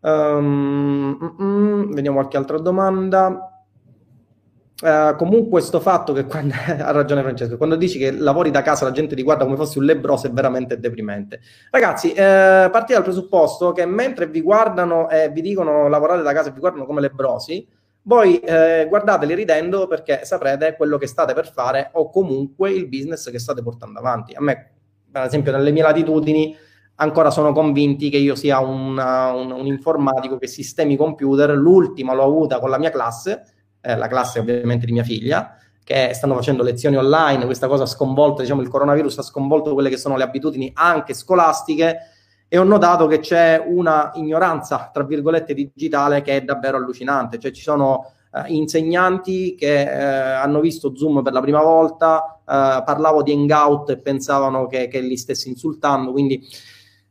Um, 0.00 1.16
mm, 1.18 1.42
mm, 1.42 1.92
vediamo 1.94 2.18
qualche 2.18 2.36
altra 2.36 2.58
domanda. 2.58 3.51
Uh, 4.82 5.14
comunque 5.14 5.48
questo 5.48 5.78
fatto 5.78 6.12
che 6.12 6.24
quando, 6.24 6.54
ha 6.66 6.90
ragione 6.90 7.22
Francesco, 7.22 7.56
quando 7.56 7.76
dici 7.76 8.00
che 8.00 8.10
lavori 8.10 8.50
da 8.50 8.62
casa 8.62 8.84
la 8.84 8.90
gente 8.90 9.14
ti 9.14 9.22
guarda 9.22 9.44
come 9.44 9.54
fossi 9.54 9.78
un 9.78 9.84
lebroso 9.84 10.26
è 10.26 10.30
veramente 10.32 10.80
deprimente. 10.80 11.38
Ragazzi, 11.70 12.10
eh, 12.10 12.68
partite 12.68 12.94
dal 12.94 13.04
presupposto 13.04 13.70
che 13.70 13.86
mentre 13.86 14.26
vi 14.26 14.40
guardano 14.40 15.08
e 15.08 15.30
vi 15.30 15.40
dicono 15.40 15.86
lavorare 15.86 16.22
da 16.22 16.32
casa 16.32 16.48
e 16.48 16.52
vi 16.52 16.58
guardano 16.58 16.84
come 16.84 17.00
lebrosi, 17.00 17.64
voi 18.02 18.40
eh, 18.40 18.86
guardateli 18.88 19.34
ridendo 19.36 19.86
perché 19.86 20.24
saprete 20.24 20.74
quello 20.74 20.98
che 20.98 21.06
state 21.06 21.32
per 21.32 21.46
fare 21.46 21.90
o 21.92 22.10
comunque 22.10 22.72
il 22.72 22.88
business 22.88 23.30
che 23.30 23.38
state 23.38 23.62
portando 23.62 24.00
avanti. 24.00 24.34
A 24.34 24.40
me, 24.40 24.72
per 25.12 25.22
esempio, 25.22 25.52
nelle 25.52 25.70
mie 25.70 25.82
latitudini 25.82 26.56
ancora 26.96 27.30
sono 27.30 27.52
convinti 27.52 28.10
che 28.10 28.16
io 28.16 28.34
sia 28.34 28.58
un, 28.58 28.98
un, 28.98 29.50
un 29.52 29.66
informatico 29.66 30.38
che 30.38 30.48
sistemi 30.48 30.96
computer. 30.96 31.50
L'ultima 31.50 32.14
l'ho 32.14 32.24
avuta 32.24 32.58
con 32.58 32.68
la 32.68 32.78
mia 32.78 32.90
classe 32.90 33.44
eh, 33.82 33.96
la 33.96 34.06
classe 34.06 34.38
ovviamente 34.38 34.86
di 34.86 34.92
mia 34.92 35.02
figlia, 35.02 35.56
che 35.84 36.12
stanno 36.14 36.34
facendo 36.34 36.62
lezioni 36.62 36.96
online, 36.96 37.44
questa 37.44 37.66
cosa 37.66 37.82
ha 37.82 37.86
sconvolto, 37.86 38.40
diciamo 38.40 38.62
il 38.62 38.68
coronavirus 38.68 39.18
ha 39.18 39.22
sconvolto 39.22 39.74
quelle 39.74 39.90
che 39.90 39.96
sono 39.96 40.16
le 40.16 40.22
abitudini 40.22 40.70
anche 40.74 41.12
scolastiche 41.12 41.96
e 42.48 42.58
ho 42.58 42.64
notato 42.64 43.06
che 43.06 43.18
c'è 43.18 43.62
una 43.66 44.12
ignoranza, 44.14 44.90
tra 44.92 45.04
virgolette, 45.04 45.54
digitale 45.54 46.22
che 46.22 46.36
è 46.36 46.42
davvero 46.42 46.76
allucinante, 46.76 47.38
cioè 47.38 47.50
ci 47.50 47.62
sono 47.62 48.12
eh, 48.32 48.52
insegnanti 48.52 49.54
che 49.54 49.82
eh, 49.82 50.02
hanno 50.32 50.60
visto 50.60 50.94
Zoom 50.94 51.22
per 51.22 51.32
la 51.32 51.40
prima 51.40 51.62
volta, 51.62 52.40
eh, 52.40 52.82
parlavo 52.84 53.22
di 53.22 53.32
Hangout 53.32 53.90
e 53.90 53.98
pensavano 53.98 54.66
che, 54.66 54.86
che 54.88 55.00
li 55.00 55.16
stessi 55.16 55.48
insultando, 55.48 56.12
quindi 56.12 56.46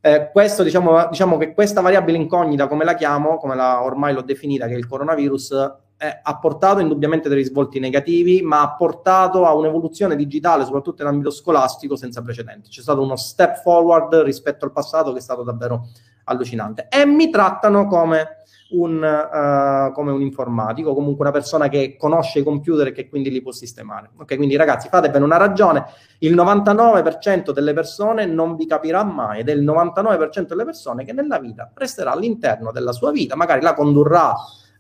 eh, 0.03 0.30
questo, 0.32 0.63
diciamo, 0.63 1.07
diciamo, 1.09 1.38
che 1.38 1.53
questa 1.53 1.82
variabile 1.82 2.17
incognita, 2.17 2.67
come 2.67 2.84
la 2.84 2.95
chiamo, 2.95 3.38
come 3.38 3.55
la 3.55 3.84
ormai 3.84 4.13
l'ho 4.13 4.24
definita, 4.24 4.67
che 4.67 4.74
è 4.74 4.78
il 4.78 4.88
coronavirus, 4.88 5.74
eh, 6.03 6.19
ha 6.23 6.39
portato 6.39 6.79
indubbiamente 6.79 7.29
dei 7.29 7.37
risvolti 7.37 7.77
negativi, 7.77 8.41
ma 8.41 8.61
ha 8.61 8.73
portato 8.73 9.45
a 9.45 9.53
un'evoluzione 9.53 10.15
digitale, 10.15 10.65
soprattutto 10.65 11.03
in 11.03 11.07
ambito 11.07 11.29
scolastico, 11.29 11.95
senza 11.95 12.23
precedenti. 12.23 12.71
C'è 12.71 12.81
stato 12.81 13.03
uno 13.03 13.15
step 13.15 13.61
forward 13.61 14.15
rispetto 14.21 14.65
al 14.65 14.71
passato 14.71 15.11
che 15.11 15.19
è 15.19 15.21
stato 15.21 15.43
davvero 15.43 15.89
allucinante. 16.23 16.87
E 16.89 17.05
mi 17.05 17.29
trattano 17.29 17.85
come 17.85 18.37
un, 18.71 18.95
uh, 18.95 19.93
come 19.93 20.11
un 20.11 20.21
informatico, 20.21 20.95
comunque 20.95 21.23
una 21.23 21.33
persona 21.33 21.67
che 21.67 21.95
conosce 21.99 22.39
i 22.39 22.43
computer 22.43 22.87
e 22.87 22.93
che 22.93 23.07
quindi 23.07 23.29
li 23.29 23.43
può 23.43 23.51
sistemare. 23.51 24.09
Ok, 24.17 24.37
quindi 24.37 24.55
ragazzi, 24.55 24.87
fatevene 24.87 25.23
una 25.23 25.37
ragione. 25.37 25.85
Il 26.17 26.33
99% 26.33 27.51
delle 27.51 27.73
persone 27.73 28.25
non 28.25 28.55
vi 28.55 28.65
capirà 28.65 29.03
mai 29.03 29.41
ed 29.41 29.49
è 29.49 29.51
il 29.51 29.63
99% 29.63 30.47
delle 30.47 30.65
persone 30.65 31.05
che 31.05 31.13
nella 31.13 31.37
vita 31.37 31.71
resterà 31.75 32.13
all'interno 32.13 32.71
della 32.71 32.91
sua 32.91 33.11
vita, 33.11 33.35
magari 33.35 33.61
la 33.61 33.75
condurrà 33.75 34.33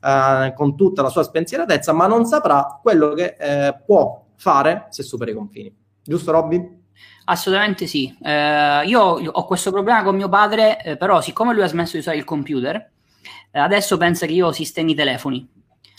eh, 0.03 0.53
con 0.55 0.75
tutta 0.75 1.01
la 1.01 1.09
sua 1.09 1.23
spensieratezza, 1.23 1.93
ma 1.93 2.07
non 2.07 2.25
saprà 2.25 2.79
quello 2.81 3.13
che 3.13 3.35
eh, 3.39 3.81
può 3.85 4.25
fare 4.35 4.87
se 4.89 5.03
supera 5.03 5.31
i 5.31 5.33
confini. 5.33 5.73
Giusto, 6.03 6.31
Robby? 6.31 6.79
Assolutamente 7.25 7.87
sì. 7.87 8.15
Eh, 8.21 8.83
io 8.85 9.01
ho 9.01 9.45
questo 9.45 9.71
problema 9.71 10.03
con 10.03 10.15
mio 10.15 10.29
padre, 10.29 10.81
eh, 10.83 10.97
però 10.97 11.21
siccome 11.21 11.53
lui 11.53 11.63
ha 11.63 11.67
smesso 11.67 11.93
di 11.93 11.99
usare 11.99 12.17
il 12.17 12.23
computer, 12.23 12.75
eh, 13.51 13.59
adesso 13.59 13.97
pensa 13.97 14.25
che 14.25 14.33
io 14.33 14.51
sistemi 14.51 14.91
i 14.91 14.95
telefoni. 14.95 15.49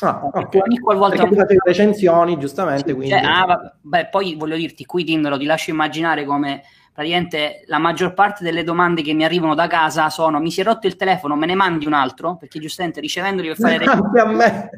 Ah, 0.00 0.20
okay. 0.24 0.60
ogni 0.60 0.78
qualvolta 0.80 1.24
Perché 1.24 1.54
tu 1.54 1.60
recensioni, 1.64 2.36
giustamente. 2.36 2.88
Sì, 2.88 2.94
quindi... 2.94 3.10
cioè, 3.10 3.22
ah, 3.24 3.76
beh, 3.80 4.08
poi 4.08 4.34
voglio 4.34 4.56
dirti, 4.56 4.84
qui 4.84 5.04
Tinder 5.04 5.38
ti 5.38 5.44
lascio 5.44 5.70
immaginare 5.70 6.24
come 6.24 6.62
praticamente 6.92 7.64
la 7.66 7.78
maggior 7.78 8.14
parte 8.14 8.44
delle 8.44 8.64
domande 8.64 9.02
che 9.02 9.14
mi 9.14 9.24
arrivano 9.24 9.54
da 9.54 9.66
casa 9.66 10.10
sono 10.10 10.40
mi 10.40 10.50
si 10.50 10.60
è 10.60 10.64
rotto 10.64 10.86
il 10.86 10.96
telefono, 10.96 11.36
me 11.36 11.46
ne 11.46 11.54
mandi 11.54 11.86
un 11.86 11.94
altro? 11.94 12.36
Perché 12.36 12.60
giustamente 12.60 13.00
ricevendoli 13.00 13.48
per 13.48 13.56
fare... 13.56 13.84
Anche 13.84 14.20
a 14.20 14.26
me! 14.26 14.70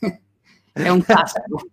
è 0.72 0.88
un 0.88 1.02
classico. 1.02 1.68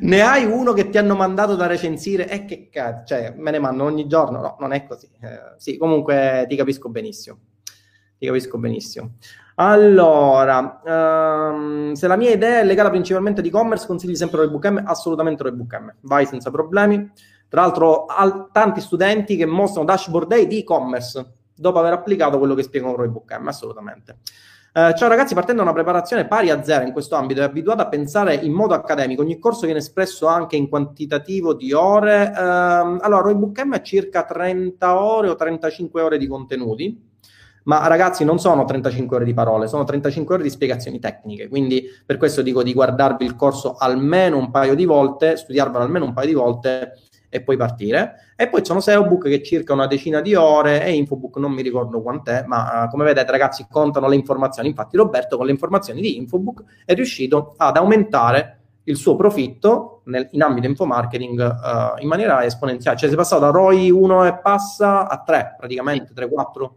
ne 0.00 0.20
hai 0.20 0.44
uno 0.44 0.72
che 0.72 0.88
ti 0.88 0.98
hanno 0.98 1.14
mandato 1.14 1.56
da 1.56 1.66
recensire 1.66 2.28
e 2.28 2.34
eh, 2.34 2.44
che 2.44 2.68
cazzo, 2.70 3.14
cioè 3.14 3.34
me 3.36 3.50
ne 3.50 3.58
mando 3.58 3.84
ogni 3.84 4.06
giorno? 4.06 4.40
No, 4.40 4.56
non 4.60 4.72
è 4.72 4.86
così. 4.86 5.08
Eh, 5.20 5.54
sì, 5.56 5.76
comunque 5.76 6.46
ti 6.48 6.56
capisco 6.56 6.88
benissimo. 6.88 7.38
Ti 8.18 8.26
capisco 8.26 8.56
benissimo. 8.58 9.14
Allora, 9.56 10.80
um, 10.84 11.92
se 11.92 12.06
la 12.06 12.16
mia 12.16 12.30
idea 12.30 12.60
è 12.60 12.64
legata 12.64 12.88
principalmente 12.88 13.40
ad 13.40 13.46
e-commerce, 13.46 13.86
consigli 13.86 14.14
sempre 14.14 14.38
Roybook 14.38 14.66
M? 14.66 14.82
Assolutamente 14.86 15.42
Roybook 15.42 15.74
M. 15.74 15.94
Vai 16.00 16.24
senza 16.24 16.50
problemi. 16.50 17.10
Tra 17.52 17.60
l'altro, 17.60 18.06
ha 18.06 18.48
tanti 18.50 18.80
studenti 18.80 19.36
che 19.36 19.44
mostrano 19.44 19.86
dashboard 19.86 20.26
day 20.26 20.46
di 20.46 20.60
e-commerce 20.60 21.34
dopo 21.54 21.78
aver 21.80 21.92
applicato 21.92 22.38
quello 22.38 22.54
che 22.54 22.62
spiega 22.62 22.86
un 22.86 22.96
Roybook 22.96 23.30
M, 23.38 23.46
assolutamente. 23.46 24.20
Eh, 24.72 24.94
ciao 24.96 25.06
ragazzi, 25.06 25.34
partendo 25.34 25.62
da 25.62 25.68
una 25.68 25.78
preparazione 25.78 26.26
pari 26.26 26.48
a 26.48 26.62
zero 26.64 26.86
in 26.86 26.92
questo 26.92 27.14
ambito, 27.14 27.42
è 27.42 27.44
abituato 27.44 27.82
a 27.82 27.88
pensare 27.88 28.36
in 28.36 28.52
modo 28.52 28.72
accademico. 28.72 29.20
Ogni 29.20 29.38
corso 29.38 29.66
viene 29.66 29.80
espresso 29.80 30.28
anche 30.28 30.56
in 30.56 30.70
quantitativo 30.70 31.52
di 31.52 31.74
ore. 31.74 32.32
Eh, 32.34 32.40
allora, 32.40 33.20
Roybook 33.20 33.62
M 33.64 33.72
ha 33.74 33.82
circa 33.82 34.24
30 34.24 34.98
ore 34.98 35.28
o 35.28 35.34
35 35.34 36.00
ore 36.00 36.16
di 36.16 36.26
contenuti. 36.26 37.10
Ma 37.64 37.86
ragazzi, 37.86 38.24
non 38.24 38.38
sono 38.38 38.64
35 38.64 39.16
ore 39.16 39.26
di 39.26 39.34
parole, 39.34 39.68
sono 39.68 39.84
35 39.84 40.36
ore 40.36 40.42
di 40.42 40.48
spiegazioni 40.48 40.98
tecniche. 40.98 41.48
Quindi 41.48 41.84
per 42.06 42.16
questo 42.16 42.40
dico 42.40 42.62
di 42.62 42.72
guardarvi 42.72 43.26
il 43.26 43.36
corso 43.36 43.74
almeno 43.74 44.38
un 44.38 44.50
paio 44.50 44.74
di 44.74 44.86
volte, 44.86 45.36
studiarvelo 45.36 45.84
almeno 45.84 46.06
un 46.06 46.14
paio 46.14 46.28
di 46.28 46.32
volte 46.32 46.92
e 47.34 47.40
poi 47.40 47.56
partire. 47.56 48.34
E 48.36 48.50
poi 48.50 48.62
sono 48.62 48.80
SEObook 48.80 49.26
che 49.26 49.42
circa 49.42 49.72
una 49.72 49.86
decina 49.86 50.20
di 50.20 50.34
ore 50.34 50.84
e 50.84 50.92
Infobook 50.92 51.38
non 51.38 51.52
mi 51.52 51.62
ricordo 51.62 52.02
quant'è, 52.02 52.44
ma 52.46 52.84
uh, 52.84 52.90
come 52.90 53.04
vedete 53.04 53.30
ragazzi 53.30 53.66
contano 53.70 54.06
le 54.06 54.16
informazioni. 54.16 54.68
Infatti 54.68 54.98
Roberto 54.98 55.38
con 55.38 55.46
le 55.46 55.52
informazioni 55.52 56.02
di 56.02 56.18
Infobook 56.18 56.62
è 56.84 56.92
riuscito 56.92 57.54
ad 57.56 57.78
aumentare 57.78 58.58
il 58.84 58.96
suo 58.96 59.16
profitto 59.16 60.02
nel, 60.04 60.28
in 60.32 60.42
ambito 60.42 60.66
infomarketing 60.66 61.40
uh, 61.40 62.02
in 62.02 62.08
maniera 62.08 62.44
esponenziale. 62.44 62.98
Cioè 62.98 63.08
si 63.08 63.14
è 63.14 63.18
passato 63.18 63.40
da 63.40 63.50
ROI 63.50 63.90
1 63.90 64.24
e 64.26 64.38
passa 64.38 65.08
a 65.08 65.22
3, 65.22 65.54
praticamente 65.56 66.12
3-4. 66.14 66.70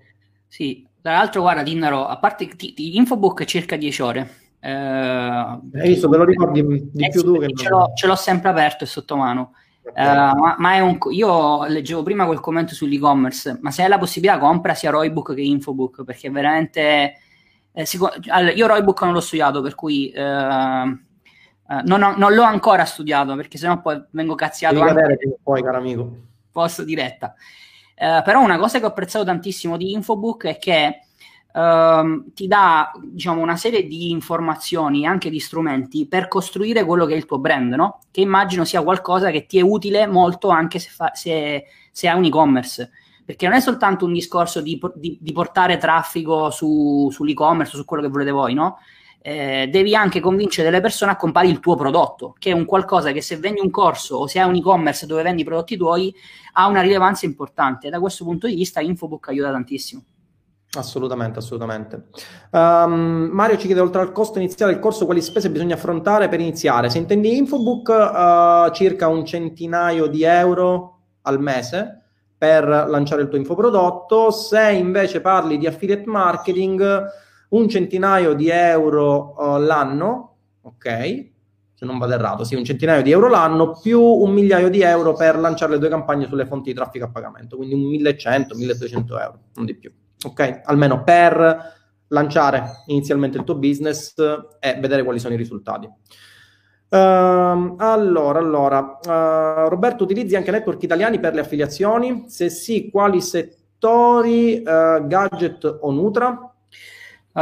Sì, 0.48 0.88
tra 1.02 1.16
l'altro 1.16 1.42
guarda 1.42 1.64
Tinnaro, 1.64 2.06
a 2.06 2.18
parte 2.18 2.48
t- 2.48 2.74
t- 2.74 2.80
Infobook 2.80 3.44
circa 3.44 3.76
10 3.76 4.02
ore. 4.02 4.30
Eh, 4.62 4.72
Hai 4.72 5.60
visto, 5.90 6.08
te 6.08 6.18
lo 6.18 6.24
ricordi 6.24 6.66
di 6.66 7.06
eh, 7.06 7.10
più 7.10 7.24
tu 7.24 7.40
che 7.40 7.54
ce 7.54 7.68
l'ho, 7.68 7.92
ce 7.94 8.08
l'ho 8.08 8.16
sempre 8.16 8.50
aperto 8.50 8.86
e 8.86 8.88
sotto 8.88 9.18
mano. 9.18 9.52
Uh, 9.94 10.38
ma, 10.40 10.56
ma 10.58 10.84
un, 10.84 10.98
io 11.12 11.66
leggevo 11.66 12.02
prima 12.04 12.26
quel 12.26 12.40
commento 12.40 12.74
sull'e-commerce, 12.74 13.60
ma 13.62 13.72
se 13.72 13.84
hai 13.84 13.90
la 13.90 14.00
possibilità 14.00 14.38
compra 14.40 14.74
sia 14.74 14.90
Roybook 14.90 15.34
che 15.34 15.42
Infobook, 15.42 16.04
perché 16.04 16.30
veramente... 16.30 17.20
Eh, 17.72 17.86
si, 17.86 18.00
allora, 18.28 18.54
io 18.54 18.68
Roybook 18.68 19.02
non 19.04 19.14
l'ho 19.14 19.20
studiato, 19.20 19.62
per 19.62 19.76
cui... 19.76 20.12
Uh, 20.16 20.22
uh, 20.22 20.98
non, 21.84 22.02
ho, 22.02 22.16
non, 22.18 22.34
l'ho 22.34 22.44
ancora 22.44 22.86
studiato, 22.86 23.36
perché 23.36 23.58
sennò 23.58 23.82
poi 23.82 24.04
vengo 24.12 24.36
cazziato 24.36 24.76
Devi 24.76 24.90
anche 24.90 25.38
poi, 25.44 25.62
caro 25.62 25.78
amico. 25.78 26.12
Posto 26.52 26.84
diretta. 26.84 27.36
però 27.96 28.42
una 28.42 28.58
cosa 28.58 28.80
che 28.80 28.86
ho 28.86 28.90
apprezzato 28.90 29.26
tantissimo 29.26 29.78
di 29.78 29.92
Infobook 29.92 30.46
è 30.46 30.58
che 30.58 31.05
Uh, 31.56 32.34
ti 32.34 32.48
dà 32.48 32.92
diciamo, 33.02 33.42
una 33.42 33.56
serie 33.56 33.88
di 33.88 34.12
informazioni, 34.12 35.08
anche 35.08 35.30
di 35.30 35.40
strumenti 35.40 36.06
per 36.06 36.28
costruire 36.28 36.84
quello 36.84 37.06
che 37.06 37.14
è 37.14 37.16
il 37.16 37.24
tuo 37.24 37.40
brand, 37.40 37.72
no? 37.76 38.00
che 38.12 38.20
immagino 38.20 38.66
sia 38.66 38.84
qualcosa 38.84 39.32
che 39.32 39.46
ti 39.46 39.58
è 39.58 39.62
utile 39.62 40.06
molto 40.06 40.50
anche 40.50 40.80
se, 40.80 40.90
fa, 40.90 41.12
se, 41.14 41.64
se 41.90 42.10
hai 42.10 42.18
un 42.18 42.26
e-commerce. 42.26 42.92
Perché 43.24 43.48
non 43.48 43.56
è 43.56 43.62
soltanto 43.62 44.04
un 44.04 44.12
discorso 44.12 44.60
di, 44.60 44.78
di, 44.96 45.18
di 45.22 45.32
portare 45.32 45.78
traffico 45.78 46.50
su, 46.50 47.08
sull'e-commerce, 47.10 47.78
su 47.78 47.86
quello 47.86 48.04
che 48.04 48.10
volete 48.10 48.32
voi, 48.32 48.54
no? 48.54 48.80
Eh, 49.22 49.70
devi 49.72 49.96
anche 49.96 50.20
convincere 50.20 50.70
le 50.70 50.82
persone 50.82 51.12
a 51.12 51.16
comprare 51.16 51.48
il 51.48 51.62
tuo 51.62 51.76
prodotto, 51.76 52.36
che 52.38 52.52
è 52.52 52.54
un 52.54 52.66
qualcosa 52.66 53.14
che 53.14 53.22
se 53.22 53.38
vendi 53.38 53.62
un 53.62 53.72
corso 53.72 54.18
o 54.18 54.28
se 54.28 54.42
hai 54.42 54.50
un 54.50 54.56
e-commerce 54.56 55.06
dove 55.06 55.24
vendi 55.24 55.44
i 55.44 55.46
prodotti 55.46 55.78
tuoi 55.78 56.14
ha 56.52 56.68
una 56.68 56.82
rilevanza 56.82 57.26
importante. 57.26 57.90
Da 57.90 58.02
questo 58.02 58.26
punto 58.26 58.46
di 58.46 58.56
vista 58.56 58.82
Infobook 58.82 59.30
aiuta 59.30 59.52
tantissimo. 59.52 60.04
Assolutamente, 60.76 61.40
assolutamente. 61.40 62.08
Um, 62.52 63.30
Mario 63.32 63.58
ci 63.58 63.66
chiede 63.66 63.82
oltre 63.82 64.02
al 64.02 64.12
costo 64.12 64.40
iniziale 64.40 64.74
del 64.74 64.82
corso 64.82 65.06
quali 65.06 65.22
spese 65.22 65.50
bisogna 65.50 65.76
affrontare 65.76 66.28
per 66.28 66.40
iniziare. 66.40 66.90
Se 66.90 66.98
intendi 66.98 67.38
Infobook, 67.38 67.90
uh, 67.90 68.72
circa 68.72 69.08
un 69.08 69.26
centinaio 69.26 70.08
di 70.08 70.24
euro 70.24 71.00
al 71.22 71.40
mese 71.40 72.02
per 72.38 72.66
lanciare 72.66 73.22
il 73.22 73.30
tuo 73.30 73.38
infoprodotto. 73.38 74.32
Se 74.32 74.72
invece 74.72 75.22
parli 75.22 75.58
di 75.58 75.68
affiliate 75.68 76.08
marketing, 76.08 77.04
un 77.50 77.70
centinaio 77.70 78.34
di 78.34 78.50
euro 78.50 79.36
uh, 79.38 79.58
l'anno, 79.58 80.38
ok? 80.62 81.34
Se 81.74 81.86
non 81.86 81.98
vado 81.98 82.14
errato, 82.14 82.44
sì, 82.46 82.56
un 82.56 82.64
centinaio 82.64 83.02
di 83.02 83.12
euro 83.12 83.28
l'anno 83.28 83.78
più 83.82 84.02
un 84.02 84.32
migliaio 84.32 84.70
di 84.70 84.82
euro 84.82 85.14
per 85.14 85.38
lanciare 85.38 85.74
le 85.74 85.80
tue 85.80 85.90
campagne 85.90 86.26
sulle 86.26 86.46
fonti 86.46 86.70
di 86.70 86.76
traffico 86.76 87.04
a 87.06 87.10
pagamento, 87.10 87.58
quindi 87.58 87.76
un 87.76 87.82
1100, 87.82 88.56
1200 88.56 89.20
euro, 89.20 89.40
non 89.56 89.66
di 89.66 89.76
più 89.76 89.92
ok? 90.28 90.62
Almeno 90.66 91.04
per 91.04 91.74
lanciare 92.10 92.84
inizialmente 92.88 93.38
il 93.38 93.44
tuo 93.44 93.56
business 93.56 94.14
e 94.60 94.76
vedere 94.80 95.04
quali 95.04 95.20
sono 95.20 95.34
i 95.34 95.38
risultati. 95.38 95.90
Uh, 96.88 97.76
allora, 97.78 98.40
allora 98.40 99.00
uh, 99.04 99.68
Roberto, 99.68 100.04
utilizzi 100.04 100.36
anche 100.36 100.52
network 100.52 100.82
italiani 100.84 101.20
per 101.20 101.34
le 101.34 101.42
affiliazioni? 101.42 102.26
Se 102.28 102.50
sì, 102.50 102.90
quali 102.92 103.22
settori, 103.22 104.64
uh, 104.64 105.06
gadget 105.06 105.80
o 105.82 105.92
Nutra? 105.92 106.30
Uh, 106.30 107.42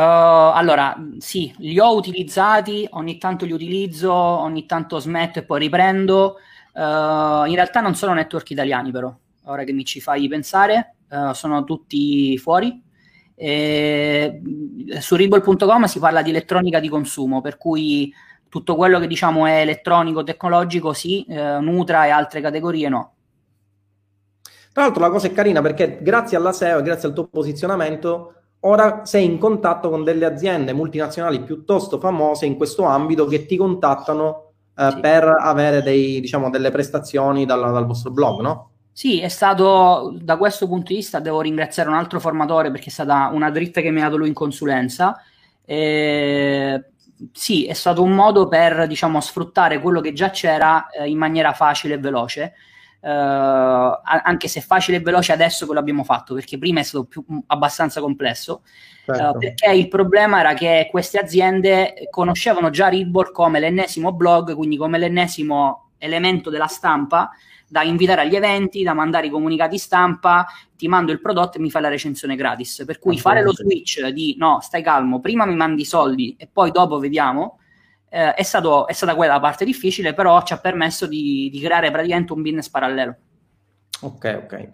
allora, 0.55 0.95
sì, 1.19 1.53
li 1.57 1.79
ho 1.79 1.93
utilizzati, 1.93 2.87
ogni 2.91 3.17
tanto 3.17 3.45
li 3.45 3.51
utilizzo, 3.51 4.11
ogni 4.11 4.65
tanto 4.65 4.97
smetto 4.99 5.39
e 5.39 5.43
poi 5.43 5.59
riprendo. 5.59 6.37
In 6.75 7.53
realtà 7.53 7.81
non 7.81 7.93
sono 7.93 8.13
network 8.13 8.49
italiani, 8.49 8.89
però, 8.89 9.13
ora 9.43 9.63
che 9.63 9.73
mi 9.73 9.85
ci 9.85 10.01
fai 10.01 10.27
pensare. 10.27 10.95
Eh, 11.13 11.33
sono 11.35 11.63
tutti 11.63 12.35
fuori. 12.39 12.81
E 13.35 14.41
su 14.99 15.15
Ribble.com 15.15 15.83
si 15.85 15.99
parla 15.99 16.23
di 16.23 16.31
elettronica 16.31 16.79
di 16.79 16.89
consumo, 16.89 17.41
per 17.41 17.57
cui 17.57 18.11
tutto 18.49 18.75
quello 18.75 18.99
che 18.99 19.07
diciamo 19.07 19.45
è 19.45 19.61
elettronico, 19.61 20.23
tecnologico, 20.23 20.93
sì, 20.93 21.25
uh, 21.27 21.59
Nutra 21.59 22.05
e 22.05 22.09
altre 22.09 22.41
categorie 22.41 22.89
no. 22.89 23.13
Tra 24.71 24.83
l'altro 24.83 25.01
la 25.01 25.09
cosa 25.09 25.27
è 25.27 25.31
carina 25.31 25.61
perché 25.61 25.99
grazie 26.01 26.37
alla 26.37 26.51
SEO 26.51 26.79
e 26.79 26.83
grazie 26.83 27.07
al 27.07 27.13
tuo 27.13 27.27
posizionamento 27.27 28.33
ora 28.61 29.05
sei 29.05 29.25
in 29.25 29.37
contatto 29.37 29.89
con 29.89 30.03
delle 30.03 30.25
aziende 30.25 30.73
multinazionali 30.73 31.41
piuttosto 31.41 31.99
famose 31.99 32.45
in 32.45 32.55
questo 32.55 32.83
ambito 32.83 33.25
che 33.25 33.45
ti 33.45 33.55
contattano 33.55 34.53
eh, 34.75 34.89
sì. 34.91 34.99
per 34.99 35.31
avere 35.39 35.83
dei, 35.83 36.19
diciamo, 36.19 36.49
delle 36.49 36.71
prestazioni 36.71 37.45
dal, 37.45 37.59
dal 37.71 37.85
vostro 37.85 38.11
blog, 38.11 38.41
no? 38.41 38.72
Sì, 38.95 39.21
è 39.21 39.27
stato 39.27 40.15
da 40.21 40.37
questo 40.37 40.67
punto 40.67 40.89
di 40.89 40.97
vista 40.97 41.19
devo 41.19 41.41
ringraziare 41.41 41.89
un 41.89 41.95
altro 41.95 42.19
formatore 42.19 42.69
perché 42.69 42.85
è 42.87 42.91
stata 42.91 43.31
una 43.33 43.49
dritta 43.49 43.81
che 43.81 43.89
mi 43.89 44.01
ha 44.01 44.03
dato 44.03 44.17
lui 44.17 44.27
in 44.27 44.35
consulenza. 44.35 45.19
Eh, 45.65 46.83
sì, 47.31 47.65
è 47.65 47.73
stato 47.73 48.03
un 48.03 48.11
modo 48.11 48.47
per 48.47 48.85
diciamo 48.85 49.19
sfruttare 49.19 49.79
quello 49.79 49.99
che 49.99 50.13
già 50.13 50.29
c'era 50.29 50.89
eh, 50.89 51.09
in 51.09 51.17
maniera 51.17 51.53
facile 51.53 51.95
e 51.95 51.97
veloce. 51.97 52.53
Eh, 53.01 53.09
anche 53.09 54.47
se 54.47 54.61
facile 54.61 54.97
e 54.97 54.99
veloce 54.99 55.31
adesso 55.31 55.65
che 55.65 55.73
l'abbiamo 55.73 56.03
fatto, 56.03 56.35
perché 56.35 56.59
prima 56.59 56.79
è 56.79 56.83
stato 56.83 57.05
più, 57.05 57.25
abbastanza 57.47 57.99
complesso. 57.99 58.61
Certo. 59.05 59.37
perché 59.37 59.69
il 59.69 59.89
problema 59.89 60.39
era 60.39 60.53
che 60.53 60.87
queste 60.89 61.17
aziende 61.19 62.07
conoscevano 62.09 62.69
già 62.69 62.87
Readboard 62.87 63.33
come 63.33 63.59
l'ennesimo 63.59 64.13
blog, 64.13 64.55
quindi 64.55 64.77
come 64.77 64.97
l'ennesimo 64.97 65.89
elemento 65.97 66.49
della 66.49 66.67
stampa 66.67 67.31
da 67.73 67.81
invitare 67.81 68.21
agli 68.21 68.35
eventi, 68.35 68.83
da 68.83 68.93
mandare 68.93 69.25
i 69.25 69.29
comunicati 69.31 69.79
stampa, 69.79 70.45
ti 70.77 70.87
mando 70.87 71.11
il 71.11 71.19
prodotto 71.19 71.57
e 71.57 71.59
mi 71.59 71.71
fai 71.71 71.81
la 71.81 71.89
recensione 71.89 72.35
gratis. 72.35 72.83
Per 72.85 72.99
cui 72.99 73.17
fare 73.17 73.41
lo 73.41 73.51
switch 73.51 74.05
di 74.09 74.35
no, 74.37 74.59
stai 74.61 74.83
calmo, 74.83 75.19
prima 75.19 75.43
mi 75.47 75.55
mandi 75.55 75.81
i 75.81 75.85
soldi 75.85 76.35
e 76.37 76.47
poi 76.47 76.69
dopo 76.69 76.99
vediamo, 76.99 77.57
eh, 78.09 78.35
è, 78.35 78.43
stato, 78.43 78.85
è, 78.85 78.93
stata 78.93 79.15
quella 79.15 79.33
la 79.33 79.39
parte 79.39 79.65
difficile, 79.65 80.13
però 80.13 80.43
ci 80.43 80.53
ha 80.53 80.59
permesso 80.59 81.07
di, 81.07 81.49
di 81.51 81.59
creare 81.59 81.89
praticamente 81.89 82.31
un 82.31 82.43
business 82.43 82.69
parallelo. 82.69 83.15
Ok, 84.01 84.41
ok. 84.43 84.69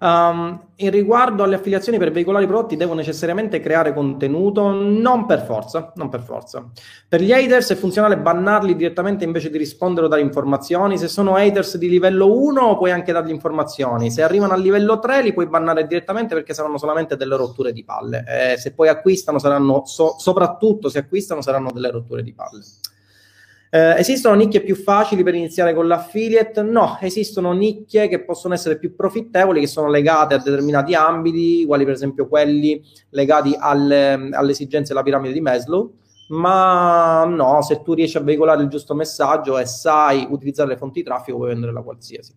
Um, 0.00 0.60
in 0.76 0.90
riguardo 0.90 1.44
alle 1.44 1.54
affiliazioni 1.54 1.98
per 1.98 2.10
veicolare 2.10 2.44
i 2.44 2.46
prodotti, 2.46 2.76
devo 2.76 2.94
necessariamente 2.94 3.60
creare 3.60 3.94
contenuto? 3.94 4.70
Non 4.70 5.24
per 5.26 5.44
forza, 5.44 5.92
non 5.96 6.08
per 6.08 6.20
forza. 6.20 6.68
Per 7.08 7.20
gli 7.20 7.32
haters 7.32 7.70
è 7.70 7.74
funzionale 7.74 8.18
bannarli 8.18 8.74
direttamente 8.74 9.24
invece 9.24 9.50
di 9.50 9.58
rispondere 9.58 10.06
o 10.06 10.08
dare 10.08 10.20
informazioni. 10.20 10.98
Se 10.98 11.08
sono 11.08 11.36
haters 11.36 11.76
di 11.76 11.88
livello 11.88 12.36
1 12.36 12.76
puoi 12.76 12.90
anche 12.90 13.12
dargli 13.12 13.30
informazioni. 13.30 14.10
Se 14.10 14.22
arrivano 14.22 14.52
al 14.52 14.60
livello 14.60 14.98
3 14.98 15.22
li 15.22 15.32
puoi 15.32 15.46
bannare 15.46 15.86
direttamente 15.86 16.34
perché 16.34 16.54
saranno 16.54 16.78
solamente 16.78 17.16
delle 17.16 17.36
rotture 17.36 17.72
di 17.72 17.84
palle. 17.84 18.24
Eh, 18.26 18.58
se 18.58 18.72
poi 18.72 18.88
acquistano 18.88 19.38
saranno, 19.38 19.82
so- 19.84 20.16
soprattutto 20.18 20.88
se 20.88 20.98
acquistano 20.98 21.40
saranno 21.40 21.70
delle 21.72 21.90
rotture 21.90 22.22
di 22.22 22.32
palle. 22.32 22.62
Eh, 23.74 23.98
esistono 23.98 24.36
nicchie 24.36 24.60
più 24.60 24.76
facili 24.76 25.24
per 25.24 25.34
iniziare 25.34 25.74
con 25.74 25.88
l'affiliate? 25.88 26.62
No, 26.62 26.96
esistono 27.00 27.50
nicchie 27.50 28.06
che 28.06 28.22
possono 28.22 28.54
essere 28.54 28.78
più 28.78 28.94
profittevoli, 28.94 29.58
che 29.58 29.66
sono 29.66 29.88
legate 29.88 30.34
a 30.34 30.38
determinati 30.38 30.94
ambiti, 30.94 31.64
quali 31.66 31.84
per 31.84 31.94
esempio 31.94 32.28
quelli 32.28 32.80
legati 33.08 33.56
alle, 33.58 34.28
alle 34.30 34.52
esigenze 34.52 34.92
della 34.92 35.02
piramide 35.02 35.32
di 35.32 35.40
Maslow. 35.40 35.92
Ma 36.28 37.24
no, 37.24 37.62
se 37.62 37.82
tu 37.82 37.94
riesci 37.94 38.16
a 38.16 38.20
veicolare 38.20 38.62
il 38.62 38.68
giusto 38.68 38.94
messaggio 38.94 39.58
e 39.58 39.66
sai 39.66 40.24
utilizzare 40.30 40.68
le 40.68 40.76
fonti 40.76 41.00
di 41.00 41.06
traffico, 41.06 41.38
puoi 41.38 41.48
vendere 41.48 41.72
la 41.72 41.82
qualsiasi. 41.82 42.32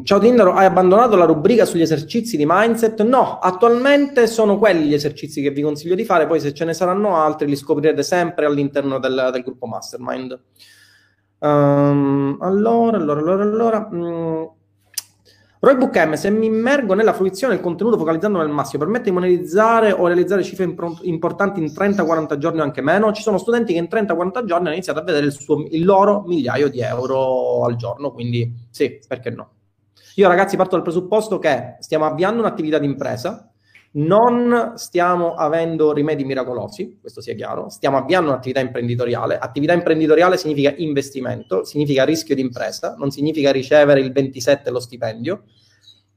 ciao 0.04 0.18
Tindaro, 0.18 0.52
hai 0.52 0.66
abbandonato 0.66 1.16
la 1.16 1.24
rubrica 1.24 1.64
sugli 1.64 1.82
esercizi 1.82 2.36
di 2.36 2.44
mindset? 2.46 3.02
No, 3.02 3.38
attualmente 3.38 4.26
sono 4.26 4.58
quelli 4.58 4.86
gli 4.86 4.94
esercizi 4.94 5.42
che 5.42 5.50
vi 5.50 5.62
consiglio 5.62 5.94
di 5.94 6.04
fare, 6.04 6.26
poi 6.26 6.40
se 6.40 6.54
ce 6.54 6.64
ne 6.64 6.72
saranno 6.72 7.16
altri 7.16 7.48
li 7.48 7.56
scoprirete 7.56 8.02
sempre 8.02 8.46
all'interno 8.46 8.98
del, 8.98 9.30
del 9.32 9.42
gruppo 9.42 9.66
Mastermind. 9.66 10.40
Um, 11.40 12.36
allora, 12.40 12.96
allora, 12.96 13.20
allora, 13.20 13.42
allora. 13.42 13.88
Mm. 13.92 14.44
Roybook 15.62 15.94
M, 15.94 16.14
se 16.14 16.30
mi 16.30 16.46
immergo 16.46 16.94
nella 16.94 17.12
fruizione 17.12 17.52
del 17.52 17.62
contenuto 17.62 17.98
focalizzando 17.98 18.38
nel 18.38 18.48
massimo, 18.48 18.82
permette 18.82 19.10
di 19.10 19.10
monetizzare 19.10 19.92
o 19.92 20.06
realizzare 20.06 20.42
cifre 20.42 20.64
impro- 20.64 20.96
importanti 21.02 21.60
in 21.60 21.66
30-40 21.66 22.38
giorni 22.38 22.60
o 22.60 22.62
anche 22.62 22.80
meno. 22.80 23.12
Ci 23.12 23.20
sono 23.20 23.36
studenti 23.36 23.74
che 23.74 23.78
in 23.78 23.86
30-40 23.90 24.44
giorni 24.46 24.66
hanno 24.66 24.72
iniziato 24.72 25.00
a 25.00 25.02
vedere 25.02 25.26
il, 25.26 25.32
suo, 25.32 25.66
il 25.68 25.84
loro 25.84 26.22
migliaio 26.26 26.70
di 26.70 26.80
euro 26.80 27.66
al 27.66 27.76
giorno, 27.76 28.10
quindi 28.10 28.50
sì, 28.70 29.00
perché 29.06 29.28
no? 29.28 29.50
Io 30.14 30.28
ragazzi 30.28 30.56
parto 30.56 30.76
dal 30.76 30.82
presupposto 30.82 31.38
che 31.38 31.76
stiamo 31.80 32.06
avviando 32.06 32.40
un'attività 32.40 32.78
di 32.78 32.86
impresa, 32.86 33.49
non 33.92 34.74
stiamo 34.76 35.34
avendo 35.34 35.92
rimedi 35.92 36.24
miracolosi, 36.24 36.98
questo 37.00 37.20
sia 37.20 37.34
chiaro, 37.34 37.68
stiamo 37.68 37.96
avviando 37.96 38.30
un'attività 38.30 38.60
imprenditoriale. 38.60 39.38
Attività 39.38 39.72
imprenditoriale 39.72 40.36
significa 40.36 40.72
investimento, 40.76 41.64
significa 41.64 42.04
rischio 42.04 42.34
di 42.34 42.40
impresa, 42.40 42.94
non 42.96 43.10
significa 43.10 43.50
ricevere 43.50 44.00
il 44.00 44.12
27 44.12 44.70
lo 44.70 44.78
stipendio, 44.78 45.44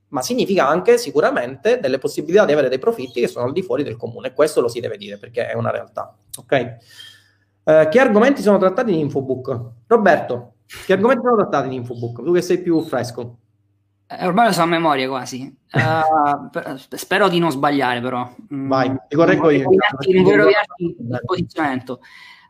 ma 0.09 0.21
significa 0.21 0.67
anche 0.67 0.99
sicuramente 0.99 1.79
delle 1.79 1.97
possibilità 1.97 2.45
di 2.45 2.51
avere 2.51 2.69
dei 2.69 2.77
profitti 2.77 3.19
che 3.19 3.27
sono 3.27 3.45
al 3.45 3.51
di 3.51 3.63
fuori 3.63 3.81
del 3.81 3.97
comune. 3.97 4.33
Questo 4.33 4.61
lo 4.61 4.67
si 4.67 4.79
deve 4.79 4.97
dire 4.97 5.17
perché 5.17 5.47
è 5.47 5.55
una 5.55 5.71
realtà. 5.71 6.15
Ok? 6.37 6.77
Eh, 7.65 7.87
che 7.89 7.99
argomenti 7.99 8.43
sono 8.43 8.59
trattati 8.59 8.91
in 8.93 8.99
Infobook? 8.99 9.59
Roberto, 9.87 10.55
che 10.85 10.93
argomenti 10.93 11.23
sono 11.23 11.37
trattati 11.37 11.67
in 11.67 11.73
Infobook? 11.73 12.23
Tu 12.23 12.31
che 12.31 12.41
sei 12.43 12.61
più 12.61 12.79
fresco. 12.81 13.39
Eh, 14.07 14.25
ormai 14.25 14.47
lo 14.47 14.51
so 14.51 14.61
a 14.61 14.65
memoria 14.65 15.07
quasi. 15.07 15.53
Uh, 15.71 16.49
per, 16.51 16.81
spero 16.91 17.29
di 17.29 17.39
non 17.39 17.51
sbagliare, 17.51 18.01
però. 18.01 18.33
Mm, 18.53 18.67
Vai, 18.67 18.95
ti 19.07 19.15
correggo 19.15 19.49
io. 19.49 19.69
Non 19.69 20.23
vorrei 20.23 20.37
rovinarti 20.37 20.83
il 20.83 21.21
posizionamento. 21.25 21.99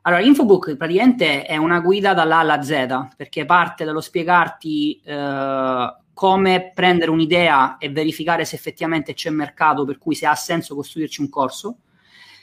Allora, 0.05 0.21
Infobook 0.21 0.75
praticamente 0.75 1.43
è 1.43 1.55
una 1.55 1.79
guida 1.79 2.13
dall'A 2.13 2.39
alla 2.39 2.61
Z, 2.61 3.07
perché 3.15 3.45
parte 3.45 3.85
dallo 3.85 4.01
spiegarti 4.01 5.01
uh, 5.05 6.01
come 6.13 6.71
prendere 6.73 7.09
un'idea 7.09 7.77
e 7.77 7.89
verificare 7.89 8.43
se 8.43 8.55
effettivamente 8.55 9.13
c'è 9.13 9.29
mercato, 9.29 9.85
per 9.85 9.97
cui 9.97 10.13
se 10.13 10.25
ha 10.25 10.35
senso 10.35 10.75
costruirci 10.75 11.21
un 11.21 11.29
corso. 11.29 11.77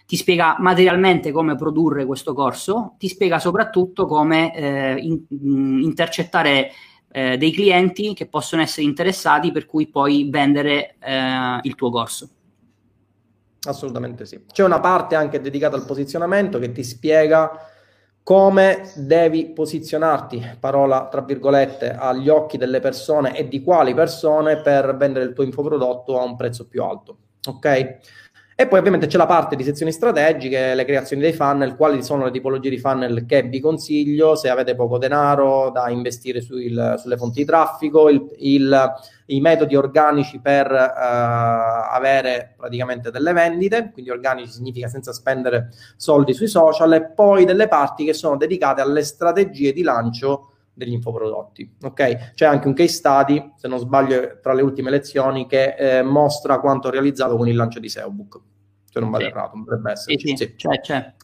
Ti 0.07 0.17
spiega 0.17 0.57
materialmente 0.59 1.31
come 1.31 1.55
produrre 1.55 2.05
questo 2.05 2.33
corso, 2.33 2.95
ti 2.99 3.07
spiega 3.07 3.39
soprattutto 3.39 4.07
come 4.07 4.53
eh, 4.57 4.97
in, 4.97 5.21
in, 5.29 5.81
intercettare 5.83 6.73
eh, 7.13 7.37
dei 7.37 7.53
clienti 7.53 8.15
che 8.15 8.27
possono 8.27 8.63
essere 8.63 8.87
interessati 8.87 9.53
per 9.53 9.67
cui 9.67 9.89
puoi 9.89 10.29
vendere 10.31 10.97
eh, 11.01 11.59
il 11.63 11.75
tuo 11.75 11.91
corso. 11.91 12.29
Assolutamente 13.63 14.25
sì. 14.25 14.45
C'è 14.51 14.65
una 14.65 14.81
parte 14.81 15.15
anche 15.15 15.41
dedicata 15.41 15.77
al 15.77 15.85
posizionamento 15.85 16.59
che 16.59 16.73
ti 16.73 16.83
spiega 16.83 17.67
come 18.23 18.91
devi 18.95 19.47
posizionarti, 19.47 20.57
parola 20.61 21.09
tra 21.09 21.23
virgolette, 21.23 21.91
agli 21.91 22.29
occhi 22.29 22.59
delle 22.59 22.81
persone 22.81 23.37
e 23.37 23.49
di 23.49 23.63
quali 23.63 23.93
persone 23.93 24.61
per 24.61 24.97
vendere 24.97 25.25
il 25.25 25.33
tuo 25.33 25.45
infoprodotto 25.45 26.19
a 26.19 26.25
un 26.25 26.37
prezzo 26.37 26.69
più 26.69 26.83
alto. 26.83 27.19
Ok? 27.49 27.99
E 28.61 28.67
poi 28.67 28.79
ovviamente 28.79 29.07
c'è 29.07 29.17
la 29.17 29.25
parte 29.25 29.57
di 29.57 29.65
sezioni 29.65 29.91
strategiche, 29.91 30.75
le 30.75 30.85
creazioni 30.85 31.23
dei 31.23 31.33
funnel, 31.33 31.77
quali 31.77 32.03
sono 32.03 32.25
le 32.25 32.31
tipologie 32.31 32.69
di 32.69 32.77
funnel 32.77 33.25
che 33.25 33.41
vi 33.41 33.59
consiglio 33.59 34.35
se 34.37 34.51
avete 34.51 34.75
poco 34.75 34.99
denaro 34.99 35.71
da 35.71 35.89
investire 35.89 36.43
sul, 36.43 36.97
sulle 36.99 37.17
fonti 37.17 37.39
di 37.41 37.47
traffico, 37.47 38.11
il, 38.11 38.23
il, 38.41 38.93
i 39.29 39.41
metodi 39.41 39.77
organici 39.77 40.41
per 40.41 40.71
uh, 40.71 41.95
avere 41.95 42.53
praticamente 42.55 43.11
delle 43.11 43.33
vendite, 43.33 43.93
quindi 43.95 44.11
organici 44.11 44.53
significa 44.53 44.89
senza 44.89 45.15
spendere 45.15 45.71
soldi 45.97 46.35
sui 46.35 46.47
social, 46.47 46.93
e 46.93 47.03
poi 47.03 47.47
delle 47.47 47.67
parti 47.67 48.05
che 48.05 48.13
sono 48.13 48.37
dedicate 48.37 48.83
alle 48.83 49.05
strategie 49.05 49.73
di 49.73 49.81
lancio 49.81 50.50
degli 50.81 50.93
infoprodotti. 50.93 51.77
Ok? 51.83 52.33
C'è 52.35 52.47
anche 52.47 52.67
un 52.67 52.75
case 52.75 52.89
study, 52.89 53.53
se 53.57 53.69
non 53.69 53.79
sbaglio, 53.79 54.39
tra 54.41 54.55
le 54.55 54.63
ultime 54.63 54.91
lezioni, 54.91 55.47
che 55.47 55.75
eh, 55.79 56.03
mostra 56.03 56.59
quanto 56.59 56.89
ho 56.89 56.91
realizzato 56.91 57.37
con 57.37 57.47
il 57.47 57.55
lancio 57.55 57.79
di 57.79 57.91
SEObook. 57.91 58.41
Se 58.91 58.99
non 58.99 59.11
vado 59.11 59.25
sì. 59.25 59.31
errato, 59.31 59.57
dovrebbe 59.59 59.93
essere. 59.93 60.19
Sì, 60.19 60.35
sì. 60.37 60.55
C'è, 60.55 60.81
c'è. 60.81 61.15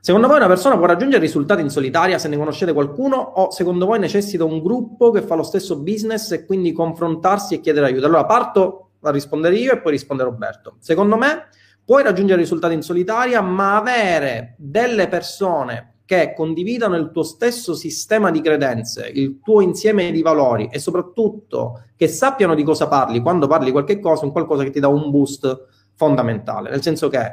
Secondo 0.00 0.28
voi 0.28 0.36
una 0.36 0.46
persona 0.46 0.76
può 0.76 0.86
raggiungere 0.86 1.20
risultati 1.20 1.60
in 1.60 1.68
solitaria 1.68 2.18
se 2.18 2.28
ne 2.28 2.36
conoscete 2.36 2.72
qualcuno 2.72 3.16
o 3.16 3.50
secondo 3.50 3.86
voi 3.86 3.98
necessita 3.98 4.44
un 4.44 4.62
gruppo 4.62 5.10
che 5.10 5.20
fa 5.20 5.34
lo 5.34 5.42
stesso 5.42 5.80
business 5.80 6.30
e 6.30 6.46
quindi 6.46 6.72
confrontarsi 6.72 7.54
e 7.54 7.60
chiedere 7.60 7.86
aiuto? 7.86 8.06
Allora 8.06 8.24
parto 8.24 8.92
a 9.02 9.10
rispondere 9.10 9.56
io 9.56 9.72
e 9.72 9.80
poi 9.80 9.92
risponde 9.92 10.22
Roberto. 10.22 10.76
Secondo 10.78 11.16
me 11.16 11.48
puoi 11.84 12.04
raggiungere 12.04 12.40
risultati 12.40 12.74
in 12.74 12.82
solitaria 12.82 13.40
ma 13.40 13.76
avere 13.76 14.54
delle 14.58 15.08
persone 15.08 15.95
che 16.06 16.32
condividano 16.34 16.94
il 16.96 17.10
tuo 17.10 17.24
stesso 17.24 17.74
sistema 17.74 18.30
di 18.30 18.40
credenze, 18.40 19.10
il 19.12 19.40
tuo 19.42 19.60
insieme 19.60 20.12
di 20.12 20.22
valori 20.22 20.68
e 20.70 20.78
soprattutto 20.78 21.82
che 21.96 22.06
sappiano 22.06 22.54
di 22.54 22.62
cosa 22.62 22.86
parli 22.86 23.20
quando 23.20 23.48
parli 23.48 23.72
qualche 23.72 23.98
cosa, 23.98 24.24
un 24.24 24.30
qualcosa 24.30 24.62
che 24.62 24.70
ti 24.70 24.78
dà 24.78 24.86
un 24.86 25.10
boost 25.10 25.66
fondamentale. 25.94 26.70
Nel 26.70 26.80
senso 26.80 27.08
che 27.08 27.32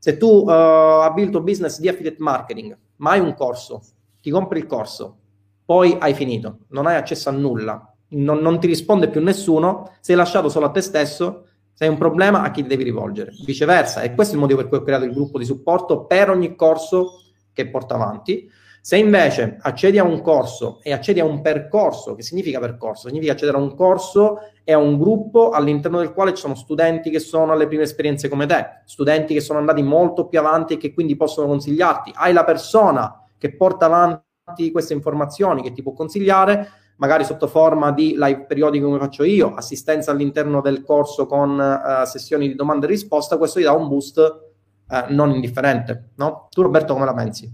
se 0.00 0.16
tu 0.16 0.26
uh, 0.26 0.48
avvi 0.48 1.22
il 1.22 1.30
tuo 1.30 1.42
business 1.42 1.78
di 1.78 1.88
affiliate 1.88 2.16
marketing, 2.18 2.76
ma 2.96 3.12
hai 3.12 3.20
un 3.20 3.34
corso, 3.34 3.82
ti 4.20 4.30
compri 4.30 4.58
il 4.58 4.66
corso, 4.66 5.18
poi 5.64 5.96
hai 6.00 6.12
finito, 6.12 6.60
non 6.70 6.86
hai 6.86 6.96
accesso 6.96 7.28
a 7.28 7.32
nulla, 7.32 7.94
non, 8.10 8.38
non 8.38 8.58
ti 8.58 8.66
risponde 8.66 9.08
più 9.08 9.22
nessuno, 9.22 9.92
sei 10.00 10.16
lasciato 10.16 10.48
solo 10.48 10.66
a 10.66 10.70
te 10.70 10.80
stesso, 10.80 11.44
se 11.72 11.84
hai 11.84 11.90
un 11.90 11.98
problema 11.98 12.42
a 12.42 12.50
chi 12.50 12.62
ti 12.62 12.68
devi 12.68 12.82
rivolgere. 12.82 13.30
Viceversa, 13.44 14.00
e 14.00 14.14
questo 14.14 14.32
è 14.32 14.36
il 14.36 14.42
motivo 14.42 14.58
per 14.58 14.68
cui 14.68 14.78
ho 14.78 14.82
creato 14.82 15.04
il 15.04 15.12
gruppo 15.12 15.38
di 15.38 15.44
supporto 15.44 16.06
per 16.06 16.30
ogni 16.30 16.56
corso 16.56 17.20
che 17.58 17.68
porta 17.68 17.96
avanti. 17.96 18.48
Se 18.80 18.96
invece 18.96 19.58
accedi 19.60 19.98
a 19.98 20.04
un 20.04 20.22
corso 20.22 20.78
e 20.82 20.92
accedi 20.92 21.18
a 21.18 21.24
un 21.24 21.40
percorso, 21.40 22.14
che 22.14 22.22
significa 22.22 22.60
percorso? 22.60 23.08
Significa 23.08 23.32
accedere 23.32 23.58
a 23.58 23.60
un 23.60 23.74
corso 23.74 24.38
e 24.62 24.72
a 24.72 24.78
un 24.78 24.96
gruppo 24.96 25.50
all'interno 25.50 25.98
del 25.98 26.12
quale 26.12 26.30
ci 26.30 26.40
sono 26.40 26.54
studenti 26.54 27.10
che 27.10 27.18
sono 27.18 27.52
alle 27.52 27.66
prime 27.66 27.82
esperienze 27.82 28.28
come 28.28 28.46
te, 28.46 28.82
studenti 28.84 29.34
che 29.34 29.40
sono 29.40 29.58
andati 29.58 29.82
molto 29.82 30.28
più 30.28 30.38
avanti 30.38 30.74
e 30.74 30.76
che 30.76 30.94
quindi 30.94 31.16
possono 31.16 31.48
consigliarti. 31.48 32.12
Hai 32.14 32.32
la 32.32 32.44
persona 32.44 33.24
che 33.36 33.54
porta 33.54 33.86
avanti 33.86 34.70
queste 34.70 34.94
informazioni, 34.94 35.62
che 35.62 35.72
ti 35.72 35.82
può 35.82 35.92
consigliare, 35.92 36.68
magari 36.96 37.24
sotto 37.24 37.48
forma 37.48 37.90
di 37.90 38.14
live 38.16 38.44
periodico 38.46 38.86
come 38.86 38.98
faccio 38.98 39.24
io, 39.24 39.54
assistenza 39.54 40.12
all'interno 40.12 40.60
del 40.60 40.82
corso 40.84 41.26
con 41.26 41.58
uh, 41.58 42.06
sessioni 42.06 42.46
di 42.48 42.54
domanda 42.54 42.86
e 42.86 42.90
risposta, 42.90 43.36
questo 43.36 43.58
ti 43.58 43.64
dà 43.64 43.72
un 43.72 43.88
boost 43.88 44.47
eh, 44.90 45.04
non 45.08 45.30
indifferente, 45.30 46.10
no? 46.16 46.48
Tu 46.50 46.62
Roberto 46.62 46.92
come 46.94 47.04
la 47.04 47.14
pensi? 47.14 47.50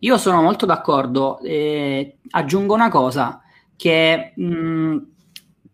Io 0.00 0.18
sono 0.18 0.42
molto 0.42 0.66
d'accordo, 0.66 1.38
eh, 1.40 2.18
aggiungo 2.30 2.74
una 2.74 2.90
cosa, 2.90 3.40
che 3.76 4.32
mh, 4.34 4.44
mm, 4.44 4.96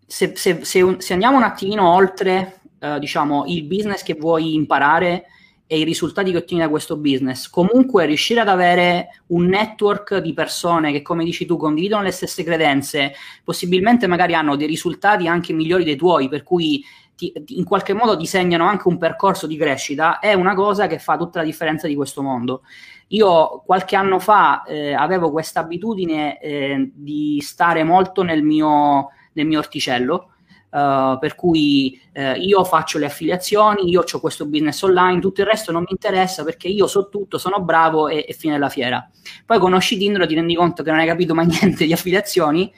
se, 0.07 0.33
se, 0.37 0.65
se, 0.65 0.97
se, 0.99 1.13
andiamo 1.13 1.39
un 1.39 1.43
attimino 1.43 1.93
oltre, 1.93 2.61
eh, 2.79 2.99
diciamo, 2.99 3.45
il 3.47 3.65
business 3.65 4.03
che 4.03 4.15
vuoi 4.15 4.55
imparare 4.55 5.25
e 5.67 5.79
i 5.79 5.85
risultati 5.85 6.31
che 6.31 6.37
ottieni 6.37 6.63
da 6.63 6.69
questo 6.69 6.99
business, 6.99 7.49
comunque 7.49 8.05
riuscire 8.05 8.41
ad 8.41 8.49
avere 8.49 9.23
un 9.29 9.47
network 9.47 10.19
di 10.19 10.35
persone 10.35 10.93
che, 10.93 11.01
come 11.01 11.25
dici 11.25 11.47
tu, 11.47 11.57
condividono 11.57 12.03
le 12.03 12.11
stesse 12.11 12.45
credenze, 12.45 13.15
possibilmente 13.43 14.07
magari 14.07 14.35
hanno 14.35 14.55
dei 14.55 14.67
risultati 14.67 15.27
anche 15.27 15.55
migliori 15.55 15.83
dei 15.83 15.97
tuoi, 15.97 16.29
per 16.29 16.43
cui 16.43 16.85
ti, 17.31 17.59
in 17.59 17.65
qualche 17.65 17.93
modo 17.93 18.17
disegnano 18.17 18.65
anche 18.67 18.89
un 18.89 18.99
percorso 18.99 19.47
di 19.47 19.57
crescita, 19.57 20.19
è 20.19 20.33
una 20.33 20.55
cosa 20.55 20.87
che 20.87 20.99
fa 20.99 21.17
tutta 21.17 21.39
la 21.39 21.45
differenza 21.45 21.87
di 21.87 21.95
questo 21.95 22.23
mondo. 22.23 22.63
Io 23.09 23.63
qualche 23.65 23.95
anno 23.95 24.19
fa 24.19 24.63
eh, 24.65 24.95
avevo 24.95 25.31
questa 25.31 25.61
abitudine 25.61 26.41
eh, 26.41 26.91
di 26.93 27.39
stare 27.41 27.85
molto 27.85 28.23
nel 28.23 28.43
mio, 28.43 29.11
nel 29.35 29.47
mio 29.47 29.59
orticello, 29.59 30.29
Uh, 30.73 31.19
per 31.19 31.35
cui 31.35 32.01
uh, 32.15 32.35
io 32.41 32.65
faccio 32.65 32.97
le 32.97 33.05
affiliazioni, 33.05 33.91
io 33.91 34.03
ho 34.11 34.21
questo 34.21 34.47
business 34.47 34.81
online, 34.81 35.21
tutto 35.21 35.43
il 35.43 35.47
resto 35.47 35.71
non 35.71 35.83
mi 35.83 35.91
interessa 35.91 36.45
perché 36.45 36.67
io 36.67 36.87
so 36.87 37.11
tutto, 37.11 37.37
sono 37.37 37.61
bravo 37.61 38.09
e, 38.09 38.25
e 38.27 38.33
fine 38.33 38.55
della 38.55 38.71
fiera. 38.71 39.07
Poi 39.45 39.59
conosci 39.59 39.99
Tinder, 39.99 40.27
ti 40.27 40.35
rendi 40.35 40.55
conto 40.55 40.83
che 40.83 40.91
non 40.91 41.01
hai 41.01 41.07
capito 41.07 41.35
mai 41.35 41.45
niente 41.61 41.85
di 41.85 41.93
affiliazioni 41.93 42.73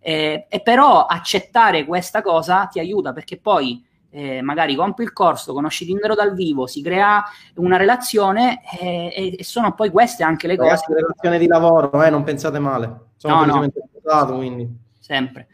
eh, 0.00 0.46
e 0.48 0.60
però 0.60 1.06
accettare 1.06 1.84
questa 1.84 2.22
cosa 2.22 2.66
ti 2.66 2.78
aiuta 2.78 3.12
perché 3.12 3.38
poi 3.38 3.84
eh, 4.10 4.40
magari 4.42 4.74
compri 4.74 5.04
il 5.04 5.12
corso, 5.12 5.52
conosci 5.52 5.84
Tinder 5.84 6.14
dal 6.14 6.34
vivo, 6.34 6.66
si 6.66 6.82
crea 6.82 7.22
una 7.56 7.76
relazione 7.76 8.60
eh, 8.80 9.36
e 9.38 9.44
sono 9.44 9.74
poi 9.74 9.90
queste 9.90 10.22
anche 10.22 10.46
le 10.46 10.56
Ragazzi, 10.56 10.86
cose. 10.86 11.00
relazione 11.00 11.38
di 11.38 11.46
lavoro, 11.46 12.02
eh, 12.02 12.10
non 12.10 12.24
pensate 12.24 12.58
male. 12.58 13.06
Sono 13.16 13.44
no, 13.44 13.60
no. 13.60 13.68
Pensato, 13.92 14.36
quindi. 14.36 14.68
Sempre. 14.98 15.48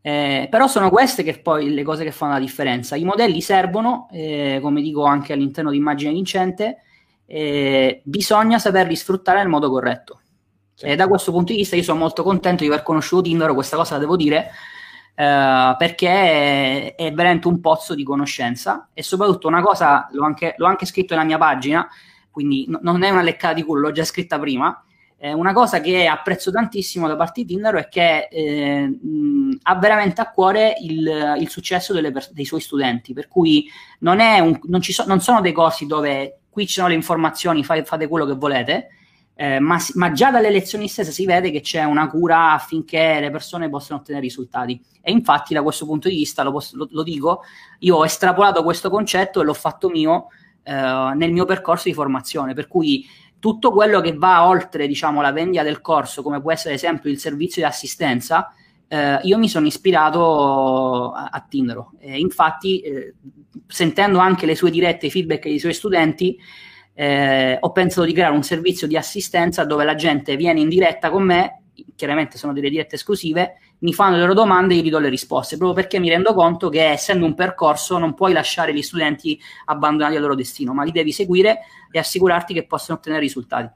Eh, 0.00 0.46
però 0.48 0.68
sono 0.68 0.88
queste 0.88 1.24
che 1.24 1.40
poi 1.40 1.74
le 1.74 1.82
cose 1.82 2.04
che 2.04 2.12
fanno 2.12 2.34
la 2.34 2.38
differenza. 2.38 2.94
I 2.94 3.04
modelli 3.04 3.40
servono, 3.40 4.08
eh, 4.12 4.60
come 4.62 4.80
dico 4.80 5.04
anche 5.04 5.32
all'interno 5.32 5.70
di 5.70 5.78
Immagine 5.78 6.12
Vincente, 6.12 6.82
eh, 7.26 8.02
bisogna 8.04 8.60
saperli 8.60 8.94
sfruttare 8.94 9.38
nel 9.38 9.48
modo 9.48 9.68
corretto. 9.68 10.20
Certo. 10.76 10.92
E 10.92 10.94
da 10.94 11.08
questo 11.08 11.32
punto 11.32 11.52
di 11.52 11.58
vista 11.58 11.74
io 11.74 11.82
sono 11.82 11.98
molto 11.98 12.22
contento 12.22 12.62
di 12.62 12.70
aver 12.70 12.84
conosciuto 12.84 13.22
Tinder, 13.22 13.52
questa 13.54 13.76
cosa 13.76 13.94
la 13.94 14.00
devo 14.00 14.14
dire, 14.14 14.50
eh, 15.18 15.74
perché 15.78 16.08
è, 16.08 16.94
è, 16.94 17.12
veramente 17.12 17.48
un 17.48 17.58
pozzo 17.60 17.94
di 17.94 18.04
conoscenza 18.04 18.90
e 18.92 19.02
soprattutto 19.02 19.48
una 19.48 19.62
cosa, 19.62 20.06
l'ho 20.12 20.24
anche, 20.24 20.54
l'ho 20.58 20.66
anche 20.66 20.84
scritto 20.84 21.14
nella 21.14 21.26
mia 21.26 21.38
pagina, 21.38 21.88
quindi 22.30 22.66
no, 22.68 22.80
non 22.82 23.02
è 23.02 23.08
una 23.08 23.22
leccata 23.22 23.54
di 23.54 23.62
culo, 23.62 23.80
l'ho 23.80 23.92
già 23.92 24.04
scritta 24.04 24.38
prima, 24.38 24.84
eh, 25.16 25.32
una 25.32 25.54
cosa 25.54 25.80
che 25.80 26.06
apprezzo 26.06 26.50
tantissimo 26.50 27.08
da 27.08 27.16
parte 27.16 27.40
di 27.40 27.46
Tinder 27.54 27.74
è 27.76 27.88
che 27.88 28.28
eh, 28.30 28.86
mh, 28.86 29.58
ha 29.62 29.74
veramente 29.76 30.20
a 30.20 30.30
cuore 30.30 30.74
il, 30.82 31.36
il 31.38 31.48
successo 31.48 31.98
pers- 32.12 32.32
dei 32.32 32.44
suoi 32.44 32.60
studenti, 32.60 33.14
per 33.14 33.26
cui 33.26 33.66
non, 34.00 34.18
un, 34.18 34.58
non, 34.64 34.82
so, 34.82 35.04
non, 35.06 35.20
sono 35.20 35.40
dei 35.40 35.52
corsi 35.52 35.86
dove 35.86 36.40
qui 36.50 36.66
ci 36.66 36.74
sono 36.74 36.88
le 36.88 36.94
informazioni, 36.94 37.64
fai, 37.64 37.82
fate 37.86 38.06
quello 38.06 38.26
che 38.26 38.34
volete, 38.34 38.88
eh, 39.38 39.60
ma, 39.60 39.78
ma, 39.94 40.12
già 40.12 40.30
dalle 40.30 40.48
lezioni 40.48 40.88
stesse 40.88 41.12
si 41.12 41.26
vede 41.26 41.50
che 41.50 41.60
c'è 41.60 41.84
una 41.84 42.08
cura 42.08 42.52
affinché 42.52 43.20
le 43.20 43.30
persone 43.30 43.68
possano 43.68 44.00
ottenere 44.00 44.24
risultati. 44.24 44.80
E 45.02 45.12
infatti, 45.12 45.52
da 45.52 45.62
questo 45.62 45.84
punto 45.84 46.08
di 46.08 46.14
vista, 46.14 46.42
lo, 46.42 46.52
posso, 46.52 46.74
lo, 46.74 46.88
lo 46.90 47.02
dico, 47.02 47.42
io 47.80 47.96
ho 47.96 48.04
estrapolato 48.06 48.62
questo 48.62 48.88
concetto 48.88 49.42
e 49.42 49.44
l'ho 49.44 49.52
fatto 49.52 49.90
mio 49.90 50.28
eh, 50.62 50.72
nel 50.72 51.32
mio 51.32 51.44
percorso 51.44 51.88
di 51.88 51.94
formazione. 51.94 52.54
Per 52.54 52.66
cui 52.66 53.06
tutto 53.38 53.72
quello 53.72 54.00
che 54.00 54.14
va 54.14 54.46
oltre, 54.46 54.86
diciamo, 54.86 55.20
la 55.20 55.32
vendita 55.32 55.62
del 55.62 55.82
corso, 55.82 56.22
come 56.22 56.40
può 56.40 56.50
essere, 56.50 56.70
ad 56.70 56.76
esempio, 56.76 57.10
il 57.10 57.18
servizio 57.18 57.60
di 57.60 57.68
assistenza, 57.68 58.54
eh, 58.88 59.18
io 59.22 59.36
mi 59.36 59.50
sono 59.50 59.66
ispirato 59.66 61.12
a, 61.12 61.28
a 61.30 61.44
Tindero. 61.46 61.92
infatti, 62.00 62.80
eh, 62.80 63.14
sentendo 63.66 64.18
anche 64.18 64.46
le 64.46 64.54
sue 64.54 64.70
dirette, 64.70 65.06
i 65.06 65.10
feedback 65.10 65.42
dei 65.42 65.58
suoi 65.58 65.74
studenti, 65.74 66.38
eh, 66.98 67.58
ho 67.60 67.72
pensato 67.72 68.06
di 68.06 68.14
creare 68.14 68.34
un 68.34 68.42
servizio 68.42 68.86
di 68.86 68.96
assistenza 68.96 69.64
dove 69.64 69.84
la 69.84 69.94
gente 69.94 70.34
viene 70.34 70.60
in 70.60 70.68
diretta 70.70 71.10
con 71.10 71.24
me, 71.24 71.64
chiaramente 71.94 72.38
sono 72.38 72.54
delle 72.54 72.70
dirette 72.70 72.94
esclusive, 72.94 73.58
mi 73.80 73.92
fanno 73.92 74.14
le 74.14 74.22
loro 74.22 74.32
domande 74.32 74.72
e 74.72 74.78
io 74.78 74.82
gli 74.82 74.88
do 74.90 74.98
le 74.98 75.10
risposte, 75.10 75.58
proprio 75.58 75.76
perché 75.76 75.98
mi 75.98 76.08
rendo 76.08 76.32
conto 76.32 76.70
che 76.70 76.88
essendo 76.88 77.26
un 77.26 77.34
percorso 77.34 77.98
non 77.98 78.14
puoi 78.14 78.32
lasciare 78.32 78.72
gli 78.72 78.80
studenti 78.80 79.38
abbandonati 79.66 80.16
al 80.16 80.22
loro 80.22 80.34
destino, 80.34 80.72
ma 80.72 80.84
li 80.84 80.90
devi 80.92 81.12
seguire 81.12 81.60
e 81.90 81.98
assicurarti 81.98 82.54
che 82.54 82.66
possano 82.66 82.98
ottenere 82.98 83.20
risultati. 83.20 83.70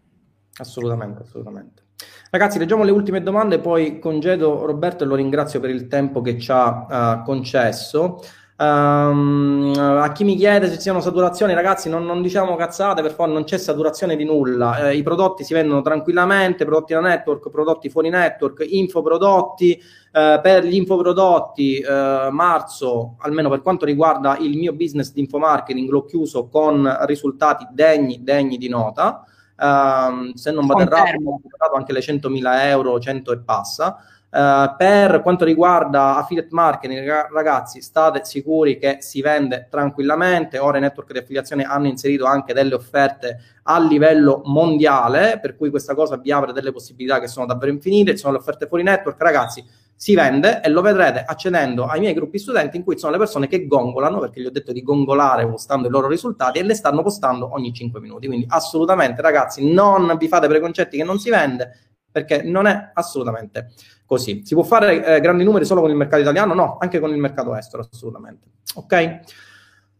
Assolutamente, 0.56 1.22
assolutamente. 1.22 1.82
Ragazzi, 2.30 2.58
leggiamo 2.58 2.84
le 2.84 2.92
ultime 2.92 3.22
domande, 3.22 3.58
poi 3.58 3.98
congedo 3.98 4.64
Roberto 4.64 5.04
e 5.04 5.06
lo 5.06 5.16
ringrazio 5.16 5.60
per 5.60 5.68
il 5.68 5.88
tempo 5.88 6.22
che 6.22 6.38
ci 6.38 6.50
ha 6.50 7.18
uh, 7.18 7.24
concesso. 7.24 8.20
Um, 8.60 9.72
a 9.74 10.12
chi 10.12 10.22
mi 10.22 10.36
chiede 10.36 10.68
se 10.68 10.74
ci 10.74 10.82
siano 10.82 11.00
saturazioni, 11.00 11.54
ragazzi, 11.54 11.88
non, 11.88 12.04
non 12.04 12.20
diciamo 12.20 12.56
cazzate, 12.56 13.00
per 13.00 13.12
favore, 13.12 13.32
non 13.32 13.44
c'è 13.44 13.56
saturazione 13.56 14.16
di 14.16 14.24
nulla. 14.24 14.90
Eh, 14.90 14.96
I 14.96 15.02
prodotti 15.02 15.44
si 15.44 15.54
vendono 15.54 15.80
tranquillamente, 15.80 16.66
prodotti 16.66 16.92
da 16.92 17.00
network, 17.00 17.48
prodotti 17.48 17.88
fuori 17.88 18.10
network, 18.10 18.66
infoprodotti. 18.68 19.82
Eh, 20.12 20.40
per 20.42 20.64
gli 20.66 20.74
infoprodotti, 20.74 21.78
eh, 21.78 22.28
marzo, 22.30 23.14
almeno 23.20 23.48
per 23.48 23.62
quanto 23.62 23.86
riguarda 23.86 24.36
il 24.38 24.58
mio 24.58 24.74
business 24.74 25.10
di 25.12 25.20
infomarketing, 25.20 25.88
l'ho 25.88 26.04
chiuso 26.04 26.48
con 26.48 26.98
risultati 27.06 27.66
degni, 27.70 28.22
degni 28.22 28.58
di 28.58 28.68
nota. 28.68 29.24
Uh, 29.60 30.34
se 30.34 30.50
non 30.52 30.66
vado 30.66 30.80
errato, 30.80 31.16
ho 31.22 31.38
superato 31.42 31.76
anche 31.76 31.92
le 31.92 32.00
100.000 32.00 32.64
euro, 32.64 32.98
100 32.98 33.32
e 33.32 33.38
passa. 33.40 33.98
Uh, 34.32 34.76
per 34.76 35.22
quanto 35.22 35.44
riguarda 35.44 36.16
affiliate 36.16 36.50
marketing, 36.52 37.04
ragazzi, 37.32 37.82
state 37.82 38.24
sicuri 38.24 38.78
che 38.78 38.98
si 39.00 39.20
vende 39.22 39.66
tranquillamente. 39.68 40.58
Ora 40.58 40.78
i 40.78 40.80
network 40.80 41.10
di 41.10 41.18
affiliazione 41.18 41.64
hanno 41.64 41.88
inserito 41.88 42.26
anche 42.26 42.52
delle 42.52 42.74
offerte 42.74 43.40
a 43.64 43.80
livello 43.80 44.42
mondiale, 44.44 45.40
per 45.42 45.56
cui 45.56 45.68
questa 45.68 45.96
cosa 45.96 46.16
vi 46.16 46.30
apre 46.30 46.52
delle 46.52 46.70
possibilità 46.70 47.18
che 47.18 47.26
sono 47.26 47.44
davvero 47.44 47.72
infinite. 47.72 48.12
Ci 48.12 48.18
sono 48.18 48.34
le 48.34 48.38
offerte 48.38 48.68
fuori 48.68 48.84
network, 48.84 49.20
ragazzi. 49.20 49.64
Si 49.96 50.14
vende 50.14 50.62
e 50.62 50.70
lo 50.70 50.80
vedrete 50.80 51.24
accedendo 51.26 51.84
ai 51.86 51.98
miei 51.98 52.14
gruppi 52.14 52.38
studenti 52.38 52.76
in 52.76 52.84
cui 52.84 52.96
sono 52.96 53.12
le 53.12 53.18
persone 53.18 53.48
che 53.48 53.66
gongolano, 53.66 54.20
perché 54.20 54.40
gli 54.40 54.46
ho 54.46 54.50
detto 54.50 54.70
di 54.70 54.82
gongolare 54.82 55.46
postando 55.46 55.88
i 55.88 55.90
loro 55.90 56.06
risultati 56.06 56.60
e 56.60 56.62
le 56.62 56.74
stanno 56.74 57.02
postando 57.02 57.52
ogni 57.52 57.72
5 57.72 58.00
minuti. 58.00 58.28
Quindi 58.28 58.46
assolutamente, 58.48 59.22
ragazzi, 59.22 59.72
non 59.72 60.14
vi 60.16 60.28
fate 60.28 60.46
preconcetti 60.46 60.96
che 60.96 61.04
non 61.04 61.18
si 61.18 61.30
vende, 61.30 61.76
perché 62.10 62.42
non 62.42 62.66
è 62.66 62.92
assolutamente 62.94 63.72
così. 64.10 64.42
Si 64.44 64.54
può 64.54 64.64
fare 64.64 65.04
eh, 65.04 65.20
grandi 65.20 65.44
numeri 65.44 65.64
solo 65.64 65.80
con 65.80 65.88
il 65.88 65.94
mercato 65.94 66.20
italiano? 66.20 66.52
No, 66.52 66.78
anche 66.80 66.98
con 66.98 67.10
il 67.10 67.18
mercato 67.18 67.54
estero, 67.54 67.86
assolutamente. 67.88 68.48
Ok? 68.74 69.20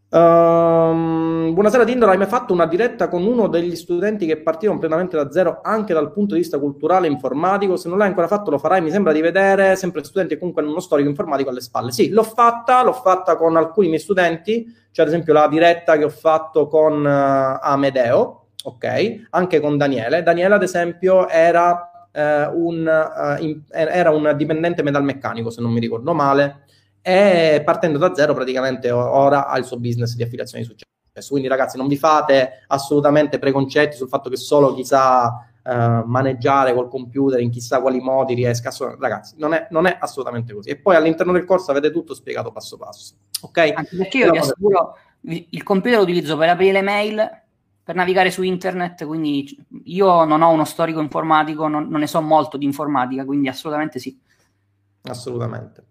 Um, 0.09 1.53
buonasera 1.53 1.85
Tinder, 1.85 2.09
hai 2.09 2.17
mai 2.17 2.27
fatto 2.27 2.53
una 2.53 2.67
diretta 2.67 3.07
con 3.07 3.25
uno 3.25 3.47
degli 3.47 3.77
studenti 3.77 4.27
che 4.27 4.39
partiva 4.39 4.73
completamente 4.73 5.17
da 5.17 5.31
zero 5.31 5.61
anche 5.63 5.95
dal 5.95 6.11
punto 6.11 6.35
di 6.35 6.41
vista 6.41 6.59
culturale 6.59 7.07
e 7.07 7.11
informatico? 7.13 7.77
Se 7.77 7.89
non 7.89 7.99
l'hai 7.99 8.09
ancora 8.09 8.27
fatto 8.27 8.51
lo 8.51 8.59
farai, 8.59 8.81
mi 8.81 8.91
sembra 8.91 9.13
di 9.13 9.21
vedere 9.21 9.77
sempre 9.77 10.03
studenti 10.03 10.37
comunque 10.37 10.63
hanno 10.63 10.73
uno 10.73 10.81
storico 10.81 11.09
informatico 11.09 11.51
alle 11.51 11.61
spalle. 11.61 11.93
Sì, 11.93 12.09
l'ho 12.09 12.25
fatta, 12.25 12.83
l'ho 12.83 12.93
fatta 12.93 13.37
con 13.37 13.57
alcuni 13.57 13.87
miei 13.87 14.01
studenti, 14.01 14.67
cioè 14.91 15.05
ad 15.05 15.13
esempio 15.13 15.33
la 15.33 15.47
diretta 15.47 15.97
che 15.97 16.03
ho 16.03 16.11
fatto 16.11 16.67
con 16.67 17.05
uh, 17.05 17.59
Amedeo, 17.65 18.47
ok? 18.65 19.29
Anche 19.31 19.61
con 19.61 19.77
Daniele. 19.77 20.25
Daniele 20.25 20.57
ad 20.57 20.65
esempio 20.65 21.29
era 21.29 21.90
eh, 22.13 22.47
un, 22.47 22.87
uh, 22.87 23.43
in, 23.43 23.63
era 23.71 24.11
un 24.11 24.33
dipendente 24.37 24.83
metalmeccanico, 24.83 25.51
se 25.51 25.61
non 25.61 25.73
mi 25.73 25.81
ricordo 25.81 26.13
male, 26.15 26.65
e 27.03 27.63
partendo 27.65 27.99
da 27.99 28.15
zero 28.15 28.35
praticamente 28.35 28.91
ora 28.91 29.47
ha 29.47 29.57
il 29.59 29.65
suo 29.65 29.79
business 29.79 30.15
di 30.15 30.23
affiliazione 30.23 30.63
di 30.63 30.69
successo. 30.69 30.89
Quindi 31.31 31.49
ragazzi 31.49 31.77
non 31.77 31.89
vi 31.89 31.97
fate 31.97 32.65
assolutamente 32.69 33.39
preconcetti 33.39 33.97
sul 33.97 34.09
fatto 34.09 34.31
che 34.31 34.37
solo 34.37 34.75
chi 34.75 34.85
sa 34.85 35.51
uh, 35.63 36.03
maneggiare 36.07 36.73
col 36.73 36.89
computer 36.89 37.41
in 37.41 37.51
chissà 37.51 37.81
quali 37.81 38.01
modi 38.01 38.35
riesca 38.35 38.71
a... 38.71 38.97
Ragazzi, 38.99 39.35
non 39.39 39.53
è, 39.53 39.67
non 39.71 39.87
è, 39.87 39.97
assolutamente 40.01 40.55
così. 40.55 40.71
E 40.71 40.77
poi 40.77 40.97
all'interno 40.97 41.33
del 41.33 41.45
corso 41.45 41.71
avete 41.71 41.91
tutto 41.91 42.15
spiegato 42.15 42.53
passo 42.53 42.77
passo. 42.77 43.15
Ok? 43.43 43.59
Anche 43.75 43.97
perché 43.97 44.19
io 44.19 44.31
vi 44.31 44.39
assicuro, 44.39 44.97
il 45.23 45.63
computer 45.63 45.99
lo 45.99 46.05
utilizzo 46.05 46.37
per 46.37 46.49
aprire 46.49 46.73
le 46.73 46.83
mail 46.83 47.31
per 47.83 47.95
navigare 47.95 48.31
su 48.31 48.43
internet, 48.43 49.07
quindi 49.07 49.57
io 49.85 50.25
non 50.25 50.43
ho 50.43 50.51
uno 50.51 50.65
storico 50.65 51.01
informatico, 51.01 51.67
non, 51.67 51.89
non 51.89 52.01
ne 52.01 52.07
so 52.07 52.21
molto 52.21 52.57
di 52.57 52.65
informatica, 52.65 53.25
quindi 53.25 53.49
assolutamente 53.49 53.99
sì. 53.99 54.19
Assolutamente. 55.03 55.85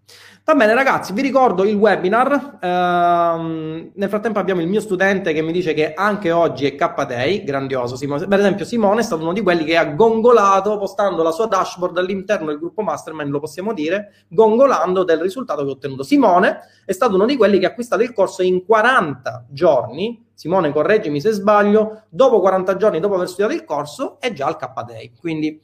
Va 0.44 0.54
bene 0.54 0.72
ragazzi, 0.72 1.12
vi 1.12 1.20
ricordo 1.20 1.64
il 1.64 1.74
webinar. 1.74 2.58
Ehm, 2.60 3.90
nel 3.94 4.08
frattempo 4.08 4.38
abbiamo 4.38 4.60
il 4.60 4.68
mio 4.68 4.80
studente 4.80 5.32
che 5.32 5.42
mi 5.42 5.50
dice 5.50 5.74
che 5.74 5.94
anche 5.94 6.30
oggi 6.30 6.66
è 6.66 6.76
K-Day, 6.76 7.42
grandioso 7.42 7.96
Simone. 7.96 8.26
Per 8.28 8.38
esempio 8.38 8.64
Simone 8.64 9.00
è 9.00 9.02
stato 9.02 9.22
uno 9.22 9.32
di 9.32 9.42
quelli 9.42 9.64
che 9.64 9.76
ha 9.76 9.84
gongolato 9.84 10.78
postando 10.78 11.24
la 11.24 11.32
sua 11.32 11.46
dashboard 11.46 11.98
all'interno 11.98 12.46
del 12.46 12.58
gruppo 12.58 12.82
Mastermind, 12.82 13.30
lo 13.30 13.40
possiamo 13.40 13.72
dire, 13.72 14.26
gongolando 14.28 15.02
del 15.02 15.18
risultato 15.18 15.64
che 15.64 15.68
ha 15.70 15.72
ottenuto. 15.72 16.04
Simone 16.04 16.60
è 16.84 16.92
stato 16.92 17.16
uno 17.16 17.26
di 17.26 17.36
quelli 17.36 17.58
che 17.58 17.66
ha 17.66 17.70
acquistato 17.70 18.02
il 18.02 18.12
corso 18.12 18.42
in 18.42 18.64
40 18.64 19.46
giorni. 19.50 20.28
Simone, 20.34 20.72
correggimi 20.72 21.20
se 21.20 21.32
sbaglio, 21.32 22.04
dopo 22.08 22.40
40 22.40 22.76
giorni 22.76 23.00
dopo 23.00 23.16
aver 23.16 23.28
studiato 23.28 23.52
il 23.54 23.64
corso 23.64 24.20
è 24.20 24.32
già 24.32 24.46
al 24.46 24.56
K-Day. 24.56 25.12
Quindi 25.18 25.60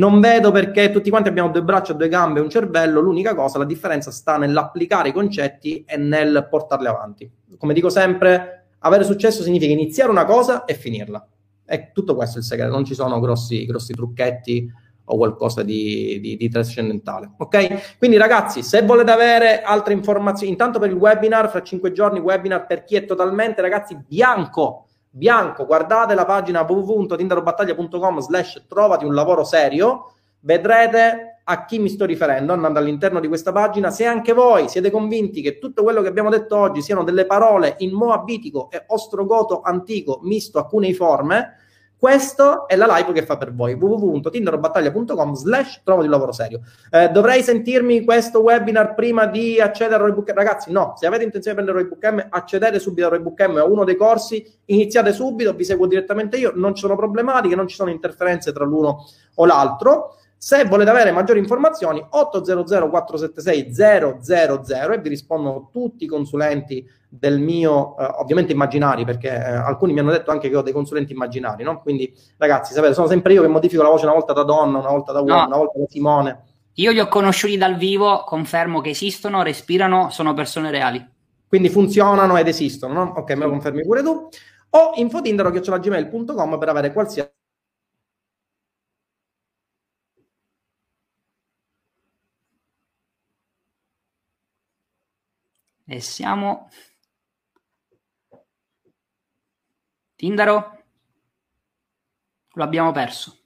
non 0.00 0.18
vedo 0.18 0.50
perché 0.50 0.90
tutti 0.90 1.10
quanti 1.10 1.28
abbiamo 1.28 1.50
due 1.50 1.62
braccia, 1.62 1.92
due 1.92 2.08
gambe 2.08 2.40
un 2.40 2.48
cervello, 2.48 3.00
l'unica 3.00 3.34
cosa, 3.34 3.58
la 3.58 3.66
differenza 3.66 4.10
sta 4.10 4.38
nell'applicare 4.38 5.10
i 5.10 5.12
concetti 5.12 5.84
e 5.86 5.98
nel 5.98 6.46
portarli 6.48 6.86
avanti. 6.86 7.30
Come 7.58 7.74
dico 7.74 7.90
sempre, 7.90 8.68
avere 8.78 9.04
successo 9.04 9.42
significa 9.42 9.72
iniziare 9.72 10.10
una 10.10 10.24
cosa 10.24 10.64
e 10.64 10.74
finirla. 10.74 11.24
È 11.62 11.92
tutto 11.92 12.14
questo 12.14 12.38
il 12.38 12.44
segreto, 12.44 12.72
non 12.72 12.86
ci 12.86 12.94
sono 12.94 13.20
grossi, 13.20 13.66
grossi 13.66 13.92
trucchetti 13.92 14.72
o 15.04 15.16
qualcosa 15.16 15.62
di, 15.62 16.18
di, 16.20 16.36
di, 16.36 16.48
trascendentale. 16.48 17.32
Ok? 17.36 17.98
Quindi 17.98 18.16
ragazzi, 18.16 18.62
se 18.62 18.82
volete 18.82 19.10
avere 19.10 19.60
altre 19.60 19.92
informazioni, 19.92 20.50
intanto 20.50 20.78
per 20.78 20.88
il 20.88 20.96
webinar, 20.96 21.50
fra 21.50 21.62
cinque 21.62 21.92
giorni, 21.92 22.20
webinar 22.20 22.64
per 22.66 22.84
chi 22.84 22.96
è 22.96 23.04
totalmente, 23.04 23.60
ragazzi, 23.60 23.98
bianco 24.06 24.86
bianco, 25.10 25.66
guardate 25.66 26.14
la 26.14 26.24
pagina 26.24 26.62
www.tindarobattaglia.com 26.62 28.20
slash 28.20 28.64
trovati 28.68 29.04
un 29.04 29.14
lavoro 29.14 29.44
serio, 29.44 30.12
vedrete 30.40 31.40
a 31.42 31.64
chi 31.64 31.80
mi 31.80 31.88
sto 31.88 32.04
riferendo 32.04 32.52
andando 32.52 32.78
all'interno 32.78 33.18
di 33.18 33.26
questa 33.26 33.50
pagina. 33.50 33.90
Se 33.90 34.06
anche 34.06 34.32
voi 34.32 34.68
siete 34.68 34.90
convinti 34.90 35.42
che 35.42 35.58
tutto 35.58 35.82
quello 35.82 36.00
che 36.00 36.08
abbiamo 36.08 36.30
detto 36.30 36.56
oggi 36.56 36.80
siano 36.80 37.02
delle 37.02 37.26
parole 37.26 37.74
in 37.78 37.92
moabitico 37.92 38.70
e 38.70 38.84
ostrogoto 38.86 39.60
antico 39.62 40.20
misto 40.22 40.58
a 40.58 40.66
cuneiforme, 40.66 41.56
questa 42.00 42.64
è 42.64 42.76
la 42.76 42.86
live 42.96 43.12
che 43.12 43.26
fa 43.26 43.36
per 43.36 43.54
voi, 43.54 43.74
www.tinderobattaglia.com 43.74 45.34
slash 45.34 45.82
trovo 45.84 46.00
di 46.00 46.08
lavoro 46.08 46.32
serio. 46.32 46.62
Eh, 46.90 47.10
dovrei 47.10 47.42
sentirmi 47.42 48.04
questo 48.04 48.40
webinar 48.40 48.94
prima 48.94 49.26
di 49.26 49.60
accedere 49.60 49.96
a 49.96 49.98
Roybook 49.98 50.30
Ragazzi, 50.30 50.72
no, 50.72 50.94
se 50.96 51.06
avete 51.06 51.24
intenzione 51.24 51.58
di 51.58 51.62
prendere 51.62 51.86
Roybook 51.86 52.10
M, 52.10 52.26
accedete 52.30 52.78
subito 52.78 53.06
a 53.06 53.10
Roybook 53.10 53.46
M, 53.46 53.56
a 53.58 53.64
uno 53.64 53.84
dei 53.84 53.96
corsi, 53.96 54.42
iniziate 54.64 55.12
subito, 55.12 55.52
vi 55.52 55.64
seguo 55.64 55.86
direttamente 55.86 56.38
io, 56.38 56.52
non 56.54 56.74
ci 56.74 56.80
sono 56.80 56.96
problematiche, 56.96 57.54
non 57.54 57.68
ci 57.68 57.76
sono 57.76 57.90
interferenze 57.90 58.50
tra 58.50 58.64
l'uno 58.64 59.04
o 59.34 59.44
l'altro. 59.44 60.14
Se 60.42 60.64
volete 60.64 60.88
avere 60.88 61.12
maggiori 61.12 61.38
informazioni, 61.38 62.02
800 62.02 62.88
476 62.88 63.74
000 63.74 64.94
e 64.94 64.98
vi 64.98 65.08
rispondono 65.10 65.68
tutti 65.70 66.04
i 66.04 66.06
consulenti 66.06 66.82
del 67.10 67.38
mio, 67.38 67.94
eh, 67.98 68.04
ovviamente 68.20 68.52
immaginari, 68.52 69.04
perché 69.04 69.28
eh, 69.28 69.50
alcuni 69.50 69.92
mi 69.92 70.00
hanno 70.00 70.12
detto 70.12 70.30
anche 70.30 70.48
che 70.48 70.56
ho 70.56 70.62
dei 70.62 70.72
consulenti 70.72 71.12
immaginari, 71.12 71.62
no? 71.62 71.82
Quindi 71.82 72.10
ragazzi, 72.38 72.72
sapete, 72.72 72.94
sono 72.94 73.06
sempre 73.06 73.34
io 73.34 73.42
che 73.42 73.48
modifico 73.48 73.82
la 73.82 73.90
voce 73.90 74.06
una 74.06 74.14
volta 74.14 74.32
da 74.32 74.42
donna, 74.42 74.78
una 74.78 74.88
volta 74.88 75.12
da 75.12 75.20
uomo, 75.20 75.40
no. 75.40 75.46
una 75.46 75.56
volta 75.58 75.78
da 75.78 75.84
Simone. 75.86 76.44
Io 76.72 76.90
li 76.90 77.00
ho 77.00 77.08
conosciuti 77.08 77.58
dal 77.58 77.76
vivo, 77.76 78.24
confermo 78.24 78.80
che 78.80 78.88
esistono, 78.88 79.42
respirano, 79.42 80.08
sono 80.08 80.32
persone 80.32 80.70
reali. 80.70 81.06
Quindi 81.46 81.68
funzionano 81.68 82.38
ed 82.38 82.48
esistono, 82.48 82.94
no? 82.94 83.12
Ok, 83.16 83.32
me 83.32 83.44
lo 83.44 83.50
confermi 83.50 83.82
pure 83.82 84.02
tu. 84.02 84.26
O 84.70 84.92
infotindero.gmail.com 84.94 86.58
per 86.58 86.68
avere 86.70 86.94
qualsiasi 86.94 87.30
E 95.90 95.98
siamo... 95.98 96.68
Tindaro? 100.14 100.84
Lo 102.52 102.62
abbiamo 102.62 102.92
perso. 102.92 103.36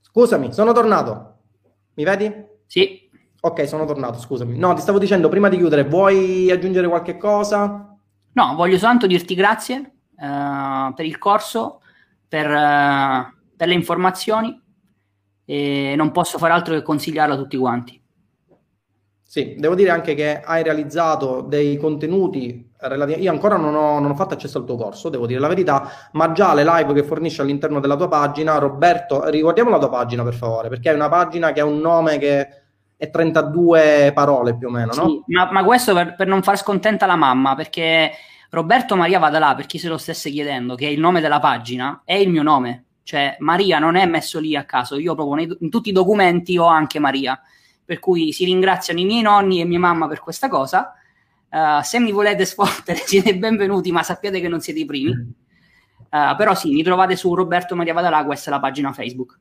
Scusami, 0.00 0.54
sono 0.54 0.72
tornato. 0.72 1.42
Mi 1.92 2.04
vedi? 2.04 2.32
Sì. 2.64 3.10
Ok, 3.42 3.68
sono 3.68 3.84
tornato, 3.84 4.18
scusami. 4.18 4.56
No, 4.56 4.72
ti 4.72 4.80
stavo 4.80 4.98
dicendo, 4.98 5.28
prima 5.28 5.50
di 5.50 5.58
chiudere, 5.58 5.84
vuoi 5.84 6.50
aggiungere 6.50 6.88
qualche 6.88 7.18
cosa? 7.18 7.94
No, 8.32 8.54
voglio 8.54 8.78
soltanto 8.78 9.06
dirti 9.06 9.34
grazie 9.34 9.76
uh, 9.76 10.94
per 10.94 11.04
il 11.04 11.18
corso, 11.18 11.82
per, 12.26 12.46
uh, 12.46 13.54
per 13.54 13.68
le 13.68 13.74
informazioni 13.74 14.58
e 15.44 15.94
non 15.96 16.12
posso 16.12 16.38
fare 16.38 16.54
altro 16.54 16.72
che 16.72 16.82
consigliarlo 16.82 17.34
a 17.34 17.36
tutti 17.36 17.58
quanti. 17.58 17.99
Sì, 19.30 19.54
devo 19.56 19.76
dire 19.76 19.90
anche 19.90 20.16
che 20.16 20.40
hai 20.40 20.64
realizzato 20.64 21.40
dei 21.40 21.76
contenuti 21.76 22.68
relativi. 22.78 23.22
Io 23.22 23.30
ancora 23.30 23.56
non 23.56 23.76
ho, 23.76 24.00
non 24.00 24.10
ho, 24.10 24.14
fatto 24.16 24.34
accesso 24.34 24.58
al 24.58 24.64
tuo 24.64 24.74
corso, 24.74 25.08
devo 25.08 25.24
dire 25.24 25.38
la 25.38 25.46
verità, 25.46 25.88
ma 26.14 26.32
già 26.32 26.52
le 26.52 26.64
live 26.64 26.92
che 26.94 27.04
fornisci 27.04 27.40
all'interno 27.40 27.78
della 27.78 27.94
tua 27.94 28.08
pagina, 28.08 28.58
Roberto, 28.58 29.28
ricordiamo 29.28 29.70
la 29.70 29.78
tua 29.78 29.88
pagina 29.88 30.24
per 30.24 30.34
favore, 30.34 30.68
perché 30.68 30.90
è 30.90 30.94
una 30.94 31.08
pagina 31.08 31.52
che 31.52 31.60
ha 31.60 31.64
un 31.64 31.78
nome 31.78 32.18
che 32.18 32.48
è 32.96 33.08
32 33.08 34.10
parole 34.12 34.56
più 34.56 34.66
o 34.66 34.70
meno, 34.72 34.94
no? 34.96 35.06
Sì, 35.06 35.22
ma, 35.26 35.48
ma, 35.52 35.62
questo 35.62 35.94
per, 35.94 36.16
per, 36.16 36.26
non 36.26 36.42
far 36.42 36.58
scontenta 36.58 37.06
la 37.06 37.14
mamma, 37.14 37.54
perché 37.54 38.10
Roberto 38.50 38.96
Maria 38.96 39.20
Vadalà, 39.20 39.54
per 39.54 39.66
chi 39.66 39.78
se 39.78 39.86
lo 39.86 39.96
stesse 39.96 40.28
chiedendo, 40.30 40.74
che 40.74 40.88
è 40.88 40.90
il 40.90 40.98
nome 40.98 41.20
della 41.20 41.38
pagina, 41.38 42.02
è 42.04 42.14
il 42.14 42.30
mio 42.30 42.42
nome. 42.42 42.86
Cioè, 43.04 43.36
Maria 43.38 43.78
non 43.78 43.94
è 43.94 44.06
messo 44.06 44.40
lì 44.40 44.56
a 44.56 44.64
caso, 44.64 44.98
io 44.98 45.14
proprio 45.14 45.36
nei, 45.36 45.56
in 45.60 45.70
tutti 45.70 45.90
i 45.90 45.92
documenti 45.92 46.58
ho 46.58 46.66
anche 46.66 46.98
Maria 46.98 47.40
per 47.90 47.98
cui 47.98 48.30
si 48.30 48.44
ringraziano 48.44 49.00
i 49.00 49.04
miei 49.04 49.20
nonni 49.20 49.60
e 49.60 49.64
mia 49.64 49.80
mamma 49.80 50.06
per 50.06 50.20
questa 50.20 50.46
cosa. 50.46 50.94
Uh, 51.50 51.82
se 51.82 51.98
mi 51.98 52.12
volete 52.12 52.44
sfottere 52.44 53.00
siete 53.04 53.36
benvenuti, 53.36 53.90
ma 53.90 54.04
sappiate 54.04 54.40
che 54.40 54.46
non 54.46 54.60
siete 54.60 54.78
i 54.78 54.84
primi. 54.84 55.10
Uh, 55.10 56.36
però 56.36 56.54
sì, 56.54 56.70
mi 56.70 56.84
trovate 56.84 57.16
su 57.16 57.34
Roberto 57.34 57.74
Maria 57.74 57.92
Vadalà, 57.92 58.24
questa 58.24 58.48
è 58.48 58.52
la 58.52 58.60
pagina 58.60 58.92
Facebook. 58.92 59.36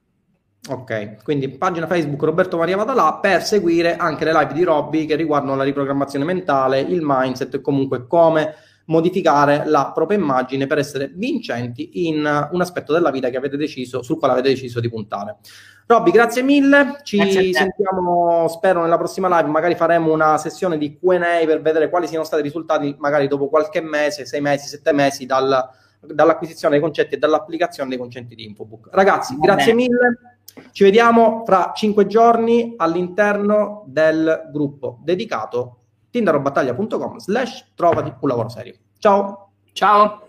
Ok, 0.67 1.21
quindi 1.23 1.47
pagina 1.47 1.85
Facebook 1.85 2.23
Roberto 2.23 2.57
Maria 2.57 2.75
Vadalà 2.75 3.19
per 3.21 3.43
seguire 3.43 3.97
anche 3.97 4.25
le 4.25 4.33
live 4.33 4.53
di 4.53 4.63
Robby 4.63 5.05
che 5.05 5.15
riguardano 5.15 5.55
la 5.55 5.63
riprogrammazione 5.63 6.25
mentale, 6.25 6.79
il 6.79 7.01
mindset 7.03 7.53
e 7.53 7.61
comunque 7.61 8.07
come 8.07 8.55
modificare 8.89 9.63
la 9.65 9.91
propria 9.93 10.17
immagine 10.17 10.67
per 10.67 10.79
essere 10.79 11.11
vincenti 11.13 12.07
in 12.07 12.49
un 12.51 12.61
aspetto 12.61 12.91
della 12.91 13.11
vita 13.11 13.29
che 13.29 13.37
avete 13.37 13.55
deciso, 13.55 14.01
sul 14.01 14.17
quale 14.17 14.33
avete 14.33 14.49
deciso 14.49 14.79
di 14.79 14.89
puntare. 14.89 15.37
Robby, 15.85 16.11
grazie 16.11 16.43
mille. 16.43 16.99
Ci 17.03 17.17
grazie 17.17 17.53
sentiamo, 17.53 18.47
spero, 18.47 18.81
nella 18.81 18.97
prossima 18.97 19.27
live. 19.37 19.49
Magari 19.49 19.75
faremo 19.75 20.11
una 20.13 20.37
sessione 20.37 20.77
di 20.77 20.99
QA 20.99 21.17
per 21.45 21.61
vedere 21.61 21.89
quali 21.89 22.07
siano 22.07 22.23
stati 22.23 22.41
i 22.41 22.45
risultati, 22.45 22.95
magari 22.99 23.27
dopo 23.27 23.47
qualche 23.47 23.81
mese, 23.81 24.25
sei 24.25 24.41
mesi, 24.41 24.67
sette 24.67 24.91
mesi 24.91 25.25
dal, 25.25 25.67
dall'acquisizione 25.99 26.75
dei 26.75 26.83
concetti 26.83 27.15
e 27.15 27.17
dall'applicazione 27.17 27.89
dei 27.89 27.97
concetti 27.97 28.35
di 28.35 28.45
Infobook. 28.45 28.89
Ragazzi, 28.91 29.35
Va 29.35 29.45
grazie 29.45 29.73
bene. 29.73 29.87
mille. 29.87 30.19
Ci 30.71 30.83
vediamo 30.83 31.43
fra 31.45 31.71
cinque 31.75 32.05
giorni 32.05 32.73
all'interno 32.77 33.83
del 33.87 34.49
gruppo 34.51 34.99
dedicato 35.03 35.78
tindarobattaglia.com 36.09 37.17
slash 37.17 37.71
trovati 37.75 38.13
un 38.19 38.27
lavoro 38.27 38.49
serio. 38.49 38.75
Ciao! 38.97 39.51
Ciao! 39.73 40.28